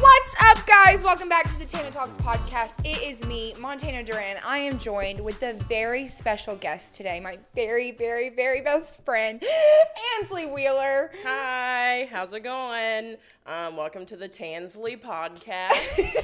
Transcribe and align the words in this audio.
What's 0.00 0.34
up, 0.40 0.66
guys? 0.66 1.04
Welcome 1.04 1.28
back 1.28 1.44
to 1.44 1.56
the 1.60 1.64
Tana 1.64 1.92
Talks 1.92 2.10
podcast. 2.24 2.72
It 2.84 3.00
is 3.02 3.24
me, 3.28 3.54
Montana 3.60 4.02
Duran. 4.02 4.38
I 4.44 4.58
am 4.58 4.80
joined 4.80 5.20
with 5.20 5.40
a 5.44 5.52
very 5.68 6.08
special 6.08 6.56
guest 6.56 6.94
today, 6.94 7.20
my 7.20 7.38
very, 7.54 7.92
very, 7.92 8.30
very 8.30 8.62
best 8.62 9.04
friend, 9.04 9.40
Ansley 10.18 10.46
Wheeler. 10.46 11.12
Hi, 11.22 12.08
how's 12.10 12.32
it 12.32 12.40
going? 12.40 13.16
Um, 13.46 13.76
welcome 13.76 14.04
to 14.06 14.16
the 14.16 14.28
Tansley 14.28 15.00
podcast. 15.00 16.16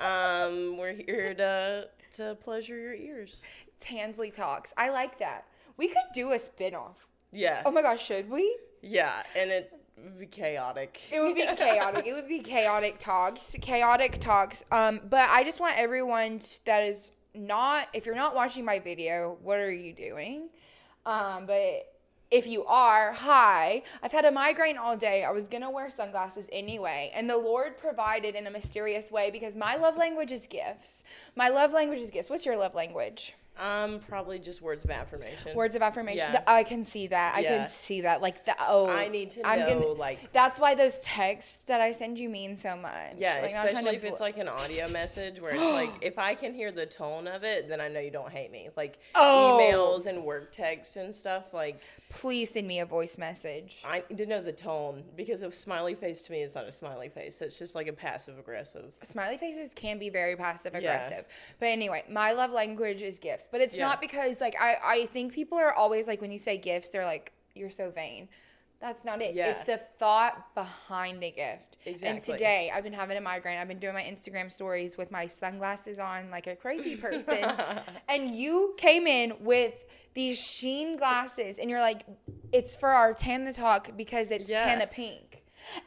um, 0.00 0.76
we're 0.78 0.94
here 0.94 1.32
to 1.34 1.88
to 2.14 2.34
pleasure 2.40 2.76
your 2.76 2.94
ears. 2.94 3.40
Tansley 3.80 4.34
Talks. 4.34 4.74
I 4.76 4.88
like 4.88 5.20
that. 5.20 5.44
We 5.76 5.86
could 5.88 5.96
do 6.12 6.32
a 6.32 6.38
spinoff. 6.40 6.96
Yeah, 7.30 7.62
Oh 7.64 7.70
my 7.70 7.82
gosh, 7.82 8.04
should 8.04 8.28
we? 8.28 8.58
yeah, 8.82 9.22
and 9.36 9.50
it 9.50 9.72
would 10.04 10.18
be 10.18 10.26
chaotic. 10.26 11.00
It 11.12 11.20
would 11.20 11.34
be 11.34 11.46
chaotic. 11.56 12.06
it 12.06 12.12
would 12.12 12.28
be 12.28 12.40
chaotic 12.40 12.98
talks. 12.98 13.56
Chaotic 13.60 14.18
talks. 14.18 14.64
Um, 14.70 15.00
but 15.08 15.28
I 15.30 15.44
just 15.44 15.60
want 15.60 15.74
everyone 15.78 16.40
that 16.64 16.84
is 16.84 17.10
not 17.34 17.88
if 17.92 18.06
you're 18.06 18.14
not 18.14 18.34
watching 18.34 18.64
my 18.64 18.78
video, 18.78 19.38
what 19.42 19.58
are 19.58 19.72
you 19.72 19.92
doing? 19.92 20.48
Um, 21.06 21.46
but 21.46 21.94
if 22.30 22.46
you 22.46 22.64
are, 22.66 23.12
hi. 23.12 23.82
I've 24.02 24.12
had 24.12 24.24
a 24.26 24.30
migraine 24.30 24.76
all 24.76 24.96
day. 24.96 25.24
I 25.24 25.30
was 25.30 25.48
gonna 25.48 25.70
wear 25.70 25.88
sunglasses 25.88 26.46
anyway, 26.52 27.10
and 27.14 27.28
the 27.28 27.38
Lord 27.38 27.78
provided 27.78 28.34
in 28.34 28.46
a 28.46 28.50
mysterious 28.50 29.10
way 29.10 29.30
because 29.30 29.56
my 29.56 29.76
love 29.76 29.96
language 29.96 30.32
is 30.32 30.46
gifts. 30.46 31.04
My 31.36 31.48
love 31.48 31.72
language 31.72 32.00
is 32.00 32.10
gifts. 32.10 32.28
What's 32.28 32.44
your 32.44 32.56
love 32.56 32.74
language? 32.74 33.34
Um, 33.58 33.98
probably 34.08 34.38
just 34.38 34.62
words 34.62 34.84
of 34.84 34.90
affirmation. 34.90 35.56
Words 35.56 35.74
of 35.74 35.82
affirmation. 35.82 36.28
Yeah. 36.32 36.42
I 36.46 36.62
can 36.62 36.84
see 36.84 37.08
that. 37.08 37.34
I 37.34 37.40
Yeah. 37.40 37.58
can 37.58 37.66
see 37.68 38.02
that. 38.02 38.22
Like 38.22 38.44
the 38.44 38.54
oh. 38.60 38.88
I 38.88 39.08
need 39.08 39.30
to 39.32 39.46
I'm 39.46 39.60
know, 39.60 39.66
gonna, 39.80 39.86
like- 39.92 40.32
That's 40.32 40.60
why 40.60 40.74
those 40.74 40.98
texts 40.98 41.58
that 41.66 41.80
I 41.80 41.92
send 41.92 42.18
you 42.18 42.28
mean 42.28 42.56
so 42.56 42.76
much. 42.76 43.14
Yeah, 43.16 43.40
Like, 43.42 43.50
especially 43.52 43.96
if 43.96 44.04
it's 44.04 44.20
like 44.20 44.38
an 44.38 44.48
audio 44.48 44.88
message 44.92 45.40
where 45.40 45.52
it's 45.52 45.62
like 45.62 45.90
if 46.00 46.18
I 46.18 46.34
can 46.34 46.54
hear 46.54 46.70
the 46.72 46.86
tone 46.86 47.26
of 47.26 47.42
it, 47.44 47.68
then 47.68 47.80
I 47.80 47.88
know 47.88 48.00
you 48.00 48.10
don't 48.10 48.30
hate 48.30 48.52
me. 48.52 48.68
Like 48.76 48.98
Oh. 49.14 49.58
emails 49.60 50.06
and 50.06 50.24
work 50.24 50.52
texts 50.52 50.96
and 50.96 51.14
stuff. 51.14 51.52
Like 51.52 51.80
Please 52.10 52.50
send 52.50 52.66
me 52.66 52.80
a 52.80 52.86
voice 52.86 53.18
message. 53.18 53.82
I 53.84 54.02
need 54.08 54.16
to 54.18 54.26
know 54.26 54.40
the 54.40 54.52
tone 54.52 55.04
because 55.14 55.42
a 55.42 55.52
smiley 55.52 55.94
face 55.94 56.22
to 56.22 56.32
me 56.32 56.40
is 56.40 56.54
not 56.54 56.64
a 56.66 56.72
smiley 56.72 57.10
face. 57.10 57.36
That's 57.36 57.58
just 57.58 57.74
like 57.74 57.86
a 57.86 57.92
passive 57.92 58.38
aggressive. 58.38 58.92
Smiley 59.02 59.36
faces 59.36 59.74
can 59.74 59.98
be 59.98 60.08
very 60.08 60.34
passive 60.34 60.72
Yeah. 60.72 60.78
aggressive. 60.78 61.26
But 61.60 61.66
anyway, 61.66 62.04
my 62.10 62.32
love 62.32 62.50
language 62.50 63.02
is 63.02 63.18
gifts. 63.18 63.48
But 63.52 63.60
it's 63.60 63.76
Yeah. 63.76 63.86
not 63.88 64.00
because 64.00 64.40
like 64.40 64.56
I, 64.58 64.76
I 64.82 65.06
think 65.06 65.34
people 65.34 65.58
are 65.58 65.72
always 65.74 66.06
like 66.06 66.22
when 66.22 66.30
you 66.30 66.38
say 66.38 66.56
gifts, 66.56 66.88
they're 66.90 67.04
like, 67.04 67.32
You're 67.54 67.70
so 67.70 67.90
vain. 67.90 68.28
That's 68.80 69.04
not 69.04 69.20
it. 69.20 69.34
Yeah. 69.34 69.50
It's 69.50 69.66
the 69.66 69.78
thought 69.98 70.54
behind 70.54 71.20
the 71.22 71.32
gift. 71.32 71.78
Exactly. 71.84 72.08
And 72.08 72.20
today 72.22 72.70
I've 72.72 72.84
been 72.84 72.92
having 72.92 73.16
a 73.18 73.20
migraine. 73.20 73.58
I've 73.58 73.66
been 73.68 73.80
doing 73.80 73.94
my 73.94 74.02
Instagram 74.02 74.50
stories 74.50 74.96
with 74.96 75.10
my 75.10 75.26
sunglasses 75.26 75.98
on 75.98 76.30
like 76.30 76.46
a 76.46 76.56
crazy 76.56 76.96
person. 76.96 77.44
and 78.08 78.34
you 78.34 78.74
came 78.78 79.06
in 79.06 79.34
with 79.40 79.74
these 80.14 80.38
Shein 80.38 80.98
glasses 80.98 81.58
and 81.58 81.70
you're 81.70 81.80
like, 81.80 82.02
it's 82.52 82.74
for 82.76 82.88
our 82.88 83.12
Tana 83.12 83.52
talk 83.52 83.96
because 83.96 84.30
it's 84.30 84.48
Yeah. 84.48 84.64
Tana 84.64 84.86
pink. 84.86 85.42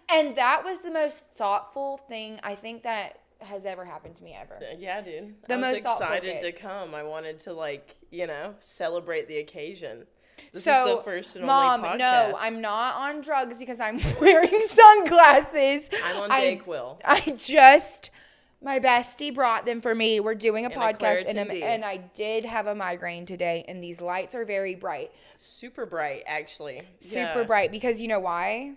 And 0.10 0.36
that 0.38 0.64
was 0.64 0.80
the 0.80 0.92
most 0.92 1.26
thoughtful 1.34 1.98
thing 1.98 2.40
I 2.44 2.56
think 2.56 2.84
that 2.84 3.20
has 3.40 3.66
ever 3.66 3.84
happened 3.84 4.16
to 4.18 4.24
me 4.24 4.36
ever. 4.40 4.56
Uh, 4.56 4.76
yeah, 4.78 5.02
dude. 5.02 5.36
The 5.48 5.56
I 5.56 5.58
was 5.58 5.72
excited 5.72 6.42
to 6.42 6.52
come. 6.52 6.94
I 6.94 7.04
wanted 7.04 7.40
to 7.40 7.54
like, 7.54 7.96
you 8.12 8.28
know, 8.28 8.54
celebrate 8.60 9.28
the 9.28 9.40
occasion. 9.40 10.06
This 10.54 10.64
so, 10.64 10.72
is 10.88 10.98
the 10.98 11.04
first 11.04 11.36
and 11.36 11.46
mom, 11.46 11.84
only 11.84 11.98
podcast. 11.98 12.32
no, 12.32 12.38
I'm 12.40 12.62
not 12.62 12.96
on 12.96 13.22
drugs 13.22 13.58
because 13.58 13.80
I'm 13.80 14.00
wearing 14.22 14.50
sunglasses. 14.70 15.90
I'm 16.04 16.22
on 16.22 16.32
I- 16.32 16.42
Dayquil. 16.56 17.00
I 17.06 17.20
just 17.38 18.12
my 18.62 18.80
bestie 18.80 19.34
brought 19.34 19.66
them 19.66 19.82
for 19.82 19.96
me. 19.96 20.20
We're 20.20 20.36
doing 20.36 20.66
a 20.66 20.70
And 20.70 20.74
a 20.78 20.84
podcast, 20.84 21.28
and, 21.28 21.40
I'm- 21.40 21.50
and 21.52 21.84
I 21.86 21.98
did 21.98 22.46
have 22.46 22.68
a 22.68 22.76
migraine 22.76 23.26
today, 23.26 23.66
and 23.68 23.84
these 23.84 24.02
lights 24.02 24.36
are 24.36 24.46
very 24.46 24.76
bright, 24.76 25.12
Super 25.36 25.86
bright, 25.86 26.24
actually. 26.28 26.82
super 27.00 27.40
Yeah. 27.42 27.44
bright. 27.44 27.72
Because 27.72 28.00
you 28.02 28.08
know 28.08 28.20
why? 28.20 28.74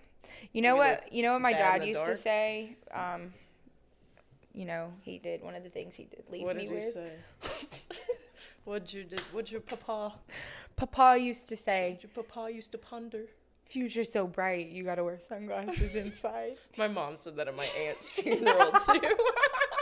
You 0.53 0.61
know 0.61 0.75
what? 0.75 1.11
You 1.13 1.21
know 1.23 1.33
what 1.33 1.41
my 1.41 1.53
dad 1.53 1.85
used 1.85 2.03
to 2.05 2.15
say. 2.15 2.75
Um, 2.91 3.33
you 4.53 4.65
know, 4.65 4.91
he 5.01 5.19
did 5.19 5.43
one 5.43 5.53
of 5.55 5.63
the 5.63 5.69
things 5.69 5.95
he 5.95 6.05
did 6.05 6.23
leave 6.29 6.43
What 6.43 6.55
me 6.55 6.63
did 6.63 6.69
you 6.69 6.75
with. 6.77 6.93
say? 6.93 7.11
What'd 8.63 8.91
you 8.91 9.03
did? 9.03 9.19
What'd 9.31 9.51
your 9.51 9.61
papa? 9.61 10.13
Papa 10.75 11.17
used 11.19 11.47
to 11.49 11.55
say, 11.55 11.99
Your 12.01 12.09
papa 12.09 12.49
used 12.51 12.71
to 12.71 12.77
ponder. 12.77 13.25
"Future's 13.67 14.11
so 14.11 14.27
bright, 14.27 14.67
you 14.69 14.83
gotta 14.83 15.03
wear 15.03 15.19
sunglasses 15.19 15.95
inside." 15.95 16.57
My 16.77 16.87
mom 16.87 17.17
said 17.17 17.35
that 17.37 17.47
at 17.47 17.55
my 17.55 17.65
aunt's 17.85 18.09
funeral 18.09 18.71
too. 18.71 19.01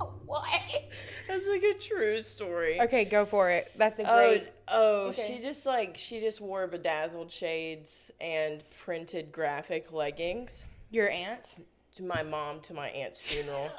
Oh, 0.00 0.12
what? 0.26 0.44
That's 1.28 1.46
like 1.46 1.62
a 1.62 1.74
true 1.78 2.20
story. 2.22 2.80
Okay, 2.80 3.04
go 3.04 3.24
for 3.24 3.50
it. 3.50 3.70
That's 3.76 3.98
a 3.98 4.02
Oh, 4.10 4.16
great. 4.16 4.48
oh, 4.68 4.96
Okay. 5.08 5.22
she 5.22 5.38
just 5.42 5.66
like 5.66 5.96
she 5.96 6.20
just 6.20 6.40
wore 6.40 6.66
bedazzled 6.66 7.30
shades 7.30 8.10
and 8.20 8.62
printed 8.84 9.30
graphic 9.32 9.92
leggings. 9.92 10.66
Your 10.90 11.08
aunt. 11.10 11.54
To 11.96 12.02
my 12.04 12.22
mom 12.22 12.60
to 12.62 12.74
my 12.74 12.88
aunt's 12.88 13.20
funeral. 13.20 13.68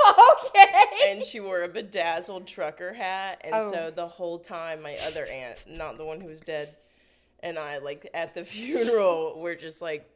Okay. 0.54 1.12
and 1.12 1.24
she 1.24 1.40
wore 1.40 1.64
a 1.64 1.68
bedazzled 1.68 2.46
trucker 2.48 2.94
hat 2.94 3.40
and 3.44 3.54
Oh. 3.56 3.72
so 3.72 3.92
the 3.96 4.08
whole 4.08 4.38
time 4.40 4.82
my 4.82 4.98
other 5.08 5.26
aunt 5.28 5.64
not 5.68 5.98
the 5.98 6.04
one 6.06 6.20
who 6.20 6.28
was 6.28 6.42
dead 6.42 6.76
and 7.42 7.58
i 7.58 7.78
like 7.78 8.10
at 8.14 8.34
the 8.34 8.44
funeral 8.56 9.40
we're 9.40 9.56
just 9.56 9.82
like 9.82 10.10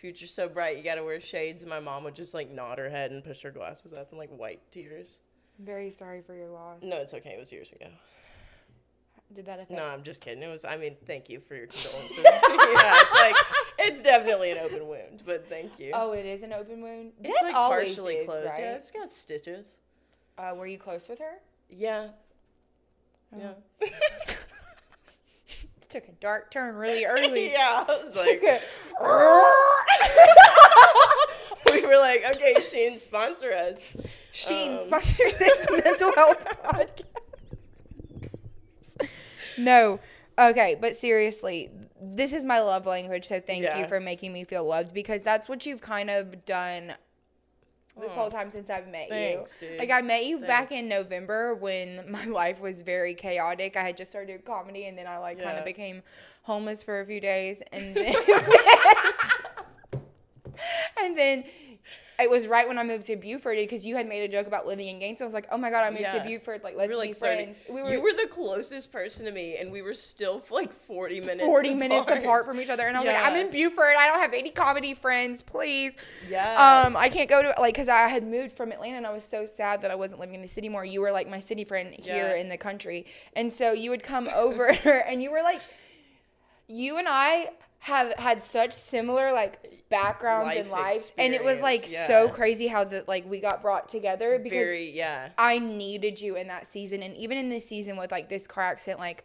future's 0.00 0.32
so 0.32 0.48
bright 0.48 0.76
you 0.76 0.82
gotta 0.84 1.02
wear 1.02 1.20
shades 1.20 1.62
and 1.62 1.70
my 1.70 1.80
mom 1.80 2.04
would 2.04 2.14
just 2.14 2.32
like 2.34 2.50
nod 2.50 2.78
her 2.78 2.88
head 2.88 3.10
and 3.10 3.24
push 3.24 3.42
her 3.42 3.50
glasses 3.50 3.92
up 3.92 4.10
and 4.10 4.18
like 4.18 4.30
wipe 4.32 4.60
tears 4.70 5.20
I'm 5.58 5.66
very 5.66 5.90
sorry 5.90 6.22
for 6.22 6.34
your 6.34 6.48
loss. 6.48 6.78
no 6.82 6.96
it's 6.96 7.14
okay 7.14 7.30
it 7.30 7.38
was 7.38 7.50
years 7.50 7.72
ago 7.72 7.86
Did 9.34 9.46
that 9.46 9.54
affect? 9.60 9.70
no 9.72 9.84
i'm 9.84 10.02
just 10.04 10.20
kidding 10.20 10.42
it 10.42 10.48
was 10.48 10.64
i 10.64 10.76
mean 10.76 10.96
thank 11.06 11.28
you 11.28 11.40
for 11.40 11.54
your 11.56 11.66
condolences 11.68 12.18
yeah 12.24 12.94
it's 13.02 13.14
like 13.14 13.36
it's 13.80 14.02
definitely 14.02 14.52
an 14.52 14.58
open 14.58 14.86
wound 14.86 15.22
but 15.26 15.48
thank 15.48 15.78
you 15.78 15.90
Oh, 15.94 16.12
it 16.12 16.26
is 16.26 16.42
an 16.44 16.52
open 16.52 16.80
wound. 16.80 17.12
it's 17.22 17.42
like 17.42 17.54
partially 17.54 18.14
is, 18.16 18.26
closed 18.26 18.46
right? 18.50 18.60
yeah 18.60 18.74
it's 18.76 18.90
got 18.92 19.10
stitches 19.12 19.76
Uh, 20.38 20.54
were 20.56 20.66
you 20.68 20.78
close 20.78 21.08
with 21.08 21.18
her? 21.18 21.38
yeah 21.68 22.08
Oh. 23.34 23.38
yeah 23.80 23.88
took 25.88 26.06
a 26.08 26.12
dark 26.12 26.50
turn 26.50 26.74
really 26.74 27.04
early. 27.06 27.50
yeah 27.50 27.84
i 27.88 27.98
was 27.98 28.14
like 28.14 28.42
we 31.72 31.86
were 31.86 31.98
like, 31.98 32.24
okay, 32.34 32.54
Shein, 32.58 32.98
sponsor 32.98 33.52
us. 33.52 33.78
Shein 34.32 34.78
Um. 34.80 34.86
sponsored 34.86 35.32
this 35.38 35.66
mental 35.70 36.12
health 36.14 36.44
podcast. 36.64 37.02
no. 39.58 40.00
Okay, 40.38 40.76
but 40.80 40.96
seriously, 40.96 41.70
this 42.00 42.32
is 42.32 42.44
my 42.44 42.60
love 42.60 42.86
language, 42.86 43.26
so 43.26 43.40
thank 43.40 43.64
you 43.76 43.88
for 43.88 43.98
making 43.98 44.32
me 44.32 44.44
feel 44.44 44.64
loved 44.64 44.94
because 44.94 45.20
that's 45.22 45.48
what 45.48 45.66
you've 45.66 45.80
kind 45.80 46.10
of 46.10 46.44
done 46.44 46.94
this 48.00 48.12
whole 48.12 48.30
time 48.30 48.50
since 48.50 48.70
I've 48.70 48.88
met 48.88 49.08
Thanks, 49.08 49.60
you. 49.60 49.68
dude. 49.68 49.78
Like 49.78 49.90
I 49.90 50.00
met 50.02 50.24
you 50.26 50.38
back 50.38 50.72
in 50.72 50.88
November 50.88 51.54
when 51.54 52.04
my 52.10 52.24
life 52.24 52.60
was 52.60 52.82
very 52.82 53.14
chaotic. 53.14 53.76
I 53.76 53.82
had 53.82 53.96
just 53.96 54.10
started 54.10 54.44
comedy 54.44 54.86
and 54.86 54.96
then 54.96 55.06
I 55.06 55.18
like 55.18 55.40
kind 55.42 55.58
of 55.58 55.64
became 55.64 56.02
homeless 56.42 56.82
for 56.82 57.00
a 57.00 57.06
few 57.06 57.20
days 57.20 57.62
and 57.72 57.94
then 57.96 58.14
and 61.02 61.16
then 61.16 61.44
it 62.20 62.28
was 62.28 62.46
right 62.46 62.66
when 62.66 62.78
I 62.78 62.82
moved 62.82 63.06
to 63.06 63.16
Buford 63.16 63.56
because 63.56 63.86
you 63.86 63.94
had 63.96 64.08
made 64.08 64.22
a 64.22 64.28
joke 64.28 64.46
about 64.48 64.66
living 64.66 64.88
in 64.88 64.98
Gainesville. 64.98 65.26
I 65.26 65.28
was 65.28 65.34
like, 65.34 65.46
oh 65.52 65.56
my 65.56 65.70
god, 65.70 65.84
I 65.84 65.90
moved 65.90 66.10
to 66.12 66.20
Buford. 66.26 66.64
Like, 66.64 66.74
We 66.74 66.80
let's 66.80 66.96
were 66.96 67.02
be 67.02 67.12
30. 67.12 67.18
friends. 67.18 67.56
We 67.68 67.82
were, 67.82 67.90
you 67.92 68.02
were 68.02 68.12
the 68.12 68.26
closest 68.28 68.90
person 68.90 69.24
to 69.26 69.30
me, 69.32 69.56
and 69.56 69.70
we 69.70 69.82
were 69.82 69.94
still 69.94 70.42
like 70.50 70.72
40 70.72 71.20
minutes 71.20 71.42
40 71.44 71.74
minutes 71.74 72.10
apart 72.10 72.44
from 72.44 72.60
each 72.60 72.70
other. 72.70 72.86
And 72.88 72.96
I 72.96 73.00
was 73.00 73.06
like, 73.06 73.24
I'm 73.24 73.36
in 73.36 73.50
Buford. 73.50 73.94
I 73.98 74.06
don't 74.06 74.20
have 74.20 74.32
any 74.34 74.50
comedy 74.50 74.94
friends. 74.94 75.42
Please. 75.42 75.92
Yeah. 76.28 76.82
Um, 76.86 76.96
I 76.96 77.08
can't 77.08 77.28
go 77.28 77.42
to 77.42 77.54
like 77.60 77.74
because 77.74 77.88
I 77.88 78.08
had 78.08 78.26
moved 78.26 78.56
from 78.56 78.72
Atlanta 78.72 78.96
and 78.96 79.06
I 79.06 79.12
was 79.12 79.24
so 79.24 79.46
sad 79.46 79.82
that 79.82 79.90
I 79.90 79.94
wasn't 79.94 80.20
living 80.20 80.34
in 80.34 80.42
the 80.42 80.48
city 80.48 80.68
more. 80.68 80.84
You 80.84 81.00
were 81.00 81.12
like 81.12 81.28
my 81.28 81.38
city 81.38 81.62
friend 81.64 81.94
here 81.94 82.28
Yeah. 82.28 82.34
in 82.40 82.48
the 82.48 82.58
country, 82.58 83.06
and 83.34 83.52
so 83.52 83.72
you 83.72 83.90
would 83.90 84.02
come 84.02 84.28
over 84.34 84.66
and 85.06 85.22
you 85.22 85.30
were 85.30 85.42
like, 85.42 85.60
you 86.66 86.98
and 86.98 87.06
I 87.08 87.50
have 87.80 88.12
had 88.14 88.44
such 88.44 88.72
similar 88.72 89.32
like 89.32 89.84
backgrounds 89.88 90.56
and 90.56 90.70
lives, 90.70 91.14
and 91.16 91.32
it 91.32 91.44
was 91.44 91.60
like 91.60 91.80
experience, 91.80 92.08
so 92.08 92.28
crazy 92.28 92.66
how 92.66 92.84
that 92.84 93.08
like 93.08 93.28
we 93.28 93.40
got 93.40 93.62
brought 93.62 93.88
together 93.88 94.38
because 94.38 94.58
Very, 94.58 94.90
yeah. 94.90 95.30
I 95.38 95.58
needed 95.58 96.20
you 96.20 96.36
in 96.36 96.48
that 96.48 96.66
season, 96.66 97.02
and 97.02 97.16
even 97.16 97.38
in 97.38 97.48
this 97.48 97.66
season 97.66 97.96
with 97.96 98.10
like 98.10 98.28
this 98.28 98.46
car 98.46 98.64
accident, 98.64 99.00
like. 99.00 99.24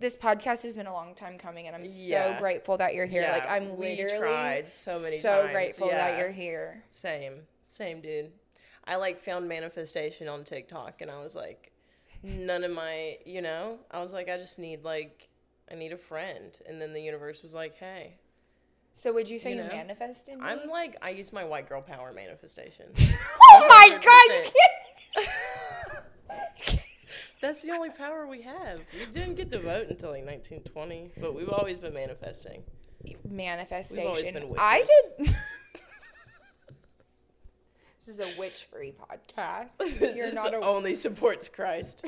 This 0.00 0.18
podcast 0.18 0.62
has 0.64 0.76
been 0.76 0.86
a 0.86 0.92
long 0.92 1.14
time 1.14 1.38
coming, 1.38 1.66
and 1.66 1.74
I'm 1.74 1.88
so 1.88 2.36
grateful 2.38 2.76
that 2.76 2.94
you're 2.94 3.06
here. 3.06 3.26
like 3.32 3.48
I'm 3.48 3.74
we 3.78 3.96
literally 3.96 4.18
tried 4.18 4.70
so 4.70 5.00
many 5.00 5.16
so 5.16 5.40
times, 5.40 5.52
grateful 5.52 5.88
that 5.88 6.18
you're 6.18 6.30
here. 6.30 6.84
Same, 6.90 7.40
same, 7.66 8.02
dude. 8.02 8.30
I 8.84 8.96
like 8.96 9.18
found 9.18 9.48
manifestation 9.48 10.28
on 10.28 10.44
TikTok, 10.44 11.00
and 11.00 11.10
I 11.10 11.22
was 11.22 11.34
like, 11.34 11.72
none 12.22 12.64
of 12.64 12.70
my, 12.70 13.16
you 13.24 13.40
know, 13.40 13.78
I 13.90 14.00
was 14.00 14.12
like, 14.12 14.28
I 14.28 14.36
just 14.36 14.58
need 14.58 14.84
like, 14.84 15.27
I 15.70 15.74
need 15.74 15.92
a 15.92 15.98
friend, 15.98 16.56
and 16.66 16.80
then 16.80 16.92
the 16.92 17.00
universe 17.00 17.42
was 17.42 17.54
like, 17.54 17.76
hey, 17.76 18.14
So 18.94 19.12
would 19.12 19.28
you 19.28 19.38
say 19.38 19.50
You 19.50 19.56
you, 19.58 19.62
know? 19.64 19.68
me? 20.38 20.44
I'm 20.44 20.68
like 20.68 20.96
I 21.02 21.10
use 21.10 21.32
my 21.32 21.44
white 21.44 21.68
girl 21.68 21.82
power 21.82 22.12
manifestation. 22.12 22.86
oh 22.98 23.66
my 23.68 23.98
god! 24.00 24.30
You 24.34 24.50
can't. 25.16 26.80
That's 27.40 27.62
the 27.62 27.70
only 27.70 27.90
power 27.90 28.26
we 28.26 28.42
have. 28.42 28.80
We 28.92 29.06
didn't 29.12 29.36
get 29.36 29.50
to 29.52 29.60
vote 29.60 29.86
until 29.88 30.10
like 30.10 30.24
1920, 30.26 31.12
but 31.20 31.34
we've 31.36 31.48
always 31.48 31.78
been 31.78 31.94
manifesting. 31.94 32.64
manifestation. 33.28 34.02
We've 34.02 34.08
always 34.08 34.24
been 34.24 34.54
I 34.58 34.82
did. 35.18 35.28
this 38.00 38.08
is 38.08 38.18
a 38.18 38.28
witch-free 38.36 38.94
podcast. 39.00 39.68
This 39.78 40.16
You're 40.16 40.26
is 40.28 40.34
not 40.34 40.52
a 40.52 40.58
only 40.58 40.96
supports 40.96 41.48
Christ. 41.48 42.04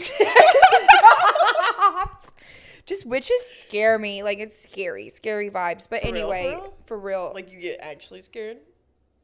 Just 2.86 3.06
witches 3.06 3.36
scare 3.66 3.98
me. 3.98 4.22
Like 4.22 4.38
it's 4.38 4.58
scary, 4.60 5.08
scary 5.10 5.50
vibes. 5.50 5.86
But 5.88 6.02
For 6.02 6.12
real, 6.12 6.28
for 6.28 6.34
anyway, 6.34 6.48
real? 6.54 6.74
for 6.86 6.98
real. 6.98 7.32
like 7.34 7.52
you 7.52 7.60
get 7.60 7.78
actually 7.80 8.20
scared. 8.22 8.58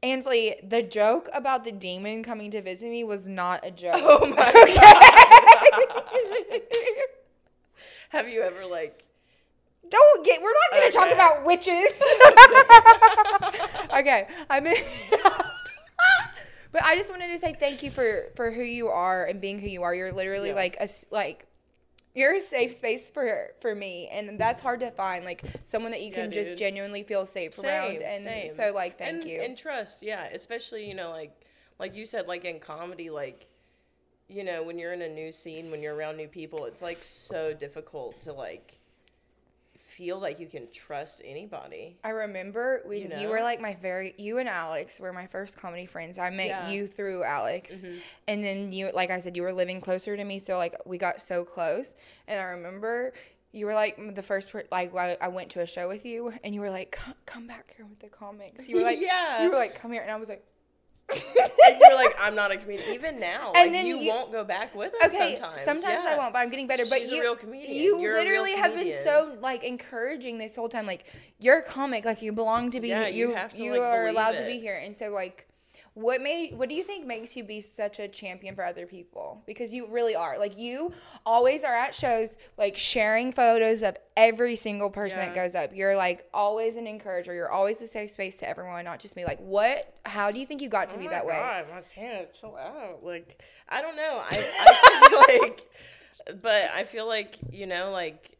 Ansley, 0.03 0.55
the 0.63 0.83
joke 0.83 1.27
about 1.33 1.63
the 1.63 1.71
demon 1.71 2.21
coming 2.23 2.51
to 2.51 2.61
visit 2.61 2.89
me 2.89 3.03
was 3.03 3.27
not 3.27 3.65
a 3.65 3.71
joke. 3.71 3.95
Oh 3.97 4.27
my 4.27 4.35
god. 6.55 6.61
Have 8.09 8.29
you 8.29 8.41
ever 8.41 8.65
like 8.65 9.03
Don't 9.89 10.25
get. 10.25 10.41
We're 10.41 10.53
not 10.53 10.71
gonna 10.79 10.91
talk 10.91 11.11
about 11.11 11.45
witches. 11.45 12.01
okay, 13.97 14.27
I 14.49 14.59
mean. 14.61 14.75
but 16.71 16.83
I 16.85 16.95
just 16.95 17.09
wanted 17.09 17.27
to 17.29 17.37
say 17.39 17.53
thank 17.59 17.81
you 17.83 17.89
for 17.91 18.27
for 18.35 18.51
who 18.51 18.61
you 18.63 18.87
are 18.89 19.25
and 19.25 19.41
being 19.41 19.59
who 19.59 19.67
you 19.67 19.83
are. 19.83 19.93
You're 19.95 20.11
literally 20.13 20.49
Yeah. 20.49 20.55
like 20.55 20.77
a 20.79 20.87
like. 21.11 21.46
You're 22.17 22.33
a 22.35 22.39
safe 22.39 22.73
space 22.73 23.09
for 23.09 23.51
for 23.59 23.75
me, 23.75 24.07
and 24.11 24.39
that's 24.39 24.59
hard 24.59 24.79
to 24.79 24.89
find. 24.89 25.23
Like 25.23 25.43
someone 25.65 25.91
that 25.91 26.01
you 26.01 26.09
Yeah, 26.09 26.23
can 26.23 26.31
just 26.31 26.57
genuinely 26.57 27.03
feel 27.03 27.27
safe 27.27 27.57
around, 27.63 27.99
Same, 27.99 28.01
and 28.03 28.23
same. 28.23 28.49
so 28.55 28.71
like 28.73 28.97
thank 28.97 29.21
and, 29.21 29.29
you. 29.31 29.39
and 29.41 29.55
trust 29.55 30.01
yeah 30.01 30.25
especially 30.33 30.87
you 30.89 30.95
know 30.95 31.11
like 31.11 31.31
like 31.77 31.95
you 31.95 32.07
said 32.07 32.25
like 32.27 32.43
in 32.43 32.59
comedy 32.59 33.11
like 33.11 33.45
you 34.29 34.43
know 34.43 34.63
when 34.63 34.79
you're 34.79 34.93
in 34.93 35.03
a 35.03 35.09
new 35.09 35.31
scene 35.31 35.69
when 35.69 35.79
you're 35.83 35.93
around 35.95 36.17
new 36.17 36.27
people 36.27 36.65
it's 36.65 36.81
like 36.81 36.97
so 37.03 37.53
difficult 37.53 38.19
to 38.21 38.33
like 38.33 38.79
feel 39.97 40.19
like 40.19 40.39
you 40.39 40.45
can 40.45 40.67
trust 40.71 41.23
anybody 41.25 41.97
I 42.03 42.09
remember 42.09 42.83
when 42.85 42.99
you, 42.99 43.17
You 43.19 43.29
were 43.29 43.41
like 43.41 43.59
my 43.59 43.75
very 43.75 44.13
you 44.17 44.37
and 44.37 44.47
Alex 44.47 44.99
were 44.99 45.11
my 45.11 45.25
first 45.25 45.57
comedy 45.57 45.87
friends. 45.87 46.19
I 46.19 46.29
met 46.29 46.47
Yeah. 46.47 46.61
Mm-hmm. 46.61 46.71
you 46.71 46.87
through 46.87 47.23
Alex. 47.23 47.83
And 48.27 48.43
then 48.43 48.71
you 48.71 48.91
like 48.93 49.09
I 49.09 49.19
said 49.19 49.35
you 49.35 49.41
were 49.41 49.53
living 49.53 49.81
closer 49.81 50.15
to 50.15 50.23
me 50.23 50.37
so 50.39 50.57
like 50.57 50.75
we 50.85 50.97
got 50.97 51.19
so 51.19 51.43
close. 51.43 51.95
And 52.27 52.39
I 52.39 52.43
remember 52.51 53.13
you 53.51 53.65
were 53.65 53.73
like 53.73 53.97
the 54.13 54.21
first 54.21 54.51
per- 54.51 54.65
like 54.71 54.95
I, 54.95 55.27
went 55.29 55.49
to 55.51 55.61
a 55.61 55.65
show 55.65 55.87
with 55.87 56.05
you 56.05 56.31
and 56.43 56.53
you 56.53 56.61
were 56.61 56.69
like 56.69 56.99
come 57.25 57.47
back 57.47 57.73
here 57.75 57.85
with 57.87 57.99
the 57.99 58.09
comics. 58.09 58.69
You 58.69 58.77
were 58.77 58.83
like 58.83 58.99
Yeah. 59.11 59.41
You 59.43 59.49
were 59.49 59.55
like 59.57 59.73
come 59.81 59.91
here 59.91 60.03
and 60.03 60.11
I 60.11 60.15
was 60.17 60.29
like 60.29 60.45
and 61.09 61.79
you're 61.79 61.95
like 61.95 62.15
i'm 62.19 62.35
not 62.35 62.51
a 62.51 62.57
comedian 62.57 62.89
even 62.93 63.19
now 63.19 63.51
And 63.55 63.65
like, 63.67 63.71
then 63.71 63.85
you, 63.87 63.97
you- 63.97 64.09
won't 64.09 64.31
go 64.31 64.43
back 64.43 64.75
with 64.75 64.93
us 65.01 65.13
Okay, 65.13 65.37
sometimes 65.63 65.83
I 65.85 66.11
yeah. 66.11 66.17
won't, 66.17 66.33
but 66.33 66.39
I'm 66.39 66.49
getting 66.49 66.67
better. 66.67 66.83
But 66.89 66.99
She's 66.99 67.11
a 67.11 67.15
you, 67.15 67.21
real 67.21 67.35
comedian. 67.35 67.73
you 67.73 67.99
You're 67.99 68.13
a 68.13 68.15
literally 68.15 68.53
have 68.55 68.75
been 68.75 68.93
so 69.03 69.35
like 69.41 69.63
encouraging 69.63 70.37
this 70.37 70.55
whole 70.55 70.69
time. 70.69 70.85
Like 70.85 71.05
you're 71.39 71.59
a 71.59 71.63
comic, 71.63 72.03
like 72.05 72.21
you 72.21 72.31
belong 72.33 72.71
to 72.71 72.81
be. 72.81 72.89
Yeah, 72.89 73.07
you 73.07 73.29
you 73.29 73.35
have 73.35 73.53
to, 73.53 73.61
you 73.61 73.71
like, 73.71 73.81
are 73.81 74.07
allowed 74.07 74.37
to 74.37 74.45
be 74.45 74.59
here, 74.59 74.75
and 74.83 74.97
so 74.97 75.09
like. 75.09 75.47
What 75.97 76.21
made 76.21 76.55
what 76.55 76.69
do 76.69 76.75
you 76.75 76.83
think 76.83 77.07
makes 77.07 77.35
you 77.35 77.43
be 77.43 77.59
such 77.59 77.97
a 77.97 78.07
champion 78.07 78.53
for 78.53 78.63
other 78.63 78.85
people? 78.85 79.41
Because 79.47 79.73
you 79.73 79.87
really 79.87 80.15
are. 80.15 80.37
Like 80.37 80.55
you 80.55 80.93
always 81.25 81.63
are 81.63 81.73
at 81.73 81.95
shows 81.95 82.37
like 82.55 82.77
sharing 82.77 83.31
photos 83.31 83.81
of 83.81 83.97
every 84.15 84.55
single 84.55 84.91
person 84.91 85.17
that 85.17 85.33
goes 85.33 85.55
up. 85.55 85.71
You're 85.73 85.95
like 85.95 86.29
always 86.35 86.75
an 86.75 86.85
encourager. 86.85 87.33
You're 87.33 87.51
always 87.51 87.81
a 87.81 87.87
safe 87.87 88.11
space 88.11 88.37
to 88.39 88.47
everyone, 88.47 88.85
not 88.85 88.99
just 88.99 89.15
me. 89.15 89.25
Like 89.25 89.39
what 89.39 89.91
how 90.05 90.29
do 90.29 90.37
you 90.37 90.45
think 90.45 90.61
you 90.61 90.69
got 90.69 90.91
to 90.91 90.97
Oh 90.97 90.99
be 90.99 91.07
that 91.07 91.25
way? 91.25 91.33
God, 91.33 91.65
my 91.73 91.81
Santa, 91.81 92.27
chill 92.31 92.55
out. 92.55 93.03
Like, 93.03 93.43
I 93.67 93.81
don't 93.81 93.95
know. 93.95 94.21
I, 94.23 94.53
I 94.59 95.09
feel 95.09 95.39
like, 95.41 96.41
but 96.43 96.69
I 96.75 96.83
feel 96.83 97.07
like 97.07 97.37
you 97.51 97.65
know, 97.65 97.89
like, 97.89 98.37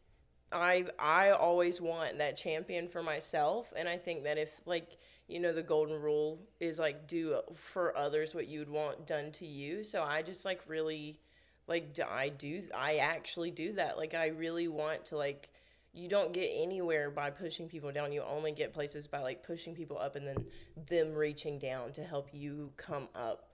I 0.52 0.86
I 0.96 1.30
always 1.30 1.80
want 1.80 2.18
that 2.18 2.36
champion 2.36 2.86
for 2.86 3.02
myself, 3.02 3.72
and 3.76 3.88
I 3.88 3.96
think 3.96 4.22
that 4.24 4.38
if 4.38 4.60
like 4.64 4.96
you 5.28 5.38
know 5.40 5.52
the 5.52 5.62
golden 5.62 6.00
rule 6.00 6.40
is 6.58 6.78
like 6.78 7.06
do 7.06 7.38
for 7.54 7.96
others 7.96 8.34
what 8.34 8.48
you'd 8.48 8.68
want 8.70 9.06
done 9.06 9.30
to 9.32 9.46
you. 9.46 9.84
So 9.84 10.02
I 10.02 10.22
just 10.22 10.44
like 10.44 10.62
really 10.66 11.18
like 11.66 11.98
i 12.10 12.30
do 12.30 12.62
I 12.74 12.96
actually 12.96 13.50
do 13.50 13.74
that. 13.74 13.98
Like 13.98 14.14
I 14.14 14.28
really 14.28 14.68
want 14.68 15.04
to 15.06 15.16
like 15.16 15.50
you 15.92 16.08
don't 16.08 16.32
get 16.32 16.50
anywhere 16.54 17.10
by 17.10 17.30
pushing 17.30 17.68
people 17.68 17.92
down. 17.92 18.12
You 18.12 18.22
only 18.22 18.52
get 18.52 18.72
places 18.72 19.06
by 19.06 19.20
like 19.20 19.42
pushing 19.42 19.74
people 19.74 19.98
up 19.98 20.16
and 20.16 20.26
then 20.26 20.44
them 20.88 21.14
reaching 21.14 21.58
down 21.58 21.92
to 21.92 22.04
help 22.04 22.28
you 22.32 22.70
come 22.76 23.08
up. 23.14 23.48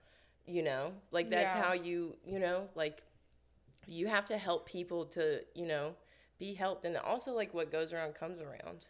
You 0.45 0.63
know? 0.63 0.93
Like 1.11 1.29
that's 1.29 1.53
Yeah. 1.53 1.61
how 1.61 1.73
you, 1.73 2.15
you 2.25 2.39
know, 2.39 2.69
like 2.75 3.01
you 3.87 4.07
have 4.07 4.25
to 4.25 4.37
help 4.37 4.65
people 4.65 5.05
to, 5.07 5.41
you 5.53 5.65
know, 5.65 5.93
be 6.37 6.53
helped 6.53 6.85
and 6.85 6.95
also 6.97 7.33
like 7.33 7.53
what 7.53 7.71
goes 7.71 7.91
around 7.93 8.15
comes 8.15 8.39
around. 8.39 8.85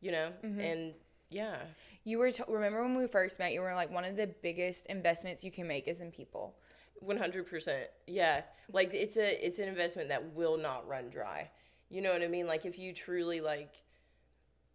You 0.00 0.12
know? 0.12 0.32
Mm-hmm. 0.44 0.60
And 0.60 0.94
yeah. 1.30 1.56
You 2.04 2.18
were 2.18 2.30
t- 2.30 2.44
remember 2.48 2.82
when 2.82 2.96
we 2.96 3.06
first 3.06 3.38
met, 3.38 3.52
you 3.52 3.60
were 3.60 3.74
like 3.74 3.90
one 3.90 4.04
of 4.04 4.16
the 4.16 4.28
biggest 4.42 4.86
investments 4.86 5.42
you 5.42 5.50
can 5.50 5.66
make 5.66 5.88
is 5.88 6.00
in 6.00 6.10
people. 6.10 6.54
One 7.00 7.16
hundred 7.18 7.46
percent. 7.48 7.88
Yeah, 8.06 8.42
like 8.72 8.94
it's 8.94 9.16
a 9.16 9.46
it's 9.46 9.58
an 9.58 9.68
investment 9.68 10.08
that 10.08 10.34
will 10.34 10.56
not 10.56 10.88
run 10.88 11.10
dry. 11.10 11.50
You 11.90 12.00
know 12.00 12.12
what 12.12 12.22
I 12.22 12.28
mean? 12.28 12.46
Like 12.46 12.64
if 12.64 12.78
you 12.78 12.92
truly 12.92 13.40
like, 13.40 13.74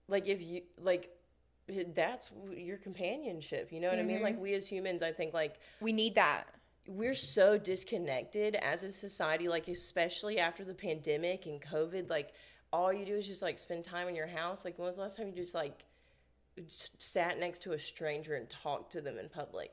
like 0.08 0.28
if 0.28 0.42
you 0.42 0.62
like, 0.80 1.10
that's 1.96 2.32
your 2.56 2.78
companionship. 2.78 3.72
You 3.72 3.80
know 3.80 3.90
what 3.90 4.00
I 4.00 4.04
mean? 4.04 4.22
Like 4.22 4.36
mm-hmm. 4.36 4.44
we 4.44 4.54
as 4.54 4.68
humans, 4.68 5.02
I 5.02 5.12
think 5.12 5.34
like 5.34 5.56
We 5.80 5.94
need 5.94 6.16
that. 6.16 6.44
we're 6.88 7.16
so 7.16 7.58
disconnected 7.58 8.56
as 8.56 8.84
a 8.84 8.92
society. 8.92 9.48
Like 9.48 9.68
especially 9.68 10.38
after 10.40 10.64
the 10.64 10.74
pandemic 10.74 11.46
and 11.46 11.62
COVID, 11.62 12.10
like 12.10 12.34
all 12.72 12.94
you 12.94 13.06
do 13.06 13.16
is 13.16 13.28
just 13.28 13.42
like 13.42 13.58
spend 13.60 13.84
time 13.84 14.08
in 14.08 14.16
your 14.16 14.28
house. 14.28 14.64
Like 14.64 14.78
when 14.78 14.86
was 14.86 14.96
the 14.96 15.02
last 15.02 15.18
time 15.18 15.28
you 15.28 15.34
just 15.34 15.56
like 15.56 15.84
sat 16.98 17.40
next 17.40 17.60
to 17.64 17.74
a 17.74 17.80
stranger 17.80 18.36
and 18.36 18.50
talked 18.50 18.92
to 18.94 19.02
them 19.02 19.18
in 19.18 19.30
public? 19.30 19.72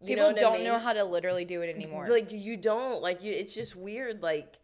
You 0.00 0.08
People 0.08 0.26
I 0.26 0.32
don't 0.34 0.64
know 0.64 0.72
mean? 0.72 0.80
how 0.80 0.92
to 0.92 1.04
literally 1.04 1.44
do 1.44 1.62
it 1.62 1.74
anymore. 1.74 2.06
like 2.10 2.30
you 2.32 2.56
don't 2.56 3.00
like 3.02 3.22
you 3.22 3.32
it's 3.32 3.54
just 3.54 3.74
weird 3.76 4.22
like 4.22 4.58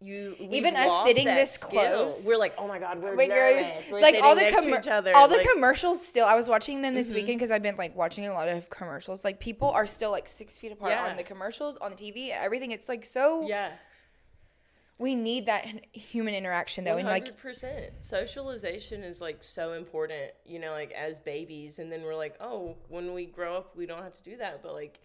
you 0.00 0.36
Even 0.38 0.76
us 0.76 1.04
sitting 1.08 1.24
this 1.26 1.54
skill. 1.54 1.80
close. 1.80 2.24
we're 2.24 2.36
like 2.36 2.54
oh 2.56 2.68
my 2.68 2.78
god 2.78 3.02
we're 3.02 3.16
Like, 3.16 3.30
nervous 3.30 3.90
we're 3.90 4.00
like 4.00 4.14
all 4.22 4.36
the 4.36 4.42
sitting 4.42 4.52
next 4.54 4.64
to 4.66 4.70
commer- 4.70 4.78
each 4.78 4.86
other 4.86 5.12
all 5.16 5.26
the 5.26 5.36
like, 5.38 5.44
Mm-hmm. 5.44 5.54
commercials 5.54 6.06
still. 6.06 6.24
I 6.24 6.36
was 6.36 6.48
watching 6.48 6.82
them 6.82 6.94
this 6.94 7.10
weekend 7.12 7.38
because 7.40 7.50
I've 7.50 7.62
been 7.64 7.74
like 7.74 7.96
watching 7.96 8.28
a 8.28 8.32
lot 8.32 8.46
of 8.46 8.70
commercials. 8.70 9.24
Like 9.24 9.40
people 9.40 9.68
are 9.70 9.88
still 9.88 10.12
like 10.12 10.28
six 10.28 10.56
feet 10.56 10.70
apart 10.70 10.92
Yeah. 10.92 11.08
on 11.10 11.16
the 11.16 11.24
commercials, 11.24 11.74
on 11.78 11.90
the 11.90 11.96
TV, 11.96 12.30
everything. 12.30 12.70
It's 12.70 12.88
like 12.88 13.04
so. 13.04 13.44
yeah 13.48 13.72
We 14.98 15.14
need 15.14 15.46
that 15.46 15.64
human 15.92 16.34
interaction 16.34 16.84
though, 16.84 16.96
One 16.96 17.00
and 17.00 17.08
like 17.08 17.38
percent. 17.38 17.92
Socialization 18.00 19.04
is 19.04 19.20
like 19.20 19.42
so 19.44 19.72
important, 19.74 20.32
you 20.44 20.58
know, 20.58 20.72
like 20.72 20.90
as 20.92 21.20
babies, 21.20 21.78
and 21.78 21.90
then 21.90 22.02
we're 22.02 22.16
like, 22.16 22.34
oh, 22.40 22.76
when 22.88 23.14
we 23.14 23.26
grow 23.26 23.56
up, 23.56 23.76
we 23.76 23.86
don't 23.86 24.02
have 24.02 24.14
to 24.14 24.22
do 24.22 24.36
that, 24.38 24.62
but 24.62 24.72
like, 24.72 25.00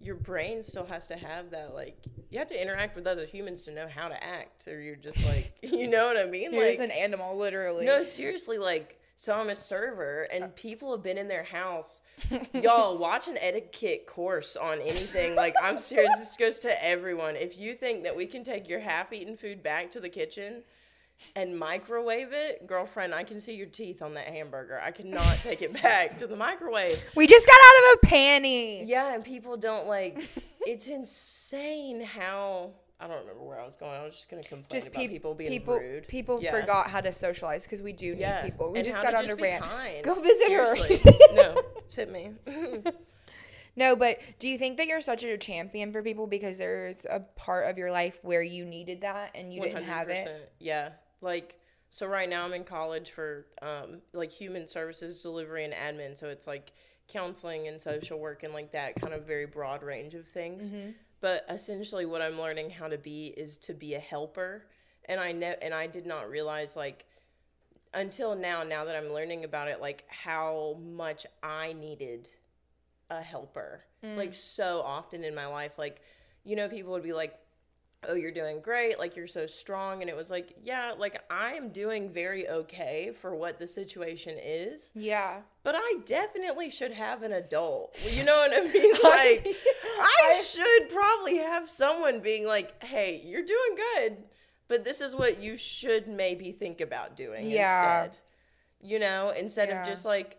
your 0.00 0.14
brain 0.14 0.62
still 0.62 0.86
has 0.86 1.06
to 1.08 1.16
have 1.16 1.50
that. 1.50 1.74
Like, 1.74 1.98
you 2.30 2.38
have 2.38 2.48
to 2.48 2.60
interact 2.60 2.96
with 2.96 3.06
other 3.06 3.26
humans 3.26 3.62
to 3.62 3.70
know 3.70 3.88
how 3.88 4.08
to 4.08 4.24
act, 4.24 4.66
or 4.68 4.80
you're 4.80 4.96
just 4.96 5.24
like, 5.26 5.52
you 5.62 5.88
know 5.88 6.06
what 6.06 6.16
I 6.16 6.24
mean? 6.26 6.52
you're 6.52 6.66
like, 6.66 6.78
an 6.78 6.90
animal, 6.90 7.38
literally. 7.38 7.86
No, 7.86 8.02
seriously, 8.02 8.58
like, 8.58 8.99
so 9.20 9.34
I'm 9.34 9.50
a 9.50 9.54
server, 9.54 10.22
and 10.32 10.44
uh. 10.44 10.48
people 10.56 10.92
have 10.92 11.02
been 11.02 11.18
in 11.18 11.28
their 11.28 11.42
house. 11.44 12.00
Y'all, 12.54 12.96
watch 12.96 13.28
an 13.28 13.36
etiquette 13.38 14.06
course 14.06 14.56
on 14.56 14.80
anything. 14.80 15.36
Like, 15.36 15.54
I'm 15.62 15.76
serious. 15.76 16.18
This 16.18 16.38
goes 16.38 16.58
to 16.60 16.82
everyone. 16.84 17.36
If 17.36 17.58
you 17.58 17.74
think 17.74 18.02
that 18.04 18.16
we 18.16 18.24
can 18.24 18.42
take 18.42 18.66
your 18.66 18.80
half 18.80 19.12
eaten 19.12 19.36
food 19.36 19.62
back 19.62 19.90
to 19.90 20.00
the 20.00 20.08
kitchen 20.08 20.62
and 21.36 21.58
microwave 21.58 22.32
it, 22.32 22.66
girlfriend, 22.66 23.14
I 23.14 23.24
can 23.24 23.42
see 23.42 23.52
your 23.52 23.66
teeth 23.66 24.00
on 24.00 24.14
that 24.14 24.24
hamburger. 24.24 24.80
I 24.80 24.90
cannot 24.90 25.38
take 25.42 25.60
it 25.60 25.74
back 25.82 26.16
to 26.16 26.26
the 26.26 26.36
microwave. 26.36 26.98
we 27.14 27.26
just 27.26 27.46
got 27.46 27.58
out 27.62 27.92
of 27.92 27.98
a 28.02 28.06
panty. 28.06 28.88
Yeah, 28.88 29.14
and 29.14 29.22
people 29.22 29.58
don't 29.58 29.86
like, 29.86 30.26
it's 30.66 30.86
insane 30.86 32.00
how. 32.00 32.70
I 33.00 33.06
don't 33.08 33.20
remember 33.20 33.42
where 33.44 33.58
I 33.58 33.64
was 33.64 33.76
going. 33.76 33.92
I 33.92 34.04
was 34.04 34.14
just 34.14 34.28
gonna 34.28 34.42
complain 34.42 34.66
Just 34.70 34.88
about 34.88 35.00
peop- 35.00 35.10
people 35.10 35.34
being 35.34 35.50
people, 35.50 35.78
rude. 35.78 36.06
people 36.06 36.42
Yeah. 36.42 36.50
forgot 36.60 36.88
how 36.90 37.00
to 37.00 37.12
socialize 37.12 37.64
because 37.64 37.80
we 37.80 37.92
do 37.94 38.12
need 38.12 38.20
Yeah, 38.20 38.44
people. 38.44 38.72
We 38.72 38.78
and 38.80 38.86
just 38.88 39.02
got 39.02 39.12
to 39.12 39.18
on 39.18 39.30
a 39.30 39.34
rant. 39.36 39.64
kind. 39.64 40.04
Go 40.04 40.14
visit 40.20 40.52
her. 40.52 40.76
No, 41.34 41.62
tip 41.88 42.10
me. 42.10 42.32
No, 43.76 43.94
but 43.96 44.18
do 44.40 44.48
you 44.48 44.58
think 44.58 44.76
that 44.78 44.86
you're 44.88 45.00
such 45.00 45.22
a 45.22 45.38
champion 45.38 45.92
for 45.92 46.02
people 46.02 46.26
because 46.26 46.58
there's 46.58 47.06
a 47.08 47.20
part 47.20 47.66
of 47.70 47.78
your 47.78 47.90
life 47.90 48.18
where 48.22 48.42
you 48.42 48.64
needed 48.64 49.00
that 49.02 49.30
and 49.34 49.54
you 49.54 49.62
didn't 49.62 49.84
have 49.84 50.08
it? 50.08 50.52
Yeah, 50.58 50.90
like 51.20 51.56
so. 51.88 52.06
Right 52.06 52.28
now, 52.28 52.44
I'm 52.44 52.52
in 52.52 52.64
college 52.64 53.12
for 53.12 53.46
um, 53.62 54.02
like 54.12 54.30
human 54.32 54.66
services 54.66 55.22
delivery 55.22 55.64
and 55.64 55.72
admin. 55.72 56.18
So 56.18 56.28
it's 56.28 56.48
like 56.48 56.72
counseling 57.08 57.68
and 57.68 57.80
social 57.80 58.18
work 58.18 58.42
and 58.42 58.52
like 58.52 58.72
that 58.72 59.00
kind 59.00 59.14
of 59.14 59.24
very 59.24 59.46
broad 59.46 59.82
range 59.84 60.14
of 60.14 60.26
things. 60.28 60.72
Mm-hmm. 60.72 60.90
But 61.20 61.44
essentially, 61.48 62.06
what 62.06 62.22
I'm 62.22 62.40
learning 62.40 62.70
how 62.70 62.88
to 62.88 62.98
be 62.98 63.28
is 63.36 63.58
to 63.58 63.74
be 63.74 63.94
a 63.94 64.00
helper. 64.00 64.66
And 65.06 65.20
I 65.20 65.32
know, 65.32 65.54
and 65.60 65.74
I 65.74 65.86
did 65.86 66.06
not 66.06 66.30
realize 66.30 66.76
like 66.76 67.06
until 67.92 68.34
now, 68.34 68.62
now 68.62 68.84
that 68.84 68.96
I'm 68.96 69.12
learning 69.12 69.44
about 69.44 69.68
it, 69.68 69.80
like 69.80 70.04
how 70.08 70.78
much 70.80 71.26
I 71.42 71.72
needed 71.72 72.28
a 73.10 73.20
helper. 73.20 73.82
Mm. 74.04 74.16
Like 74.16 74.34
so 74.34 74.80
often 74.80 75.24
in 75.24 75.34
my 75.34 75.46
life, 75.46 75.78
like, 75.78 76.00
you 76.44 76.56
know, 76.56 76.68
people 76.68 76.92
would 76.92 77.02
be 77.02 77.12
like, 77.12 77.38
oh, 78.08 78.14
you're 78.14 78.30
doing 78.32 78.60
great. 78.62 78.98
Like, 78.98 79.14
you're 79.14 79.26
so 79.26 79.46
strong. 79.46 80.00
And 80.00 80.08
it 80.08 80.16
was 80.16 80.30
like, 80.30 80.54
yeah, 80.62 80.92
like 80.96 81.22
I'm 81.30 81.68
doing 81.70 82.10
very 82.10 82.48
okay 82.48 83.10
for 83.12 83.34
what 83.34 83.58
the 83.58 83.66
situation 83.66 84.36
is. 84.40 84.90
Yeah. 84.94 85.40
But 85.62 85.74
I 85.76 85.96
definitely 86.06 86.70
should 86.70 86.92
have 86.92 87.22
an 87.22 87.32
adult. 87.32 87.96
You 88.12 88.24
know 88.24 88.36
what 88.38 88.52
I 88.52 88.72
mean? 88.72 88.94
Like, 89.04 89.46
I 90.00 90.42
should 90.44 90.88
probably 90.88 91.36
have 91.38 91.68
someone 91.68 92.20
being 92.20 92.46
like, 92.46 92.82
hey, 92.82 93.20
you're 93.24 93.44
doing 93.44 93.76
good, 93.94 94.16
but 94.68 94.84
this 94.84 95.00
is 95.02 95.14
what 95.14 95.40
you 95.42 95.56
should 95.56 96.08
maybe 96.08 96.52
think 96.52 96.80
about 96.80 97.16
doing 97.16 97.44
Yeah. 97.50 98.04
instead. 98.04 98.22
You 98.82 98.98
know, 98.98 99.30
instead 99.30 99.68
Yeah. 99.68 99.82
of 99.82 99.86
just 99.88 100.04
like, 100.06 100.38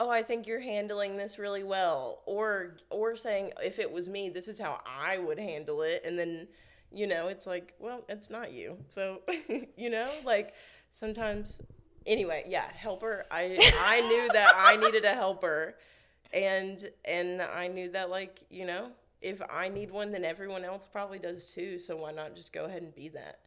oh, 0.00 0.10
I 0.10 0.22
think 0.22 0.46
you're 0.46 0.60
handling 0.60 1.16
this 1.16 1.38
really 1.38 1.64
well. 1.64 2.20
Or, 2.26 2.76
or 2.90 3.16
saying, 3.16 3.52
if 3.62 3.78
it 3.78 3.90
was 3.90 4.08
me, 4.10 4.28
this 4.28 4.46
is 4.46 4.58
how 4.58 4.80
I 4.86 5.16
would 5.18 5.38
handle 5.38 5.80
it. 5.82 6.02
And 6.04 6.18
then, 6.18 6.48
you 6.92 7.06
know, 7.06 7.28
it's 7.28 7.46
like, 7.46 7.74
well, 7.78 8.04
it's 8.08 8.30
not 8.30 8.52
you. 8.52 8.78
So, 8.88 9.22
you 9.76 9.90
know, 9.90 10.08
like 10.24 10.54
sometimes 10.90 11.60
anyway, 12.06 12.44
yeah, 12.48 12.64
helper. 12.74 13.24
I 13.30 13.56
I 13.80 14.00
knew 14.08 14.28
that 14.32 14.52
I 14.56 14.76
needed 14.84 15.04
a 15.04 15.14
helper, 15.14 15.76
and 16.32 16.88
and 17.04 17.42
I 17.42 17.68
knew 17.68 17.90
that 17.90 18.10
like 18.10 18.40
you 18.50 18.66
know 18.66 18.90
if 19.20 19.42
I 19.50 19.68
need 19.68 19.90
one, 19.90 20.12
then 20.12 20.24
everyone 20.24 20.64
else 20.64 20.88
probably 20.90 21.18
does 21.18 21.52
too. 21.52 21.78
So 21.78 21.96
why 21.96 22.12
not 22.12 22.36
just 22.36 22.52
go 22.52 22.64
ahead 22.66 22.82
and 22.82 22.94
be 22.94 23.08
that? 23.10 23.40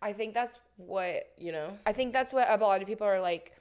I 0.00 0.12
think 0.12 0.32
that's 0.34 0.56
what 0.76 1.32
You 1.38 1.52
know? 1.52 1.76
I 1.86 1.92
think 1.92 2.12
that's 2.12 2.32
what 2.32 2.48
a 2.48 2.56
lot 2.56 2.80
of 2.82 2.88
people 2.88 3.06
are 3.06 3.20
like. 3.20 3.54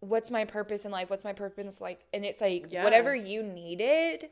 What's 0.00 0.30
my 0.30 0.44
purpose 0.44 0.84
in 0.84 0.90
life? 0.90 1.10
What's 1.10 1.22
my 1.24 1.32
purpose 1.32 1.80
like? 1.80 2.00
And 2.12 2.24
it's 2.24 2.40
like 2.40 2.66
Yeah. 2.70 2.82
whatever 2.82 3.14
you 3.14 3.42
needed 3.42 4.30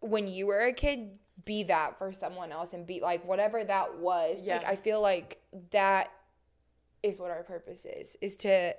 when 0.00 0.26
you 0.28 0.46
were 0.46 0.60
a 0.60 0.72
kid, 0.72 1.18
be 1.44 1.62
that 1.64 1.98
for 1.98 2.12
someone 2.12 2.52
else 2.52 2.72
and 2.72 2.86
be 2.86 3.00
like 3.00 3.24
whatever 3.24 3.64
that 3.64 3.96
was. 3.98 4.38
Yeah. 4.42 4.58
Like 4.58 4.66
I 4.66 4.76
feel 4.76 5.00
like 5.00 5.40
that 5.70 6.10
is 7.02 7.18
what 7.18 7.30
our 7.30 7.42
purpose 7.42 7.84
is. 7.84 8.16
Is 8.20 8.36
to 8.38 8.74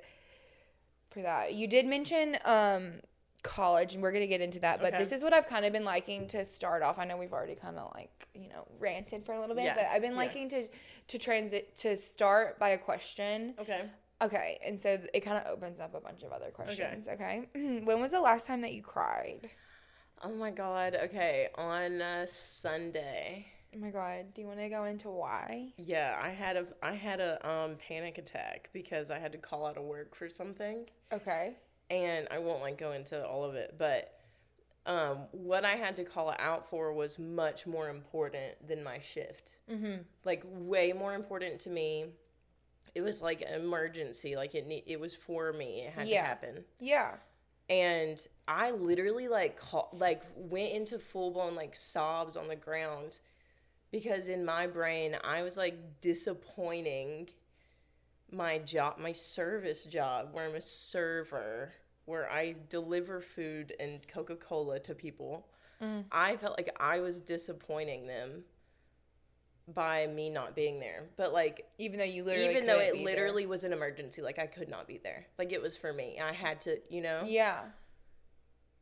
for 1.09 1.21
that. 1.21 1.53
You 1.53 1.67
did 1.67 1.85
mention 1.85 2.37
um 2.45 2.99
college 3.41 3.93
and 3.93 4.01
we're 4.01 4.11
gonna 4.13 4.27
get 4.27 4.39
into 4.39 4.59
that, 4.59 4.79
but 4.79 4.93
Okay. 4.93 4.97
this 5.03 5.11
is 5.11 5.21
what 5.21 5.33
I've 5.33 5.47
kind 5.47 5.65
of 5.65 5.73
been 5.73 5.83
liking 5.83 6.27
to 6.27 6.45
start 6.45 6.81
off. 6.81 6.97
I 6.97 7.03
know 7.05 7.17
we've 7.17 7.33
already 7.33 7.55
kind 7.55 7.77
of 7.77 7.91
like, 7.93 8.27
you 8.33 8.47
know, 8.47 8.65
ranted 8.79 9.25
for 9.25 9.33
a 9.33 9.39
little 9.39 9.55
bit, 9.55 9.65
Yeah. 9.65 9.75
but 9.75 9.85
I've 9.87 10.01
been 10.01 10.11
Yeah. 10.11 10.17
liking 10.17 10.47
to 10.49 10.67
to 11.07 11.17
transit 11.17 11.75
to 11.77 11.95
start 11.97 12.57
by 12.59 12.69
a 12.69 12.77
question. 12.77 13.55
Okay. 13.59 13.81
Okay, 14.21 14.57
and 14.63 14.79
so 14.79 14.97
it 15.13 15.19
kind 15.19 15.43
of 15.43 15.51
opens 15.51 15.81
up 15.81 15.93
a 15.95 15.99
bunch 15.99 16.23
of 16.23 16.31
other 16.31 16.49
questions. 16.51 17.09
Okay, 17.09 17.49
when 17.83 17.99
was 17.99 18.11
the 18.11 18.21
last 18.21 18.45
time 18.45 18.61
that 18.61 18.71
you 18.71 18.81
cried? 18.81 19.49
Oh 20.23 20.33
my 20.33 20.51
god. 20.51 20.95
Okay. 21.05 21.49
On 21.55 22.01
uh, 22.01 22.25
Sunday. 22.27 23.47
Oh 23.75 23.79
my 23.79 23.89
god, 23.89 24.33
do 24.35 24.41
you 24.41 24.47
want 24.47 24.59
to 24.59 24.69
go 24.69 24.83
into 24.83 25.09
why? 25.09 25.73
Yeah, 25.77 26.19
I 26.21 26.29
had 26.29 26.57
a 26.57 26.65
I 26.83 26.93
had 26.93 27.19
a 27.19 27.49
um 27.49 27.75
panic 27.87 28.19
attack 28.19 28.69
because 28.71 29.09
I 29.09 29.17
had 29.17 29.31
to 29.31 29.37
call 29.39 29.65
out 29.65 29.77
of 29.77 29.83
work 29.83 30.15
for 30.15 30.29
something. 30.29 30.85
Okay. 31.11 31.55
and 31.89 32.27
I 32.31 32.37
won't 32.39 32.61
like 32.61 32.77
go 32.77 32.91
into 32.91 33.25
all 33.25 33.43
of 33.43 33.55
it, 33.55 33.75
but 33.77 34.13
um, 34.85 35.19
what 35.31 35.63
I 35.65 35.71
had 35.71 35.95
to 35.97 36.03
call 36.03 36.33
out 36.39 36.69
for 36.69 36.93
was 36.93 37.17
much 37.17 37.65
more 37.65 37.89
important 37.89 38.67
than 38.67 38.83
my 38.83 38.99
shift. 38.99 39.53
Mm-hmm. 39.71 40.01
Like 40.23 40.43
way 40.45 40.93
more 40.93 41.13
important 41.15 41.59
to 41.61 41.69
me. 41.69 42.05
It 42.93 43.01
was 43.01 43.21
like 43.23 43.41
an 43.41 43.53
emergency. 43.59 44.35
Like 44.35 44.53
it 44.55 44.67
ne- 44.67 44.83
it 44.85 44.99
was 44.99 45.15
for 45.15 45.51
me. 45.51 45.81
It 45.81 45.93
had 45.93 46.07
Yeah. 46.07 46.21
to 46.21 46.27
happen. 46.27 46.63
Yeah. 46.79 47.11
And 47.69 48.25
I 48.47 48.71
literally 48.71 49.27
like 49.27 49.57
call, 49.57 49.89
like 49.93 50.23
went 50.35 50.73
into 50.73 50.99
full 50.99 51.31
blown 51.31 51.55
like 51.55 51.75
sobs 51.75 52.35
on 52.35 52.47
the 52.47 52.55
ground 52.55 53.19
because 53.91 54.27
in 54.27 54.43
my 54.43 54.67
brain 54.67 55.17
I 55.23 55.43
was 55.43 55.55
like 55.55 56.01
disappointing 56.01 57.29
my 58.31 58.57
job, 58.59 58.97
my 58.97 59.13
service 59.13 59.85
job 59.85 60.29
where 60.33 60.45
I'm 60.45 60.55
a 60.55 60.61
server, 60.61 61.71
where 62.05 62.29
I 62.29 62.55
deliver 62.69 63.21
food 63.21 63.73
and 63.79 64.05
Coca-Cola 64.07 64.79
to 64.79 64.95
people. 64.95 65.47
Mm. 65.81 66.05
I 66.11 66.35
felt 66.37 66.57
like 66.57 66.75
I 66.79 66.99
was 66.99 67.19
disappointing 67.19 68.07
them 68.07 68.43
by 69.73 70.07
me 70.07 70.29
not 70.29 70.55
being 70.55 70.79
there. 70.79 71.05
But 71.15 71.31
like 71.33 71.65
Even 71.77 71.97
though 71.99 72.03
you 72.05 72.23
literally, 72.23 72.49
even 72.51 72.65
though 72.67 72.79
it 72.79 72.93
be 72.93 72.97
there. 72.99 73.05
literally 73.05 73.45
was 73.45 73.63
an 73.63 73.71
emergency, 73.73 74.21
like 74.21 74.39
I 74.39 74.45
could 74.47 74.69
not 74.69 74.87
be 74.87 74.97
there. 75.01 75.25
Like 75.37 75.51
it 75.53 75.61
was 75.61 75.77
for 75.77 75.93
me. 75.93 76.19
I 76.19 76.33
had 76.33 76.59
to, 76.61 76.77
you 76.89 77.01
know? 77.01 77.23
Yeah. 77.25 77.61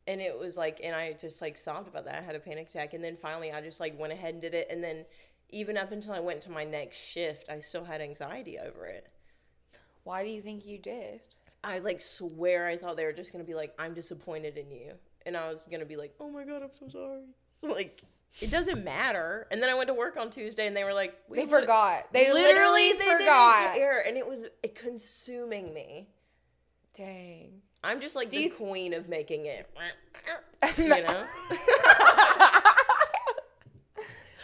and 0.08 0.20
it 0.20 0.36
was 0.36 0.56
like 0.56 0.80
and 0.82 0.96
i 0.96 1.12
just 1.12 1.40
like 1.40 1.56
sobbed 1.56 1.86
about 1.86 2.04
that 2.06 2.18
i 2.20 2.22
had 2.24 2.34
a 2.34 2.40
panic 2.40 2.68
attack 2.68 2.92
and 2.92 3.04
then 3.04 3.16
finally 3.16 3.52
i 3.52 3.60
just 3.60 3.78
like 3.78 3.96
went 4.00 4.12
ahead 4.12 4.32
and 4.34 4.42
did 4.42 4.52
it 4.52 4.66
and 4.68 4.82
then 4.82 5.04
even 5.50 5.76
up 5.76 5.92
until 5.92 6.12
i 6.12 6.18
went 6.18 6.40
to 6.40 6.50
my 6.50 6.64
next 6.64 6.96
shift 6.96 7.48
i 7.48 7.60
still 7.60 7.84
had 7.84 8.00
anxiety 8.00 8.58
over 8.58 8.84
it 8.86 9.06
Why 10.02 10.24
do 10.24 10.30
you 10.30 10.42
think 10.42 10.66
you 10.66 10.78
did? 10.78 11.20
i 11.62 11.78
like 11.78 12.00
swear 12.00 12.66
i 12.66 12.76
thought 12.76 12.96
they 12.96 13.04
were 13.04 13.12
just 13.12 13.30
gonna 13.30 13.44
be 13.44 13.54
like 13.54 13.72
i'm 13.78 13.94
disappointed 13.94 14.58
in 14.58 14.72
you 14.72 14.94
and 15.24 15.36
i 15.36 15.48
was 15.48 15.68
gonna 15.70 15.84
be 15.84 15.96
like 15.96 16.12
oh 16.18 16.28
my 16.28 16.42
god 16.42 16.62
i'm 16.64 16.70
so 16.76 16.88
sorry 16.88 17.22
like 17.62 18.02
it 18.40 18.50
doesn't 18.50 18.82
matter 18.82 19.46
and 19.50 19.62
then 19.62 19.68
i 19.68 19.74
went 19.74 19.88
to 19.88 19.94
work 19.94 20.16
on 20.16 20.30
tuesday 20.30 20.66
and 20.66 20.76
they 20.76 20.84
were 20.84 20.94
like 20.94 21.14
we 21.28 21.36
They 21.38 21.46
forgot. 21.46 22.06
They 22.12 22.32
literally, 22.32 22.92
they 22.92 22.98
didn't 22.98 23.18
forgot. 23.18 23.74
care, 23.74 24.02
and 24.06 24.16
it 24.16 24.26
was 24.26 24.46
consuming 24.74 25.72
me 25.74 26.08
Dang. 26.96 27.60
i'm 27.84 28.00
just 28.00 28.16
like 28.16 28.30
the 28.30 28.38
you- 28.38 28.50
queen 28.50 28.94
of 28.94 29.08
making 29.08 29.46
it 29.46 29.68
you 30.78 30.88
know 30.88 31.24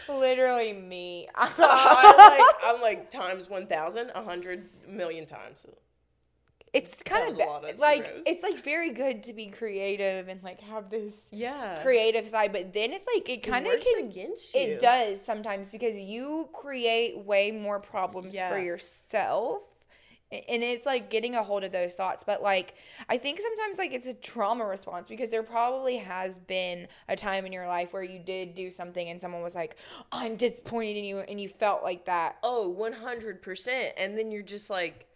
Literally 0.07 0.73
me. 0.73 1.27
I'm 1.35 1.51
like, 1.57 2.55
I'm 2.65 2.81
like 2.81 3.11
times 3.11 3.47
1,000, 3.47 4.07
100 4.13 4.69
million 4.87 5.25
times. 5.27 5.67
It's 6.73 7.01
kind 7.03 7.29
of 7.29 7.35
a 7.35 7.39
lot 7.39 7.67
of 7.69 7.79
like 7.79 8.05
zeros. 8.05 8.23
it's 8.27 8.43
like 8.43 8.63
very 8.63 8.91
good 8.91 9.23
to 9.23 9.33
be 9.33 9.47
creative 9.47 10.27
and 10.27 10.41
like 10.43 10.59
have 10.61 10.89
this 10.89 11.27
Yeah. 11.31 11.79
creative 11.81 12.27
side, 12.27 12.51
but 12.51 12.73
then 12.73 12.93
it's 12.93 13.07
like 13.13 13.27
it 13.29 13.43
kind 13.43 13.65
of 13.65 13.79
can 13.79 14.05
against 14.05 14.53
you. 14.53 14.61
It 14.61 14.79
does 14.79 15.19
sometimes 15.25 15.69
because 15.69 15.95
you 15.97 16.49
create 16.53 17.17
way 17.25 17.51
more 17.51 17.79
problems 17.79 18.35
Yeah. 18.35 18.49
for 18.49 18.59
yourself. 18.59 19.61
And 20.31 20.61
it's 20.61 20.85
like 20.85 21.09
getting 21.09 21.33
a 21.33 21.41
hold 21.41 21.63
of 21.63 21.71
those 21.71 21.95
thoughts. 21.95 22.23
But 22.23 22.43
like, 22.43 22.75
I 23.09 23.17
think 23.17 23.39
sometimes 23.39 23.79
like 23.79 23.91
it's 23.93 24.05
a 24.05 24.13
trauma 24.13 24.63
response 24.67 25.07
because 25.07 25.31
there 25.31 25.41
probably 25.41 25.97
has 25.97 26.37
been 26.37 26.87
a 27.07 27.15
time 27.15 27.47
in 27.47 27.51
your 27.51 27.65
life 27.65 27.93
where 27.93 28.03
you 28.03 28.19
did 28.19 28.53
do 28.53 28.69
something 28.69 29.09
and 29.09 29.19
someone 29.19 29.41
was 29.41 29.55
like, 29.55 29.77
I'm 30.11 30.35
disappointed 30.35 30.97
in 30.97 31.03
you. 31.05 31.17
And 31.17 31.41
you 31.41 31.49
felt 31.49 31.81
like 31.81 32.05
that. 32.05 32.35
Oh, 32.43 32.71
100%. 32.77 33.91
And 33.97 34.15
then 34.15 34.29
you're 34.29 34.43
just 34.43 34.69
like, 34.69 35.07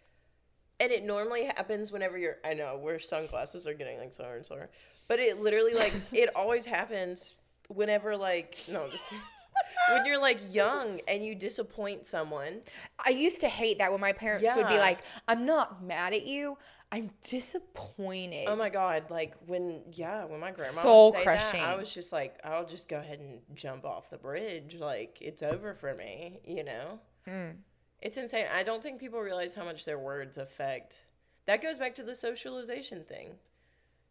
and 0.84 0.92
it 0.92 1.02
normally 1.02 1.44
happens 1.44 1.90
whenever 1.90 2.18
you're, 2.18 2.36
I 2.44 2.52
know, 2.52 2.76
where 2.76 2.98
sunglasses 2.98 3.66
are 3.66 3.72
getting 3.72 3.98
like 3.98 4.12
slower 4.12 4.36
and 4.36 4.44
slower. 4.44 4.68
But 5.08 5.18
it 5.18 5.40
literally, 5.40 5.72
like, 5.72 5.94
it 6.12 6.28
always 6.36 6.66
happens 6.66 7.36
whenever, 7.68 8.14
like, 8.18 8.62
no, 8.70 8.86
just 8.90 9.04
when 9.90 10.04
you're 10.04 10.20
like 10.20 10.38
young 10.50 11.00
and 11.08 11.24
you 11.24 11.34
disappoint 11.34 12.06
someone. 12.06 12.60
I 13.04 13.10
used 13.10 13.40
to 13.40 13.48
hate 13.48 13.78
that 13.78 13.92
when 13.92 14.00
my 14.00 14.12
parents 14.12 14.44
would 14.54 14.68
be 14.68 14.78
like, 14.78 14.98
I'm 15.26 15.46
not 15.46 15.82
mad 15.82 16.12
at 16.12 16.26
you. 16.26 16.58
I'm 16.92 17.10
disappointed. 17.26 18.44
Oh 18.46 18.54
my 18.54 18.68
god! 18.68 19.10
Like 19.10 19.34
when, 19.46 19.80
yeah, 19.90 20.26
when 20.26 20.38
my 20.38 20.52
grandma 20.52 20.82
Soul 20.82 21.12
would 21.12 21.18
say 21.18 21.24
that, 21.24 21.54
I 21.56 21.74
was 21.74 21.92
just 21.92 22.12
like, 22.12 22.38
I'll 22.44 22.66
just 22.66 22.88
go 22.88 22.98
ahead 22.98 23.18
and 23.18 23.40
jump 23.56 23.84
off 23.84 24.10
the 24.10 24.18
bridge. 24.18 24.76
Like 24.78 25.18
it's 25.20 25.42
over 25.42 25.74
for 25.74 25.92
me, 25.94 26.38
you 26.44 26.62
know. 26.62 27.00
Mm. 27.26 27.56
It's 28.00 28.16
insane. 28.16 28.46
I 28.52 28.62
don't 28.62 28.82
think 28.82 29.00
people 29.00 29.20
realize 29.20 29.54
how 29.54 29.64
much 29.64 29.84
their 29.84 29.98
words 29.98 30.36
affect. 30.36 31.00
That 31.46 31.62
goes 31.62 31.78
back 31.78 31.94
to 31.96 32.02
the 32.02 32.14
socialization 32.14 33.04
thing, 33.04 33.34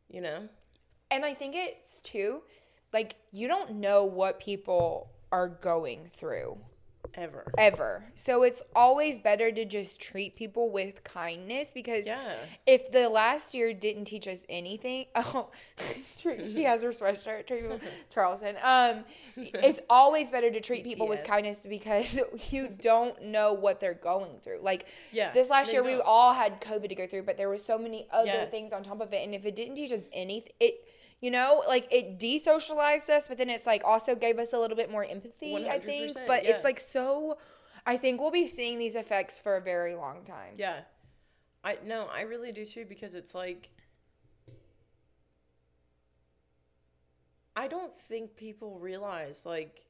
you 0.10 0.22
know. 0.22 0.50
And 1.12 1.24
I 1.24 1.34
think 1.34 1.56
it's 1.56 2.00
too, 2.00 2.42
like, 2.92 3.16
you 3.32 3.48
don't 3.48 3.75
know 3.75 4.04
what 4.04 4.40
people 4.40 5.12
are 5.32 5.48
going 5.48 6.10
through 6.12 6.58
Ever. 7.15 7.51
ever. 7.60 8.05
So 8.15 8.41
it's 8.43 8.63
always 8.75 9.19
better 9.19 9.51
to 9.51 9.65
just 9.65 10.01
treat 10.01 10.36
people 10.36 10.72
with 10.72 11.03
kindness 11.03 11.72
because 11.72 12.05
Yeah. 12.07 12.36
if 12.65 12.91
the 12.91 13.07
last 13.07 13.53
year 13.53 13.72
didn't 13.74 14.05
teach 14.05 14.27
us 14.27 14.45
anything, 14.50 15.05
oh, 15.15 15.50
she 16.17 16.63
has 16.63 16.81
her 16.81 16.89
sweatshirt, 16.89 17.45
treat 17.45 17.65
Charleston. 18.10 18.55
Um, 18.63 19.03
it's 19.36 19.79
always 19.89 20.31
better 20.31 20.50
to 20.50 20.60
treat 20.60 20.83
people 20.83 21.07
with 21.07 21.24
kindness 21.24 21.65
because 21.69 22.19
you 22.51 22.67
don't 22.69 23.22
know 23.22 23.53
what 23.53 23.79
they're 23.79 23.93
going 23.93 24.39
through. 24.43 24.60
Like 24.62 24.88
Yeah, 25.12 25.31
this 25.33 25.50
last 25.50 25.72
year, 25.72 25.83
we 25.83 25.91
don't. 25.91 26.03
all 26.05 26.33
had 26.33 26.62
COVID 26.62 26.89
to 26.89 26.95
go 26.95 27.05
through, 27.05 27.24
but 27.24 27.38
there 27.38 27.50
were 27.50 27.57
so 27.60 27.77
many 27.77 28.07
other 28.12 28.25
Yeah. 28.27 28.45
things 28.45 28.74
on 28.74 28.81
top 28.83 29.01
of 29.01 29.13
it, 29.13 29.24
and 29.24 29.36
if 29.36 29.45
it 29.45 29.55
didn't 29.55 29.75
teach 29.75 29.91
us 29.91 30.10
anything, 30.13 30.53
it. 30.60 30.83
You 31.24 31.32
know, 31.32 31.63
like 31.70 31.88
it 31.89 32.20
desocialized 32.20 33.08
us, 33.08 33.30
but 33.30 33.38
then 33.38 33.50
it's 33.50 33.65
like 33.65 33.82
also 33.86 34.13
gave 34.13 34.39
us 34.39 34.51
a 34.51 34.60
little 34.60 34.75
bit 34.75 34.92
more 34.92 35.06
empathy, 35.06 35.56
I 35.70 35.80
think. 35.80 36.18
But 36.27 36.44
yeah. 36.44 36.51
it's 36.51 36.65
like 36.65 36.82
so, 36.82 37.38
I 37.86 37.96
think 37.96 38.20
we'll 38.20 38.30
be 38.30 38.46
seeing 38.46 38.77
these 38.77 38.96
effects 38.96 39.39
for 39.39 39.56
a 39.56 39.62
very 39.62 39.96
long 39.96 40.25
time. 40.25 40.56
Yeah. 40.58 40.82
I 41.63 41.77
no, 41.86 42.10
I 42.13 42.24
really 42.24 42.51
do 42.51 42.65
too 42.65 42.84
because 42.84 43.15
it's 43.15 43.34
like 43.34 43.70
I 47.56 47.70
don't 47.70 47.98
think 47.98 48.36
people 48.36 48.77
realize 48.77 49.46
like 49.46 49.86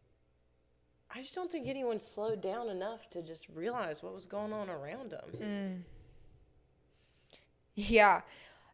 I 1.09 1.19
just 1.19 1.33
don't 1.33 1.51
think 1.51 1.67
anyone 1.67 1.99
slowed 1.99 2.41
down 2.41 2.69
enough 2.69 3.09
to 3.09 3.23
just 3.23 3.47
realize 3.49 4.03
what 4.03 4.13
was 4.13 4.27
going 4.27 4.53
on 4.53 4.69
around 4.69 5.09
them. 5.09 5.31
Mm. 5.41 5.81
Yeah. 7.73 8.21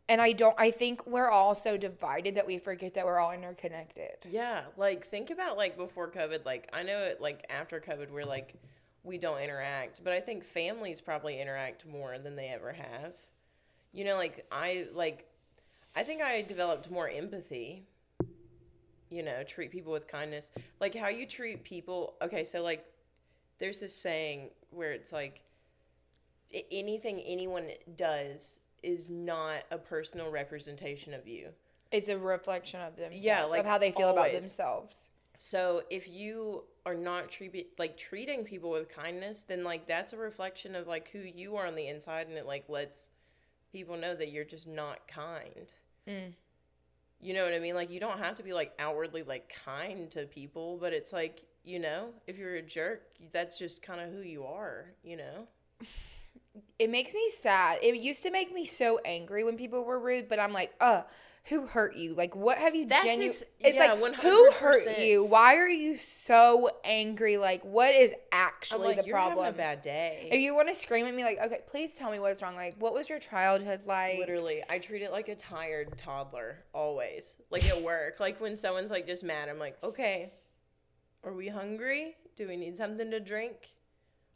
And 0.10 0.20
I 0.20 0.32
don't 0.32 0.56
I 0.58 0.72
think 0.72 1.06
we're 1.06 1.30
all 1.30 1.54
so 1.54 1.78
divided 1.78 2.36
that 2.36 2.48
we 2.48 2.58
forget 2.58 2.96
that 2.96 3.06
we're 3.06 3.20
all 3.20 3.32
interconnected. 3.32 4.18
Yeah, 4.28 4.64
like 4.76 5.08
think 5.08 5.30
about 5.30 5.56
like 5.56 5.78
before 5.78 6.10
COVID. 6.10 6.46
Like 6.46 6.68
I 6.74 6.82
know 6.82 7.04
it 7.04 7.22
like 7.22 7.46
after 7.50 7.80
COVID, 7.80 8.10
we're 8.10 8.26
like 8.26 8.56
we 9.04 9.20
don't 9.20 9.40
interact, 9.40 10.04
but 10.04 10.12
I 10.12 10.20
think 10.20 10.44
families 10.44 11.00
probably 11.00 11.40
interact 11.40 11.86
more 11.88 12.18
than 12.18 12.36
they 12.36 12.48
ever 12.48 12.74
have. 12.74 13.14
You 13.94 14.04
know, 14.04 14.16
like 14.16 14.48
I 14.52 14.88
like 14.96 15.28
I 15.96 16.02
think 16.02 16.24
I 16.24 16.42
developed 16.42 16.90
more 16.90 17.08
empathy. 17.08 17.84
You 19.12 19.22
know, 19.24 19.44
treat 19.44 19.70
people 19.70 19.94
with 19.94 20.08
kindness. 20.08 20.52
Like 20.80 20.96
how 20.96 21.10
you 21.10 21.28
treat 21.28 21.64
people. 21.64 22.16
Okay, 22.20 22.44
so 22.44 22.64
like 22.64 22.84
there's 23.60 23.80
this 23.80 23.96
saying 23.96 24.50
where 24.72 24.92
it's 24.92 25.12
like 25.12 25.44
anything 26.72 27.20
anyone 27.22 27.68
does 27.96 28.60
is 28.84 29.10
not 29.10 29.64
a 29.72 29.78
personal 29.78 30.32
representation 30.32 31.14
of 31.14 31.28
you. 31.28 31.50
It's 31.92 32.08
a 32.08 32.18
reflection 32.18 32.82
of 32.82 32.96
themselves, 32.96 33.24
Yeah, 33.24 33.46
like, 33.46 33.62
of 33.62 33.66
how 33.66 33.78
they 33.78 33.92
feel 33.92 34.10
about 34.10 34.32
themselves. 34.32 34.96
So 35.40 35.84
if 35.90 36.08
you 36.08 36.66
are 36.86 36.94
not 36.94 37.30
treat 37.30 37.80
like 37.80 37.98
treating 37.98 38.44
people 38.44 38.72
with 38.72 38.90
kindness, 38.90 39.44
then 39.44 39.64
like 39.64 39.88
that's 39.88 40.12
a 40.14 40.18
reflection 40.18 40.76
of 40.76 40.88
like 40.88 41.10
who 41.10 41.20
you 41.20 41.56
are 41.56 41.66
on 41.66 41.76
the 41.76 41.88
inside, 41.88 42.28
and 42.28 42.38
it 42.38 42.46
like 42.46 42.68
lets 42.68 43.10
people 43.72 43.98
know 43.98 44.14
that 44.16 44.32
you're 44.32 44.44
just 44.44 44.68
not 44.68 45.08
kind. 45.08 45.74
Mm. 46.08 46.34
You 47.22 47.34
know 47.34 47.44
what 47.44 47.54
I 47.54 47.60
mean? 47.60 47.76
Like 47.76 47.90
you 47.90 48.02
don't 48.02 48.20
have 48.20 48.36
to 48.36 48.44
be 48.44 48.54
like 48.54 48.74
outwardly 48.80 49.24
like 49.24 49.54
kind 49.66 50.10
to 50.12 50.26
people, 50.26 50.78
but 50.80 50.92
it's 50.94 51.14
like 51.14 51.46
you 51.64 51.80
know 51.80 52.10
if 52.28 52.38
you're 52.38 52.56
a 52.56 52.62
jerk, 52.62 53.04
that's 53.32 53.58
just 53.58 53.82
kind 53.82 54.02
of 54.02 54.12
who 54.12 54.22
you 54.22 54.44
are. 54.44 54.92
You 55.04 55.18
know? 55.18 55.48
It 56.78 56.90
makes 56.90 57.14
me 57.14 57.30
sad. 57.40 57.80
It 57.82 57.96
used 57.96 58.24
to 58.24 58.32
make 58.32 58.54
me 58.54 58.66
so 58.66 59.00
angry 59.06 59.44
when 59.44 59.58
people 59.58 59.84
were 59.84 60.00
rude, 60.00 60.30
but 60.30 60.40
I'm 60.40 60.54
like, 60.54 60.74
uh, 60.80 61.04
who 61.46 61.66
hurt 61.66 61.96
you? 61.96 62.14
Like, 62.14 62.36
what 62.36 62.58
have 62.58 62.76
you 62.76 62.86
That's 62.86 63.06
ex- 63.06 63.44
it's 63.60 63.76
yeah, 63.76 63.94
like, 63.94 64.16
who 64.16 64.52
hurt 64.52 65.00
you? 65.00 65.24
Why 65.24 65.56
are 65.56 65.68
you 65.68 65.96
so 65.96 66.70
angry? 66.84 67.38
Like, 67.38 67.64
what 67.64 67.94
is 67.94 68.14
actually 68.32 68.88
like 68.88 68.98
the 68.98 69.06
you're 69.06 69.16
problem? 69.16 69.46
having 69.46 69.56
a 69.56 69.58
bad 69.58 69.82
day. 69.82 70.30
If 70.32 70.42
you 70.42 70.54
want 70.54 70.68
to 70.68 70.76
scream 70.76 71.06
at 71.06 71.16
me, 71.16 71.24
like, 71.24 71.40
okay, 71.44 71.62
please 71.68 71.96
tell 71.96 72.12
me 72.12 72.20
what's 72.20 72.42
wrong. 72.42 72.56
Like, 72.56 72.76
what 72.80 72.94
was 72.94 73.10
your 73.10 73.20
childhood 73.20 73.82
like? 73.86 74.20
Literally, 74.20 74.64
I 74.70 74.78
treat 74.80 75.02
it 75.02 75.12
like 75.12 75.28
a 75.28 75.36
tired 75.36 75.98
toddler 75.98 76.64
always. 76.74 77.36
Like 77.50 77.66
at 77.66 77.82
work, 77.82 78.20
like 78.20 78.40
when 78.40 78.56
someone's 78.56 78.92
like 78.92 79.08
just 79.08 79.24
mad, 79.24 79.50
I'm 79.50 79.60
like, 79.60 79.78
okay, 79.84 80.34
are 81.24 81.34
we 81.34 81.48
hungry? 81.48 82.16
Do 82.36 82.48
we 82.48 82.58
need 82.58 82.78
something 82.78 83.10
to 83.12 83.20
drink? 83.20 83.70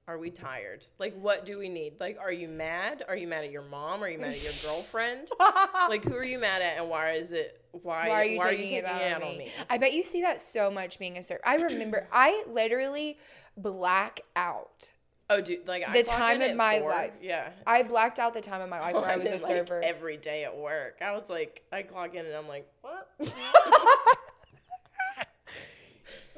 Are 0.05 0.17
we 0.17 0.31
tired? 0.31 0.85
Like, 0.99 1.15
what 1.17 1.45
do 1.45 1.57
we 1.57 1.69
need? 1.69 1.93
Like, 1.99 2.17
are 2.19 2.31
you 2.31 2.49
mad? 2.49 3.05
Are 3.07 3.15
you 3.15 3.25
mad 3.27 3.45
at 3.45 3.51
your 3.51 3.61
mom? 3.61 4.03
Are 4.03 4.09
you 4.09 4.17
mad 4.19 4.31
at 4.33 4.43
your 4.43 4.51
girlfriend? 4.61 5.29
like, 5.89 6.03
who 6.03 6.13
are 6.15 6.25
you 6.25 6.39
mad 6.39 6.61
at, 6.61 6.77
and 6.77 6.89
why 6.89 7.11
is 7.11 7.31
it? 7.31 7.61
Why, 7.71 8.09
Why 8.09 8.21
are 8.21 8.25
you 8.25 8.39
taking, 8.41 8.73
it 8.73 8.85
out, 8.85 9.23
on 9.23 9.37
me? 9.37 9.49
I 9.69 9.77
bet 9.77 9.93
you 9.93 10.03
see 10.03 10.21
that 10.21 10.41
so 10.41 10.69
much 10.69 10.99
being 10.99 11.17
a 11.17 11.23
server. 11.23 11.41
I 11.45 11.55
remember, 11.55 12.07
I 12.11 12.43
literally 12.47 13.17
black 13.57 14.21
out. 14.35 14.91
Oh, 15.29 15.39
dude, 15.39 15.67
like 15.67 15.87
I 15.87 15.93
The 15.93 16.03
time 16.03 16.41
in 16.41 16.51
of 16.51 16.57
my 16.57 16.79
four. 16.79 16.89
life. 16.91 17.11
Yeah. 17.21 17.49
I 17.65 17.83
blacked 17.83 18.19
out 18.19 18.33
the 18.33 18.41
time 18.41 18.61
of 18.61 18.69
my 18.69 18.79
life 18.81 18.93
where 18.95 19.05
I 19.05 19.15
was 19.17 19.27
a 19.29 19.31
like, 19.31 19.41
server. 19.41 19.81
every 19.81 20.17
day 20.17 20.43
at 20.43 20.55
work. 20.55 20.97
I 21.01 21.13
was 21.17 21.29
like, 21.29 21.63
I 21.71 21.81
clock 21.81 22.13
in 22.13 22.25
and 22.25 22.35
I'm 22.35 22.47
like, 22.47 22.67
what? 22.81 23.09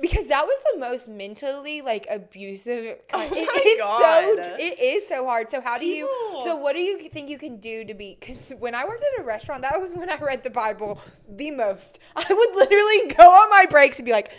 because 0.02 0.28
that 0.28 0.46
was 0.46 0.60
the 0.74 0.80
most 0.80 1.08
mentally 1.08 1.82
like 1.82 2.06
abusive 2.10 2.98
kind 3.08 3.32
Oh 3.32 3.36
it- 3.38 3.50
it's 3.66 3.82
God. 3.82 4.46
so 4.46 4.56
it 4.60 4.80
is 4.80 5.08
so 5.08 5.26
hard 5.26 5.50
so 5.50 5.62
how 5.62 5.78
do 5.78 5.86
you 5.86 6.10
so 6.44 6.56
what 6.56 6.74
do 6.74 6.80
you 6.82 7.10
think 7.10 7.30
you 7.30 7.38
can 7.38 7.58
do 7.58 7.86
to 7.86 7.94
be 7.94 8.18
because 8.20 8.54
when 8.60 8.76
i 8.76 8.84
worked 8.86 9.04
at 9.16 9.22
a 9.22 9.26
restaurant 9.26 9.62
that 9.62 9.80
was 9.80 9.94
when 9.96 10.10
i 10.10 10.18
read 10.18 10.44
the 10.44 10.50
bible 10.50 11.00
the 11.30 11.52
most 11.52 12.00
i 12.16 12.26
would 12.30 12.56
literally 12.56 13.16
go 13.16 13.24
on 13.30 13.50
my 13.50 13.66
breaks 13.70 13.98
and 14.00 14.06
be 14.06 14.12
like 14.12 14.32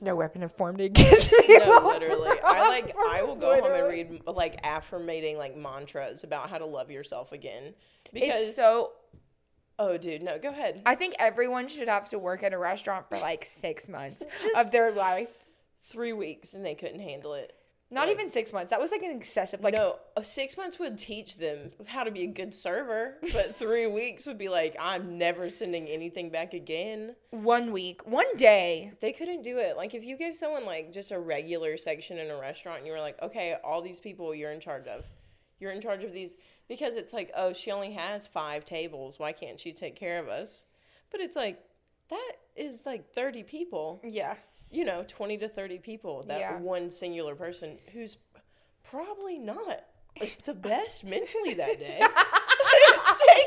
no 0.00 0.16
weapon 0.16 0.48
formed 0.48 0.80
against 0.80 1.30
me 1.32 1.58
No, 1.58 1.86
literally. 1.86 2.36
I 2.42 2.68
like 2.68 2.92
I 2.98 3.22
will 3.22 3.36
go 3.36 3.54
home 3.60 3.70
and 3.72 3.86
read 3.88 4.22
like 4.26 4.58
affirmating 4.64 5.38
like 5.38 5.56
mantras 5.56 6.24
about 6.24 6.50
how 6.50 6.58
to 6.58 6.66
love 6.66 6.90
yourself 6.90 7.30
again. 7.30 7.72
Because 8.12 8.48
it's 8.48 8.56
so 8.56 8.94
oh 9.78 9.96
dude, 9.96 10.22
no, 10.22 10.38
go 10.38 10.50
ahead. 10.50 10.82
i 10.86 10.94
think 10.94 11.14
everyone 11.18 11.68
should 11.68 11.88
have 11.88 12.08
to 12.08 12.18
work 12.18 12.42
at 12.42 12.52
a 12.52 12.58
restaurant 12.58 13.08
for 13.08 13.18
like 13.18 13.44
six 13.44 13.88
months 13.88 14.24
of 14.56 14.70
their 14.70 14.90
life 14.92 15.44
3 15.84 16.12
weeks 16.12 16.54
and 16.54 16.64
they 16.64 16.74
couldn't 16.74 17.00
handle 17.00 17.34
it. 17.34 17.52
not 17.90 18.06
Like- 18.06 18.16
even 18.16 18.30
six 18.30 18.52
months 18.52 18.70
that 18.70 18.80
was 18.80 18.90
like 18.92 19.02
an 19.02 19.10
excessive 19.16 19.60
like 19.62 19.76
no, 19.76 19.96
6 20.22 20.56
months 20.56 20.78
would 20.78 20.96
teach 20.98 21.38
them 21.38 21.72
how 21.86 22.04
to 22.04 22.10
be 22.10 22.22
a 22.22 22.26
good 22.28 22.54
server, 22.54 23.18
but 23.32 23.54
3 23.64 23.86
weeks 23.88 24.26
would 24.26 24.38
be 24.38 24.48
like 24.48 24.76
I'm 24.78 25.18
never 25.18 25.50
sending 25.50 25.88
anything 25.88 26.30
back 26.30 26.54
again. 26.54 27.16
one 27.30 27.72
week 27.72 28.06
one 28.06 28.36
day 28.36 28.92
They 29.00 29.12
couldn't 29.12 29.42
do 29.42 29.58
it. 29.58 29.76
Like 29.76 29.94
if 29.94 30.04
you 30.04 30.16
gave 30.16 30.36
someone 30.36 30.64
like 30.66 30.92
just 30.92 31.10
a 31.12 31.18
regular 31.18 31.76
section 31.76 32.18
in 32.18 32.30
a 32.30 32.36
restaurant 32.36 32.78
and 32.78 32.86
you 32.86 32.92
were 32.92 33.00
like, 33.00 33.20
"Okay, 33.22 33.56
all 33.64 33.82
these 33.82 33.98
people 34.00 34.34
you're 34.34 34.52
in 34.52 34.60
charge 34.60 34.86
of. 34.86 35.04
You're 35.58 35.72
in 35.72 35.80
charge 35.80 36.02
of 36.04 36.12
these 36.12 36.34
because 36.72 36.96
it's 36.96 37.12
like, 37.12 37.30
oh, 37.36 37.52
she 37.52 37.70
only 37.70 37.92
has 37.92 38.26
5 38.26 38.64
tables. 38.64 39.18
Why 39.18 39.32
can't 39.32 39.60
she 39.60 39.72
take 39.74 39.94
care 39.94 40.18
of 40.18 40.28
us?" 40.28 40.64
But 41.10 41.20
it's 41.20 41.36
like 41.36 41.62
that 42.08 42.32
is 42.56 42.86
like 42.86 43.12
30 43.12 43.42
people. 43.42 44.00
yeah 44.02 44.36
You 44.70 44.86
know, 44.86 45.04
20 45.06 45.36
to 45.38 45.48
30 45.50 45.78
people. 45.80 46.22
That 46.22 46.38
Yeah. 46.40 46.58
one 46.60 46.90
singular 46.90 47.34
person 47.34 47.78
who's 47.92 48.16
probably 48.84 49.38
not 49.38 49.84
like, 50.18 50.42
the 50.44 50.54
best 50.54 51.04
mentally 51.04 51.52
that 51.54 51.78
day. 51.78 52.00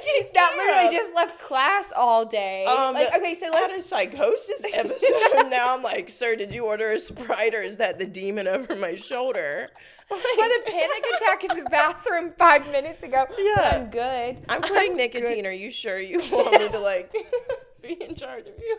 That 0.34 0.56
literally 0.58 0.96
just 0.96 1.16
left 1.16 1.40
class 1.40 1.92
all 1.96 2.26
day. 2.26 2.66
Um, 2.66 2.94
like, 2.94 3.14
okay, 3.16 3.36
so 3.36 3.46
had 3.52 3.70
let's. 3.72 3.86
a 3.86 3.88
psychosis 3.88 4.66
episode. 4.74 5.50
now 5.50 5.76
I'm 5.76 5.82
like, 5.84 6.10
sir, 6.10 6.36
did 6.36 6.54
you 6.54 6.66
order 6.66 6.92
a 6.92 7.00
sprite 7.00 7.54
or 7.56 7.62
is 7.62 7.78
that 7.78 8.00
the 8.00 8.06
demon 8.06 8.48
over 8.48 8.76
my 8.76 8.96
shoulder? 8.96 9.70
had 10.10 10.62
a 10.62 10.70
panic 10.70 11.06
attack 11.16 11.44
in 11.46 11.64
the 11.64 11.70
bathroom 11.70 12.34
five 12.38 12.70
minutes 12.72 13.04
ago. 13.04 13.26
Yeah. 13.38 13.72
I'm 13.76 13.90
good. 13.90 14.46
I'm 14.50 14.62
quitting 14.62 14.92
good. 14.98 15.14
nicotine. 15.14 15.46
Are 15.46 15.52
you 15.52 15.72
sure 15.72 16.00
you 16.00 16.20
want 16.32 16.60
me 16.60 16.70
to 16.70 16.80
like 16.80 17.14
be 17.82 17.94
in 18.04 18.14
charge 18.16 18.48
of 18.48 18.54
you? 18.60 18.78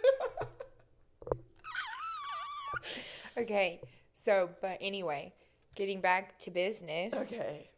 Okay, 3.39 3.81
so 4.15 4.49
but 4.63 4.79
anyway, 4.81 5.33
getting 5.75 6.01
back 6.01 6.39
to 6.41 6.51
business. 6.51 7.13
okay. 7.15 7.69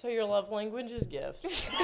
So 0.00 0.08
your 0.08 0.24
love 0.24 0.50
language 0.50 0.90
is 0.92 1.06
gifts. 1.06 1.66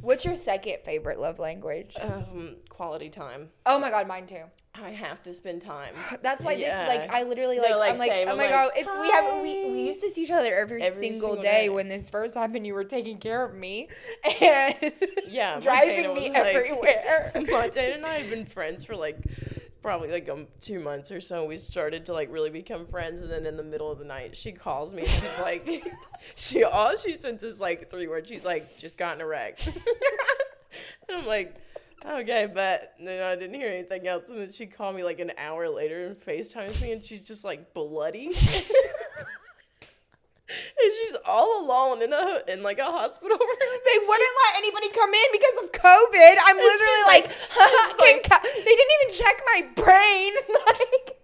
What's 0.00 0.24
your 0.24 0.34
second 0.36 0.78
favorite 0.84 1.18
love 1.20 1.38
language? 1.38 1.94
um, 2.00 2.56
quality 2.68 3.08
time. 3.08 3.48
Oh 3.64 3.78
my 3.78 3.90
god, 3.90 4.06
mine 4.06 4.26
too. 4.26 4.42
I 4.74 4.90
have 4.90 5.22
to 5.22 5.32
spend 5.32 5.62
time. 5.62 5.94
That's 6.22 6.42
why 6.42 6.52
Yeah. 6.52 6.84
this 6.84 6.98
like 6.98 7.10
I 7.12 7.22
literally 7.22 7.58
like, 7.60 7.76
like, 7.76 7.92
I'm 7.92 7.98
like 7.98 8.10
same. 8.10 8.28
oh 8.28 8.32
I'm 8.32 8.36
my 8.36 8.42
like, 8.44 8.52
god 8.52 8.70
it's 8.76 8.90
we 9.00 9.08
have 9.10 9.40
we, 9.40 9.70
we 9.72 9.86
used 9.86 10.02
to 10.02 10.10
see 10.10 10.24
each 10.24 10.30
other 10.32 10.54
every, 10.54 10.82
Every 10.82 11.00
single, 11.10 11.20
single 11.34 11.36
day, 11.42 11.66
day. 11.66 11.68
when 11.70 11.88
this 11.88 12.10
first 12.10 12.34
happened 12.34 12.66
you 12.66 12.74
were 12.74 12.82
taking 12.84 13.18
care 13.18 13.44
of 13.44 13.54
me 13.54 13.88
and 14.42 14.92
Yeah, 15.28 15.60
driving 15.60 16.08
Montana 16.08 16.14
me 16.14 16.28
was, 16.30 16.38
like- 16.38 16.54
everywhere. 16.56 17.32
Montana 17.48 17.94
and 17.94 18.04
I 18.04 18.18
have 18.18 18.28
been 18.30 18.44
friends 18.46 18.84
for 18.84 18.96
like 18.96 19.16
probably 19.84 20.10
like 20.10 20.30
um, 20.30 20.46
two 20.62 20.80
months 20.80 21.12
or 21.12 21.20
so. 21.20 21.44
We 21.44 21.58
started 21.58 22.06
to 22.06 22.14
like 22.14 22.32
really 22.32 22.48
become 22.48 22.86
friends, 22.86 23.20
and 23.20 23.30
then 23.30 23.44
in 23.44 23.58
the 23.58 23.62
middle 23.62 23.92
of 23.92 23.98
the 23.98 24.04
night, 24.06 24.34
she 24.34 24.50
calls 24.50 24.94
me. 24.94 25.02
and 25.02 25.10
She's 25.10 25.38
like, 25.38 25.86
she 26.34 26.64
all 26.64 26.96
she 26.96 27.14
sends 27.16 27.42
is 27.42 27.60
like 27.60 27.90
three 27.90 28.08
words. 28.08 28.28
She's 28.28 28.46
like, 28.46 28.78
just 28.78 28.96
gotten 28.96 29.20
a 29.20 29.26
wreck, 29.26 29.64
and 31.08 31.18
I'm 31.18 31.26
like. 31.26 31.54
Okay, 32.06 32.46
but 32.52 32.92
then 33.02 33.22
I 33.22 33.34
didn't 33.34 33.54
hear 33.54 33.68
anything 33.70 34.06
else, 34.06 34.24
and 34.28 34.38
then 34.38 34.52
she 34.52 34.66
called 34.66 34.94
me 34.94 35.02
like 35.02 35.20
an 35.20 35.32
hour 35.38 35.70
later 35.70 36.04
and 36.04 36.20
FaceTimes 36.20 36.82
me, 36.82 36.92
and 36.92 37.02
she's 37.02 37.26
just 37.26 37.46
like 37.46 37.72
bloody, 37.72 38.26
all 41.26 41.64
alone 41.64 42.02
in 42.02 42.12
a 42.12 42.42
in 42.48 42.62
like 42.62 42.78
a 42.78 42.84
hospital 42.84 43.36
room. 43.40 43.78
They 43.86 43.98
wouldn't 43.98 44.36
let 44.46 44.58
anybody 44.58 44.88
come 44.90 45.12
in 45.12 45.28
because 45.32 45.56
of 45.64 45.72
COVID. 45.72 46.34
I'm 46.44 46.56
literally 46.56 47.04
like, 47.08 47.26
like- 48.00 48.22
co- 48.30 48.48
they 48.64 48.74
didn't 48.76 48.94
even 49.02 49.14
check 49.14 49.42
my 49.46 49.60
brain. 49.74 50.32
like, 50.66 51.16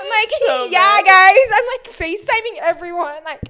I'm 0.00 0.08
like, 0.08 0.28
so 0.46 0.68
yeah, 0.70 1.00
guys. 1.04 1.48
I'm 1.54 1.66
like 1.76 1.94
FaceTiming 1.94 2.58
everyone. 2.62 3.22
Like, 3.24 3.40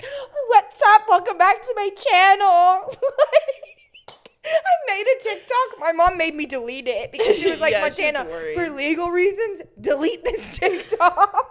what's 0.48 0.80
up? 0.94 1.02
Welcome 1.08 1.38
back 1.38 1.62
to 1.64 1.72
my 1.76 1.90
channel. 1.96 2.92
I 4.50 4.96
made 4.96 5.04
a 5.06 5.22
TikTok. 5.22 5.78
My 5.78 5.92
mom 5.92 6.16
made 6.16 6.34
me 6.34 6.46
delete 6.46 6.88
it 6.88 7.12
because 7.12 7.38
she 7.38 7.50
was 7.50 7.60
like, 7.60 7.72
Yeah, 7.72 7.82
Montana, 7.82 8.24
for 8.54 8.70
legal 8.70 9.10
reasons, 9.10 9.62
delete 9.80 10.24
this 10.24 10.56
TikTok. 10.56 11.50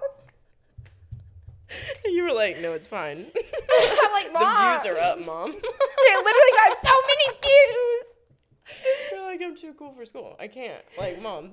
you 2.05 2.23
were 2.23 2.31
like, 2.33 2.59
no, 2.59 2.73
it's 2.73 2.87
fine. 2.87 3.25
I'm 3.35 4.11
like, 4.13 4.33
mom. 4.33 4.43
the 4.43 4.79
views 4.89 4.95
are 4.95 4.99
up, 5.01 5.19
mom. 5.25 5.51
They 6.07 6.15
literally 6.15 6.53
got 6.55 6.77
so 6.81 6.93
many 7.07 7.39
views. 7.41 8.05
They're 9.11 9.23
like, 9.25 9.41
I'm 9.41 9.55
too 9.55 9.73
cool 9.77 9.93
for 9.93 10.05
school. 10.05 10.35
I 10.39 10.47
can't. 10.47 10.83
Like, 10.97 11.21
mom. 11.21 11.51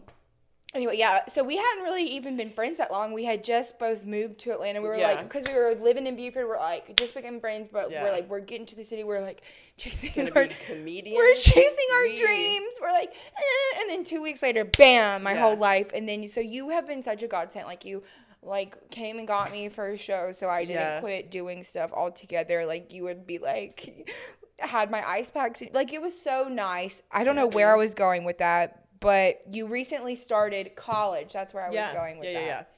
Anyway, 0.74 0.96
yeah. 0.96 1.20
So 1.28 1.44
we 1.44 1.56
hadn't 1.56 1.84
really 1.84 2.02
even 2.04 2.36
been 2.36 2.50
friends 2.50 2.78
that 2.78 2.90
long. 2.90 3.12
We 3.12 3.24
had 3.24 3.44
just 3.44 3.78
both 3.78 4.04
moved 4.04 4.38
to 4.40 4.50
Atlanta. 4.50 4.82
We 4.82 4.88
were 4.88 4.96
Yeah. 4.96 5.12
like, 5.12 5.20
because 5.20 5.44
we 5.46 5.54
were 5.54 5.76
living 5.76 6.06
in 6.08 6.16
Buford, 6.16 6.48
we're 6.48 6.58
like 6.58 6.96
just 6.96 7.14
became 7.14 7.38
friends. 7.40 7.68
But 7.72 7.92
Yeah. 7.92 8.02
we're 8.02 8.10
like, 8.10 8.28
we're 8.28 8.40
getting 8.40 8.66
to 8.66 8.76
the 8.76 8.82
city. 8.82 9.04
We're 9.04 9.20
like 9.20 9.42
chasing 9.76 10.10
Gonna 10.26 10.34
our, 10.40 10.48
be 10.48 10.54
comedians. 10.66 11.16
we're 11.16 11.34
chasing 11.34 11.86
our 11.94 12.02
We- 12.02 12.16
dreams. 12.16 12.74
We're 12.80 12.90
like, 12.90 13.10
eh. 13.12 13.80
and 13.80 13.88
then 13.90 14.02
two 14.02 14.20
weeks 14.20 14.42
later, 14.42 14.64
bam, 14.64 15.22
my 15.22 15.34
Yeah. 15.34 15.40
whole 15.42 15.56
life. 15.56 15.92
And 15.94 16.08
then 16.08 16.26
so 16.26 16.40
you 16.40 16.70
have 16.70 16.88
been 16.88 17.04
such 17.04 17.22
a 17.22 17.28
godsend. 17.28 17.66
Like 17.66 17.84
you, 17.84 18.02
like 18.44 18.90
came 18.90 19.18
and 19.18 19.26
got 19.26 19.52
me 19.52 19.68
for 19.68 19.86
a 19.86 19.96
show, 19.96 20.32
so 20.32 20.48
I 20.48 20.64
didn't 20.64 20.80
Yeah. 20.80 21.00
quit 21.00 21.30
doing 21.30 21.64
stuff 21.64 21.92
altogether. 21.92 22.66
Like 22.66 22.92
you 22.92 23.04
would 23.04 23.26
be 23.26 23.38
like, 23.38 24.10
had 24.58 24.90
my 24.90 25.06
ice 25.08 25.30
packs. 25.30 25.62
Like 25.72 25.92
it 25.92 26.00
was 26.00 26.18
so 26.18 26.48
nice. 26.48 27.02
I 27.10 27.24
don't 27.24 27.36
know 27.36 27.48
where 27.48 27.72
I 27.72 27.76
was 27.76 27.94
going 27.94 28.24
with 28.24 28.38
that. 28.38 28.80
But 29.00 29.42
you 29.52 29.66
recently 29.66 30.14
started 30.14 30.76
college. 30.76 31.32
That's 31.32 31.52
where 31.52 31.64
I 31.64 31.68
was 31.68 31.92
going 31.94 32.18
with 32.18 32.28
yeah, 32.28 32.46
that. 32.46 32.70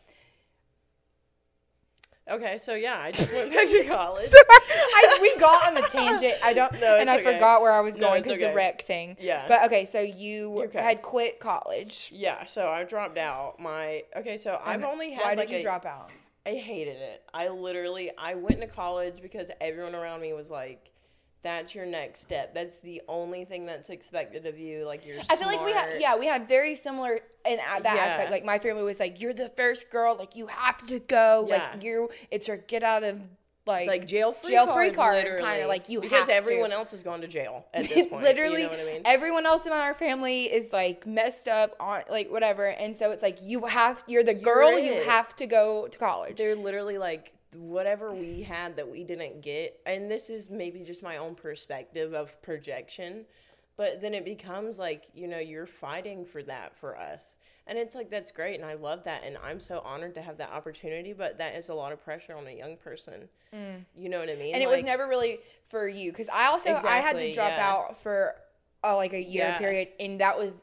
Okay, 2.29 2.59
so 2.59 2.75
yeah, 2.75 2.99
I 2.99 3.13
just 3.13 3.33
went 3.33 3.53
back 3.53 3.69
to 3.69 3.85
college. 3.89 4.31
I, 4.33 5.19
we 5.23 5.37
got 5.37 5.67
on 5.67 5.77
a 5.83 5.89
tangent. 5.89 6.35
I 6.43 6.53
don't, 6.53 6.73
No, 6.81 6.97
and 6.97 7.09
I 7.09 7.17
okay. 7.17 7.35
forgot 7.35 7.61
where 7.63 7.71
I 7.73 7.81
was 7.81 7.97
going 7.97 8.23
because 8.23 8.39
the 8.39 8.47
okay. 8.47 8.55
rec 8.55 8.83
thing. 8.83 9.17
Yeah. 9.21 9.45
But 9.47 9.65
okay, 9.67 9.85
so 9.85 10.01
you 10.01 10.65
okay. 10.65 10.83
had 10.83 11.03
quit 11.03 11.39
college. 11.39 12.11
Yeah, 12.13 12.45
so 12.47 12.67
I 12.69 12.83
dropped 12.83 13.19
out. 13.19 13.61
My 13.61 14.03
okay, 14.17 14.37
so 14.39 14.61
I've 14.65 14.77
And 14.77 14.85
only 14.85 15.13
had 15.13 15.23
Why 15.23 15.35
like 15.35 15.49
did 15.49 15.55
you 15.55 15.61
a, 15.61 15.63
drop 15.63 15.87
out? 15.87 16.11
I 16.45 16.55
hated 16.55 16.97
it. 16.97 17.23
I 17.33 17.49
literally 17.49 18.11
I 18.19 18.35
went 18.35 18.61
to 18.61 18.67
college 18.67 19.23
because 19.23 19.51
everyone 19.61 19.95
around 19.95 20.21
me 20.21 20.33
was 20.33 20.51
like, 20.51 20.93
"That's 21.47 21.75
your 21.75 21.87
next 21.87 22.21
step. 22.21 22.53
That's 22.55 22.79
the 22.81 23.01
only 23.09 23.45
thing 23.45 23.67
that's 23.67 23.89
expected 23.89 24.45
of 24.47 24.59
you. 24.59 24.85
Like 24.85 25.07
you're." 25.07 25.19
I 25.31 25.37
feel 25.37 25.47
like 25.47 25.65
we 25.65 25.73
had, 25.73 26.01
yeah, 26.01 26.19
we 26.19 26.27
had 26.27 26.49
very 26.49 26.75
similar 26.75 27.21
in 27.49 27.57
that 27.59 27.81
Yeah. 27.85 27.95
aspect. 27.95 28.31
Like 28.33 28.45
my 28.45 28.59
family 28.59 28.83
was 28.83 28.99
like, 29.01 29.21
"You're 29.21 29.33
the 29.35 29.49
first 29.51 29.89
girl. 29.91 30.17
Like 30.17 30.35
you 30.37 30.49
have 30.49 30.85
to 30.89 30.99
go. 30.99 31.47
Yeah. 31.49 31.57
Like 31.73 31.83
you, 31.85 32.11
it's 32.31 32.49
your 32.49 32.57
get 32.57 32.83
out 32.83 33.05
of 33.05 33.21
like, 33.69 33.89
like 33.89 34.07
jail 34.07 34.33
free 34.33 34.53
jail 34.53 34.67
free 34.73 34.91
card, 34.93 35.25
card, 35.27 35.41
kinda, 35.41 35.67
like, 35.67 35.89
you 35.89 36.01
because 36.01 36.19
have 36.21 36.29
to. 36.29 36.35
everyone 36.35 36.71
else 36.71 36.93
has 36.93 37.03
gone 37.03 37.21
to 37.23 37.27
jail 37.27 37.65
at 37.75 37.89
this 37.89 38.07
point. 38.11 38.23
literally 38.23 38.63
you 38.63 38.69
know 38.69 38.75
I 38.81 38.85
mean? 38.93 39.03
everyone 39.05 39.45
else 39.45 39.67
in 39.67 39.73
our 39.73 39.93
family 39.93 40.45
is 40.45 40.73
like 40.73 41.05
messed 41.05 41.49
up 41.49 41.75
on 41.81 42.03
like 42.09 42.31
whatever, 42.31 42.67
and 42.67 42.97
so 42.97 43.11
it's 43.11 43.25
like 43.25 43.39
you 43.43 43.65
have 43.67 44.05
you're 44.07 44.23
the 44.23 44.35
girl. 44.35 44.79
You 44.79 44.93
it. 44.93 45.07
have 45.09 45.35
to 45.37 45.47
go 45.49 45.89
to 45.89 45.99
college. 45.99 46.37
they're 46.39 46.55
literally 46.55 46.97
like 46.97 47.33
whatever 47.59 48.13
we 48.15 48.43
had 48.43 48.77
that 48.77 48.89
we 48.89 49.05
didn't 49.05 49.41
get 49.43 49.79
and 49.87 50.11
this 50.11 50.29
is 50.31 50.51
maybe 50.51 50.81
just 50.81 51.03
my 51.03 51.17
own 51.17 51.35
perspective 51.35 52.13
of 52.15 52.41
projection 52.43 53.25
but 53.77 54.01
then 54.01 54.15
it 54.15 54.25
becomes 54.25 54.79
like 54.79 55.05
you 55.15 55.27
know 55.29 55.39
you're 55.39 55.67
fighting 55.67 56.25
for 56.25 56.43
that 56.43 56.77
for 56.77 56.99
us 56.99 57.37
and 57.67 57.79
it's 57.79 57.95
like 57.95 58.11
that's 58.11 58.33
great 58.33 58.57
and 58.61 58.65
i 58.69 58.75
love 58.75 59.05
that 59.05 59.23
and 59.25 59.37
i'm 59.45 59.61
so 59.61 59.81
honored 59.85 60.15
to 60.15 60.23
have 60.23 60.39
that 60.39 60.51
opportunity 60.53 61.13
but 61.13 61.39
that 61.39 61.55
is 61.55 61.69
a 61.69 61.75
lot 61.75 61.93
of 61.93 62.03
pressure 62.03 62.37
on 62.37 62.47
a 62.47 62.51
young 62.53 62.77
person 62.77 63.29
you 63.95 64.09
know 64.09 64.19
what 64.19 64.29
i 64.29 64.35
mean 64.35 64.53
Mm. 64.53 64.55
and 64.55 64.63
it 64.63 64.69
was 64.69 64.85
never 64.85 65.07
really 65.09 65.39
for 65.69 65.89
you 65.89 66.13
because 66.13 66.29
I 66.29 66.47
also 66.49 66.71
I 66.75 66.99
had 66.99 67.17
to 67.17 67.33
drop 67.33 67.51
yeah. 67.51 67.69
out 67.73 68.01
for 68.03 68.35
uh, 68.85 68.95
like 68.95 69.15
a 69.15 69.21
year 69.21 69.47
Yeah. 69.47 69.59
period, 69.59 69.89
and 69.99 70.21
that 70.21 70.39
was 70.39 70.55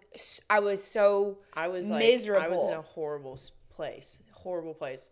I 0.50 0.60
was 0.60 0.82
so 0.82 1.40
I 1.54 1.68
was 1.68 1.90
like, 1.90 2.04
I 2.04 2.48
was 2.48 2.64
in 2.64 2.74
a 2.74 2.82
horrible 2.82 3.38
place, 3.70 4.20
horrible 4.32 4.74
place. 4.76 5.12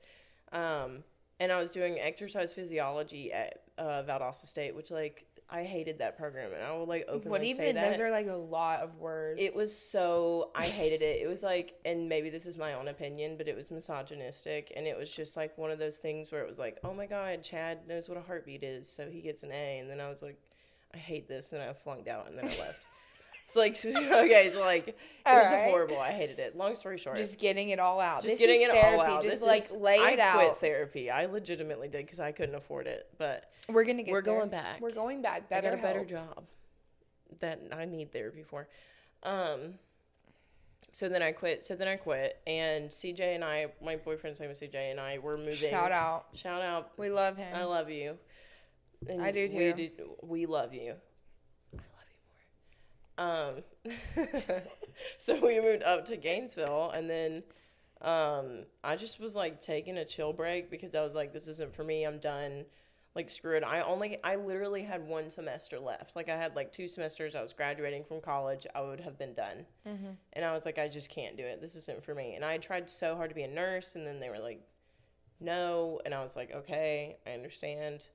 Um, 0.53 1.03
and 1.41 1.51
I 1.51 1.57
was 1.57 1.71
doing 1.71 1.99
exercise 1.99 2.53
physiology 2.53 3.33
at 3.33 3.63
uh, 3.79 4.03
Valdosta 4.03 4.45
State, 4.45 4.75
which 4.75 4.91
like 4.91 5.25
I 5.49 5.63
hated 5.63 5.97
that 5.97 6.15
program, 6.15 6.53
and 6.53 6.63
I 6.63 6.71
will 6.77 6.85
like 6.85 7.05
openly 7.07 7.29
what 7.31 7.43
even 7.43 7.75
those 7.75 7.99
are 7.99 8.11
like 8.11 8.27
a 8.27 8.35
lot 8.35 8.81
of 8.81 8.95
words. 8.97 9.41
it 9.41 9.55
was 9.55 9.75
so 9.75 10.51
I 10.55 10.65
hated 10.65 11.01
it. 11.01 11.19
It 11.19 11.27
was 11.27 11.41
like, 11.41 11.73
and 11.83 12.07
maybe 12.07 12.29
this 12.29 12.45
is 12.45 12.59
my 12.59 12.75
own 12.75 12.87
opinion, 12.87 13.37
but 13.37 13.47
it 13.47 13.55
was 13.55 13.71
misogynistic, 13.71 14.71
and 14.75 14.85
it 14.85 14.95
was 14.95 15.11
just 15.11 15.35
like 15.35 15.57
one 15.57 15.71
of 15.71 15.79
those 15.79 15.97
things 15.97 16.31
where 16.31 16.41
it 16.43 16.47
was 16.47 16.59
like, 16.59 16.77
oh 16.83 16.93
my 16.93 17.07
god, 17.07 17.41
Chad 17.41 17.87
knows 17.87 18.07
what 18.07 18.19
a 18.19 18.21
heartbeat 18.21 18.63
is, 18.63 18.87
so 18.87 19.09
he 19.09 19.19
gets 19.19 19.41
an 19.41 19.51
A, 19.51 19.79
and 19.79 19.89
then 19.89 19.99
I 19.99 20.09
was 20.09 20.21
like, 20.21 20.39
I 20.93 20.97
hate 20.97 21.27
this, 21.27 21.51
and 21.51 21.59
then 21.59 21.67
I 21.67 21.73
flunked 21.73 22.07
out, 22.07 22.29
and 22.29 22.37
then 22.37 22.45
I 22.45 22.59
left. 22.59 22.85
It's 23.53 23.55
like 23.57 23.77
okay, 23.85 24.49
so 24.53 24.61
like 24.61 24.87
it 24.89 24.95
was 25.25 25.47
Alright. 25.47 25.69
horrible. 25.69 25.99
I 25.99 26.11
hated 26.11 26.39
it. 26.39 26.55
Long 26.55 26.73
story 26.75 26.97
short, 26.97 27.17
just 27.17 27.37
getting 27.39 27.69
it 27.69 27.79
all 27.79 27.99
out. 27.99 28.21
just 28.23 28.37
This 28.37 28.39
getting 28.39 28.61
it 28.61 28.71
therapy. 28.71 28.87
all 28.97 29.01
out. 29.01 29.23
Just 29.23 29.37
This 29.39 29.43
like 29.43 29.63
is- 29.65 29.73
lay 29.73 29.99
I 29.99 30.11
it 30.11 30.19
out. 30.19 30.35
quit 30.37 30.57
therapy. 30.57 31.09
I 31.09 31.25
legitimately 31.25 31.89
did 31.89 32.05
because 32.05 32.19
I 32.19 32.31
couldn't 32.31 32.55
afford 32.55 32.87
it. 32.87 33.07
But 33.17 33.51
We're 33.67 33.83
gonna 33.83 34.03
get. 34.03 34.11
We're 34.13 34.21
there. 34.21 34.35
going 34.37 34.49
back. 34.49 34.79
We're 34.79 34.91
going 34.93 35.21
back. 35.21 35.43
I 35.51 35.61
Better 35.61 35.69
got 35.71 35.79
a 35.79 35.81
better 35.81 35.99
help. 35.99 36.07
job 36.07 36.43
that 37.41 37.61
I 37.73 37.85
need 37.85 38.11
therapy 38.13 38.43
for. 38.43 38.67
Um. 39.23 39.75
So 40.93 41.07
then 41.09 41.21
I 41.21 41.31
quit. 41.31 41.63
So 41.65 41.75
then 41.75 41.87
I 41.87 41.95
quit, 41.95 42.37
and 42.47 42.89
CJ 42.89 43.35
and 43.35 43.43
I, 43.45 43.67
my 43.83 43.95
boyfriend's 43.97 44.39
name 44.39 44.49
is 44.49 44.59
CJ, 44.61 44.91
and 44.91 44.99
I 44.99 45.19
were 45.19 45.37
moving. 45.37 45.53
Shout 45.69 45.91
out. 45.91 46.25
Shout 46.33 46.61
out! 46.61 46.91
We 46.97 47.09
love 47.09 47.37
him. 47.37 47.53
I 47.55 47.63
love 47.65 47.89
you. 47.89 48.17
And 49.07 49.21
I 49.21 49.31
do 49.31 49.43
We, 49.43 49.47
too. 49.49 49.73
do, 49.73 50.15
we 50.21 50.45
love 50.45 50.73
you. 50.73 50.91
I 51.73 51.75
love 51.77 52.07
you 52.09 52.19
more. 52.27 53.00
Um, 53.17 53.63
so 55.21 55.39
we 55.39 55.59
moved 55.59 55.83
up 55.83 56.05
to 56.05 56.17
Gainesville, 56.17 56.91
and 56.91 57.09
then 57.09 57.41
um, 58.01 58.63
I 58.83 58.95
just 58.95 59.19
was 59.19 59.35
like 59.35 59.61
taking 59.61 59.97
a 59.97 60.05
chill 60.05 60.33
break 60.33 60.69
because 60.69 60.95
I 60.95 61.03
was 61.03 61.13
like, 61.13 61.33
this 61.33 61.47
isn't 61.47 61.75
for 61.75 61.83
me. 61.83 62.03
I'm 62.03 62.17
done. 62.17 62.65
Like 63.13 63.29
screw 63.29 63.57
it. 63.57 63.63
I 63.63 63.81
only, 63.81 64.23
I 64.23 64.37
literally 64.37 64.83
had 64.83 65.05
one 65.05 65.29
semester 65.29 65.77
left. 65.77 66.15
Like 66.15 66.29
I 66.29 66.37
had 66.37 66.55
like 66.55 66.71
two 66.71 66.87
semesters. 66.87 67.35
I 67.35 67.41
was 67.41 67.51
graduating 67.51 68.05
from 68.05 68.21
college. 68.21 68.65
I 68.73 68.81
would 68.81 69.01
have 69.01 69.19
been 69.19 69.33
done. 69.33 69.65
And 70.33 70.45
I 70.45 70.53
was 70.53 70.65
like, 70.65 70.79
I 70.79 70.87
just 70.87 71.09
can't 71.09 71.35
do 71.35 71.43
it. 71.43 71.59
This 71.61 71.75
isn't 71.75 72.03
for 72.03 72.15
me. 72.15 72.35
And 72.35 72.45
I 72.45 72.57
tried 72.57 72.89
so 72.89 73.15
hard 73.15 73.29
to 73.29 73.35
be 73.35 73.43
a 73.43 73.49
nurse, 73.49 73.95
and 73.95 74.07
then 74.07 74.19
they 74.21 74.29
were 74.29 74.39
like, 74.39 74.61
no. 75.41 75.99
And 76.05 76.13
I 76.13 76.23
was 76.23 76.37
like, 76.37 76.53
okay, 76.55 77.17
I 77.27 77.31
understand. 77.31 78.05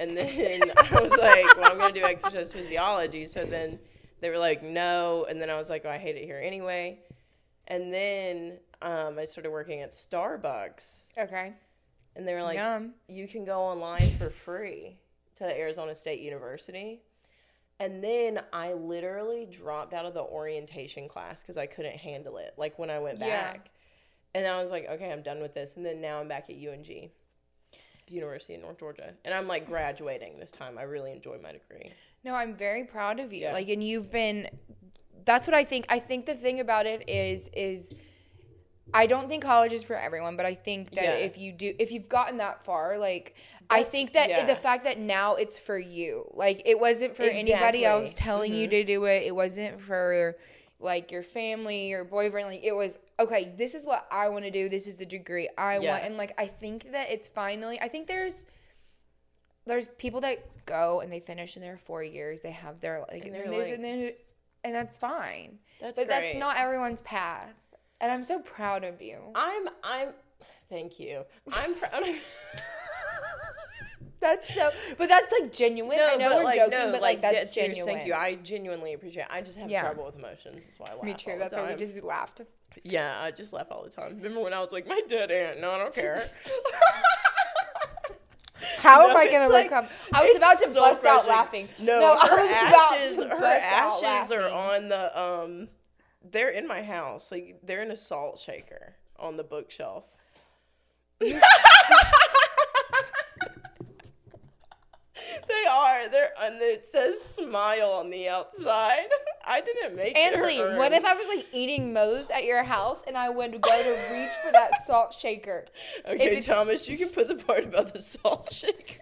And 0.00 0.16
then 0.16 0.62
I 0.76 1.00
was 1.00 1.16
like, 1.16 1.56
well, 1.56 1.70
I'm 1.70 1.78
going 1.78 1.94
to 1.94 2.00
do 2.00 2.06
exercise 2.06 2.52
physiology. 2.52 3.24
So 3.24 3.44
then 3.44 3.78
they 4.20 4.30
were 4.30 4.38
like, 4.38 4.62
no. 4.62 5.26
And 5.28 5.40
then 5.40 5.50
I 5.50 5.56
was 5.56 5.70
like, 5.70 5.82
oh, 5.84 5.90
I 5.90 5.98
hate 5.98 6.16
it 6.16 6.24
here 6.24 6.40
anyway. 6.42 7.00
And 7.66 7.92
then 7.92 8.58
um, 8.82 9.18
I 9.18 9.24
started 9.24 9.50
working 9.50 9.82
at 9.82 9.90
Starbucks. 9.92 11.12
okay. 11.18 11.52
And 12.16 12.26
they 12.26 12.34
were 12.34 12.42
like, 12.42 12.56
Yum. 12.56 12.94
you 13.08 13.28
can 13.28 13.44
go 13.44 13.60
online 13.60 14.08
for 14.18 14.30
free 14.30 14.98
to 15.36 15.44
Arizona 15.44 15.94
State 15.94 16.20
University. 16.20 17.00
And 17.78 18.02
then 18.02 18.40
I 18.52 18.72
literally 18.72 19.46
dropped 19.46 19.94
out 19.94 20.04
of 20.04 20.14
the 20.14 20.22
orientation 20.22 21.06
class 21.08 21.42
because 21.42 21.56
I 21.56 21.66
couldn't 21.66 21.96
handle 21.96 22.38
it. 22.38 22.54
Like 22.56 22.76
when 22.78 22.90
I 22.90 22.98
went 22.98 23.20
Yeah. 23.20 23.52
back. 23.52 23.70
And 24.34 24.46
I 24.46 24.60
was 24.60 24.70
like, 24.72 24.88
okay, 24.88 25.12
I'm 25.12 25.22
done 25.22 25.40
with 25.40 25.54
this. 25.54 25.76
And 25.76 25.86
then 25.86 26.00
now 26.00 26.18
I'm 26.20 26.26
back 26.28 26.50
at 26.50 26.56
UNG, 26.56 27.10
University 28.10 28.54
of 28.54 28.62
North 28.62 28.78
Georgia. 28.78 29.14
And 29.24 29.34
I'm 29.34 29.46
like 29.46 29.66
graduating 29.66 30.38
this 30.38 30.50
time. 30.50 30.78
I 30.78 30.82
really 30.82 31.12
enjoy 31.12 31.38
my 31.42 31.52
degree. 31.52 31.92
No, 32.24 32.34
I'm 32.34 32.54
very 32.54 32.84
proud 32.84 33.20
of 33.20 33.32
you. 33.32 33.42
Yeah. 33.42 33.52
Like, 33.52 33.68
and 33.68 33.82
you've 33.82 34.10
been. 34.10 34.48
That's 35.24 35.46
what 35.46 35.54
I 35.54 35.64
think. 35.64 35.86
I 35.88 35.98
think 35.98 36.26
the 36.26 36.34
thing 36.34 36.60
about 36.60 36.86
it 36.86 37.08
is, 37.08 37.48
is 37.52 37.90
I 38.94 39.06
don't 39.06 39.28
think 39.28 39.42
college 39.42 39.72
is 39.72 39.82
for 39.82 39.96
everyone, 39.96 40.36
but 40.36 40.46
I 40.46 40.54
think 40.54 40.92
that 40.92 41.04
Yeah. 41.04 41.14
if 41.14 41.38
you 41.38 41.52
do, 41.52 41.74
if 41.78 41.92
you've 41.92 42.08
gotten 42.08 42.38
that 42.38 42.64
far, 42.64 42.98
like, 42.98 43.34
I 43.70 43.82
think 43.82 44.14
that 44.14 44.30
yeah. 44.30 44.46
the 44.46 44.56
fact 44.56 44.84
that 44.84 44.98
now 44.98 45.34
it's 45.34 45.58
for 45.58 45.78
you, 45.78 46.30
like, 46.32 46.62
it 46.64 46.80
wasn't 46.80 47.14
for 47.14 47.24
anybody 47.24 47.84
else 47.84 48.06
Exactly. 48.10 48.24
telling 48.24 48.54
you 48.54 48.66
mm-hmm. 48.66 48.70
to 48.70 48.84
do 48.84 49.04
it. 49.04 49.24
It 49.24 49.34
wasn't 49.34 49.80
for 49.80 50.36
like 50.80 51.10
your 51.10 51.22
family, 51.22 51.88
your 51.88 52.04
boyfriend. 52.04 52.48
Like, 52.48 52.62
it 52.64 52.74
was 52.74 52.98
okay. 53.18 53.52
This 53.56 53.74
is 53.74 53.84
what 53.84 54.06
I 54.10 54.28
want 54.28 54.44
to 54.44 54.50
do. 54.50 54.68
This 54.68 54.86
is 54.86 54.96
the 54.96 55.06
degree 55.06 55.48
I 55.58 55.78
Yeah. 55.78 55.90
want, 55.90 56.04
and 56.04 56.16
like, 56.16 56.34
I 56.38 56.46
think 56.46 56.92
that 56.92 57.10
it's 57.10 57.28
finally. 57.28 57.80
I 57.80 57.88
think 57.88 58.06
there's 58.06 58.44
there's 59.66 59.88
people 59.98 60.20
that 60.22 60.38
go 60.66 61.00
and 61.00 61.12
they 61.12 61.20
finish 61.20 61.56
in 61.56 61.62
their 61.62 61.76
four 61.76 62.02
years. 62.02 62.40
They 62.40 62.52
have 62.52 62.80
their 62.80 63.00
like, 63.12 63.24
And 63.26 63.36
and, 63.36 63.52
like- 63.56 63.68
and 63.72 63.84
then 63.84 64.12
and 64.64 64.74
that's 64.74 64.96
fine. 64.96 65.58
That's 65.80 65.98
but 65.98 66.08
great. 66.08 66.20
that's 66.32 66.38
not 66.38 66.56
everyone's 66.58 67.00
path. 67.02 67.54
And 68.00 68.10
I'm 68.12 68.24
so 68.24 68.38
proud 68.40 68.84
of 68.84 69.02
you. 69.02 69.18
I'm, 69.34 69.68
I'm, 69.82 70.10
thank 70.68 70.98
you. 71.00 71.24
I'm 71.52 71.74
proud 71.74 72.02
of 72.08 72.08
That's 74.20 74.52
so, 74.52 74.70
but 74.96 75.08
that's 75.08 75.32
like 75.32 75.52
genuine. 75.52 75.98
I 76.00 76.16
know 76.16 76.36
we're 76.38 76.44
like, 76.44 76.56
joking, 76.56 76.70
no, 76.78 76.90
but 76.92 77.00
like, 77.02 77.22
that's 77.22 77.34
dead 77.34 77.52
serious, 77.52 77.76
genuine. 77.78 77.94
Thank 77.96 78.08
you. 78.08 78.14
I 78.14 78.34
genuinely 78.36 78.92
appreciate. 78.94 79.22
it. 79.24 79.28
I 79.30 79.42
just 79.42 79.56
have 79.58 79.70
Yeah. 79.70 79.82
trouble 79.82 80.06
with 80.06 80.16
emotions. 80.16 80.60
That's 80.64 80.78
why 80.78 80.88
I 80.90 80.94
laugh. 80.94 81.04
Me 81.04 81.14
too. 81.14 81.36
That's 81.38 81.54
why 81.54 81.70
we 81.70 81.76
just 81.76 82.02
laughed. 82.02 82.40
Yeah, 82.82 83.20
I 83.20 83.30
just 83.30 83.52
laugh 83.52 83.68
all 83.70 83.82
the 83.84 83.90
time. 83.90 84.16
Remember 84.16 84.40
when 84.40 84.52
I 84.52 84.60
was 84.60 84.72
like, 84.72 84.86
my 84.86 85.00
dead 85.08 85.30
aunt? 85.30 85.60
No, 85.60 85.70
I 85.70 85.78
don't 85.78 85.94
care. 85.94 86.28
How 88.78 89.02
No, 89.02 89.10
am 89.10 89.16
I 89.16 89.30
gonna 89.30 89.48
like- 89.52 89.66
overcome? 89.72 89.86
I 90.12 90.24
was 90.24 90.36
about 90.36 90.58
to 90.60 90.68
so 90.68 90.80
bust 90.80 91.04
out 91.04 91.26
laughing. 91.28 91.68
No, 91.78 92.16
I 92.20 92.26
her 92.28 92.38
ashes, 92.94 93.18
her 93.22 93.44
ashes 93.44 94.32
are 94.32 94.48
on 94.48 94.88
the 94.88 95.20
um. 95.20 95.68
They're 96.30 96.50
in 96.50 96.66
my 96.66 96.82
house. 96.82 97.30
Like 97.30 97.60
they're 97.62 97.82
in 97.82 97.90
a 97.92 97.96
salt 97.96 98.38
shaker 98.38 98.94
on 99.18 99.36
the 99.36 99.44
bookshelf. 99.44 100.04
one 105.78 106.58
it 106.60 106.88
says 106.88 107.22
smile 107.22 107.90
on 107.90 108.10
the 108.10 108.28
outside. 108.28 109.06
I 109.46 109.60
didn't 109.60 109.96
make 109.96 110.16
it. 110.16 110.34
Ansley, 110.34 110.58
her 110.58 110.76
what 110.76 110.92
if 110.92 111.04
I 111.04 111.14
was 111.14 111.28
like 111.28 111.46
eating 111.52 111.92
Moe's 111.92 112.28
at 112.30 112.44
your 112.44 112.62
house 112.62 113.02
and 113.06 113.16
I 113.16 113.28
would 113.28 113.60
go 113.60 113.82
to 113.82 113.90
reach 114.12 114.30
for 114.44 114.52
that 114.52 114.70
salt 114.86 115.14
shaker? 115.14 115.66
Okay, 116.06 116.40
Thomas, 116.40 116.88
you 116.88 116.98
can 116.98 117.08
put 117.08 117.28
the 117.28 117.36
part 117.36 117.64
about 117.64 117.92
the 117.92 118.02
salt 118.02 118.52
shaker. 118.52 119.00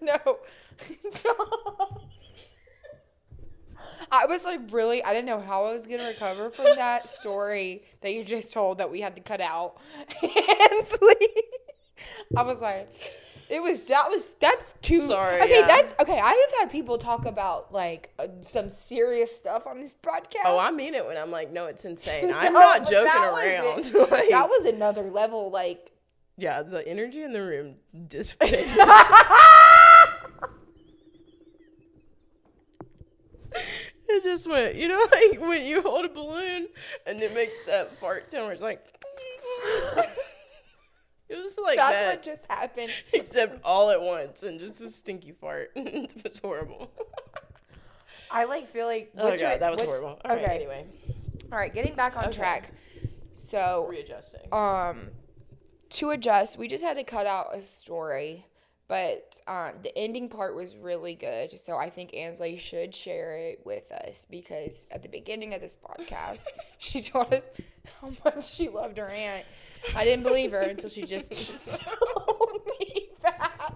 no. 0.00 0.38
I 4.10 4.26
was 4.26 4.44
like 4.44 4.60
really 4.70 5.02
I 5.02 5.12
didn't 5.12 5.26
know 5.26 5.40
how 5.40 5.64
I 5.66 5.72
was 5.72 5.86
gonna 5.86 6.06
recover 6.06 6.50
from 6.50 6.66
that 6.76 7.08
story 7.08 7.84
that 8.00 8.12
you 8.12 8.24
just 8.24 8.52
told 8.52 8.78
that 8.78 8.90
we 8.90 9.00
had 9.00 9.16
to 9.16 9.22
cut 9.22 9.40
out. 9.40 9.76
Ansley. 10.22 11.28
I 12.36 12.42
was 12.42 12.60
like 12.60 12.88
it 13.54 13.62
was 13.62 13.86
that 13.86 14.10
was 14.10 14.34
that's 14.40 14.74
too 14.82 14.98
Sorry, 14.98 15.40
Okay, 15.40 15.60
yeah. 15.60 15.66
that's 15.66 15.94
okay. 16.02 16.18
I 16.18 16.46
have 16.50 16.60
had 16.60 16.70
people 16.72 16.98
talk 16.98 17.24
about 17.24 17.72
like 17.72 18.12
uh, 18.18 18.26
some 18.40 18.68
serious 18.68 19.34
stuff 19.34 19.68
on 19.68 19.80
this 19.80 19.94
podcast. 19.94 20.42
Oh, 20.44 20.58
I 20.58 20.72
mean 20.72 20.94
it 20.94 21.06
when 21.06 21.16
I'm 21.16 21.30
like, 21.30 21.52
no, 21.52 21.66
it's 21.66 21.84
insane. 21.84 22.32
I'm 22.34 22.52
not 22.52 22.84
joking 22.84 23.04
that 23.04 23.32
around. 23.32 23.86
it. 23.86 23.94
like, 24.10 24.28
that 24.30 24.48
was 24.48 24.64
another 24.64 25.04
level. 25.04 25.50
Like 25.50 25.92
yeah, 26.36 26.62
the 26.62 26.86
energy 26.88 27.22
in 27.22 27.32
the 27.32 27.42
room 27.42 27.76
dissipated. 28.08 28.66
it 34.08 34.24
just 34.24 34.48
went, 34.48 34.74
you 34.74 34.88
know, 34.88 35.06
like 35.12 35.40
when 35.40 35.64
you 35.64 35.80
hold 35.80 36.04
a 36.04 36.08
balloon 36.08 36.66
and 37.06 37.22
it 37.22 37.32
makes 37.34 37.56
that 37.66 37.96
fart 37.98 38.30
sound 38.30 38.44
where 38.44 38.52
it's 38.52 38.62
like. 38.62 38.84
It 41.28 41.42
was 41.42 41.56
like 41.58 41.76
that's 41.76 41.90
that, 42.02 42.06
what 42.16 42.22
just 42.22 42.44
happened. 42.50 42.90
except 43.12 43.64
all 43.64 43.90
at 43.90 44.00
once 44.00 44.42
and 44.42 44.60
just 44.60 44.80
a 44.82 44.88
stinky 44.88 45.32
fart. 45.32 45.70
it 45.76 46.22
was 46.22 46.38
horrible. 46.38 46.90
I 48.30 48.44
like 48.44 48.68
feel 48.68 48.86
like 48.86 49.12
Oh 49.16 49.30
god, 49.30 49.40
your- 49.40 49.58
that 49.58 49.70
was 49.70 49.80
what- 49.80 49.86
horrible. 49.88 50.20
All 50.24 50.30
right, 50.36 50.42
okay. 50.44 50.54
anyway, 50.54 50.86
All 51.52 51.58
right, 51.58 51.72
getting 51.72 51.94
back 51.94 52.16
on 52.16 52.24
Okay. 52.24 52.32
track. 52.38 52.72
So, 53.32 53.86
readjusting. 53.90 54.52
um, 54.52 55.08
to 55.90 56.10
adjust, 56.10 56.56
we 56.58 56.66
just 56.68 56.82
had 56.84 56.96
to 56.96 57.04
cut 57.04 57.26
out 57.26 57.48
a 57.54 57.62
story, 57.62 58.46
but 58.88 59.40
um, 59.46 59.72
the 59.82 59.96
ending 59.96 60.28
part 60.28 60.54
was 60.54 60.76
really 60.76 61.14
good. 61.14 61.58
So 61.58 61.76
I 61.76 61.88
think 61.90 62.14
Ansley 62.14 62.58
should 62.58 62.94
share 62.94 63.36
it 63.36 63.60
with 63.64 63.90
us 63.92 64.26
because 64.30 64.86
at 64.90 65.02
the 65.02 65.08
beginning 65.08 65.54
of 65.54 65.60
this 65.60 65.76
podcast, 65.76 66.44
she 66.78 67.00
told 67.00 67.32
us 67.32 67.46
how 68.00 68.10
much 68.24 68.46
she 68.52 68.68
loved 68.68 68.98
her 68.98 69.06
aunt. 69.08 69.44
I 69.96 70.04
didn't 70.04 70.24
believe 70.24 70.52
her 70.52 70.60
until 70.60 70.90
she 70.90 71.04
just 71.04 71.32
told 71.68 72.60
me 72.80 73.08
that. 73.22 73.74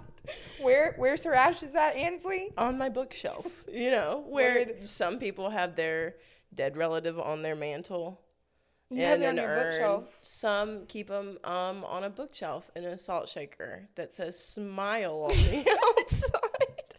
Where 0.60 0.94
where's 0.98 1.22
her 1.24 1.34
ashes 1.34 1.74
at, 1.74 1.94
Ansley? 1.96 2.52
on 2.58 2.76
my 2.78 2.88
bookshelf, 2.88 3.64
you 3.72 3.90
know, 3.90 4.24
where 4.28 4.64
the- 4.64 4.86
some 4.86 5.18
people 5.18 5.50
have 5.50 5.76
their 5.76 6.16
dead 6.54 6.76
relative 6.76 7.18
on 7.18 7.42
their 7.42 7.54
mantle 7.54 8.20
You 8.90 9.02
have 9.02 9.20
and 9.20 9.24
it 9.24 9.26
on 9.26 9.36
your 9.36 9.54
bookshelf. 9.56 10.04
Some 10.22 10.86
keep 10.86 11.08
them 11.08 11.38
um, 11.44 11.84
on 11.84 12.04
a 12.04 12.10
bookshelf 12.10 12.70
in 12.74 12.84
a 12.84 12.96
salt 12.96 13.28
shaker 13.28 13.88
that 13.96 14.14
says 14.14 14.38
"smile" 14.38 15.28
on 15.30 15.30
the 15.36 15.78
outside. 15.98 16.94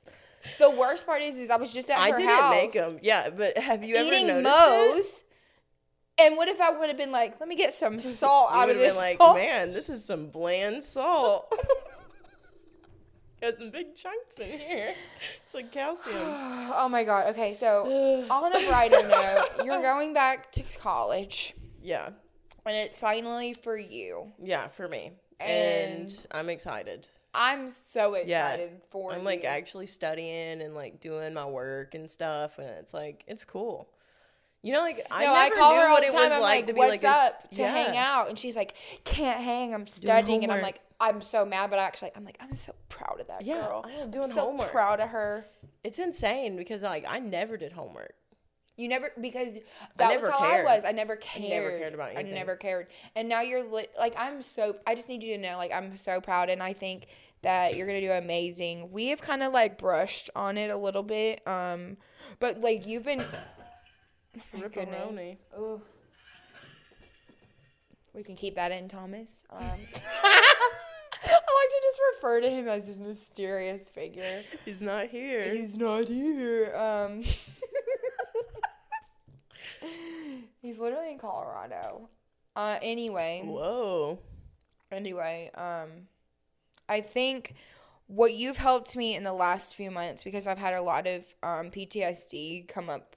The 0.59 0.69
worst 0.69 1.05
part 1.05 1.21
is, 1.21 1.37
is 1.37 1.49
I 1.49 1.55
was 1.55 1.73
just 1.73 1.89
at 1.89 1.97
I 1.97 2.11
her 2.11 2.17
didn't 2.17 2.31
house 2.31 2.51
make 2.53 2.73
them. 2.73 2.99
Yeah, 3.01 3.29
but 3.29 3.57
have 3.57 3.83
you 3.83 3.95
ever 3.95 4.11
eating 4.11 4.27
noticed 4.27 4.45
it? 4.45 4.93
Moe's. 4.93 5.23
And 6.21 6.35
what 6.35 6.49
if 6.49 6.59
I 6.59 6.71
would 6.71 6.89
have 6.89 6.97
been 6.97 7.13
like, 7.13 7.39
let 7.39 7.47
me 7.47 7.55
get 7.55 7.73
some 7.73 7.99
salt 8.01 8.51
out 8.51 8.69
of 8.69 8.75
have 8.75 8.77
this 8.77 8.93
been 8.93 9.01
like, 9.01 9.17
salt? 9.17 9.37
man, 9.37 9.71
this 9.71 9.89
is 9.89 10.03
some 10.03 10.27
bland 10.27 10.83
salt. 10.83 11.51
Got 13.41 13.57
some 13.57 13.69
big 13.69 13.95
chunks 13.95 14.37
in 14.37 14.59
here. 14.59 14.93
It's 15.45 15.53
like 15.53 15.71
calcium. 15.71 16.17
oh 16.19 16.89
my 16.89 17.05
god. 17.05 17.29
Okay, 17.29 17.53
so 17.53 18.25
on 18.29 18.53
a 18.53 18.67
brighter 18.67 19.07
note, 19.07 19.65
you're 19.65 19.81
going 19.81 20.13
back 20.13 20.51
to 20.51 20.63
college, 20.77 21.55
yeah, 21.89 22.09
and 22.65 22.75
it's 22.75 22.97
finally 22.99 23.53
for 23.53 23.77
you. 23.77 24.31
yeah, 24.41 24.67
for 24.67 24.87
me, 24.87 25.11
And- 25.39 26.01
and 26.09 26.27
I'm 26.31 26.49
excited. 26.49 27.07
I'm 27.33 27.69
so 27.69 28.15
Yeah, 28.17 28.49
excited 28.53 28.81
for 28.89 29.11
I'm 29.11 29.19
you. 29.19 29.25
like 29.25 29.43
actually 29.45 29.85
studying 29.85 30.61
and 30.61 30.73
like 30.75 30.99
doing 30.99 31.33
my 31.33 31.45
work 31.45 31.93
and 31.95 32.09
stuff, 32.09 32.57
and 32.59 32.67
it's 32.69 32.93
like 32.93 33.23
it's 33.27 33.45
cool. 33.45 33.87
You 34.61 34.73
know, 34.73 34.81
like 34.81 35.05
I 35.09 35.23
no, 35.25 35.33
never 35.33 35.55
I 35.55 35.57
call 35.57 35.71
knew 35.73 35.79
her 35.79 35.85
all 35.87 35.93
what 35.93 36.01
the 36.01 36.07
it 36.07 36.11
time. 36.11 36.23
was 36.23 36.31
I'm 36.33 36.41
like, 36.41 36.55
like, 36.57 36.67
to 36.67 36.73
be 36.73 36.79
"What's 36.79 36.89
like 36.89 37.03
a- 37.03 37.07
up?" 37.07 37.51
to 37.51 37.61
yeah. 37.61 37.71
hang 37.71 37.95
out, 37.97 38.29
and 38.29 38.37
she's 38.37 38.55
like, 38.57 38.73
"Can't 39.05 39.39
hang. 39.41 39.73
I'm 39.73 39.87
studying." 39.87 40.43
And 40.43 40.51
I'm 40.51 40.61
like, 40.61 40.81
"I'm 40.99 41.21
so 41.21 41.45
mad," 41.45 41.69
but 41.69 41.79
actually, 41.79 42.11
I'm 42.15 42.25
like, 42.25 42.37
"I'm 42.41 42.53
so 42.53 42.73
proud 42.89 43.21
of 43.21 43.27
that 43.27 43.43
Yeah, 43.45 43.61
girl. 43.65 43.85
I'm 43.87 44.11
doing 44.11 44.25
I'm 44.25 44.33
so 44.33 44.41
homework. 44.47 44.71
proud 44.71 44.99
of 44.99 45.09
her." 45.09 45.45
It's 45.83 45.97
insane 45.99 46.57
because 46.57 46.81
like 46.83 47.05
I 47.07 47.19
never 47.19 47.55
did 47.55 47.71
homework. 47.71 48.15
You 48.79 48.87
never 48.87 49.11
because 49.19 49.55
that 49.97 50.09
never 50.09 50.27
was 50.27 50.35
how 50.35 50.39
cared. 50.39 50.65
I 50.65 50.75
was. 50.75 50.85
I 50.85 50.93
never 50.93 51.17
cared. 51.17 51.49
never 51.49 51.77
cared 51.77 51.93
about 51.93 52.11
anything. 52.15 52.33
I 52.33 52.37
never 52.37 52.55
cared. 52.55 52.87
And 53.13 53.27
now 53.27 53.41
you're 53.41 53.61
lit. 53.61 53.91
Like 53.99 54.15
I'm 54.17 54.41
so. 54.41 54.77
I 54.87 54.95
just 54.95 55.09
need 55.09 55.21
you 55.21 55.35
to 55.35 55.41
know. 55.41 55.57
Like 55.57 55.73
I'm 55.73 55.97
so 55.97 56.21
proud, 56.21 56.49
and 56.49 56.63
I 56.63 56.71
think 56.71 57.07
that 57.41 57.75
you're 57.75 57.85
gonna 57.85 57.99
do 57.99 58.11
amazing. 58.11 58.89
We 58.93 59.07
have 59.07 59.19
kind 59.19 59.43
of 59.43 59.51
like 59.51 59.77
brushed 59.77 60.29
on 60.33 60.57
it 60.57 60.69
a 60.69 60.77
little 60.77 61.03
bit, 61.03 61.45
um, 61.45 61.97
but 62.39 62.61
like 62.61 62.87
you've 62.87 63.03
been. 63.03 63.21
Oh 63.21 64.59
my 64.59 64.67
goodness. 64.69 65.37
Ooh. 65.57 65.81
We 68.13 68.23
can 68.23 68.35
keep 68.35 68.55
that 68.55 68.71
in, 68.71 68.87
Thomas. 68.87 69.43
Um, 69.49 69.61
I 69.61 69.75
like 71.23 71.69
to 71.69 71.81
just 71.83 71.99
refer 72.15 72.41
to 72.41 72.49
him 72.49 72.67
as 72.67 72.87
this 72.87 72.99
mysterious 72.99 73.83
figure. 73.83 74.43
He's 74.63 74.81
not 74.81 75.07
here. 75.07 75.53
He's 75.53 75.77
not 75.77 76.07
here. 76.07 76.73
Um, 76.75 77.23
he's 80.61 80.79
literally 80.79 81.11
in 81.11 81.17
Colorado. 81.19 82.09
Uh, 82.55 82.77
anyway, 82.81 83.41
Whoa. 83.45 84.19
anyway, 84.91 85.51
um, 85.55 86.07
I 86.87 87.01
think 87.01 87.53
what 88.07 88.33
you've 88.33 88.57
helped 88.57 88.95
me 88.95 89.15
in 89.15 89.23
the 89.23 89.33
last 89.33 89.75
few 89.75 89.91
months 89.91 90.23
because 90.23 90.47
I've 90.47 90.57
had 90.57 90.73
a 90.73 90.81
lot 90.81 91.05
of 91.07 91.23
um, 91.43 91.69
PTSD 91.71 92.67
come 92.67 92.89
up, 92.89 93.15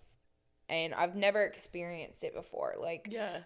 and 0.69 0.95
I've 0.95 1.17
never 1.17 1.43
experienced 1.43 2.23
it 2.25 2.35
before. 2.35 2.75
Like, 2.79 3.09
Yeah. 3.11 3.38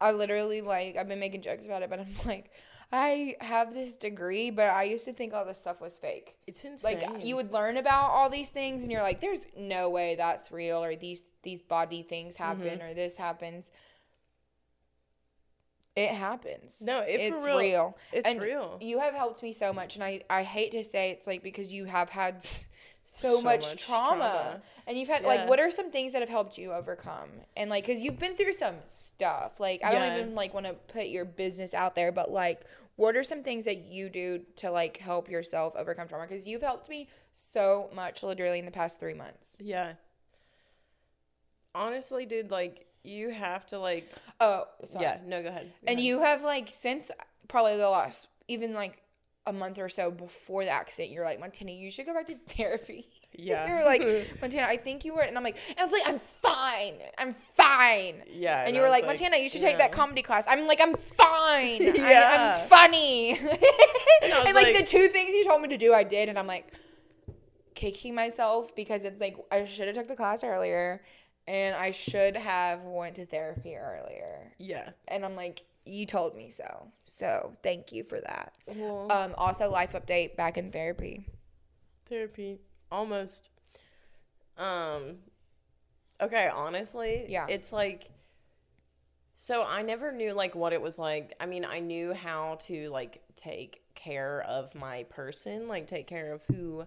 I 0.00 0.12
literally 0.12 0.60
like 0.60 0.96
I've 0.96 1.08
been 1.08 1.20
making 1.20 1.42
jokes 1.42 1.66
about 1.66 1.82
it, 1.82 1.90
but 1.90 2.00
I'm 2.00 2.06
like, 2.26 2.50
I 2.92 3.36
have 3.40 3.72
this 3.72 3.96
degree, 3.96 4.50
but 4.50 4.70
I 4.70 4.82
used 4.82 5.04
to 5.04 5.12
think 5.12 5.32
all 5.32 5.44
this 5.44 5.60
stuff 5.60 5.80
was 5.80 5.96
fake. 5.96 6.34
It's 6.48 6.64
insane. 6.64 6.98
Like 7.00 7.24
you 7.24 7.36
would 7.36 7.52
learn 7.52 7.76
about 7.76 8.10
all 8.10 8.28
these 8.28 8.48
things, 8.48 8.82
and 8.82 8.90
you're 8.90 9.02
like, 9.02 9.20
"There's 9.20 9.42
no 9.56 9.90
way 9.90 10.16
that's 10.16 10.50
real," 10.50 10.82
or 10.82 10.96
these 10.96 11.22
these 11.44 11.60
body 11.62 12.02
things 12.02 12.34
happen, 12.36 12.62
Mm-hmm. 12.80 12.82
or 12.82 12.94
this 12.94 13.16
happens. 13.16 13.70
It 15.96 16.10
happens. 16.10 16.74
No, 16.80 17.00
it 17.00 17.20
it's 17.20 17.44
real. 17.44 17.58
real. 17.58 17.98
It's 18.12 18.28
and 18.28 18.40
real. 18.40 18.78
You 18.80 18.98
have 19.00 19.14
helped 19.14 19.42
me 19.42 19.52
so 19.52 19.72
much, 19.72 19.96
and 19.96 20.04
I 20.04 20.22
I 20.30 20.42
hate 20.42 20.72
to 20.72 20.84
say 20.84 21.10
it's 21.10 21.26
like 21.26 21.42
because 21.42 21.72
you 21.72 21.84
have 21.84 22.10
had 22.10 22.42
so, 22.42 22.58
So 23.10 23.42
much, 23.42 23.62
much 23.62 23.84
trauma. 23.84 24.16
trauma. 24.18 24.62
and 24.86 24.96
you've 24.98 25.08
had 25.08 25.22
Yeah. 25.22 25.28
like 25.28 25.48
what 25.48 25.58
are 25.60 25.70
some 25.70 25.90
things 25.90 26.12
that 26.12 26.20
have 26.22 26.28
helped 26.28 26.56
you 26.58 26.72
overcome 26.72 27.28
and 27.56 27.68
like 27.68 27.84
because 27.84 28.00
you've 28.02 28.20
been 28.20 28.36
through 28.36 28.52
some 28.52 28.76
stuff 28.86 29.58
like 29.58 29.84
i 29.84 29.92
Yeah. 29.92 29.98
don't 30.10 30.20
even 30.20 30.34
like 30.36 30.54
want 30.54 30.66
to 30.66 30.74
put 30.74 31.06
your 31.08 31.24
business 31.24 31.74
out 31.74 31.96
there 31.96 32.12
but 32.12 32.30
like 32.30 32.60
what 32.96 33.16
are 33.16 33.22
some 33.24 33.42
things 33.42 33.64
that 33.64 33.78
you 33.78 34.08
do 34.10 34.40
to 34.56 34.70
like 34.70 34.96
help 34.98 35.30
yourself 35.30 35.74
overcome 35.76 36.06
trauma 36.08 36.26
because 36.26 36.46
you've 36.46 36.62
helped 36.62 36.88
me 36.88 37.08
so 37.52 37.88
much 37.94 38.22
literally 38.22 38.58
in 38.58 38.64
the 38.64 38.70
past 38.70 39.00
three 39.00 39.14
months 39.14 39.50
Yeah. 39.58 39.94
Honestly, 41.74 42.26
dude, 42.26 42.50
like 42.50 42.86
you 43.04 43.30
have 43.30 43.66
to 43.68 43.78
like 43.78 44.10
oh 44.40 44.64
sorry. 44.84 45.04
yeah, 45.04 45.18
no, 45.24 45.42
go 45.42 45.48
ahead. 45.48 45.66
Go 45.66 45.72
and 45.86 45.98
ahead. 45.98 46.04
you 46.06 46.20
have 46.20 46.42
like 46.42 46.68
since 46.68 47.10
probably 47.48 47.76
the 47.76 47.88
last 47.88 48.26
even 48.48 48.74
like 48.74 49.02
a 49.50 49.52
month 49.52 49.78
or 49.78 49.88
so 49.88 50.10
before 50.10 50.64
the 50.64 50.70
accident 50.70 51.12
you're 51.12 51.24
like 51.24 51.38
montana 51.40 51.72
you 51.72 51.90
should 51.90 52.06
go 52.06 52.14
back 52.14 52.26
to 52.26 52.34
therapy 52.56 53.06
Yeah. 53.32 53.66
you're 53.68 53.84
like 53.84 54.02
montana 54.40 54.66
i 54.66 54.76
think 54.76 55.04
you 55.04 55.14
were 55.14 55.22
and 55.22 55.36
i'm 55.36 55.44
like 55.44 55.56
and 55.68 55.78
i 55.78 55.82
was 55.84 55.92
like 55.92 56.02
i'm 56.06 56.18
fine 56.18 56.94
i'm 57.18 57.34
fine 57.54 58.22
Yeah. 58.32 58.64
And 58.64 58.74
you 58.74 58.80
I 58.82 58.84
were 58.84 58.90
like, 58.90 59.04
Montana, 59.06 59.36
you 59.36 59.50
should 59.50 59.60
take 59.60 59.78
that 59.78 59.92
comedy 59.92 60.22
class. 60.22 60.44
I'm 60.48 60.66
like, 60.66 60.80
I'm 60.80 60.94
fine. 60.94 61.82
I, 61.82 61.92
Yeah. 61.94 62.58
I'm 62.62 62.68
funny. 62.68 63.30
and, 63.38 64.32
I 64.32 64.42
was 64.44 64.54
like, 64.54 64.76
the 64.76 64.84
two 64.84 65.08
things 65.08 65.34
you 65.34 65.44
told 65.44 65.60
me 65.62 65.68
to 65.68 65.76
do, 65.78 65.92
I 65.92 66.04
did. 66.04 66.28
And 66.28 66.38
I'm 66.38 66.46
like, 66.46 66.72
kicking 67.74 68.14
myself 68.14 68.74
because 68.74 69.04
it's 69.04 69.20
like, 69.20 69.36
I 69.50 69.64
should 69.64 69.86
have 69.86 69.96
took 69.96 70.08
the 70.08 70.16
class 70.16 70.42
earlier. 70.44 71.02
And 71.46 71.74
I 71.74 71.90
should 71.90 72.36
have 72.36 72.82
went 72.82 73.16
to 73.16 73.26
therapy 73.26 73.76
earlier. 73.76 74.52
Yeah. 74.58 74.90
And 75.08 75.24
I'm 75.24 75.36
like, 75.36 75.62
you 75.90 76.06
told 76.06 76.36
me 76.36 76.50
so. 76.50 76.86
So 77.06 77.56
thank 77.62 77.92
you 77.92 78.04
for 78.04 78.20
that. 78.20 78.54
Well, 78.76 79.10
Um, 79.10 79.34
also, 79.36 79.68
life 79.68 79.92
update, 79.92 80.36
back 80.36 80.56
in 80.56 80.70
therapy. 80.70 81.26
therapy 82.06 82.58
almost. 82.90 83.50
Um. 84.56 85.18
Okay, 86.20 86.48
honestly, 86.48 87.26
Yeah. 87.28 87.46
it's 87.48 87.72
like. 87.72 88.10
So 89.36 89.62
I 89.62 89.80
never 89.82 90.12
knew 90.12 90.32
like 90.34 90.54
what 90.54 90.72
it 90.74 90.82
was 90.82 90.98
like. 90.98 91.34
I 91.40 91.46
mean, 91.46 91.64
I 91.64 91.80
knew 91.80 92.12
how 92.12 92.56
to 92.66 92.90
like 92.90 93.22
take 93.36 93.80
care 93.94 94.42
of 94.42 94.74
my 94.74 95.04
person, 95.04 95.66
like 95.66 95.86
take 95.86 96.06
care 96.06 96.32
of 96.34 96.42
who 96.44 96.84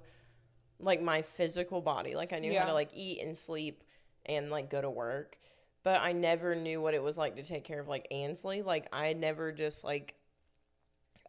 like 0.80 1.02
my 1.02 1.24
physical 1.24 1.82
body. 1.82 2.16
Like 2.16 2.32
I 2.32 2.38
knew 2.40 2.58
how 2.58 2.68
to 2.68 2.74
like 2.74 2.92
eat 2.94 3.22
and 3.22 3.36
sleep 3.38 3.84
and 4.26 4.52
like 4.52 4.70
go 4.70 4.82
to 4.82 4.90
work. 4.90 5.36
But 5.84 6.02
I 6.02 6.14
never 6.14 6.56
knew 6.56 6.82
what 6.82 6.94
it 6.94 7.04
was 7.04 7.18
like 7.18 7.36
to 7.36 7.44
take 7.44 7.64
care 7.66 7.80
of 7.80 7.88
like 7.88 8.08
Ansley. 8.10 8.62
Like 8.62 8.88
I 8.94 9.14
never 9.14 9.52
just 9.52 9.84
like 9.84 10.16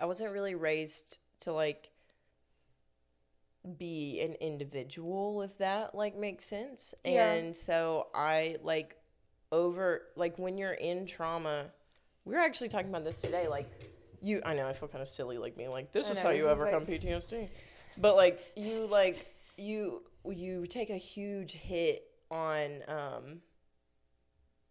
I 0.01 0.07
wasn't 0.07 0.33
really 0.33 0.55
raised 0.55 1.19
to 1.41 1.53
like 1.53 1.91
be 3.79 4.21
an 4.21 4.35
individual 4.35 5.43
if 5.43 5.57
that 5.59 5.95
like 5.95 6.17
makes 6.17 6.45
sense. 6.45 6.95
Yeah. 7.05 7.33
And 7.33 7.57
so 7.57 8.09
I 8.15 8.57
like 8.63 8.97
over 9.51 10.03
like 10.17 10.39
when 10.39 10.59
you're 10.59 10.73
in 10.73 11.07
trauma, 11.07 11.67
we 12.25 12.35
were 12.35 12.41
actually 12.41 12.69
talking 12.69 12.89
about 12.91 13.05
this 13.05 13.21
today 13.21 13.49
like 13.49 13.71
you 14.23 14.41
I 14.45 14.55
know 14.55 14.67
I 14.69 14.73
feel 14.73 14.89
kind 14.89 15.03
of 15.03 15.09
silly 15.09 15.37
like 15.39 15.57
being 15.57 15.71
like 15.71 15.93
this 15.93 16.09
I 16.09 16.11
is 16.13 16.17
know, 16.17 16.23
how 16.25 16.29
this 16.31 16.39
you 16.39 16.49
is, 16.51 16.59
overcome 16.59 16.85
like- 16.87 17.01
PTSD. 17.01 17.49
But 17.97 18.17
like 18.17 18.41
you 18.57 18.87
like 18.87 19.35
you 19.57 20.03
you 20.29 20.67
take 20.67 20.91
a 20.91 20.97
huge 20.97 21.53
hit 21.53 22.05
on 22.31 22.83
um 22.89 23.41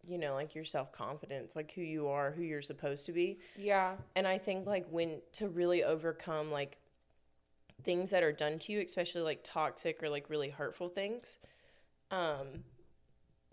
you 0.08 0.18
know 0.18 0.34
like 0.34 0.56
your 0.56 0.66
self-confidence, 0.66 1.56
like 1.56 1.72
who 1.74 1.82
you 1.82 2.08
are, 2.08 2.32
who 2.32 2.42
you're 2.42 2.62
supposed 2.62 3.06
to 3.06 3.12
be. 3.12 3.39
Yeah. 3.58 3.96
And 4.16 4.28
I 4.28 4.38
think 4.38 4.66
like 4.68 4.86
when 4.89 5.22
to 5.34 5.48
really 5.48 5.84
overcome 5.84 6.52
like 6.52 6.78
things 7.84 8.12
that 8.12 8.24
are 8.24 8.32
done 8.32 8.60
to 8.60 8.72
you, 8.74 8.82
especially 8.82 9.22
like 9.22 9.39
toxic 9.44 10.02
or 10.04 10.10
like 10.10 10.30
really 10.30 10.50
hurtful 10.50 10.89
things. 10.89 11.38
Um 12.12 12.63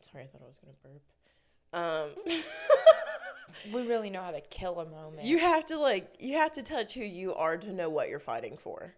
sorry, 0.01 0.25
I 0.25 0.27
thought 0.27 0.43
I 0.43 0.47
was 0.47 0.59
gonna 0.59 0.77
burp. 0.83 2.27
Um 2.27 2.43
We 3.75 3.83
really 3.87 4.11
know 4.11 4.23
how 4.23 4.31
to 4.31 4.41
kill 4.41 4.79
a 4.81 4.87
moment. 4.87 5.25
you 5.27 5.39
have 5.39 5.65
to 5.67 5.79
like 5.79 6.15
you 6.19 6.35
have 6.37 6.53
to 6.53 6.63
touch 6.63 6.95
who 6.95 7.03
you 7.05 7.35
are 7.35 7.57
to 7.57 7.73
know 7.73 7.91
what 7.91 8.09
you're 8.09 8.21
fighting 8.21 8.57
for. 8.57 8.95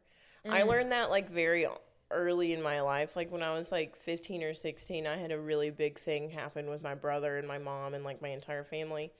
I 0.48 0.62
learned 0.64 0.92
that 0.92 1.08
like 1.10 1.30
very 1.30 1.66
early 2.12 2.52
in 2.52 2.62
my 2.62 2.80
life. 2.80 3.16
Like 3.16 3.30
when 3.30 3.42
I 3.42 3.54
was 3.54 3.72
like 3.72 3.96
15 3.96 4.42
or 4.42 4.54
16, 4.54 5.06
I 5.06 5.16
had 5.16 5.32
a 5.32 5.38
really 5.38 5.70
big 5.70 5.98
thing 5.98 6.30
happen 6.30 6.68
with 6.70 6.82
my 6.82 6.94
brother 6.94 7.36
and 7.36 7.46
my 7.46 7.58
mom 7.58 7.94
and 7.94 8.04
like 8.04 8.22
my 8.22 8.28
entire 8.28 8.64
family. 8.64 9.12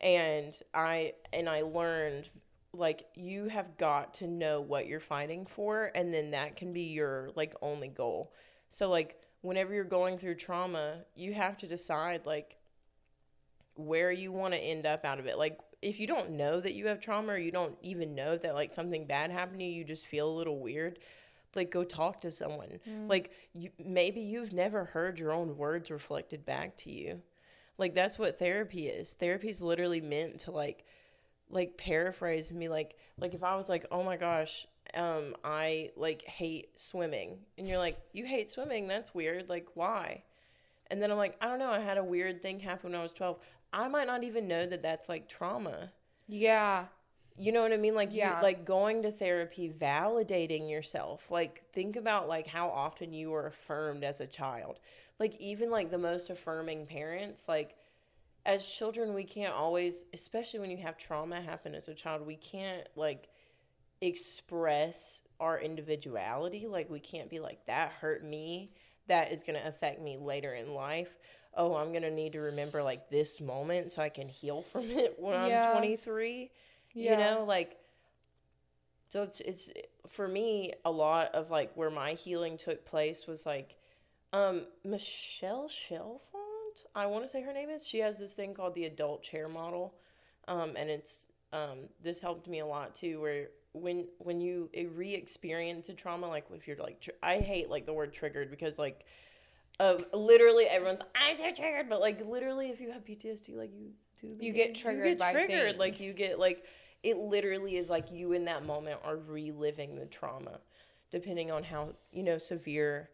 And 0.00 0.56
I 0.74 1.14
and 1.32 1.48
I 1.48 1.62
learned 1.62 2.28
like 2.72 3.04
you 3.14 3.48
have 3.48 3.76
got 3.76 4.14
to 4.14 4.26
know 4.26 4.60
what 4.60 4.86
you're 4.86 5.00
fighting 5.00 5.46
for 5.46 5.90
and 5.94 6.12
then 6.12 6.30
that 6.30 6.56
can 6.56 6.72
be 6.72 6.84
your 6.84 7.30
like 7.36 7.54
only 7.60 7.88
goal. 7.88 8.32
So 8.70 8.88
like 8.88 9.20
whenever 9.42 9.74
you're 9.74 9.84
going 9.84 10.18
through 10.18 10.36
trauma, 10.36 11.04
you 11.14 11.34
have 11.34 11.58
to 11.58 11.66
decide 11.66 12.24
like 12.24 12.56
where 13.74 14.10
you 14.10 14.32
want 14.32 14.54
to 14.54 14.60
end 14.60 14.86
up 14.86 15.04
out 15.04 15.18
of 15.18 15.26
it. 15.26 15.38
Like 15.38 15.58
if 15.82 15.98
you 15.98 16.06
don't 16.06 16.30
know 16.30 16.60
that 16.60 16.74
you 16.74 16.86
have 16.86 17.00
trauma 17.00 17.32
or 17.32 17.38
you 17.38 17.50
don't 17.50 17.76
even 17.82 18.14
know 18.14 18.36
that 18.36 18.54
like 18.54 18.72
something 18.72 19.06
bad 19.06 19.30
happened 19.30 19.58
to 19.58 19.64
you, 19.64 19.72
you 19.72 19.84
just 19.84 20.06
feel 20.06 20.28
a 20.28 20.38
little 20.38 20.60
weird. 20.60 20.98
Like 21.54 21.70
go 21.70 21.84
talk 21.84 22.20
to 22.22 22.30
someone. 22.30 22.80
Like 23.08 23.32
you 23.54 23.70
maybe 23.84 24.20
you've 24.20 24.52
never 24.52 24.86
heard 24.86 25.18
your 25.18 25.32
own 25.32 25.56
words 25.56 25.90
reflected 25.90 26.44
back 26.46 26.76
to 26.78 26.90
you. 26.90 27.22
Like 27.78 27.94
that's 27.94 28.18
what 28.18 28.38
therapy 28.38 28.88
is. 28.88 29.12
Therapy 29.14 29.48
is 29.48 29.62
literally 29.62 30.00
meant 30.00 30.40
to 30.40 30.50
like 30.50 30.84
like 31.50 31.76
paraphrase 31.76 32.50
me 32.52 32.68
like 32.68 32.96
like 33.18 33.34
if 33.34 33.42
I 33.42 33.56
was 33.56 33.68
like, 33.68 33.84
"Oh 33.90 34.02
my 34.02 34.16
gosh, 34.16 34.66
um 34.94 35.36
I 35.44 35.90
like 35.96 36.22
hate 36.22 36.78
swimming." 36.80 37.38
And 37.58 37.68
you're 37.68 37.78
like, 37.78 37.98
"You 38.12 38.24
hate 38.26 38.50
swimming? 38.50 38.88
That's 38.88 39.14
weird. 39.14 39.48
Like 39.48 39.66
why?" 39.74 40.22
And 40.90 41.00
then 41.02 41.10
I'm 41.10 41.16
like, 41.18 41.36
"I 41.40 41.46
don't 41.46 41.58
know, 41.58 41.70
I 41.70 41.80
had 41.80 41.98
a 41.98 42.04
weird 42.04 42.42
thing 42.42 42.60
happen 42.60 42.92
when 42.92 43.00
I 43.00 43.02
was 43.02 43.12
12." 43.12 43.38
I 43.74 43.88
might 43.88 44.06
not 44.06 44.22
even 44.22 44.46
know 44.48 44.66
that 44.66 44.82
that's 44.82 45.08
like 45.08 45.28
trauma. 45.28 45.92
yeah. 46.28 46.86
You 47.36 47.52
know 47.52 47.62
what 47.62 47.72
I 47.72 47.76
mean? 47.76 47.94
Like 47.94 48.12
Yeah. 48.12 48.36
you 48.36 48.42
like 48.42 48.64
going 48.64 49.02
to 49.02 49.10
therapy, 49.12 49.70
validating 49.76 50.70
yourself. 50.70 51.30
Like 51.30 51.62
think 51.72 51.96
about 51.96 52.28
like 52.28 52.46
how 52.46 52.68
often 52.68 53.12
you 53.12 53.30
were 53.30 53.46
affirmed 53.46 54.04
as 54.04 54.20
a 54.20 54.26
child. 54.26 54.78
Like 55.18 55.36
even 55.40 55.70
like 55.70 55.90
the 55.90 55.98
most 55.98 56.30
affirming 56.30 56.86
parents, 56.86 57.48
like 57.48 57.76
as 58.44 58.66
children 58.66 59.14
we 59.14 59.24
can't 59.24 59.54
always 59.54 60.04
especially 60.12 60.58
when 60.60 60.70
you 60.70 60.76
have 60.78 60.98
trauma 60.98 61.40
happen 61.40 61.74
as 61.74 61.88
a 61.88 61.94
child, 61.94 62.26
we 62.26 62.36
can't 62.36 62.86
like 62.96 63.28
express 64.00 65.22
our 65.40 65.58
individuality. 65.58 66.66
Like 66.66 66.90
we 66.90 67.00
can't 67.00 67.30
be 67.30 67.40
like 67.40 67.64
that 67.66 67.92
hurt 67.92 68.24
me. 68.24 68.70
That 69.08 69.32
is 69.32 69.42
going 69.42 69.58
to 69.60 69.66
affect 69.66 70.00
me 70.00 70.16
later 70.16 70.54
in 70.54 70.74
life. 70.74 71.16
Oh, 71.54 71.74
I'm 71.76 71.90
going 71.90 72.02
to 72.02 72.10
need 72.10 72.32
to 72.32 72.40
remember 72.40 72.82
like 72.82 73.10
this 73.10 73.40
moment 73.40 73.92
so 73.92 74.02
I 74.02 74.08
can 74.08 74.28
heal 74.28 74.62
from 74.62 74.90
it 74.90 75.16
when 75.18 75.34
Yeah. 75.34 75.64
I'm 75.68 75.76
23 75.80 76.50
Yeah. 76.94 77.12
you 77.12 77.16
know 77.18 77.44
like 77.44 77.78
so 79.08 79.22
it's 79.22 79.40
it's 79.40 79.72
for 80.08 80.28
me 80.28 80.72
a 80.84 80.90
lot 80.90 81.34
of 81.34 81.50
like 81.50 81.72
where 81.74 81.90
my 81.90 82.12
healing 82.14 82.56
took 82.56 82.84
place 82.84 83.26
was 83.26 83.46
like 83.46 83.76
um 84.32 84.62
michelle 84.84 85.68
Chalfant 85.68 86.84
i 86.94 87.06
want 87.06 87.24
to 87.24 87.28
say 87.28 87.42
her 87.42 87.52
name 87.52 87.70
is 87.70 87.86
she 87.86 87.98
has 87.98 88.18
this 88.18 88.34
thing 88.34 88.54
called 88.54 88.74
the 88.74 88.84
adult 88.84 89.22
chair 89.22 89.48
model 89.48 89.94
um 90.48 90.72
and 90.76 90.90
it's 90.90 91.28
um 91.52 91.78
this 92.02 92.20
helped 92.20 92.48
me 92.48 92.60
a 92.60 92.66
lot 92.66 92.94
too 92.94 93.20
where 93.20 93.48
when 93.72 94.06
when 94.18 94.40
you 94.40 94.68
re-experience 94.94 95.88
a 95.88 95.94
trauma 95.94 96.28
like 96.28 96.44
if 96.54 96.66
you're 96.66 96.76
like 96.76 97.00
tr- 97.00 97.10
i 97.22 97.38
hate 97.38 97.70
like 97.70 97.86
the 97.86 97.92
word 97.92 98.12
triggered 98.12 98.50
because 98.50 98.78
like 98.78 99.04
literally 100.12 100.64
everyone's 100.66 101.00
I'm 101.14 101.36
so 101.38 101.52
triggered, 101.52 101.88
but 101.88 102.00
like 102.00 102.24
literally, 102.26 102.70
if 102.70 102.80
you 102.80 102.90
have 102.92 103.04
PTSD, 103.04 103.56
like 103.56 103.70
you 103.74 103.90
do, 104.20 104.36
You 104.38 104.52
get 104.52 104.74
triggered 104.74 105.06
you 105.06 105.16
by 105.16 105.32
triggered. 105.32 105.78
Like 105.78 106.00
you 106.00 106.12
get 106.12 106.38
like 106.38 106.64
it 107.02 107.18
literally 107.18 107.76
is 107.76 107.90
like 107.90 108.10
you 108.12 108.32
in 108.32 108.44
that 108.46 108.64
moment 108.64 109.00
are 109.04 109.16
reliving 109.16 109.96
the 109.96 110.06
trauma, 110.06 110.60
depending 111.10 111.50
on 111.50 111.62
how 111.64 111.90
you 112.12 112.22
know 112.22 112.38
severe, 112.38 113.10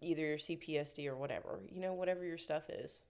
either 0.00 0.22
your 0.22 0.38
CPSD 0.38 1.06
or 1.08 1.16
whatever 1.16 1.58
you 1.70 1.80
know 1.80 1.92
whatever 1.92 2.24
your 2.24 2.38
stuff 2.38 2.68
is. 2.70 3.00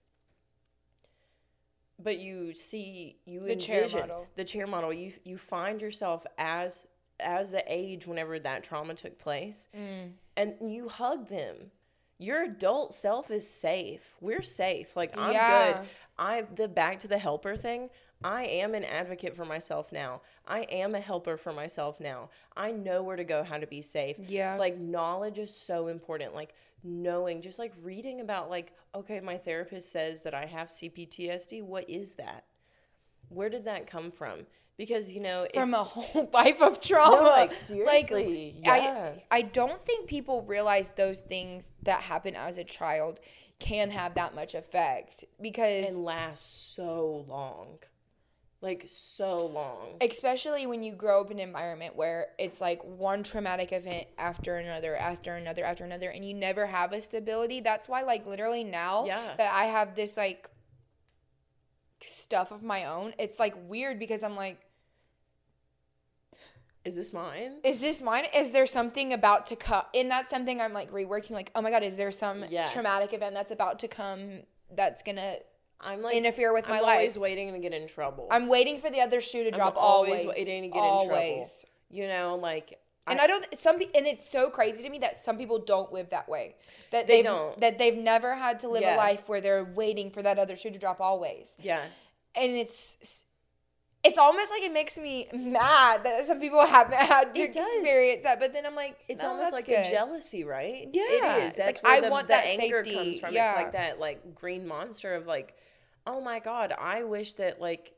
But 1.99 2.19
you 2.19 2.53
see, 2.53 3.17
you 3.25 3.41
The 3.41 3.55
chair 3.55 3.77
envision 3.83 4.01
model. 4.01 4.27
the 4.35 4.43
chair 4.43 4.67
model. 4.67 4.91
You 4.91 5.13
you 5.23 5.37
find 5.37 5.81
yourself 5.81 6.25
as 6.37 6.85
as 7.19 7.51
the 7.51 7.63
age 7.67 8.07
whenever 8.07 8.39
that 8.39 8.63
trauma 8.63 8.95
took 8.95 9.17
place, 9.19 9.67
Mm. 9.75 10.13
and 10.35 10.55
you 10.73 10.89
hug 10.89 11.27
them. 11.27 11.71
Your 12.17 12.43
adult 12.43 12.93
self 12.93 13.29
is 13.31 13.47
safe. 13.47 14.15
We're 14.19 14.41
safe. 14.41 14.95
Like 14.95 15.15
I'm 15.17 15.33
Yeah. 15.33 15.73
good. 15.81 15.89
I 16.17 16.41
the 16.41 16.67
back 16.67 16.99
to 17.01 17.07
the 17.07 17.17
helper 17.19 17.55
thing. 17.55 17.89
I 18.23 18.43
am 18.45 18.75
an 18.75 18.83
advocate 18.83 19.35
for 19.35 19.45
myself 19.45 19.91
now. 19.91 20.21
I 20.47 20.61
am 20.61 20.95
a 20.95 20.99
helper 20.99 21.37
for 21.37 21.53
myself 21.53 21.99
now. 21.99 22.29
I 22.55 22.71
know 22.71 23.03
where 23.03 23.15
to 23.15 23.23
go, 23.23 23.43
how 23.43 23.57
to 23.57 23.67
be 23.67 23.81
safe. 23.81 24.17
Yeah. 24.27 24.55
Like 24.57 24.79
knowledge 24.79 25.39
is 25.39 25.55
so 25.55 25.87
important. 25.87 26.33
Like 26.33 26.53
knowing, 26.83 27.41
just 27.41 27.59
like 27.59 27.73
reading 27.81 28.21
about 28.21 28.49
like, 28.49 28.73
okay, 28.95 29.19
my 29.19 29.37
therapist 29.37 29.91
says 29.91 30.23
that 30.23 30.33
I 30.33 30.45
have 30.45 30.69
CPTSD. 30.69 31.63
What 31.63 31.89
is 31.89 32.13
that? 32.13 32.45
Where 33.29 33.49
did 33.49 33.65
that 33.65 33.87
come 33.87 34.11
from? 34.11 34.45
Because 34.77 35.11
you 35.11 35.19
know, 35.19 35.43
if, 35.43 35.53
From 35.53 35.73
a 35.73 35.83
whole 35.83 36.29
life 36.33 36.61
of 36.61 36.81
trauma. 36.81 37.15
no, 37.17 37.23
like 37.23 37.53
seriously, 37.53 38.55
yeah. 38.59 39.13
I, 39.31 39.37
I 39.37 39.41
don't 39.43 39.85
think 39.85 40.07
people 40.07 40.41
realize 40.43 40.91
those 40.91 41.21
things 41.21 41.67
that 41.83 42.01
happen 42.01 42.35
as 42.35 42.57
a 42.57 42.63
child 42.63 43.19
can 43.59 43.91
have 43.91 44.15
that 44.15 44.35
much 44.35 44.55
effect 44.55 45.23
because 45.41 45.87
and 45.87 46.03
last 46.03 46.75
so 46.75 47.25
long. 47.27 47.77
Like 48.63 48.85
so 48.87 49.45
long. 49.47 49.97
especially 49.99 50.65
when 50.67 50.83
you 50.83 50.93
grow 50.93 51.19
up 51.19 51.29
in 51.31 51.37
an 51.39 51.47
environment 51.49 51.97
where 51.97 52.27
it's 52.39 52.61
like 52.61 52.81
one 52.85 53.21
traumatic 53.21 53.73
event 53.73 54.07
after 54.17 54.55
another 54.55 54.95
after 54.95 55.35
another 55.35 55.65
after 55.65 55.83
another 55.83 56.09
and 56.09 56.23
you 56.23 56.33
never 56.33 56.65
have 56.65 56.93
a 56.93 57.01
stability 57.01 57.59
that's 57.59 57.89
why 57.89 58.03
like 58.03 58.25
literally 58.25 58.63
now 58.63 59.05
Yeah. 59.05 59.33
that 59.37 59.53
i 59.53 59.65
have 59.65 59.95
this 59.97 60.15
like 60.15 60.49
stuff 61.99 62.51
of 62.51 62.63
my 62.63 62.85
own 62.85 63.13
it's 63.19 63.37
like 63.37 63.53
weird 63.67 63.99
because 63.99 64.23
i'm 64.23 64.37
like 64.37 64.57
Is 66.85 66.95
this 66.95 67.11
mine? 67.11 67.59
is 67.65 67.81
this 67.81 68.01
mine 68.01 68.23
is 68.33 68.51
there 68.51 68.65
something 68.65 69.11
about 69.11 69.45
to 69.47 69.57
come 69.57 69.83
and 69.93 70.09
that's 70.09 70.29
something 70.29 70.61
i'm 70.61 70.71
like 70.73 70.89
reworking 70.89 71.31
like 71.31 71.51
oh 71.53 71.61
my 71.61 71.69
god 71.69 71.83
is 71.83 71.97
there 71.97 72.11
some 72.11 72.45
Yeah. 72.49 72.67
traumatic 72.67 73.11
event 73.13 73.35
that's 73.35 73.51
about 73.51 73.79
to 73.79 73.89
come 73.89 74.43
that's 74.73 75.03
gonna 75.03 75.35
I'm 75.85 76.01
like 76.01 76.15
interfere 76.15 76.53
with 76.53 76.65
I'm 76.65 76.71
my 76.71 76.79
life, 76.81 76.97
always 76.97 77.17
life 77.17 77.21
waiting 77.21 77.53
to 77.53 77.59
get 77.59 77.73
in 77.73 77.87
trouble. 77.87 78.27
i'm 78.31 78.47
waiting 78.47 78.79
for 78.79 78.89
the 78.89 79.01
other 79.01 79.21
shoe 79.21 79.43
to 79.43 79.49
I'm 79.51 79.55
drop 79.55 79.75
always 79.77 80.21
always 80.21 80.27
waiting 80.37 80.63
to 80.63 80.67
get 80.69 80.77
in 80.77 80.83
always. 80.83 81.09
trouble. 81.61 81.69
you 81.89 82.07
know, 82.07 82.35
like 82.41 82.79
And 83.07 83.19
I, 83.19 83.27
don't 83.27 83.45
some 83.59 83.75
and 83.75 84.07
it's 84.07 84.27
so 84.29 84.49
crazy 84.49 84.81
to 84.83 84.89
me 84.89 84.99
that 84.99 85.17
some 85.17 85.37
people 85.37 85.59
don't 85.59 85.91
live 85.91 86.09
that 86.11 86.29
way. 86.29 86.55
That 86.91 87.05
They 87.07 87.21
don't. 87.21 87.59
that 87.59 87.77
they've 87.77 87.97
never 87.97 88.33
had 88.33 88.61
to 88.61 88.69
live 88.69 88.81
Yeah. 88.83 88.95
a 88.95 88.97
life 88.97 89.27
where 89.27 89.41
they're 89.41 89.65
waiting 89.65 90.09
for 90.09 90.21
that 90.23 90.39
other 90.39 90.55
shoe 90.55 90.71
to 90.71 90.79
drop 90.79 91.01
always. 91.01 91.51
yeah. 91.59 91.81
And 92.35 92.51
it's 92.53 92.97
it's 94.05 94.17
almost 94.17 94.51
like 94.51 94.63
it 94.63 94.73
makes 94.73 94.97
me 94.97 95.27
mad 95.33 96.03
that 96.03 96.25
some 96.27 96.39
people 96.39 96.65
haven't 96.77 96.97
had 96.97 97.33
to 97.35 97.41
experience 97.43 98.23
that. 98.23 98.37
But 98.39 98.51
then 98.53 98.65
I'm 98.65 98.75
like, 98.75 98.97
It's 99.07 99.21
no, 99.23 99.29
almost 99.29 99.53
like 99.53 99.65
good. 99.65 99.85
a 99.85 99.89
jealousy, 99.89 100.43
right? 100.43 100.89
Yeah, 100.91 101.03
it 101.37 101.43
is. 101.49 101.55
That's 101.55 101.81
like, 101.81 101.83
where 101.83 101.93
I 101.93 101.99
the, 102.01 102.09
want 102.09 102.27
the 102.27 102.33
that 102.33 102.45
anger 102.45 102.83
safety, 102.83 102.95
comes 102.97 103.19
from. 103.19 103.33
yeah. 103.33 103.51
It's 103.51 103.57
like 103.63 103.71
that 103.73 103.99
like 104.01 104.35
green 104.35 104.67
monster 104.67 105.15
of 105.15 105.25
like, 105.25 105.55
oh 106.05 106.21
my 106.21 106.39
god, 106.39 106.73
I 106.77 107.03
wish 107.03 107.33
that 107.35 107.59
like 107.61 107.93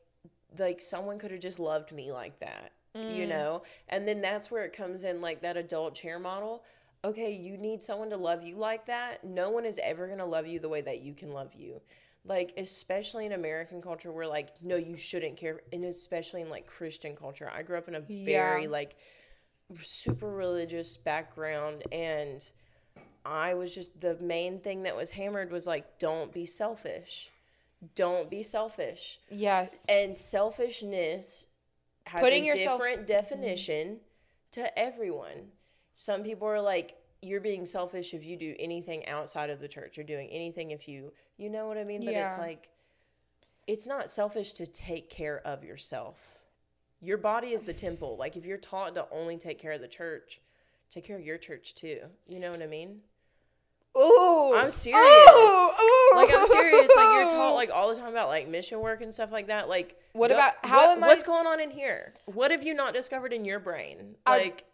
like 0.58 0.80
someone 0.80 1.18
could 1.18 1.30
have 1.32 1.40
just 1.40 1.58
loved 1.58 1.92
me 1.92 2.12
like 2.12 2.38
that. 2.40 2.72
Mm. 2.96 3.14
You 3.16 3.26
know? 3.26 3.62
And 3.88 4.06
then 4.08 4.20
that's 4.22 4.50
where 4.50 4.64
it 4.64 4.72
comes 4.72 5.04
in 5.04 5.20
like 5.20 5.42
that 5.42 5.56
adult 5.56 5.94
chair 5.94 6.18
model. 6.18 6.64
okay, 7.04 7.30
you 7.30 7.56
need 7.56 7.84
someone 7.84 8.10
to 8.10 8.16
love 8.16 8.42
you 8.42 8.56
like 8.56 8.86
that. 8.86 9.22
No 9.22 9.50
one 9.50 9.64
is 9.64 9.78
ever 9.82 10.06
going 10.06 10.18
to 10.18 10.24
love 10.24 10.46
you 10.46 10.58
the 10.58 10.68
way 10.68 10.80
that 10.80 11.02
you 11.02 11.14
can 11.14 11.30
love 11.32 11.54
you. 11.54 11.80
Like, 12.24 12.52
especially 12.56 13.26
in 13.26 13.32
American 13.32 13.80
culture 13.80 14.10
where, 14.10 14.26
like, 14.26 14.50
no, 14.60 14.74
you 14.74 14.96
shouldn't 14.96 15.36
care. 15.36 15.60
And 15.72 15.84
especially 15.84 16.40
in, 16.42 16.48
like, 16.50 16.66
Christian 16.66 17.14
culture. 17.14 17.48
I 17.54 17.62
grew 17.62 17.78
up 17.78 17.86
in 17.86 17.94
a 17.94 18.00
very, 18.00 18.64
Yeah. 18.64 18.68
like, 18.68 18.96
super 19.74 20.30
religious 20.32 20.96
background. 20.96 21.84
And 21.92 22.42
I 23.24 23.54
was 23.54 23.72
just, 23.72 24.00
the 24.00 24.16
main 24.18 24.58
thing 24.58 24.82
that 24.82 24.96
was 24.96 25.12
hammered 25.12 25.52
was, 25.52 25.66
like, 25.68 26.00
don't 26.00 26.32
be 26.32 26.44
selfish. 26.46 27.30
Don't 27.94 28.30
be 28.30 28.42
selfish. 28.42 29.20
Yes. 29.30 29.84
And 29.88 30.16
selfishness 30.16 31.46
has 32.06 32.20
Putting 32.20 32.44
a 32.44 32.46
yourself- 32.48 32.78
different 32.78 33.00
mm-hmm. 33.00 33.06
definition 33.06 34.00
to 34.52 34.78
everyone. 34.78 35.50
Some 35.94 36.22
people 36.22 36.48
are 36.48 36.60
like, 36.60 36.96
you're 37.22 37.40
being 37.40 37.66
selfish 37.66 38.14
if 38.14 38.24
you 38.24 38.36
do 38.36 38.54
anything 38.58 39.06
outside 39.06 39.50
of 39.50 39.60
the 39.60 39.68
church. 39.68 39.96
You're 39.96 40.06
doing 40.06 40.28
anything 40.28 40.70
if 40.70 40.86
you, 40.86 41.12
you 41.38 41.50
know 41.50 41.66
what 41.66 41.78
I 41.78 41.84
mean? 41.84 42.04
But 42.04 42.14
Yeah. 42.14 42.30
it's 42.30 42.38
like, 42.38 42.68
it's 43.66 43.86
not 43.86 44.10
selfish 44.10 44.52
to 44.54 44.66
take 44.66 45.10
care 45.10 45.40
of 45.44 45.64
yourself. 45.64 46.18
Your 47.00 47.18
body 47.18 47.48
is 47.52 47.64
the 47.64 47.72
temple. 47.72 48.16
Like, 48.16 48.36
if 48.36 48.44
you're 48.44 48.58
taught 48.58 48.94
to 48.94 49.06
only 49.10 49.36
take 49.36 49.58
care 49.58 49.72
of 49.72 49.80
the 49.80 49.88
church, 49.88 50.40
take 50.90 51.04
care 51.04 51.16
of 51.16 51.24
your 51.24 51.38
church 51.38 51.74
too. 51.74 52.00
You 52.26 52.38
know 52.38 52.50
what 52.50 52.62
I 52.62 52.66
mean? 52.66 53.00
Ooh. 53.96 54.54
I'm 54.54 54.70
serious. 54.70 55.00
Ooh, 55.00 56.10
Like 56.14 56.30
I'm 56.36 56.46
serious. 56.46 56.90
Like 56.94 57.14
you're 57.14 57.30
taught 57.30 57.54
like 57.54 57.70
all 57.72 57.88
the 57.88 57.96
time 57.98 58.08
about 58.10 58.28
like 58.28 58.48
mission 58.48 58.80
work 58.80 59.00
and 59.00 59.12
stuff 59.14 59.32
like 59.32 59.46
that. 59.48 59.68
Like 59.68 59.98
What 60.12 60.30
about- 60.30 60.54
how 60.64 60.88
what- 60.88 60.96
am 60.98 61.04
I- 61.04 61.08
What's 61.08 61.22
going 61.22 61.46
on 61.46 61.60
in 61.60 61.70
here? 61.70 62.14
What 62.26 62.50
have 62.50 62.62
you 62.62 62.74
not 62.74 62.92
discovered 62.94 63.32
in 63.32 63.44
your 63.44 63.58
brain? 63.58 64.16
I- 64.26 64.38
Like, 64.38 64.64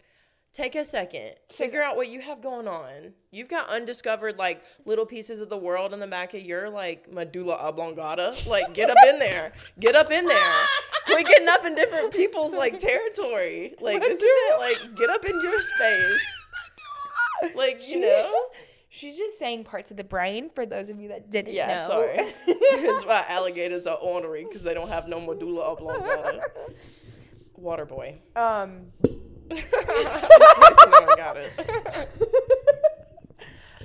take 0.53 0.75
a 0.75 0.85
second, 0.85 1.33
figure 1.51 1.83
out 1.83 1.97
what 1.97 2.09
you 2.11 2.21
have 2.21 2.43
going 2.43 2.69
on. 2.69 3.15
You've 3.31 3.49
got 3.49 3.71
undiscovered 3.71 4.39
like 4.39 4.63
little 4.85 5.07
pieces 5.07 5.41
of 5.41 5.49
the 5.49 5.57
world 5.57 5.95
in 5.95 6.01
the 6.01 6.07
back 6.07 6.35
of 6.35 6.43
your 6.43 6.69
like 6.69 7.11
medulla 7.11 7.55
oblongata. 7.55 8.35
Like, 8.47 8.75
get 8.75 8.91
up 8.91 8.99
in 9.09 9.19
there. 9.19 9.53
Get 9.81 9.95
up 9.97 10.11
in 10.11 10.27
there. 10.27 10.53
Quit 11.07 11.27
getting 11.27 11.49
up 11.49 11.65
in 11.65 11.75
different 11.75 12.13
people's 12.13 12.55
like 12.55 12.79
territory. 12.79 13.75
Like 13.81 14.01
this 14.03 14.19
is 14.19 14.25
it. 14.25 14.59
Like, 14.59 14.95
get 14.97 15.09
up 15.11 15.25
in 15.25 15.41
your 15.43 15.61
space. 15.63 16.21
Like 17.57 17.89
you 17.89 18.01
know. 18.01 18.47
She's 18.95 19.17
just 19.17 19.39
saying 19.39 19.65
parts 19.65 19.91
of 19.91 19.97
the 19.97 20.05
brain 20.05 20.51
for 20.55 20.67
those 20.67 20.91
of 20.91 21.01
you 21.01 21.09
that 21.09 21.31
didn't 21.31 21.55
Yeah, 21.55 21.67
know. 21.67 21.87
sorry. 21.87 22.17
That's 22.47 23.07
why 23.07 23.25
alligators 23.27 23.87
are 23.87 23.97
ornery 23.97 24.45
because 24.45 24.63
they 24.63 24.75
don't 24.75 24.91
have 24.91 25.09
no 25.09 25.19
medulla 25.19 25.63
oblongata. 25.63 26.43
Water 27.57 27.87
boy. 27.87 28.19
Um. 28.37 28.93
I 29.51 31.15
got 31.17 31.39
it. 31.39 31.53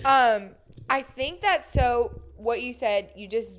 Um, 0.05 0.51
I 0.89 1.01
think 1.01 1.41
that 1.41 1.65
so 1.65 2.21
what 2.37 2.61
you 2.61 2.71
said, 2.71 3.09
you 3.15 3.27
just 3.27 3.57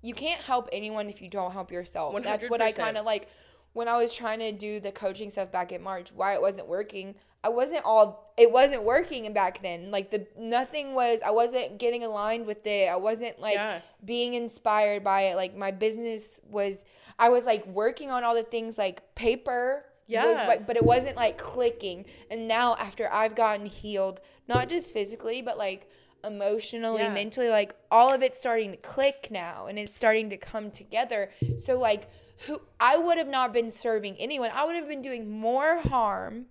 you 0.00 0.14
can't 0.14 0.40
help 0.40 0.68
anyone 0.72 1.08
if 1.10 1.20
you 1.20 1.28
don't 1.28 1.50
help 1.52 1.72
yourself. 1.72 2.14
That's 2.22 2.48
what 2.48 2.62
I 2.62 2.72
kind 2.72 2.96
of 2.96 3.04
like 3.04 3.28
when 3.72 3.88
I 3.88 3.98
was 3.98 4.14
trying 4.14 4.38
to 4.38 4.52
do 4.52 4.78
the 4.80 4.92
coaching 4.92 5.28
stuff 5.28 5.50
back 5.50 5.72
in 5.72 5.82
March. 5.82 6.12
Why 6.12 6.34
it 6.34 6.40
wasn't 6.40 6.68
working? 6.68 7.14
I 7.44 7.48
wasn't 7.50 7.84
all 7.84 8.32
it 8.36 8.50
wasn't 8.50 8.82
working 8.84 9.32
back 9.32 9.62
then. 9.62 9.90
Like 9.90 10.10
the 10.10 10.26
nothing 10.38 10.94
was. 10.94 11.20
I 11.22 11.30
wasn't 11.30 11.78
getting 11.78 12.04
aligned 12.04 12.46
with 12.46 12.66
it. 12.66 12.88
I 12.88 12.96
wasn't 12.96 13.40
like 13.40 13.54
Yeah. 13.54 13.80
being 14.04 14.34
inspired 14.34 15.02
by 15.04 15.22
it. 15.22 15.36
Like 15.36 15.56
my 15.56 15.70
business 15.70 16.40
was. 16.48 16.84
I 17.18 17.30
was 17.30 17.44
like 17.46 17.66
working 17.66 18.10
on 18.12 18.22
all 18.22 18.34
the 18.34 18.42
things 18.44 18.78
like 18.78 19.14
paper. 19.14 19.84
was, 20.08 20.14
Yeah. 20.14 20.58
but 20.66 20.76
it 20.76 20.82
wasn't 20.84 21.16
like 21.16 21.36
clicking. 21.36 22.06
And 22.30 22.48
now 22.48 22.76
after 22.76 23.12
I've 23.12 23.34
gotten 23.34 23.66
healed, 23.66 24.20
not 24.48 24.68
just 24.68 24.92
physically, 24.94 25.42
but 25.42 25.58
like 25.58 25.90
emotionally, 26.24 27.02
Yeah. 27.02 27.12
mentally, 27.12 27.48
like 27.50 27.74
all 27.90 28.12
of 28.12 28.22
it's 28.22 28.38
starting 28.38 28.70
to 28.70 28.76
click 28.78 29.28
now 29.30 29.66
and 29.66 29.78
it's 29.78 29.94
starting 29.94 30.30
to 30.30 30.36
come 30.36 30.70
together. 30.70 31.30
So 31.58 31.78
like 31.78 32.08
who 32.46 32.60
I 32.80 32.96
would 32.96 33.18
have 33.18 33.28
not 33.28 33.52
been 33.52 33.70
serving 33.70 34.16
anyone. 34.18 34.50
I 34.54 34.64
would 34.64 34.76
have 34.76 34.88
been 34.88 35.02
doing 35.02 35.28
more 35.30 35.78
harm 35.78 36.46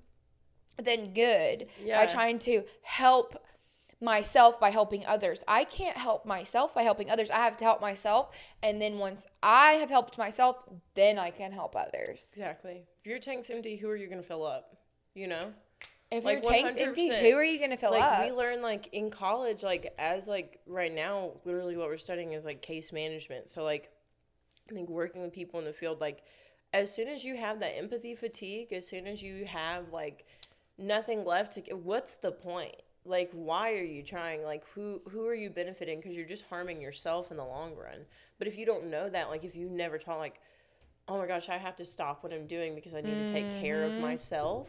than 0.82 1.14
good 1.14 1.68
Yeah. 1.84 1.98
by 2.06 2.12
trying 2.12 2.40
to 2.40 2.64
help 2.82 3.44
myself 4.00 4.60
by 4.60 4.70
helping 4.70 5.04
others. 5.06 5.44
I 5.48 5.64
can't 5.64 5.98
help 5.98 6.26
myself 6.26 6.74
by 6.76 6.84
helping 6.84 7.10
others. 7.10 7.32
I 7.32 7.38
have 7.38 7.58
to 7.58 7.66
help 7.66 7.82
myself 7.82 8.36
and 8.62 8.80
then 8.82 9.00
once 9.00 9.26
I 9.42 9.74
have 9.74 9.90
helped 9.90 10.18
myself, 10.20 10.58
then 10.94 11.18
I 11.18 11.32
can 11.32 11.52
help 11.52 11.76
others. 11.76 12.28
Exactly. 12.30 12.84
If 13.00 13.08
your 13.08 13.18
tank's 13.20 13.50
empty, 13.50 13.76
who 13.76 13.90
are 13.90 13.96
you 13.96 14.08
gonna 14.08 14.22
fill 14.22 14.46
up? 14.46 14.78
You 15.16 15.28
know? 15.28 15.54
If 16.12 16.24
Like, 16.24 16.44
your 16.44 16.54
tank's 16.54 16.78
empty, 16.80 17.10
who 17.10 17.36
are 17.36 17.44
you 17.44 17.60
gonna 17.60 17.76
fill 17.76 17.92
like 17.92 18.04
up? 18.04 18.24
we 18.24 18.32
learn 18.32 18.62
like 18.62 18.88
in 18.94 19.10
college, 19.10 19.64
like 19.64 19.92
as 19.98 20.28
like 20.28 20.60
right 20.68 20.94
now, 20.94 21.32
literally 21.44 21.76
what 21.76 21.88
we're 21.88 21.98
studying 21.98 22.34
is 22.34 22.46
like 22.46 22.62
case 22.62 22.92
management. 22.94 23.50
So 23.50 23.64
like 23.64 23.92
I 24.70 24.74
think 24.74 24.90
working 24.90 25.22
with 25.24 25.34
people 25.34 25.60
in 25.60 25.66
the 25.66 25.74
field, 25.74 26.00
like 26.02 26.24
as 26.72 26.94
soon 26.94 27.08
as 27.08 27.24
you 27.24 27.36
have 27.36 27.60
that 27.62 27.76
empathy 27.78 28.14
fatigue, 28.14 28.74
as 28.74 28.88
soon 28.88 29.08
as 29.08 29.24
you 29.24 29.46
have 29.46 29.92
like 29.92 30.26
nothing 30.78 31.26
left 31.26 31.54
to 31.54 31.74
what's 31.74 32.16
the 32.16 32.32
point? 32.32 32.76
Like 33.06 33.32
why 33.32 33.74
are 33.74 33.84
you 33.84 34.04
trying? 34.04 34.44
Like 34.44 34.64
who 34.74 35.02
who 35.10 35.26
are 35.26 35.36
you 35.36 35.50
benefiting? 35.50 36.00
Because 36.00 36.16
you're 36.16 36.26
just 36.26 36.46
harming 36.50 36.82
yourself 36.82 37.32
in 37.32 37.38
the 37.38 37.46
long 37.46 37.76
run. 37.76 38.06
But 38.38 38.48
if 38.48 38.58
you 38.58 38.66
don't 38.66 38.90
know 38.90 39.10
that, 39.10 39.30
like 39.30 39.44
if 39.44 39.56
you 39.56 39.70
never 39.70 39.98
taught 39.98 40.20
like, 40.20 40.40
oh 41.08 41.18
my 41.18 41.28
gosh, 41.28 41.50
I 41.50 41.58
have 41.58 41.76
to 41.78 41.86
stop 41.86 42.24
what 42.24 42.34
I'm 42.34 42.48
doing 42.48 42.76
because 42.76 42.94
I 42.94 43.02
need 43.02 43.28
to 43.28 43.34
take 43.34 43.50
care 43.62 43.84
of 43.84 43.92
mm-hmm. 43.92 44.02
myself. 44.02 44.68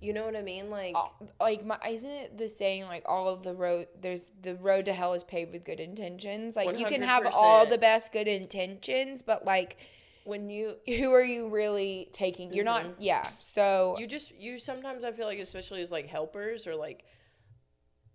You 0.00 0.12
know 0.12 0.24
what 0.24 0.36
I 0.36 0.42
mean? 0.42 0.70
Like 0.70 0.94
all- 0.94 1.18
like 1.40 1.64
my 1.64 1.78
isn't 1.88 2.10
it 2.10 2.38
the 2.38 2.48
saying 2.48 2.84
like 2.84 3.02
all 3.06 3.28
of 3.28 3.42
the 3.42 3.54
road 3.54 3.88
there's 4.00 4.30
the 4.42 4.54
road 4.56 4.84
to 4.84 4.92
hell 4.92 5.14
is 5.14 5.24
paved 5.24 5.52
with 5.52 5.64
good 5.64 5.80
intentions 5.80 6.54
like 6.54 6.78
you 6.78 6.86
can 6.86 7.02
have 7.02 7.26
all 7.34 7.66
the 7.66 7.78
best 7.78 8.12
good 8.12 8.28
intentions 8.28 9.22
but 9.22 9.44
like 9.44 9.78
when 10.26 10.50
you 10.50 10.76
who 10.86 11.12
are 11.12 11.22
you 11.24 11.48
really 11.48 12.08
taking? 12.12 12.52
You're 12.52 12.64
not 12.64 12.82
mm-hmm. 12.82 13.02
yeah 13.02 13.28
so 13.38 13.96
you 13.98 14.06
just 14.06 14.34
you 14.38 14.58
sometimes 14.58 15.04
i 15.04 15.12
feel 15.12 15.26
like 15.26 15.38
especially 15.38 15.82
as 15.82 15.90
like 15.90 16.06
helpers 16.06 16.66
or 16.66 16.74
like 16.74 17.04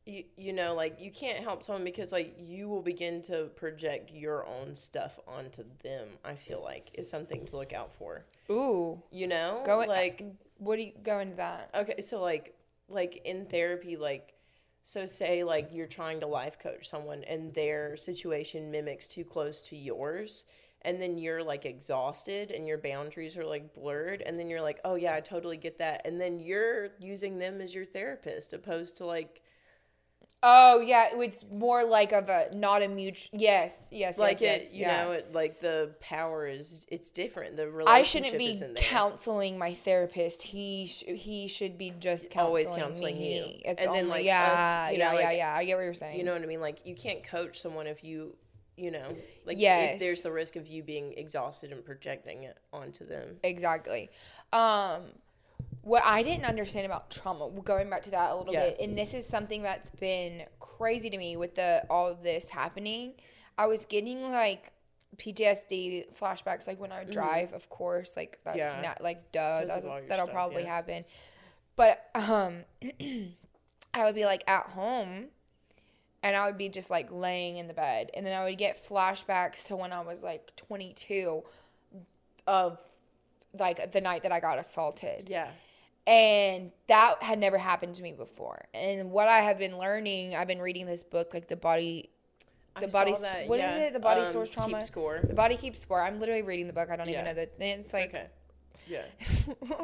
you, 0.05 0.24
you 0.36 0.53
know 0.53 0.74
like 0.74 0.99
you 0.99 1.12
can't 1.12 1.43
help 1.43 1.64
someone 1.64 1.84
because 1.84 2.12
like 2.12 2.36
you 2.38 2.68
will 2.68 2.82
begin 2.82 3.22
to 3.22 3.45
project 3.55 4.12
your 4.12 4.45
own 4.47 4.76
stuff 4.76 5.20
onto 5.28 5.64
them 5.84 6.07
i 6.26 6.34
feel 6.36 6.62
like 6.62 6.89
is 6.95 7.09
something 7.09 7.45
to 7.45 7.55
look 7.55 7.74
out 7.74 7.93
for. 7.93 8.26
Ooh. 8.49 9.01
You 9.12 9.28
know? 9.28 9.64
Go 9.66 9.80
like 9.80 10.24
what 10.57 10.78
do 10.78 10.84
you 10.84 10.91
go 11.03 11.20
into 11.20 11.36
that? 11.38 11.70
okay 11.76 12.01
so 12.01 12.22
like 12.22 12.55
like 12.89 13.22
in 13.26 13.45
therapy 13.45 13.95
like 13.95 14.34
so 14.84 15.05
say 15.05 15.43
like 15.43 15.70
you're 15.72 15.88
trying 15.88 16.20
to 16.20 16.28
life 16.28 16.57
coach 16.59 16.89
someone 16.89 17.24
and 17.26 17.53
their 17.53 17.95
situation 17.95 18.72
mimics 18.72 19.07
too 19.07 19.24
close 19.24 19.62
to 19.62 19.76
yours 19.76 20.45
and 20.84 21.02
then 21.02 21.18
you're 21.18 21.44
like 21.44 21.66
exhausted 21.66 22.52
and 22.52 22.68
your 22.68 22.78
boundaries 22.78 23.38
are 23.38 23.46
like 23.46 23.74
blurred 23.74 24.22
and 24.22 24.40
then 24.40 24.50
you're 24.50 24.62
like 24.62 24.80
oh 24.86 24.96
yeah 24.96 25.16
i 25.16 25.20
totally 25.20 25.58
get 25.58 25.78
that 25.80 26.02
and 26.06 26.20
then 26.20 26.40
you're 26.40 26.90
using 27.00 27.38
them 27.40 27.62
as 27.62 27.74
your 27.74 27.86
therapist 27.86 28.54
opposed 28.54 28.98
to 28.98 29.06
like 29.06 29.42
oh 30.44 30.80
yeah 30.82 31.10
it's 31.14 31.46
more 31.52 31.84
like 31.84 32.12
of 32.14 32.28
a 32.30 32.50
not 32.56 32.82
a 32.82 32.88
mutual 32.88 33.30
yes 33.40 33.78
yes 33.92 34.18
like 34.18 34.42
yes, 34.42 34.62
it 34.62 34.64
yes, 34.64 34.74
you 34.74 34.82
yeah. 34.82 35.04
know 35.04 35.12
it 35.12 35.32
like 35.34 35.60
the 35.60 35.94
power 36.00 36.48
is 36.48 36.86
it's 36.90 37.12
different 37.12 37.56
the 37.58 37.70
relationship 37.70 37.88
I 37.88 38.04
shouldn't 38.04 38.38
be 38.38 38.52
is 38.52 38.62
in 38.62 38.74
there. 38.74 38.84
counseling 38.84 39.58
my 39.60 39.76
therapist. 39.76 40.42
He 40.42 40.88
sh- 40.88 41.04
he 41.08 41.48
should 41.48 41.78
be 41.78 41.92
just 41.92 42.30
counseling 42.32 42.66
Always 42.68 42.70
counseling 42.70 43.18
me. 43.20 43.62
you. 43.64 43.72
It's 43.72 43.86
And 43.86 43.90
only 43.90 44.02
then, 44.02 44.10
like, 44.10 44.20
us, 44.22 44.26
yeah, 44.26 44.90
you 44.90 44.98
yeah, 44.98 45.12
know, 45.12 45.20
yeah, 45.20 45.26
like, 45.28 45.38
yeah. 45.38 45.56
I 45.56 45.66
get 45.66 45.78
what 45.78 45.84
you're 45.84 45.94
saying. 45.94 46.18
You 46.18 46.24
know 46.26 46.34
what 46.34 46.42
I 46.42 46.46
mean? 46.48 46.60
Like 46.62 46.86
you 46.86 46.96
can't 46.96 47.24
coach 47.24 47.60
someone 47.62 47.88
if 47.88 48.04
you, 48.04 48.36
you 48.78 48.91
know, 48.91 49.15
like 49.45 49.57
Yes. 49.59 49.93
if 49.93 49.99
there's 49.99 50.22
the 50.22 50.32
risk 50.32 50.55
of 50.55 50.67
you 50.67 50.82
being 50.84 51.13
exhausted 51.17 51.72
and 51.72 51.84
projecting 51.86 52.43
it 52.43 52.57
onto 52.74 53.05
them. 53.05 53.38
Exactly. 53.43 54.09
Um, 54.53 55.03
what 55.84 56.03
I 56.05 56.24
didn't 56.24 56.45
understand 56.45 56.86
about 56.86 57.09
trauma, 57.11 57.49
going 57.63 57.89
back 57.89 58.03
to 58.03 58.11
that 58.11 58.32
a 58.32 58.36
little 58.36 58.53
Yeah. 58.53 58.69
bit, 58.69 58.80
and 58.80 58.97
this 58.97 59.13
is 59.13 59.26
something 59.28 59.61
that's 59.61 59.89
been 59.89 60.45
crazy 60.59 61.09
to 61.09 61.17
me 61.17 61.38
with 61.38 61.55
the 61.55 61.86
all 61.89 62.07
of 62.07 62.24
this 62.24 62.49
happening. 62.49 63.13
I 63.57 63.65
was 63.67 63.86
getting 63.86 64.32
like 64.32 64.72
PTSD 65.17 66.05
flashbacks, 66.17 66.67
like 66.67 66.80
when 66.80 66.91
I 66.91 67.03
drive, 67.03 67.53
of 67.53 67.69
course, 67.69 68.15
like 68.15 68.39
that's 68.43 68.57
Mm-hmm. 68.57 68.82
Yeah. 68.84 68.88
not 68.89 69.01
like 69.03 69.32
duh, 69.32 69.65
that's, 69.65 69.84
of 69.86 69.89
all 69.91 69.99
your 69.99 70.07
that'll 70.07 70.26
stuff, 70.26 70.34
probably 70.34 70.63
yeah. 70.63 70.69
happen. 70.76 71.05
But 71.76 72.09
um, 72.15 72.63
I 73.93 74.05
would 74.05 74.15
be 74.15 74.26
like 74.26 74.43
at 74.47 74.67
home. 74.67 75.28
And 76.24 76.36
I 76.36 76.45
would 76.45 76.57
be 76.57 76.69
just 76.69 76.89
like 76.91 77.07
laying 77.11 77.57
in 77.57 77.67
the 77.67 77.74
bed. 77.74 78.11
And 78.13 78.26
then 78.26 78.39
I 78.39 78.43
would 78.43 78.57
get 78.57 78.88
flashbacks 78.88 79.65
to 79.67 79.76
when 79.76 79.91
I 79.91 80.01
was 80.01 80.22
like 80.22 80.55
22 80.55 81.43
of 82.47 82.80
like 83.57 83.91
the 83.91 84.01
night 84.01 84.24
that 84.24 84.32
I 84.32 84.39
got 84.39 84.59
assaulted. 84.59 85.30
Yeah. 85.30 85.47
And 86.07 86.72
that 86.88 87.22
had 87.22 87.39
never 87.39 87.57
happened 87.57 87.95
to 87.95 88.03
me 88.03 88.11
before. 88.11 88.65
And 88.74 89.11
what 89.11 89.28
I 89.28 89.39
have 89.41 89.57
been 89.59 89.78
learning, 89.78 90.36
I've 90.36 90.47
been 90.47 90.61
reading 90.61 90.86
this 90.86 91.03
book, 91.03 91.34
like 91.34 91.47
the 91.47 91.55
body, 91.55 92.09
the 92.80 92.88
I 92.88 92.89
body, 92.91 93.13
that, 93.22 93.47
what 93.47 93.59
is 93.59 93.63
yeah. 93.63 93.78
it? 93.88 93.93
The 93.93 93.99
body 93.99 94.22
Um, 94.22 94.30
stores 94.32 94.49
Keep 94.49 94.57
trauma. 94.57 94.86
score. 94.86 95.19
The 95.24 95.34
body 95.34 95.57
keeps 95.57 95.80
score. 95.80 96.01
I'm 96.01 96.19
literally 96.19 96.41
reading 96.41 96.67
the 96.67 96.74
book. 96.74 96.89
I 96.89 96.95
don't 96.95 97.09
even 97.09 97.26
know 97.26 97.34
that. 97.34 97.51
It's 97.59 97.86
It's 97.86 97.93
like, 97.93 98.09
okay. 98.09 98.28
Yeah. 98.88 99.03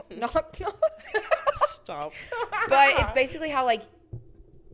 knock, 0.09 0.59
knock. 0.59 0.83
Stop. 1.55 2.13
but 2.67 2.89
it's 2.99 3.11
basically 3.13 3.49
how 3.49 3.63
like 3.65 3.81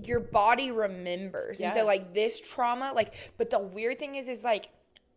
your 0.08 0.20
body 0.20 0.72
remembers. 0.72 1.60
And 1.60 1.74
so 1.74 1.86
like 1.86 2.14
this 2.14 2.40
trauma, 2.40 2.92
like 2.94 3.14
but 3.38 3.50
the 3.50 3.60
weird 3.60 4.00
thing 4.00 4.16
is 4.16 4.28
is 4.28 4.44
like 4.44 4.70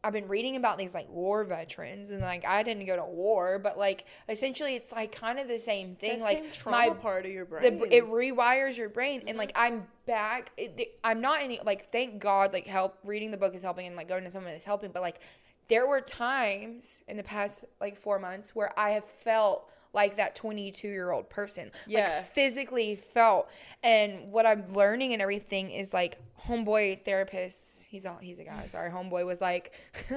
I've 0.04 0.12
been 0.12 0.28
reading 0.28 0.54
about 0.54 0.78
these 0.78 0.94
like 0.94 1.08
war 1.08 1.42
veterans 1.42 2.10
and 2.10 2.20
like 2.20 2.46
I 2.46 2.62
didn't 2.62 2.86
go 2.86 2.94
to 2.96 3.04
war, 3.04 3.58
but 3.58 3.76
like 3.76 4.04
essentially 4.28 4.76
it's 4.76 4.92
like 4.92 5.10
kind 5.12 5.38
of 5.38 5.48
the 5.48 5.58
same 5.58 5.96
thing. 5.96 6.20
That 6.20 6.24
like 6.24 6.38
same 6.38 6.52
trauma 6.52 6.76
my 6.76 6.90
part 6.90 7.26
of 7.26 7.32
your 7.32 7.44
brain. 7.44 7.78
br- 7.78 7.86
it 7.90 8.04
rewires 8.04 8.76
your 8.76 8.88
brain 8.88 9.22
and 9.26 9.36
like 9.36 9.52
mm-hmm. 9.52 9.74
i'm 9.74 9.86
back 10.06 10.52
it, 10.56 10.76
the- 10.76 10.90
i'm 11.02 11.20
not 11.20 11.42
any 11.42 11.60
like 11.64 11.90
thank 11.90 12.20
god 12.20 12.52
like 12.52 12.66
help 12.66 12.98
reading 13.04 13.30
the 13.30 13.36
book 13.36 13.54
is 13.54 13.62
helping 13.62 13.86
and 13.86 13.96
like 13.96 14.08
going 14.08 14.24
to 14.24 14.30
someone 14.30 14.52
is 14.52 14.64
helping 14.64 14.90
but 14.92 15.02
like 15.02 15.20
there 15.68 15.86
were 15.86 16.00
times 16.00 17.02
in 17.08 17.16
the 17.16 17.22
past 17.22 17.64
like 17.80 17.96
four 17.96 18.18
months 18.18 18.54
where 18.54 18.70
i 18.78 18.90
have 18.90 19.04
felt 19.04 19.70
like 19.92 20.16
that 20.16 20.34
22 20.34 20.88
year 20.88 21.10
old 21.10 21.28
person 21.30 21.70
Yeah. 21.86 22.00
like 22.18 22.32
physically 22.34 22.96
felt 22.96 23.48
and 23.82 24.30
what 24.32 24.46
i'm 24.46 24.72
learning 24.72 25.12
and 25.12 25.22
everything 25.22 25.70
is 25.70 25.92
like 25.94 26.18
homeboy 26.46 27.04
therapist 27.04 27.84
he's 27.84 28.04
a 28.04 28.16
he's 28.20 28.38
a 28.38 28.44
guy 28.44 28.66
sorry 28.66 28.90
homeboy 28.90 29.24
was 29.24 29.40
like 29.40 29.72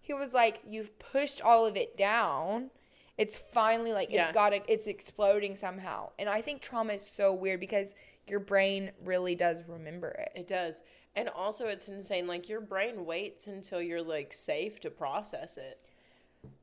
he 0.00 0.14
was 0.14 0.32
like 0.32 0.60
you've 0.66 0.98
pushed 0.98 1.42
all 1.42 1.66
of 1.66 1.76
it 1.76 1.96
down 1.96 2.70
it's 3.16 3.36
finally 3.38 3.92
like 3.92 4.08
Yeah. 4.10 4.24
it's 4.26 4.34
got 4.34 4.50
to 4.50 4.60
it's 4.72 4.86
exploding 4.86 5.56
somehow 5.56 6.10
and 6.18 6.28
i 6.28 6.40
think 6.40 6.62
trauma 6.62 6.94
is 6.94 7.06
so 7.06 7.32
weird 7.34 7.60
because 7.60 7.94
your 8.26 8.40
brain 8.40 8.90
really 9.04 9.34
does 9.34 9.62
remember 9.66 10.08
it 10.10 10.30
It 10.34 10.46
does. 10.48 10.82
And 11.16 11.30
also 11.30 11.66
it's 11.66 11.88
insane. 11.88 12.26
Like 12.28 12.48
your 12.48 12.60
brain 12.60 13.06
waits 13.06 13.46
until 13.48 13.80
you're 13.82 14.02
like 14.02 14.32
safe 14.34 14.78
to 14.80 14.90
process 14.90 15.56
it. 15.56 15.82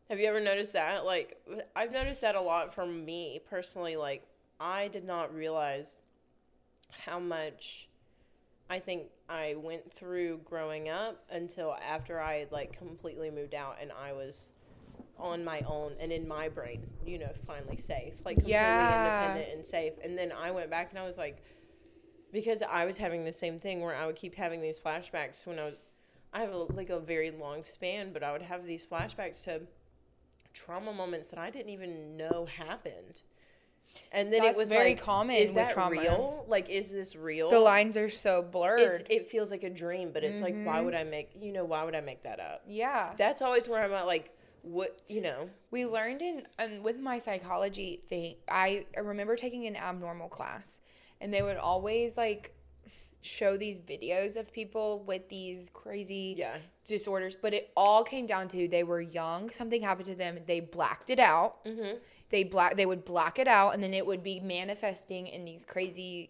Have 0.10 0.20
you 0.20 0.28
ever 0.28 0.39
noticed 0.39 0.74
that? 0.74 1.06
Like 1.06 1.41
I've 1.76 1.91
noticed 1.91 2.22
that 2.22 2.36
a 2.36 2.41
lot 2.41 2.74
from 2.74 3.06
me 3.06 3.41
personally. 3.49 3.95
Like 3.95 4.28
I 4.60 4.88
did 4.88 5.03
not 5.03 5.34
realize 5.34 5.97
how 7.06 7.20
much 7.20 7.89
I 8.70 8.80
think 8.80 9.08
I 9.30 9.56
went 9.58 9.91
through 9.91 10.41
growing 10.45 10.89
up 10.89 11.24
until 11.32 11.76
after 11.76 12.20
I 12.20 12.36
had 12.36 12.51
like 12.51 12.78
completely 12.78 13.32
moved 13.32 13.56
out 13.56 13.78
and 13.82 13.91
I 13.91 14.14
was 14.14 14.53
on 15.18 15.43
my 15.43 15.62
own 15.62 15.93
and 15.99 16.12
in 16.12 16.28
my 16.28 16.49
brain, 16.49 16.86
you 17.06 17.18
know, 17.18 17.32
finally 17.47 17.78
safe, 17.78 18.14
like 18.26 18.36
completely 18.38 18.51
Yeah. 18.51 18.97
independent 18.97 19.47
and 19.53 19.66
safe. 19.66 19.93
And 20.03 20.18
then 20.18 20.32
I 20.32 20.51
went 20.51 20.70
back 20.70 20.89
and 20.91 20.99
I 20.99 21.06
was 21.06 21.18
like, 21.18 21.41
because 22.32 22.62
I 22.62 22.86
was 22.86 22.97
having 22.97 23.24
the 23.24 23.34
same 23.34 23.58
thing 23.58 23.82
where 23.82 23.95
I 23.95 24.06
would 24.06 24.16
keep 24.16 24.36
having 24.36 24.62
these 24.62 24.80
flashbacks 24.80 25.47
when 25.47 25.58
I 25.58 25.66
was, 25.66 25.76
I 26.34 26.41
have 26.41 26.51
a, 26.51 26.58
like 26.58 26.89
a 26.89 26.99
very 26.99 27.32
long 27.32 27.64
span, 27.64 28.12
but 28.12 28.24
I 28.24 28.32
would 28.34 28.41
have 28.41 28.66
these 28.66 28.86
flashbacks 28.86 29.43
to 29.45 29.62
trauma 30.56 30.91
moments 30.93 31.30
that 31.30 31.38
I 31.38 31.51
didn't 31.51 31.70
even 31.72 32.18
know 32.18 32.45
happened. 32.45 33.22
And 34.12 34.34
then 34.34 34.41
That's 34.41 34.53
it 34.53 34.58
was 34.58 34.70
very 34.70 34.91
like, 34.91 35.01
common 35.01 35.36
is 35.36 35.47
with 35.49 35.56
that 35.56 35.72
trauma. 35.72 36.01
real? 36.01 36.45
Like, 36.47 36.70
is 36.70 36.89
this 36.89 37.16
real? 37.16 37.49
the 37.51 37.60
lines 37.60 37.95
are 37.97 38.10
so 38.10 38.41
blurred 38.41 38.80
it's, 38.80 39.03
it 39.10 39.28
feels 39.28 39.51
like 39.51 39.64
a 39.64 39.70
dream, 39.70 40.12
but 40.12 40.24
it's 40.24 40.41
like, 40.41 40.56
why 40.66 40.80
Mhm. 40.80 40.86
would 40.86 40.95
I 40.95 41.03
make, 41.03 41.32
you 41.39 41.51
know, 41.51 41.64
why 41.66 41.84
would 41.84 41.95
I 41.95 42.01
make 42.01 42.24
that 42.24 42.39
up? 42.39 42.64
yeah 42.68 43.14
That's 43.18 43.41
always 43.41 43.70
where 43.70 43.84
I'm 43.84 43.93
at, 43.93 44.06
like, 44.08 44.32
what, 44.64 45.01
you 45.08 45.22
know, 45.22 45.49
we 45.70 45.86
learned 45.86 46.22
in 46.24 46.47
and 46.58 46.84
with 46.84 46.97
my 46.99 47.20
psychology 47.20 48.01
thing 48.08 48.36
I, 48.49 48.86
I 48.97 49.01
remember 49.01 49.36
taking 49.36 49.68
an 49.68 49.76
abnormal 49.76 50.28
class 50.30 50.80
and 51.22 51.32
they 51.34 51.43
would 51.43 51.58
always 51.58 52.18
like 52.18 52.53
show 53.26 53.57
these 53.57 53.80
videos 53.80 54.36
of 54.36 54.51
people 54.53 55.03
with 55.05 55.28
these 55.30 55.69
crazy 55.73 56.36
yeah. 56.38 56.57
disorders 56.86 57.36
but 57.41 57.53
it 57.53 57.71
all 57.76 58.03
came 58.03 58.26
down 58.26 58.47
to 58.47 58.67
they 58.67 58.84
were 58.84 59.01
young 59.01 59.49
something 59.49 59.82
happened 59.82 60.05
to 60.05 60.15
them 60.15 60.38
they 60.47 60.59
blacked 60.59 61.09
it 61.09 61.19
out 61.19 61.63
Mm-hmm. 61.65 61.97
they 62.30 62.43
black 62.43 62.78
they 62.78 62.86
would 62.86 63.03
black 63.05 63.39
it 63.39 63.47
out 63.47 63.73
and 63.73 63.82
then 63.84 63.93
it 63.93 64.05
would 64.05 64.23
be 64.23 64.39
manifesting 64.39 65.28
in 65.28 65.45
these 65.45 65.65
crazy 65.65 66.30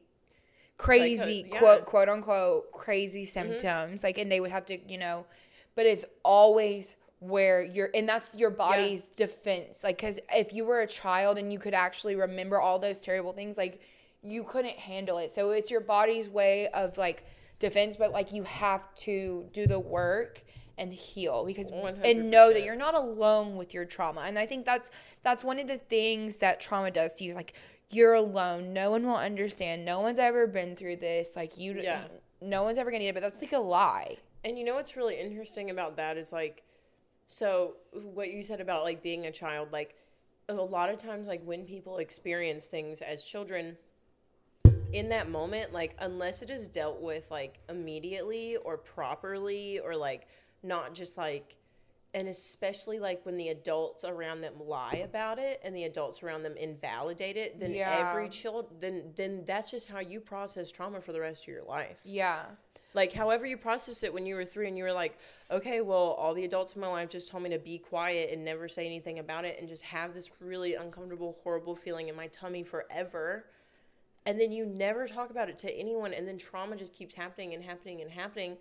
crazy 0.78 1.44
Psycho- 1.44 1.54
yeah. 1.54 1.60
quote 1.60 1.86
quote 1.86 2.10
unquote 2.10 2.72
crazy 2.72 3.26
symptoms 3.26 4.04
like 4.04 4.18
and 4.18 4.32
they 4.32 4.40
would 4.42 4.52
have 4.52 4.66
to 4.66 4.78
you 4.92 4.98
know 4.98 5.26
but 5.76 5.86
it's 5.86 6.06
always 6.24 6.98
where 7.20 7.64
you're 7.64 7.90
and 7.96 8.08
that's 8.10 8.38
your 8.38 8.50
body's 8.50 9.08
defense 9.08 9.84
like 9.84 9.98
because 9.98 10.20
if 10.34 10.54
you 10.54 10.66
were 10.66 10.82
a 10.82 10.88
child 10.88 11.38
and 11.38 11.52
you 11.52 11.58
could 11.58 11.74
actually 11.74 12.16
remember 12.16 12.60
all 12.60 12.78
those 12.78 13.00
terrible 13.00 13.32
things 13.32 13.56
like 13.58 13.80
you 14.26 14.44
couldn't 14.44 14.78
handle 14.78 15.18
it. 15.18 15.32
So 15.32 15.52
it's 15.52 15.70
your 15.70 15.82
body's 15.82 16.30
way 16.30 16.68
of 16.70 16.98
like 16.98 17.26
defense 17.58 17.96
but 17.96 18.12
like 18.12 18.34
you 18.34 18.44
have 18.44 18.94
to 18.96 19.46
do 19.54 19.66
the 19.66 19.80
work 19.80 20.44
and 20.78 20.92
heal 20.92 21.46
because 21.46 21.70
and 22.04 22.30
know 22.30 22.52
that 22.52 22.66
you're 22.66 22.76
not 22.76 22.94
alone 22.96 23.56
with 23.56 23.74
your 23.74 23.86
trauma. 23.86 24.22
And 24.22 24.38
i 24.38 24.46
think 24.46 24.66
that's 24.66 24.92
that's 25.24 25.44
one 25.44 25.60
of 25.60 25.68
the 25.68 25.78
things 25.78 26.38
that 26.38 26.60
trauma 26.60 26.92
does 26.92 27.14
to 27.14 27.24
you 27.24 27.30
is 27.30 27.36
like 27.36 27.54
you're 27.92 28.16
alone. 28.16 28.74
No 28.74 28.92
one 28.92 29.04
will 29.04 29.16
understand. 29.16 29.86
No 29.86 30.02
one's 30.02 30.20
ever 30.20 30.48
been 30.48 30.76
through 30.76 30.98
this. 30.98 31.36
Like 31.36 31.58
you 31.58 31.80
Yeah. 31.82 32.06
no 32.42 32.64
one's 32.64 32.78
ever 32.78 32.92
gonna 32.92 33.04
get 33.04 33.10
it 33.10 33.14
but 33.14 33.22
that's 33.22 33.42
like 33.42 33.54
a 33.54 33.60
lie. 33.60 34.18
And 34.44 34.60
you 34.60 34.66
know 34.66 34.76
what's 34.76 34.96
really 34.96 35.20
interesting 35.20 35.70
about 35.72 35.96
that 35.98 36.18
is 36.18 36.32
like, 36.32 36.64
so 37.28 37.78
what 37.94 38.30
you 38.30 38.44
said 38.44 38.62
about 38.62 38.84
like 38.84 39.02
being 39.02 39.26
a 39.26 39.32
child, 39.32 39.72
like 39.72 39.96
a 40.48 40.54
lot 40.54 40.90
of 40.90 41.00
times, 41.00 41.26
like 41.26 41.42
when 41.44 41.66
people 41.66 41.98
experience 41.98 42.68
things 42.68 43.02
as 43.02 43.24
children, 43.24 43.78
in 44.96 45.10
that 45.10 45.30
moment, 45.30 45.74
like 45.74 45.94
unless 46.00 46.42
it 46.42 46.50
is 46.50 46.70
dealt 46.70 47.02
with 47.02 47.30
like 47.30 47.60
immediately 47.68 48.56
or 48.56 48.78
properly 48.78 49.78
or 49.80 49.94
like 49.94 50.28
not 50.64 50.94
just 50.94 51.18
like, 51.18 51.58
and 52.14 52.30
especially 52.30 52.98
like 52.98 53.26
when 53.26 53.36
the 53.36 53.50
adults 53.50 54.06
around 54.06 54.40
them 54.40 54.54
lie 54.58 55.02
about 55.04 55.38
it 55.38 55.60
and 55.66 55.76
the 55.76 55.84
adults 55.84 56.24
around 56.24 56.44
them 56.44 56.56
invalidate 56.56 57.36
it, 57.36 57.60
then 57.60 57.76
Yeah. 57.76 58.08
every 58.10 58.30
child, 58.30 58.68
then 58.80 59.12
then 59.16 59.44
that's 59.46 59.70
just 59.70 59.90
how 59.90 60.00
you 60.00 60.22
process 60.22 60.72
trauma 60.72 61.02
for 61.02 61.12
the 61.12 61.20
rest 61.20 61.44
of 61.44 61.50
your 61.50 61.64
life. 61.64 61.98
Yeah. 62.06 62.46
Like 62.94 63.12
however 63.12 63.46
you 63.46 63.58
processed 63.58 64.06
it 64.06 64.14
when 64.14 64.26
you 64.26 64.36
were 64.36 64.46
three 64.46 64.70
and 64.70 64.78
you 64.78 64.86
were 64.86 64.94
like 64.94 65.18
okay 65.52 65.82
well 65.82 66.12
all 66.18 66.34
the 66.34 66.46
adults 66.46 66.74
in 66.76 66.80
my 66.80 66.88
life 66.88 67.10
just 67.10 67.28
told 67.30 67.44
me 67.44 67.50
to 67.50 67.60
be 67.60 67.78
quiet 67.78 68.32
and 68.32 68.46
never 68.46 68.70
say 68.70 68.86
anything 68.86 69.20
about 69.20 69.44
it 69.44 69.60
and 69.60 69.68
just 69.68 69.84
have 69.84 70.14
this 70.14 70.32
really 70.40 70.76
uncomfortable 70.76 71.38
horrible 71.44 71.76
feeling 71.76 72.08
in 72.08 72.16
my 72.16 72.28
tummy 72.28 72.64
forever 72.64 73.46
and 74.26 74.40
then 74.40 74.52
you 74.52 74.66
never 74.66 75.08
talk 75.08 75.30
about 75.30 75.50
it 75.50 75.58
to 75.60 75.72
anyone 75.72 76.14
and 76.14 76.28
then 76.28 76.38
trauma 76.38 76.76
just 76.76 76.94
keeps 76.94 77.14
happening 77.16 77.54
and 77.54 77.64
happening 77.64 78.02
and 78.02 78.12
happening 78.12 78.58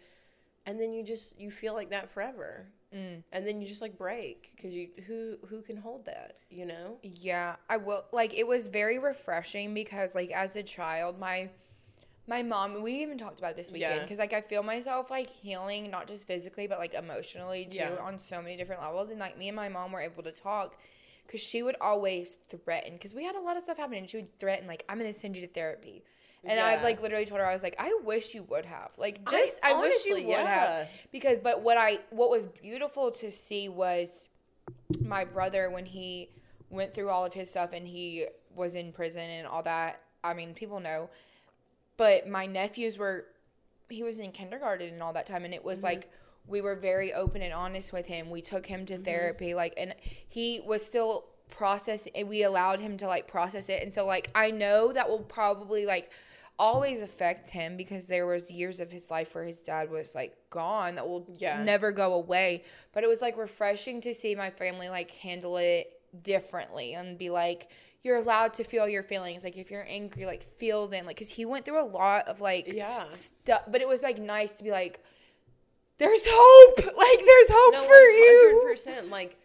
and 0.66 0.80
then 0.80 0.92
you 0.92 1.02
just 1.02 1.38
you 1.38 1.50
feel 1.50 1.74
like 1.74 1.90
that 1.90 2.10
forever 2.10 2.66
mm. 2.94 3.22
and 3.32 3.46
then 3.46 3.60
you 3.60 3.66
just 3.66 3.82
like 3.82 3.98
break 3.98 4.50
because 4.54 4.72
you 4.72 4.88
who 5.06 5.36
who 5.46 5.60
can 5.62 5.76
hold 5.76 6.04
that 6.06 6.36
you 6.50 6.64
know 6.66 6.98
Yeah, 7.02 7.56
I 7.68 7.76
will. 7.76 8.04
Like 8.12 8.34
it 8.38 8.46
was 8.46 8.68
very 8.68 8.98
refreshing 8.98 9.74
because 9.74 10.14
like 10.14 10.30
as 10.30 10.56
a 10.56 10.62
child, 10.62 11.18
my 11.18 11.50
my 12.26 12.42
mom. 12.42 12.82
We 12.82 13.02
even 13.02 13.18
talked 13.18 13.38
about 13.38 13.56
this 13.56 13.70
weekend 13.70 13.96
Yeah. 13.96 14.02
because 14.02 14.18
like 14.18 14.32
I 14.32 14.40
feel 14.40 14.62
myself 14.62 15.10
like 15.10 15.28
healing 15.28 15.90
not 15.90 16.06
just 16.06 16.26
physically 16.26 16.66
but 16.66 16.78
like 16.78 16.94
emotionally 16.94 17.66
too 17.66 17.78
Yeah. 17.78 17.96
on 18.00 18.18
so 18.18 18.40
many 18.40 18.56
different 18.56 18.80
levels. 18.80 19.10
And 19.10 19.18
like 19.18 19.36
me 19.36 19.48
and 19.48 19.56
my 19.56 19.68
mom 19.68 19.92
were 19.92 20.00
able 20.00 20.22
to 20.22 20.32
talk 20.32 20.78
because 21.26 21.40
she 21.40 21.62
would 21.62 21.76
always 21.80 22.38
threaten 22.48 22.94
because 22.94 23.14
we 23.14 23.24
had 23.24 23.34
a 23.36 23.40
lot 23.40 23.56
of 23.56 23.62
stuff 23.62 23.78
happening. 23.78 24.00
And 24.00 24.10
she 24.10 24.18
would 24.18 24.38
threaten 24.38 24.66
like 24.66 24.84
I'm 24.88 24.98
gonna 24.98 25.12
send 25.12 25.36
you 25.36 25.46
to 25.46 25.52
therapy. 25.52 26.04
And 26.46 26.60
I've 26.60 26.82
like 26.82 27.00
literally 27.00 27.24
told 27.24 27.40
her 27.40 27.46
I 27.46 27.52
was 27.52 27.62
like 27.62 27.76
I 27.78 27.98
wish 28.04 28.34
you 28.34 28.42
would 28.44 28.66
have 28.66 28.90
like 28.98 29.20
I- 29.26 29.30
just 29.30 29.60
I, 29.62 29.80
wish 29.80 30.04
you 30.04 30.12
honestly, 30.14 30.26
would 30.26 30.30
yeah. 30.30 30.46
have 30.46 30.88
because 31.10 31.38
but 31.38 31.62
what 31.62 31.78
I 31.78 32.00
what 32.10 32.30
was 32.30 32.46
beautiful 32.46 33.10
to 33.12 33.30
see 33.30 33.68
was 33.68 34.28
my 35.00 35.24
brother 35.24 35.70
when 35.70 35.86
he 35.86 36.28
went 36.70 36.92
through 36.92 37.08
all 37.08 37.24
of 37.24 37.32
his 37.32 37.50
stuff 37.50 37.72
and 37.72 37.86
he 37.86 38.26
was 38.54 38.74
in 38.74 38.92
prison 38.92 39.28
and 39.30 39.46
all 39.46 39.62
that. 39.62 40.00
I 40.22 40.34
mean, 40.34 40.54
people 40.54 40.80
know. 40.80 41.10
But 41.96 42.28
my 42.28 42.46
nephews 42.46 42.98
were 42.98 43.26
he 43.88 44.02
was 44.02 44.18
in 44.18 44.32
kindergarten 44.32 44.88
and 44.88 45.02
all 45.02 45.12
that 45.12 45.26
time 45.26 45.44
and 45.44 45.54
it 45.54 45.64
was 45.64 45.78
mm-hmm. 45.78 45.86
like 45.86 46.10
we 46.46 46.60
were 46.60 46.74
very 46.74 47.12
open 47.12 47.42
and 47.42 47.52
honest 47.52 47.92
with 47.92 48.06
him. 48.06 48.30
We 48.30 48.42
took 48.42 48.66
him 48.66 48.86
to 48.86 48.94
mm-hmm. 48.94 49.02
therapy 49.02 49.54
like 49.54 49.74
and 49.76 49.94
he 50.28 50.60
was 50.64 50.84
still 50.84 51.26
processing 51.50 52.26
we 52.26 52.42
allowed 52.42 52.80
him 52.80 52.96
to 52.98 53.06
like 53.06 53.28
process 53.28 53.68
it. 53.68 53.82
And 53.82 53.92
so 53.92 54.06
like 54.06 54.30
I 54.34 54.50
know 54.50 54.92
that 54.92 55.08
will 55.08 55.20
probably 55.20 55.86
like 55.86 56.10
always 56.58 57.02
affect 57.02 57.50
him 57.50 57.76
because 57.76 58.06
there 58.06 58.26
was 58.26 58.50
years 58.50 58.78
of 58.78 58.92
his 58.92 59.10
life 59.10 59.34
where 59.34 59.44
his 59.44 59.60
dad 59.60 59.90
was 59.90 60.14
like 60.14 60.36
gone 60.50 60.94
that 60.94 61.06
will 61.06 61.26
Yeah. 61.36 61.62
never 61.62 61.92
go 61.92 62.14
away. 62.14 62.64
But 62.92 63.04
it 63.04 63.08
was 63.08 63.22
like 63.22 63.36
refreshing 63.36 64.00
to 64.02 64.14
see 64.14 64.34
my 64.34 64.50
family 64.50 64.88
like 64.88 65.10
handle 65.10 65.56
it 65.56 66.00
differently 66.22 66.94
and 66.94 67.18
be 67.18 67.30
like, 67.30 67.70
you're 68.02 68.16
allowed 68.16 68.52
to 68.54 68.64
feel 68.64 68.88
your 68.88 69.02
feelings. 69.02 69.42
Like 69.42 69.56
if 69.56 69.70
you're 69.70 69.86
angry, 69.88 70.26
like 70.26 70.42
feel 70.42 70.86
them. 70.86 71.06
Like, 71.06 71.18
cause 71.18 71.30
he 71.30 71.44
went 71.44 71.64
through 71.64 71.80
a 71.80 71.88
lot 71.88 72.28
of 72.28 72.40
like 72.40 72.72
yeah 72.72 73.08
stuff, 73.10 73.62
but 73.68 73.80
it 73.80 73.88
was 73.88 74.02
like 74.02 74.18
nice 74.18 74.52
to 74.52 74.64
be 74.64 74.70
like, 74.70 75.02
there's 75.98 76.26
hope. 76.28 76.78
Like 76.96 77.18
there's 77.24 77.48
hope 77.50 77.76
for 77.76 77.82
you. 78.10 78.74
100%. 78.76 79.10
Like, 79.10 79.38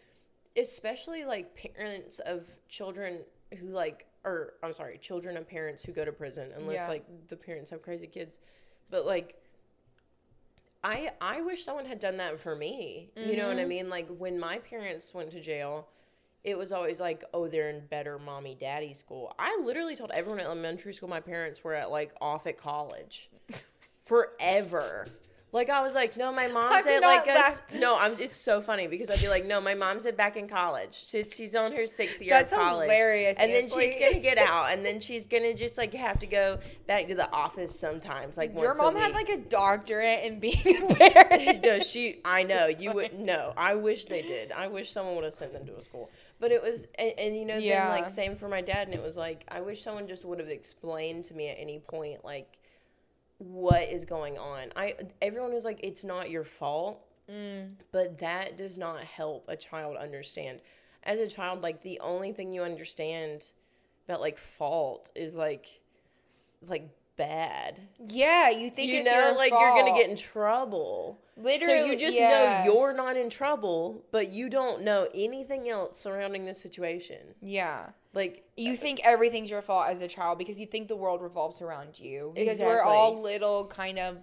especially 0.57 1.25
like 1.25 1.55
parents 1.75 2.19
of 2.19 2.43
children 2.67 3.19
who 3.59 3.67
like, 3.67 4.05
or 4.23 4.53
I'm 4.63 4.73
sorry, 4.73 4.97
children 4.97 5.37
of 5.37 5.47
parents 5.47 5.83
who 5.83 5.91
go 5.91 6.03
to 6.05 6.11
prison, 6.11 6.51
unless 6.57 6.75
Yeah. 6.77 6.87
like 6.87 7.05
the 7.27 7.35
parents 7.35 7.69
have 7.71 7.81
crazy 7.81 8.07
kids. 8.07 8.39
But 8.89 9.05
like, 9.05 9.35
I 10.83 11.09
I 11.21 11.41
wish 11.41 11.63
someone 11.65 11.85
had 11.85 11.99
done 11.99 12.17
that 12.17 12.39
for 12.39 12.55
me. 12.55 13.11
You 13.15 13.35
know 13.37 13.47
what 13.47 13.57
I 13.57 13.61
Mm-hmm. 13.61 13.69
mean? 13.69 13.89
Like 13.89 14.07
when 14.17 14.39
my 14.39 14.59
parents 14.59 15.13
went 15.13 15.31
to 15.31 15.41
jail, 15.41 15.87
it 16.43 16.57
was 16.57 16.71
always 16.71 16.99
like, 16.99 17.23
oh, 17.33 17.47
they're 17.47 17.69
in 17.69 17.85
better 17.87 18.17
mommy 18.17 18.55
daddy 18.55 18.93
school. 18.93 19.33
I 19.37 19.59
literally 19.63 19.95
told 19.95 20.11
everyone 20.11 20.39
at 20.39 20.45
elementary 20.45 20.93
school 20.93 21.09
my 21.09 21.19
parents 21.19 21.63
were 21.63 21.73
at 21.73 21.91
like 21.91 22.13
off 22.21 22.47
at 22.47 22.57
college 22.57 23.29
forever. 24.05 25.05
Like 25.51 25.69
I 25.71 25.81
was 25.81 25.95
like, 25.95 26.15
no, 26.15 26.31
my 26.31 26.47
mom's 26.47 26.85
I'm 26.85 26.87
at 26.87 27.01
like 27.01 27.27
a 27.27 27.77
no. 27.79 27.97
I'm. 27.97 28.11
It's 28.19 28.37
so 28.37 28.61
funny 28.61 28.85
because 28.85 29.09
I'd 29.09 29.19
be 29.19 29.29
like, 29.29 29.45
no, 29.47 29.59
my 29.59 29.73
mom's 29.73 30.05
at 30.05 30.15
back 30.15 30.37
in 30.37 30.47
college. 30.47 31.05
She's 31.07 31.33
she's 31.35 31.55
on 31.55 31.71
her 31.71 31.87
sixth 31.87 32.21
year 32.21 32.29
That's 32.35 32.51
of 32.53 32.59
college, 32.59 32.83
hilarious, 32.83 33.35
and 33.39 33.51
then 33.51 33.63
she's 33.67 33.99
gonna 33.99 34.19
get 34.19 34.37
out, 34.47 34.71
and 34.71 34.85
then 34.85 34.99
she's 34.99 35.25
gonna 35.25 35.55
just 35.55 35.75
like 35.75 35.91
have 35.95 36.19
to 36.19 36.27
go 36.27 36.59
back 36.85 37.07
to 37.07 37.15
the 37.15 37.31
office 37.31 37.77
sometimes. 37.77 38.37
Like 38.37 38.53
Your 38.53 38.75
mom 38.75 38.95
had 38.95 39.13
like 39.13 39.29
a 39.29 39.37
doctorate 39.37 40.23
in 40.23 40.39
being 40.39 40.55
a 40.91 40.93
parent. 40.93 41.63
no, 41.65 41.79
she. 41.79 42.21
I 42.23 42.43
know 42.43 42.67
you 42.67 42.91
would. 42.93 43.17
No, 43.17 43.53
I 43.57 43.73
wish 43.73 44.05
they 44.05 44.21
did. 44.21 44.51
I 44.51 44.67
wish 44.67 44.91
someone 44.91 45.15
would 45.15 45.23
have 45.23 45.33
sent 45.33 45.53
them 45.53 45.65
to 45.65 45.75
a 45.75 45.81
school. 45.81 46.11
But 46.39 46.51
it 46.51 46.61
was, 46.61 46.85
and, 46.99 47.13
and 47.17 47.35
you 47.35 47.45
know, 47.45 47.57
Yeah. 47.57 47.89
then 47.89 48.01
like 48.01 48.09
same 48.09 48.35
for 48.35 48.47
my 48.49 48.61
dad, 48.61 48.87
and 48.87 48.93
it 48.95 49.01
was 49.01 49.17
like 49.17 49.45
I 49.49 49.61
wish 49.61 49.81
someone 49.81 50.07
just 50.07 50.25
would 50.25 50.37
have 50.39 50.49
explained 50.49 51.23
to 51.25 51.33
me 51.33 51.49
at 51.49 51.57
any 51.59 51.79
point 51.79 52.23
like 52.23 52.59
what 53.39 53.83
is 53.83 54.05
going 54.05 54.37
on. 54.37 54.71
I 54.75 54.95
everyone 55.21 55.53
was 55.53 55.65
like, 55.65 55.79
it's 55.83 56.03
not 56.03 56.29
your 56.29 56.43
fault, 56.43 57.05
Mm. 57.29 57.75
but 57.91 58.17
that 58.19 58.57
does 58.57 58.75
not 58.77 59.01
help 59.03 59.45
a 59.47 59.55
child 59.55 59.97
understand. 59.97 60.61
As 61.03 61.19
a 61.19 61.27
child, 61.27 61.61
like 61.61 61.81
the 61.83 61.99
only 61.99 62.31
thing 62.33 62.51
you 62.53 62.63
understand 62.63 63.45
about 64.07 64.19
like 64.21 64.37
fault 64.39 65.11
is 65.15 65.35
like 65.35 65.79
like 66.67 66.89
bad. 67.17 67.79
Yeah, 68.07 68.49
you 68.49 68.69
think 68.71 68.91
you 68.91 68.99
it's 69.01 69.11
know, 69.11 69.33
like 69.37 69.51
you're 69.51 69.75
gonna 69.75 69.93
get 69.95 70.09
in 70.09 70.15
trouble. 70.15 71.19
Literally, 71.37 71.81
So 71.81 71.85
you 71.85 71.97
just 71.97 72.17
yeah. 72.17 72.63
know 72.65 72.73
you're 72.73 72.93
not 72.93 73.15
in 73.15 73.29
trouble, 73.29 74.03
but 74.11 74.29
you 74.29 74.49
don't 74.49 74.81
know 74.81 75.07
anything 75.13 75.69
else 75.69 75.99
surrounding 75.99 76.45
the 76.45 76.53
situation. 76.53 77.35
Yeah. 77.41 77.89
Like 78.13 78.43
You 78.57 78.73
uh, 78.73 78.77
think 78.77 79.01
everything's 79.03 79.51
your 79.51 79.61
fault 79.61 79.87
as 79.89 80.01
a 80.01 80.07
child 80.07 80.37
because 80.37 80.59
you 80.59 80.65
think 80.65 80.87
the 80.87 80.95
world 80.95 81.21
revolves 81.21 81.61
around 81.61 81.99
you. 81.99 82.33
Because 82.35 82.59
we're 82.59 82.81
all 82.81 83.21
little 83.21 83.67
kind 83.67 83.99
of 83.99 84.17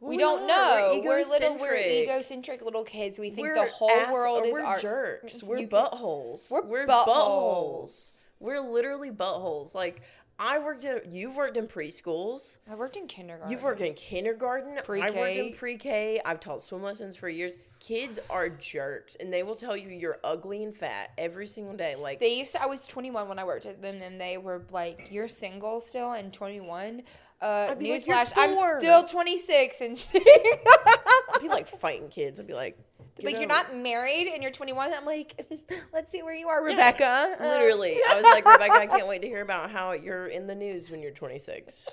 we, 0.00 0.16
we 0.16 0.16
don't 0.16 0.42
are. 0.42 0.46
know. 0.48 1.00
We're 1.04 1.08
We're, 1.20 1.24
little 1.24 1.56
we're 1.58 1.76
egocentric. 1.76 2.62
little 2.62 2.82
kids. 2.82 3.20
We 3.20 3.30
think 3.30 3.46
we're 3.46 3.54
the 3.54 3.70
whole 3.70 3.88
ass- 3.90 4.12
world 4.12 4.44
is 4.44 4.52
we're 4.52 4.62
our 4.62 4.80
jerks. 4.80 5.42
We're 5.44 5.68
buttholes. 5.68 6.50
We're 6.50 6.86
buttholes. 6.88 8.24
We're 8.40 8.60
literally 8.60 9.12
buttholes. 9.12 9.76
Like 9.76 10.02
I 10.44 10.58
worked 10.58 10.84
at 10.84 11.06
you've 11.06 11.36
worked 11.36 11.56
in 11.56 11.68
preschools. 11.68 12.58
I 12.68 12.74
worked 12.74 12.96
in 12.96 13.06
kindergarten. 13.06 13.52
You've 13.52 13.62
worked 13.62 13.80
in 13.80 13.94
kindergarten. 13.94 14.76
I 14.76 15.10
worked 15.10 15.36
in 15.36 15.52
pre-K. 15.54 16.20
I've 16.24 16.40
taught 16.40 16.62
swim 16.62 16.82
lessons 16.82 17.14
for 17.16 17.28
years. 17.28 17.54
Kids 17.78 18.18
are 18.28 18.48
jerks, 18.48 19.14
and 19.14 19.32
they 19.32 19.44
will 19.44 19.54
tell 19.54 19.76
you 19.76 19.88
you're 19.88 20.18
ugly 20.24 20.64
and 20.64 20.74
fat 20.74 21.10
every 21.16 21.46
single 21.46 21.76
day. 21.76 21.94
Like 21.94 22.18
They 22.18 22.34
used 22.34 22.52
to. 22.52 22.62
I 22.62 22.66
was 22.66 22.88
21 22.88 23.28
when 23.28 23.38
I 23.38 23.44
worked 23.44 23.66
at 23.66 23.80
them, 23.80 24.02
and 24.02 24.20
they 24.20 24.36
were 24.36 24.64
like, 24.72 25.08
"You're 25.12 25.28
single 25.28 25.80
still 25.80 26.12
and 26.12 26.32
21." 26.32 27.02
Uh, 27.40 27.68
I'd 27.70 27.78
like, 27.78 27.78
newsflash: 27.78 28.32
I'm 28.36 28.80
still 28.80 29.04
26 29.04 29.80
and 29.80 30.04
I'd 30.14 31.40
be 31.40 31.48
like 31.48 31.68
fighting 31.68 32.08
kids. 32.08 32.40
I'd 32.40 32.48
be 32.48 32.54
like, 32.54 32.76
"Get 32.76 32.91
like 33.22 33.38
you're 33.38 33.46
not 33.46 33.76
married 33.76 34.28
and 34.32 34.42
you're 34.42 34.52
21. 34.52 34.92
I'm 34.92 35.04
like, 35.04 35.46
let's 35.92 36.10
see 36.10 36.22
where 36.22 36.34
you 36.34 36.48
are, 36.48 36.64
Rebecca. 36.64 37.36
Uh, 37.38 37.42
Literally, 37.44 37.96
I 38.08 38.14
was 38.14 38.24
like, 38.24 38.46
Rebecca, 38.52 38.80
I 38.80 38.86
can't 38.86 39.06
wait 39.06 39.22
to 39.22 39.28
hear 39.28 39.42
about 39.42 39.70
how 39.70 39.92
you're 39.92 40.26
in 40.26 40.46
the 40.46 40.54
news 40.54 40.90
when 40.90 41.00
you're 41.00 41.10
26. 41.10 41.88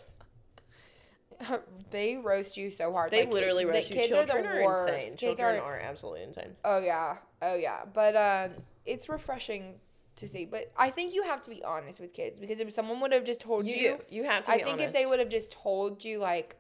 they 1.92 2.18
roast 2.18 2.58
you 2.58 2.70
so 2.72 2.92
hard. 2.92 3.12
They 3.12 3.24
like, 3.24 3.34
literally 3.34 3.66
the 3.66 3.72
roast 3.72 3.90
you. 3.90 3.96
Kids 3.96 4.14
are 4.14 4.26
Children 4.26 4.44
the 4.44 4.50
are, 4.50 4.64
worst. 4.66 4.88
insane. 4.88 5.02
Kids 5.10 5.20
Children 5.20 5.60
are, 5.60 5.76
are 5.76 5.80
absolutely 5.80 6.24
insane. 6.24 6.56
Oh 6.64 6.80
yeah, 6.80 7.18
oh 7.42 7.56
yeah. 7.56 7.84
But 7.94 8.16
um, 8.16 8.62
it's 8.86 9.10
refreshing 9.10 9.76
to 10.18 10.28
see. 10.28 10.46
But 10.46 10.72
I 10.78 10.90
think 10.90 11.14
you 11.14 11.24
have 11.24 11.42
to 11.44 11.50
be 11.50 11.64
honest 11.64 12.00
with 12.00 12.14
kids 12.14 12.40
because 12.40 12.60
if 12.60 12.74
someone 12.74 13.00
would 13.02 13.14
have 13.14 13.24
just 13.26 13.42
told 13.42 13.66
You 13.68 13.76
you. 13.76 14.00
You 14.10 14.24
have 14.26 14.44
to. 14.46 14.52
I 14.52 14.64
think 14.64 14.82
if 14.82 14.94
they 14.94 15.06
would 15.06 15.20
have 15.20 15.30
just 15.30 15.52
told 15.52 16.04
you 16.04 16.20
like, 16.20 16.56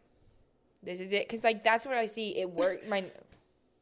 this 0.82 0.99
is 0.99 1.12
it, 1.12 1.28
because 1.28 1.43
like 1.43 1.64
that's 1.64 1.86
what 1.86 1.95
I 1.95 2.05
see. 2.05 2.38
It 2.38 2.49
worked. 2.49 2.88
My 2.88 3.03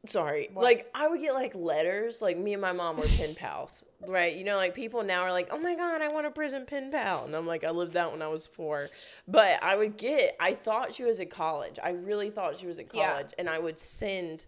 Sorry. 0.06 0.48
What? 0.52 0.62
Like 0.64 0.88
I 0.94 1.08
would 1.08 1.20
get 1.20 1.34
like 1.34 1.54
letters. 1.54 2.22
Like 2.22 2.38
me 2.38 2.52
and 2.52 2.62
my 2.62 2.72
mom 2.72 2.96
were 2.98 3.06
pen 3.06 3.34
pals, 3.34 3.84
right? 4.06 4.34
You 4.36 4.44
know, 4.44 4.56
like 4.56 4.74
people 4.74 5.02
now 5.02 5.22
are 5.22 5.32
like, 5.32 5.48
"Oh 5.50 5.58
my 5.58 5.74
god, 5.74 6.00
I 6.02 6.08
want 6.08 6.26
a 6.26 6.30
prison 6.30 6.66
pen 6.66 6.90
pal," 6.92 7.24
and 7.24 7.34
I'm 7.34 7.46
like, 7.46 7.64
I 7.64 7.70
lived 7.70 7.94
that 7.94 8.12
when 8.12 8.22
I 8.22 8.28
was 8.28 8.46
four. 8.46 8.88
But 9.26 9.62
I 9.62 9.74
would 9.76 9.96
get. 9.96 10.36
I 10.38 10.54
thought 10.54 10.94
she 10.94 11.02
was 11.02 11.18
at 11.18 11.30
college. 11.30 11.78
I 11.82 11.90
really 11.90 12.30
thought 12.30 12.58
she 12.60 12.66
was 12.66 12.78
at 12.78 12.94
Yeah. 12.94 13.10
college, 13.10 13.30
and 13.38 13.50
I 13.50 13.58
would 13.58 13.78
send. 13.80 14.46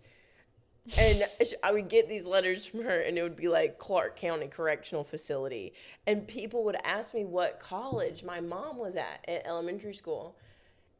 And 0.96 1.24
I 1.62 1.72
would 1.72 1.88
get 1.88 2.08
these 2.08 2.26
letters 2.26 2.64
from 2.64 2.82
her, 2.84 3.00
and 3.00 3.18
it 3.18 3.22
would 3.22 3.36
be 3.36 3.48
like 3.48 3.76
Clark 3.78 4.16
County 4.16 4.46
Correctional 4.46 5.04
Facility. 5.04 5.74
And 6.06 6.26
people 6.26 6.64
would 6.64 6.76
ask 6.84 7.14
me 7.14 7.24
what 7.24 7.60
college 7.60 8.22
my 8.24 8.40
mom 8.40 8.78
was 8.78 8.96
at 8.96 9.24
at 9.28 9.46
elementary 9.46 9.94
school. 9.94 10.36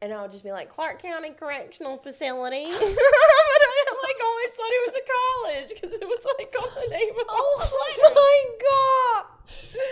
And 0.01 0.13
I 0.13 0.21
would 0.21 0.31
just 0.31 0.43
be 0.43 0.51
like, 0.51 0.69
Clark 0.69 1.01
County 1.01 1.31
Correctional 1.31 1.97
Facility. 1.97 2.65
always 4.23 4.55
thought 4.55 4.71
it 4.71 4.83
was 4.87 4.95
a 4.95 5.05
college 5.17 5.69
because 5.81 5.97
it 5.97 6.07
was 6.07 6.25
like 6.37 6.55
on 6.61 6.69
the 6.75 6.89
name 6.95 7.09
of 7.19 7.25
oh 7.29 7.69
my 8.15 8.45
god. 8.61 9.25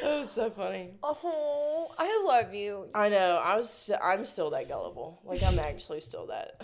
That 0.01 0.17
was 0.19 0.32
so 0.32 0.49
funny. 0.49 0.91
Oh, 1.03 1.93
I 1.97 2.23
love 2.25 2.53
you. 2.53 2.88
I 2.95 3.09
know. 3.09 3.36
I 3.43 3.57
was. 3.57 3.69
so- 3.69 3.97
I'm 4.01 4.25
still 4.25 4.49
that 4.51 4.67
gullible. 4.69 5.19
Like 5.25 5.43
I'm 5.43 5.59
actually 5.59 5.99
still 5.99 6.27
that. 6.27 6.61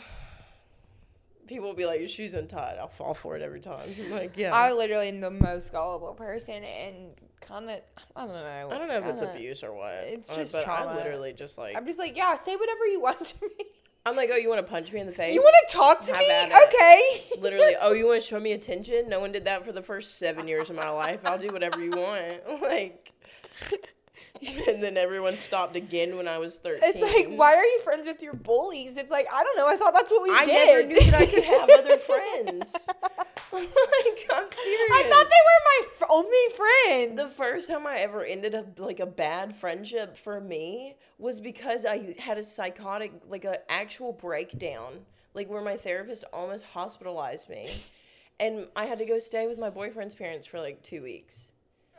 People 1.48 1.68
will 1.68 1.76
be 1.76 1.86
like, 1.86 2.00
"Your 2.00 2.08
shoes 2.10 2.34
untied." 2.34 2.78
I'll 2.80 2.88
fall 2.88 3.14
for 3.14 3.36
it 3.36 3.42
every 3.44 3.60
time. 3.60 3.88
I'm 4.06 4.12
like, 4.12 4.36
yeah. 4.36 4.54
I 4.56 4.72
literally 4.72 5.10
am 5.10 5.20
the 5.20 5.30
most 5.30 5.72
gullible 5.72 6.14
person, 6.16 6.64
and 6.64 7.12
kind 7.40 7.70
of 7.70 7.82
I 8.16 8.26
don't 8.26 8.34
know. 8.34 8.70
I 8.72 8.78
don't 8.80 8.88
know 8.88 8.98
if 8.98 9.06
it's 9.06 9.20
kinda- 9.22 9.36
abuse 9.36 9.64
or 9.64 9.74
what. 9.76 9.94
it's 10.06 10.32
uh, 10.32 10.36
just 10.38 10.54
but 10.54 10.64
trauma. 10.64 10.92
I 10.92 10.96
literally 10.96 11.34
just 11.34 11.58
like. 11.60 11.76
I'm 11.76 11.86
just 11.86 12.00
like, 12.00 12.18
yeah, 12.18 12.34
say 12.36 12.56
whatever 12.56 12.88
you 12.88 13.00
want 13.02 13.24
to 13.26 13.36
me. 13.46 13.66
I'm 14.06 14.16
like, 14.16 14.30
oh, 14.32 14.36
you 14.36 14.50
want 14.50 14.66
to 14.66 14.72
punch 14.72 14.92
me 14.92 15.00
in 15.00 15.08
the 15.08 15.12
face? 15.12 15.34
You 15.34 15.42
want 15.42 15.56
to 15.68 15.76
talk 15.76 16.06
to 16.06 16.14
Have 16.14 16.50
me? 16.50 16.56
Okay. 16.68 17.22
literally 17.42 17.76
oh 17.82 17.94
you 17.94 18.08
want 18.08 18.22
to 18.22 18.28
show 18.28 18.40
me 18.40 18.54
attention 18.54 19.10
no 19.10 19.20
one 19.20 19.32
did 19.32 19.46
that 19.46 19.66
for 19.66 19.72
the 19.72 19.82
first 19.82 20.18
seven 20.18 20.48
years 20.48 20.70
of 20.70 20.76
my 20.76 20.90
life 20.90 21.20
i'll 21.26 21.38
do 21.38 21.48
whatever 21.48 21.84
you 21.84 21.92
want 21.92 22.62
like 22.62 23.12
and 24.68 24.84
then 24.84 24.98
everyone 24.98 25.38
stopped 25.38 25.76
again 25.76 26.16
when 26.18 26.28
i 26.28 26.38
was 26.38 26.58
13 26.58 26.82
It's 26.84 27.02
like, 27.02 27.38
why 27.38 27.54
are 27.56 27.64
you 27.64 27.80
friends 27.82 28.06
with 28.06 28.22
your 28.22 28.34
bullies? 28.34 28.98
It's 28.98 29.12
like, 29.12 29.28
I 29.34 29.44
don't 29.44 29.58
know. 29.58 29.68
I 29.68 29.78
thought 29.78 29.94
that's 29.94 30.12
what 30.12 30.24
we 30.24 30.32
i 30.32 30.46
did. 30.46 30.56
I 30.56 30.66
never 30.66 30.88
knew 30.88 31.12
that 31.12 31.22
i 31.22 31.26
could 31.26 31.44
have 31.44 31.70
other 31.70 31.98
friends 31.98 32.88
like 34.06 34.28
i'm 34.34 34.50
serious 34.50 34.92
I 34.92 35.04
thought 35.10 35.26
they 35.30 35.44
were 35.46 35.62
my 35.66 35.88
f- 35.94 36.10
only 36.10 36.38
friend. 36.56 37.18
the 37.18 37.28
first 37.30 37.70
time 37.70 37.88
I 37.88 37.98
ever 37.98 38.24
ended 38.24 38.56
up 38.56 38.80
like 38.80 39.00
a 39.00 39.06
bad 39.06 39.56
friendship 39.56 40.18
for 40.18 40.40
me 40.40 40.96
was 41.18 41.40
because 41.40 41.86
I 41.86 42.16
had 42.20 42.38
a 42.38 42.44
psychotic, 42.44 43.14
like 43.28 43.46
an 43.46 43.56
actual 43.70 44.14
breakdown, 44.14 45.06
like 45.34 45.50
where 45.50 45.62
my 45.62 45.78
therapist 45.78 46.24
almost 46.34 46.66
hospitalized 46.66 47.50
me, 47.50 47.70
and 48.40 48.68
I 48.76 48.86
had 48.86 49.00
to 49.00 49.06
go 49.06 49.20
stay 49.20 49.48
with 49.48 49.58
my 49.58 49.70
boyfriend's 49.70 50.16
parents 50.16 50.46
for 50.48 50.60
like 50.60 50.82
two 50.82 51.02
weeks 51.02 51.52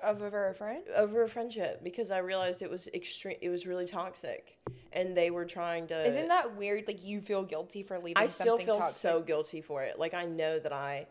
of 0.02 0.22
a 0.22 0.54
friend. 0.54 0.82
over 0.94 1.22
a 1.22 1.28
friendship 1.28 1.82
because 1.82 2.10
I 2.10 2.18
realized 2.18 2.62
it 2.62 2.70
was 2.70 2.88
extreme. 2.94 3.36
It 3.40 3.48
was 3.48 3.66
really 3.66 3.86
toxic, 3.86 4.58
and 4.92 5.16
they 5.16 5.30
were 5.30 5.44
trying 5.44 5.86
to. 5.88 6.06
Isn't 6.06 6.28
that 6.28 6.56
weird? 6.56 6.86
Like 6.86 7.04
you 7.04 7.20
feel 7.20 7.44
guilty 7.44 7.82
for 7.82 7.98
leaving. 7.98 8.22
I 8.22 8.26
still 8.26 8.58
something 8.58 8.66
feel 8.66 8.76
toxic? 8.76 9.00
so 9.00 9.20
guilty 9.20 9.60
for 9.60 9.82
it. 9.82 9.98
Like 9.98 10.14
I 10.14 10.24
know 10.24 10.58
that 10.58 10.72
I, 10.72 11.06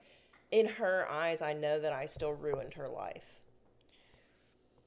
in 0.51 0.67
her 0.67 1.07
eyes, 1.09 1.41
I 1.41 1.53
know 1.53 1.79
that 1.79 1.93
I 1.93 2.05
still 2.05 2.33
ruined 2.33 2.73
her 2.75 2.87
life. 2.87 3.39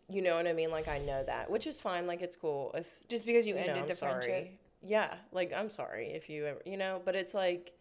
You 0.09 0.23
know 0.23 0.37
what 0.37 0.47
I 0.47 0.53
mean? 0.53 0.71
Like 0.71 0.89
I 0.89 0.99
know 0.99 1.23
that, 1.25 1.51
which 1.51 1.67
is 1.67 1.81
fine. 1.81 2.07
Like 2.07 2.23
it's 2.23 2.37
cool 2.37 2.73
if 2.75 2.87
just 3.09 3.27
because 3.27 3.47
you 3.47 3.55
you 3.55 3.61
ended 3.61 3.83
I'm 3.83 3.89
the 3.89 3.95
sorry. 3.95 4.23
friendship. 4.23 4.59
Yeah, 4.83 5.15
like 5.33 5.53
I'm 5.53 5.69
sorry 5.69 6.13
if 6.13 6.31
you 6.31 6.47
ever, 6.47 6.61
you 6.65 6.77
know, 6.77 7.03
but 7.05 7.15
it's 7.15 7.35
like 7.35 7.75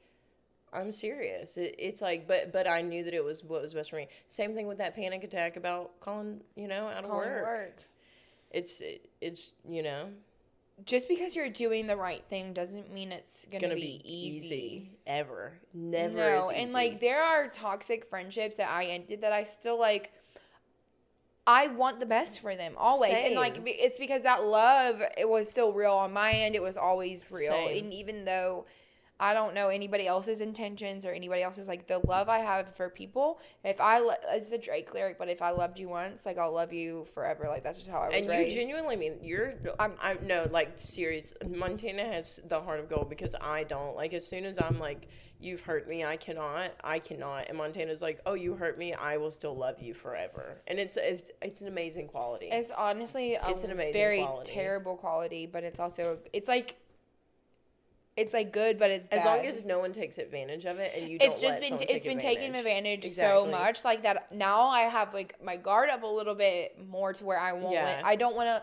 I'm 0.74 0.92
serious. 0.92 1.56
It, 1.58 1.76
it's 1.78 2.02
like, 2.02 2.28
but 2.28 2.52
but 2.52 2.68
I 2.68 2.82
knew 2.82 3.04
that 3.06 3.14
it 3.14 3.24
was 3.24 3.44
what 3.44 3.62
was 3.62 3.74
best 3.74 3.92
for 3.92 3.96
me. 3.96 4.08
Same 4.28 4.54
thing 4.54 4.68
with 4.68 4.80
that 4.80 4.96
panic 4.96 5.24
attack 5.24 5.56
about 5.56 6.00
calling, 6.02 6.42
you 6.56 6.68
know, 6.68 6.88
out 6.88 7.06
of 7.06 7.10
work. 7.10 7.44
work. 7.44 7.82
It's 8.52 8.82
it, 8.82 9.10
it's 9.22 9.54
you 9.70 9.84
know 9.84 10.10
Just 10.86 11.08
because 11.08 11.36
you're 11.36 11.50
doing 11.50 11.88
the 11.88 11.98
right 11.98 12.24
thing 12.30 12.54
doesn't 12.54 12.94
mean 12.94 13.12
it's 13.12 13.46
gonna, 13.46 13.62
gonna 13.62 13.76
be, 13.76 14.00
be, 14.02 14.02
easy. 14.06 14.56
easy 14.56 14.92
ever. 15.08 15.54
Never. 15.74 16.14
No, 16.14 16.52
and 16.52 16.72
like 16.72 17.00
there 17.00 17.24
are 17.24 17.48
toxic 17.48 18.10
friendships 18.10 18.58
that 18.58 18.70
I 18.70 18.86
ended 18.86 19.22
that 19.22 19.32
I 19.32 19.44
still 19.44 19.80
like. 19.80 20.12
I 21.48 21.68
want 21.68 22.02
the 22.02 22.06
best 22.06 22.42
for 22.42 22.56
them 22.56 22.74
always, 22.78 23.14
and 23.14 23.36
like 23.36 23.60
it's 23.66 23.98
because 23.98 24.22
that 24.24 24.44
love 24.44 25.02
it 25.18 25.28
was 25.28 25.50
still 25.50 25.72
real 25.74 25.94
on 25.94 26.14
my 26.14 26.32
end. 26.32 26.56
It 26.56 26.62
was 26.62 26.78
always 26.78 27.24
real, 27.32 27.54
Same. 27.54 27.86
and 27.86 27.94
even 27.94 28.26
though 28.26 28.66
I 29.20 29.34
don't 29.34 29.56
know 29.56 29.70
anybody 29.70 30.06
else's 30.06 30.42
intentions 30.42 31.06
or 31.06 31.12
anybody 31.12 31.42
else's 31.42 31.68
like 31.68 31.88
the 31.88 32.00
love 32.00 32.30
I 32.30 32.38
have 32.40 32.76
for 32.76 32.88
people. 32.90 33.40
If 33.64 33.82
I 33.82 34.00
lo- 34.00 34.14
it's 34.32 34.52
a 34.52 34.58
Drake 34.60 34.94
lyric, 34.94 35.18
but 35.18 35.28
if 35.28 35.42
I 35.42 35.50
loved 35.50 35.80
you 35.80 35.90
once, 35.90 36.26
like 36.26 36.38
I'll 36.38 36.52
love 36.54 36.72
you 36.72 37.06
forever. 37.14 37.46
Like 37.48 37.64
that's 37.64 37.80
just 37.80 37.90
how 37.90 38.00
I 38.00 38.08
was 38.10 38.16
and 38.18 38.30
raised. 38.30 38.56
you 38.56 38.62
genuinely 38.62 38.96
mean 38.96 39.14
you're 39.24 39.56
I'm 39.80 39.94
I'm 40.02 40.20
no 40.26 40.48
like 40.52 40.74
serious 40.76 41.34
Montana 41.48 42.06
has 42.06 42.40
the 42.48 42.60
heart 42.62 42.80
of 42.80 42.90
gold 42.90 43.10
because 43.10 43.36
I 43.42 43.64
don't 43.64 43.96
like 43.96 44.14
as 44.14 44.26
soon 44.28 44.46
as 44.46 44.60
I'm 44.62 44.78
like 44.78 45.08
you've 45.40 45.62
hurt 45.62 45.88
me 45.88 46.04
I 46.04 46.18
cannot 46.18 46.72
I 46.84 46.98
cannot 47.00 47.48
and 47.50 47.58
Montana's 47.58 48.02
like 48.02 48.20
oh 48.26 48.34
you 48.34 48.56
hurt 48.56 48.78
me 48.78 48.94
I 48.94 49.18
will 49.18 49.30
still 49.32 49.56
love 49.56 49.80
you 49.82 49.94
forever 49.94 50.62
and 50.68 50.80
it's 50.80 50.98
it's 50.98 51.30
it's 51.44 51.62
an 51.62 51.68
amazing 51.68 52.08
quality 52.08 52.48
It's 52.52 52.72
honestly 52.72 53.36
a 53.36 53.48
It's 53.50 53.64
an 53.64 53.72
amazing 53.72 53.94
very 53.94 54.24
quality. 54.24 54.52
terrible 54.52 54.96
quality, 54.98 55.46
but 55.46 55.64
it's 55.64 55.80
also 55.80 56.18
it's 56.34 56.48
like 56.48 56.76
it's 58.18 58.34
like 58.34 58.52
good, 58.52 58.78
but 58.80 58.90
it's 58.92 59.08
bad. 59.08 59.20
as 59.20 59.26
long 59.26 59.46
as 59.46 59.64
no 59.64 59.80
one 59.80 59.94
takes 59.94 60.18
advantage 60.18 60.66
of 60.66 60.80
it 60.80 60.92
and 60.98 61.08
you 61.08 61.20
don't 61.20 61.30
it's 61.30 61.40
just 61.40 61.62
been 61.62 61.76
it's 61.76 62.06
been 62.06 62.18
advantage. 62.18 62.56
advantage 62.56 63.12
so 63.14 63.46
much 63.46 63.86
like 63.86 64.02
that 64.04 64.32
now 64.34 64.64
i 64.64 64.82
have 64.82 65.14
like 65.14 65.36
my 65.42 65.56
guard 65.56 65.90
up 65.90 66.04
a 66.04 66.08
little 66.08 66.36
bit 66.36 66.76
more 66.90 67.14
to 67.14 67.24
where 67.24 67.38
i 67.40 67.54
won't 67.54 67.74
Yeah. 67.74 67.84
let, 67.86 68.06
i 68.06 68.16
don't 68.16 68.36
want 68.36 68.48
to 68.48 68.62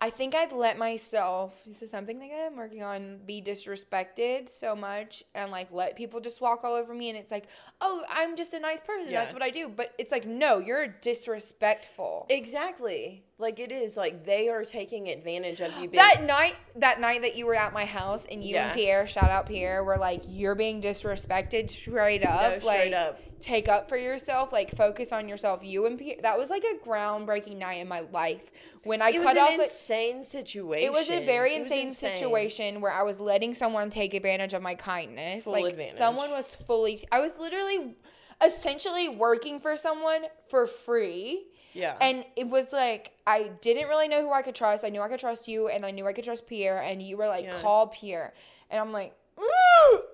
i 0.00 0.10
think 0.10 0.34
i've 0.34 0.52
let 0.52 0.76
myself 0.76 1.62
this 1.64 1.80
is 1.82 1.90
something 1.90 2.18
that 2.18 2.28
i'm 2.46 2.56
working 2.56 2.82
on 2.82 3.18
be 3.24 3.40
disrespected 3.40 4.52
so 4.52 4.74
much 4.74 5.22
and 5.34 5.50
like 5.50 5.68
let 5.70 5.96
people 5.96 6.20
just 6.20 6.40
walk 6.40 6.64
all 6.64 6.74
over 6.74 6.92
me 6.92 7.08
and 7.08 7.16
it's 7.16 7.30
like 7.30 7.46
oh 7.80 8.02
i'm 8.10 8.36
just 8.36 8.52
a 8.54 8.60
nice 8.60 8.80
person 8.80 9.12
that's 9.12 9.32
what 9.32 9.42
i 9.42 9.50
do 9.50 9.68
but 9.68 9.94
it's 9.98 10.10
like 10.12 10.26
no 10.26 10.58
you're 10.58 10.86
disrespectful 10.86 12.26
exactly 12.28 13.22
like 13.38 13.58
it 13.60 13.70
is 13.70 13.96
like 13.96 14.24
they 14.24 14.48
are 14.48 14.64
taking 14.64 15.08
advantage 15.08 15.60
of 15.60 15.70
you 15.74 15.88
being 15.88 15.92
that 15.92 16.22
night 16.24 16.56
that 16.76 17.00
night 17.00 17.22
that 17.22 17.36
you 17.36 17.46
were 17.46 17.54
at 17.54 17.72
my 17.72 17.84
house 17.84 18.26
and 18.30 18.42
you 18.42 18.54
Yeah. 18.54 18.68
and 18.68 18.74
pierre 18.74 19.06
shout 19.06 19.30
out 19.30 19.46
pierre 19.46 19.84
were 19.84 19.98
like 19.98 20.22
you're 20.26 20.54
being 20.54 20.80
disrespected 20.80 21.68
straight 21.68 22.24
up 22.24 22.60
straight 22.62 22.90
like 22.90 22.92
up. 22.94 23.20
take 23.40 23.68
up 23.68 23.88
for 23.90 23.96
yourself 23.98 24.52
like 24.52 24.74
focus 24.74 25.12
on 25.12 25.28
yourself 25.28 25.62
you 25.62 25.84
and 25.86 25.98
pierre 25.98 26.16
that 26.22 26.38
was 26.38 26.48
like 26.48 26.64
a 26.64 26.88
groundbreaking 26.88 27.58
night 27.58 27.74
in 27.74 27.88
my 27.88 28.00
life 28.12 28.50
when 28.84 29.02
i 29.02 29.10
it 29.10 29.18
was 29.18 29.26
cut 29.26 29.36
an 29.36 29.42
off 29.42 29.50
like, 29.50 29.60
insane 29.60 30.24
situation 30.24 30.84
it 30.84 30.92
was 30.92 31.10
a 31.10 31.24
very 31.24 31.60
was 31.60 31.70
insane, 31.70 31.90
situation 31.90 32.80
where 32.80 32.92
I 32.92 33.02
was 33.02 33.20
letting 33.20 33.52
someone 33.52 33.90
take 33.90 34.14
advantage 34.14 34.54
of 34.54 34.62
my 34.62 34.74
kindness. 34.74 35.44
Full 35.44 35.52
like 35.52 35.72
advantage. 35.72 35.98
someone 35.98 36.30
was 36.30 36.54
fully 36.54 37.06
I 37.12 37.20
was 37.20 37.34
literally 37.38 37.96
essentially 38.44 39.08
working 39.08 39.60
for 39.60 39.76
someone 39.76 40.22
for 40.48 40.66
free. 40.66 41.46
Yeah 41.76 41.96
And 42.00 42.24
it 42.36 42.48
was 42.48 42.72
like 42.72 43.12
I 43.26 43.50
didn't 43.60 43.88
really 43.88 44.08
know 44.08 44.22
who 44.22 44.32
I 44.32 44.42
could 44.42 44.54
trust. 44.54 44.84
I 44.84 44.88
knew 44.88 45.00
I 45.02 45.08
could 45.08 45.20
trust 45.20 45.46
you 45.48 45.68
and 45.68 45.84
I 45.84 45.90
knew 45.90 46.06
I 46.06 46.12
could 46.12 46.24
trust 46.24 46.46
Pierre 46.46 46.78
and 46.82 47.02
you 47.02 47.16
were 47.16 47.28
like 47.28 47.44
Yeah. 47.44 47.60
call 47.60 47.86
Pierre. 47.88 48.32
And 48.70 48.80
I'm 48.80 48.92
like 48.92 49.12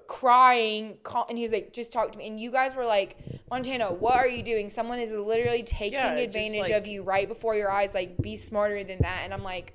crying 0.08 0.98
call, 1.02 1.26
and 1.28 1.38
he 1.38 1.42
was 1.44 1.52
like 1.52 1.72
just 1.72 1.92
talk 1.92 2.12
to 2.12 2.18
me 2.18 2.26
and 2.26 2.40
you 2.40 2.50
guys 2.50 2.74
were 2.74 2.84
like 2.84 3.16
Montana, 3.50 3.92
what 3.92 4.16
are 4.16 4.26
you 4.28 4.42
doing? 4.42 4.68
Someone 4.70 4.98
is 4.98 5.12
literally 5.12 5.62
taking 5.62 5.92
Yeah, 5.98 6.14
advantage 6.14 6.60
like- 6.60 6.72
of 6.72 6.86
you 6.86 7.02
right 7.02 7.28
before 7.28 7.54
your 7.54 7.70
eyes. 7.70 7.94
Like 7.94 8.16
be 8.20 8.36
smarter 8.36 8.82
than 8.84 8.98
that. 9.00 9.20
And 9.24 9.32
I'm 9.32 9.42
like 9.42 9.74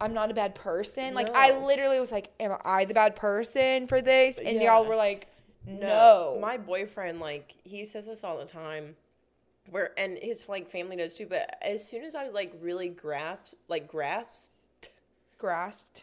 I'm 0.00 0.14
not 0.14 0.30
a 0.30 0.34
bad 0.34 0.54
person. 0.54 1.12
Like 1.14 1.28
I 1.34 1.58
literally 1.58 2.00
was 2.00 2.10
like, 2.10 2.30
Am 2.40 2.56
I 2.64 2.86
the 2.86 2.94
bad 2.94 3.16
person 3.16 3.86
for 3.86 4.00
this? 4.00 4.38
And 4.38 4.56
Yeah. 4.62 4.76
y'all 4.76 4.86
were 4.86 4.96
like, 4.96 5.28
No. 5.66 6.38
My 6.40 6.56
boyfriend, 6.56 7.20
like, 7.20 7.54
he 7.64 7.84
says 7.84 8.06
this 8.06 8.24
all 8.24 8.38
the 8.38 8.46
time. 8.46 8.96
Where 9.70 9.92
and 9.98 10.18
his 10.20 10.48
like 10.48 10.70
family 10.70 10.96
knows 10.96 11.14
too, 11.14 11.26
but 11.26 11.56
as 11.62 11.86
soon 11.86 12.04
as 12.04 12.14
I 12.14 12.28
like 12.28 12.54
really 12.60 12.88
grasped, 12.88 13.54
like 13.68 13.86
grasped 13.88 14.50
grasped. 15.38 16.02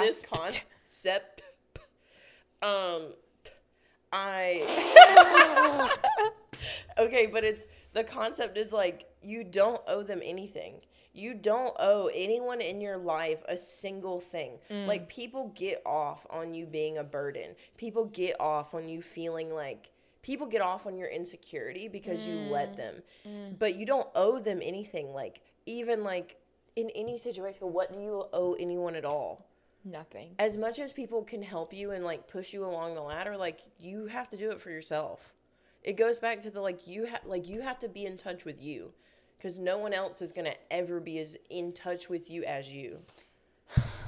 this 0.00 0.22
Grasped. 0.22 0.26
concept, 0.30 1.42
um, 2.62 3.12
I 4.12 5.88
okay, 6.98 7.26
but 7.26 7.44
it's 7.44 7.66
the 7.92 8.02
concept 8.04 8.56
is 8.58 8.72
like 8.72 9.06
you 9.22 9.44
don't 9.44 9.80
owe 9.86 10.02
them 10.02 10.20
anything. 10.24 10.80
You 11.12 11.32
don't 11.32 11.74
owe 11.78 12.10
anyone 12.12 12.60
in 12.60 12.80
your 12.80 12.98
life 12.98 13.38
a 13.48 13.56
single 13.56 14.20
thing. 14.20 14.58
Like 14.68 15.08
people 15.08 15.52
get 15.54 15.80
off 15.86 16.26
on 16.28 16.52
you 16.52 16.66
being 16.66 16.98
a 16.98 17.04
burden. 17.04 17.54
People 17.78 18.04
get 18.06 18.38
off 18.38 18.74
on 18.74 18.88
you 18.88 19.00
feeling 19.00 19.50
like 19.54 19.90
people 20.26 20.46
get 20.48 20.60
off 20.60 20.86
on 20.86 20.98
your 20.98 21.08
insecurity 21.08 21.86
because 21.86 22.26
you 22.26 22.34
let 22.50 22.72
mm. 22.72 22.76
them. 22.76 22.94
Mm. 23.26 23.58
But 23.60 23.76
you 23.76 23.86
don't 23.86 24.08
owe 24.16 24.40
them 24.40 24.58
anything. 24.60 25.14
Like 25.14 25.40
even 25.66 26.02
like 26.02 26.36
in 26.74 26.90
any 26.96 27.16
situation, 27.16 27.72
what 27.72 27.92
do 27.92 28.00
you 28.00 28.26
owe 28.32 28.54
anyone 28.54 28.96
at 28.96 29.04
all? 29.04 29.46
Nothing. 29.88 30.34
as 30.40 30.56
much 30.56 30.80
as 30.80 30.92
people 30.92 31.22
can 31.22 31.44
help 31.44 31.72
you 31.72 31.92
and 31.92 32.04
like 32.04 32.26
push 32.26 32.52
you 32.52 32.64
along 32.64 32.96
the 32.96 33.00
ladder 33.00 33.36
like 33.36 33.60
you 33.78 34.06
have 34.06 34.28
to 34.30 34.36
do 34.36 34.50
it 34.50 34.60
for 34.60 34.70
yourself 34.70 35.32
it 35.84 35.96
goes 35.96 36.18
back 36.18 36.40
to 36.40 36.50
the 36.50 36.60
like 36.60 36.88
you 36.88 37.04
have 37.04 37.20
like 37.24 37.48
you 37.48 37.60
have 37.60 37.78
to 37.78 37.88
be 37.88 38.04
in 38.04 38.16
touch 38.16 38.44
with 38.44 38.60
you 38.60 38.92
because 39.38 39.60
no 39.60 39.78
one 39.78 39.92
else 39.92 40.20
is 40.20 40.32
gonna 40.32 40.56
ever 40.72 40.98
be 40.98 41.20
as 41.20 41.36
in 41.50 41.72
touch 41.72 42.08
with 42.08 42.28
you 42.28 42.42
as 42.42 42.72
you 42.72 42.98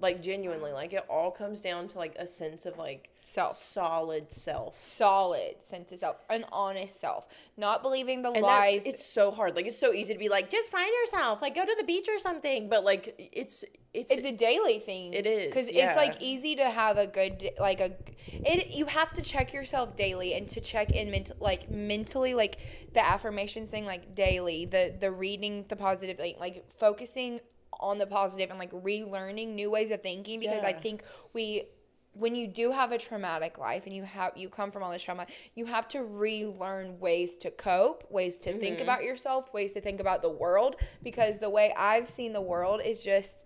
like 0.00 0.22
genuinely 0.22 0.72
like 0.72 0.92
it 0.92 1.04
all 1.08 1.30
comes 1.30 1.60
down 1.60 1.86
to 1.88 1.98
like 1.98 2.16
a 2.18 2.26
sense 2.26 2.66
of 2.66 2.76
like 2.78 3.10
Self. 3.22 3.56
solid 3.56 4.32
self 4.32 4.76
Solid 4.76 5.62
sense 5.62 5.92
of 5.92 6.00
self. 6.00 6.16
An 6.30 6.44
honest 6.50 6.98
self. 6.98 7.28
Not 7.56 7.82
believing 7.82 8.22
the 8.22 8.30
and 8.30 8.42
lies. 8.42 8.84
it's 8.84 9.04
so 9.04 9.30
hard 9.30 9.54
like 9.54 9.66
it's 9.66 9.78
so 9.78 9.92
easy 9.92 10.14
to 10.14 10.18
be 10.18 10.28
like 10.28 10.50
just 10.50 10.70
find 10.70 10.90
yourself 11.02 11.40
like 11.42 11.54
go 11.54 11.64
to 11.64 11.74
the 11.78 11.84
beach 11.84 12.08
or 12.08 12.18
something 12.18 12.68
but 12.68 12.82
like 12.84 13.14
it's 13.18 13.64
it's, 13.92 14.12
it's 14.12 14.24
a 14.24 14.32
daily 14.32 14.78
thing. 14.78 15.14
It 15.14 15.26
is, 15.26 15.46
because 15.46 15.70
yeah. 15.70 15.88
it's 15.88 15.96
like 15.96 16.16
easy 16.20 16.54
to 16.56 16.70
have 16.70 16.96
a 16.96 17.08
good 17.08 17.50
like 17.58 17.80
a 17.80 17.92
it. 18.32 18.70
You 18.70 18.86
have 18.86 19.12
to 19.14 19.22
check 19.22 19.52
yourself 19.52 19.96
daily 19.96 20.34
and 20.34 20.46
to 20.48 20.60
check 20.60 20.92
in 20.92 21.10
mental 21.10 21.36
like 21.40 21.68
mentally 21.70 22.34
like 22.34 22.58
the 22.92 23.04
affirmations 23.04 23.68
thing 23.68 23.84
like 23.86 24.14
daily. 24.14 24.64
The 24.64 24.94
the 24.98 25.10
reading 25.10 25.64
the 25.68 25.74
positive 25.74 26.20
like 26.20 26.38
like 26.38 26.70
focusing 26.70 27.40
on 27.80 27.98
the 27.98 28.06
positive 28.06 28.50
and 28.50 28.58
like 28.58 28.70
relearning 28.72 29.48
new 29.54 29.70
ways 29.70 29.90
of 29.90 30.02
thinking 30.02 30.38
because 30.40 30.62
I 30.64 30.72
think 30.72 31.02
we 31.32 31.64
when 32.12 32.34
you 32.34 32.48
do 32.48 32.72
have 32.72 32.90
a 32.92 32.98
traumatic 32.98 33.56
life 33.58 33.86
and 33.86 33.94
you 33.94 34.02
have 34.02 34.32
you 34.36 34.48
come 34.48 34.70
from 34.72 34.82
all 34.82 34.90
this 34.90 35.02
trauma 35.02 35.26
you 35.54 35.64
have 35.66 35.86
to 35.88 36.02
relearn 36.02 36.98
ways 36.98 37.36
to 37.38 37.50
cope 37.52 38.04
ways 38.10 38.36
to 38.38 38.52
think 38.52 38.74
Mm-hmm. 38.74 38.82
about 38.82 39.04
yourself 39.04 39.52
ways 39.54 39.72
to 39.74 39.80
think 39.80 40.00
about 40.00 40.20
the 40.20 40.28
world 40.28 40.74
because 41.04 41.38
the 41.38 41.48
way 41.48 41.72
i've 41.76 42.08
seen 42.08 42.32
the 42.32 42.40
world 42.40 42.80
is 42.84 43.02
just 43.04 43.44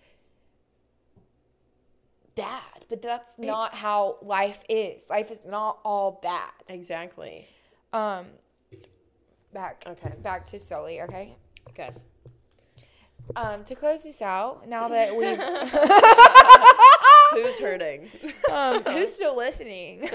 bad 2.34 2.86
but 2.88 3.02
that's 3.02 3.38
not 3.38 3.74
how 3.74 4.18
life 4.22 4.62
is. 4.68 5.02
Life 5.08 5.30
is 5.30 5.38
not 5.46 5.78
all 5.84 6.20
bad. 6.22 6.50
Exactly. 6.68 7.46
Um 7.92 8.26
back 9.52 9.82
Okay. 9.86 10.12
back 10.22 10.46
to 10.46 10.58
sully 10.58 11.00
okay? 11.02 11.36
Okay 11.70 11.90
um 13.36 13.64
to 13.64 13.74
close 13.74 14.04
this 14.04 14.22
out 14.22 14.68
now 14.68 14.88
that 14.88 15.14
we've 15.16 15.38
who's 17.44 17.58
hurting? 17.58 18.10
Um 18.52 18.82
who's 18.84 19.14
still 19.14 19.36
listening? 19.36 20.08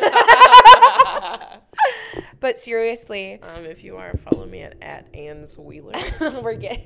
But 2.42 2.58
seriously. 2.58 3.38
Um, 3.42 3.66
if 3.66 3.84
you 3.84 3.98
are, 3.98 4.14
follow 4.30 4.46
me 4.46 4.62
at, 4.62 4.82
at 4.82 5.14
Anne's 5.14 5.58
Wheeler. 5.58 5.92
we're 6.42 6.56
good 6.56 6.80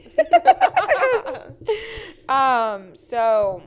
um 2.29 2.95
so 2.95 3.61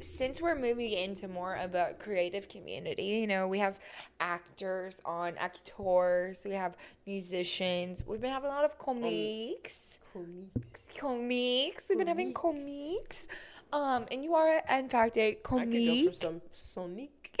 since 0.00 0.42
we're 0.42 0.56
moving 0.56 0.90
into 0.90 1.28
more 1.28 1.54
of 1.56 1.74
a 1.74 1.94
creative 1.98 2.48
community 2.48 3.04
you 3.04 3.26
know 3.26 3.46
we 3.46 3.58
have 3.58 3.78
actors 4.20 4.98
on 5.04 5.34
actors 5.38 6.42
we 6.44 6.52
have 6.52 6.76
musicians 7.06 8.02
we've 8.06 8.20
been 8.20 8.32
having 8.32 8.50
a 8.50 8.52
lot 8.52 8.64
of 8.64 8.76
comics 8.78 9.97
comics 10.12 10.82
Comics. 10.96 11.84
we've 11.88 11.98
been 11.98 12.06
having 12.06 12.32
comics 12.34 13.28
um 13.72 14.06
and 14.10 14.24
you 14.24 14.34
are 14.34 14.62
in 14.70 14.88
fact 14.88 15.16
a 15.16 15.28
I 15.28 15.32
could 15.34 15.42
go 15.42 15.48
comic 15.58 16.06
for 16.08 16.12
some 16.14 16.40
Sonic. 16.52 17.10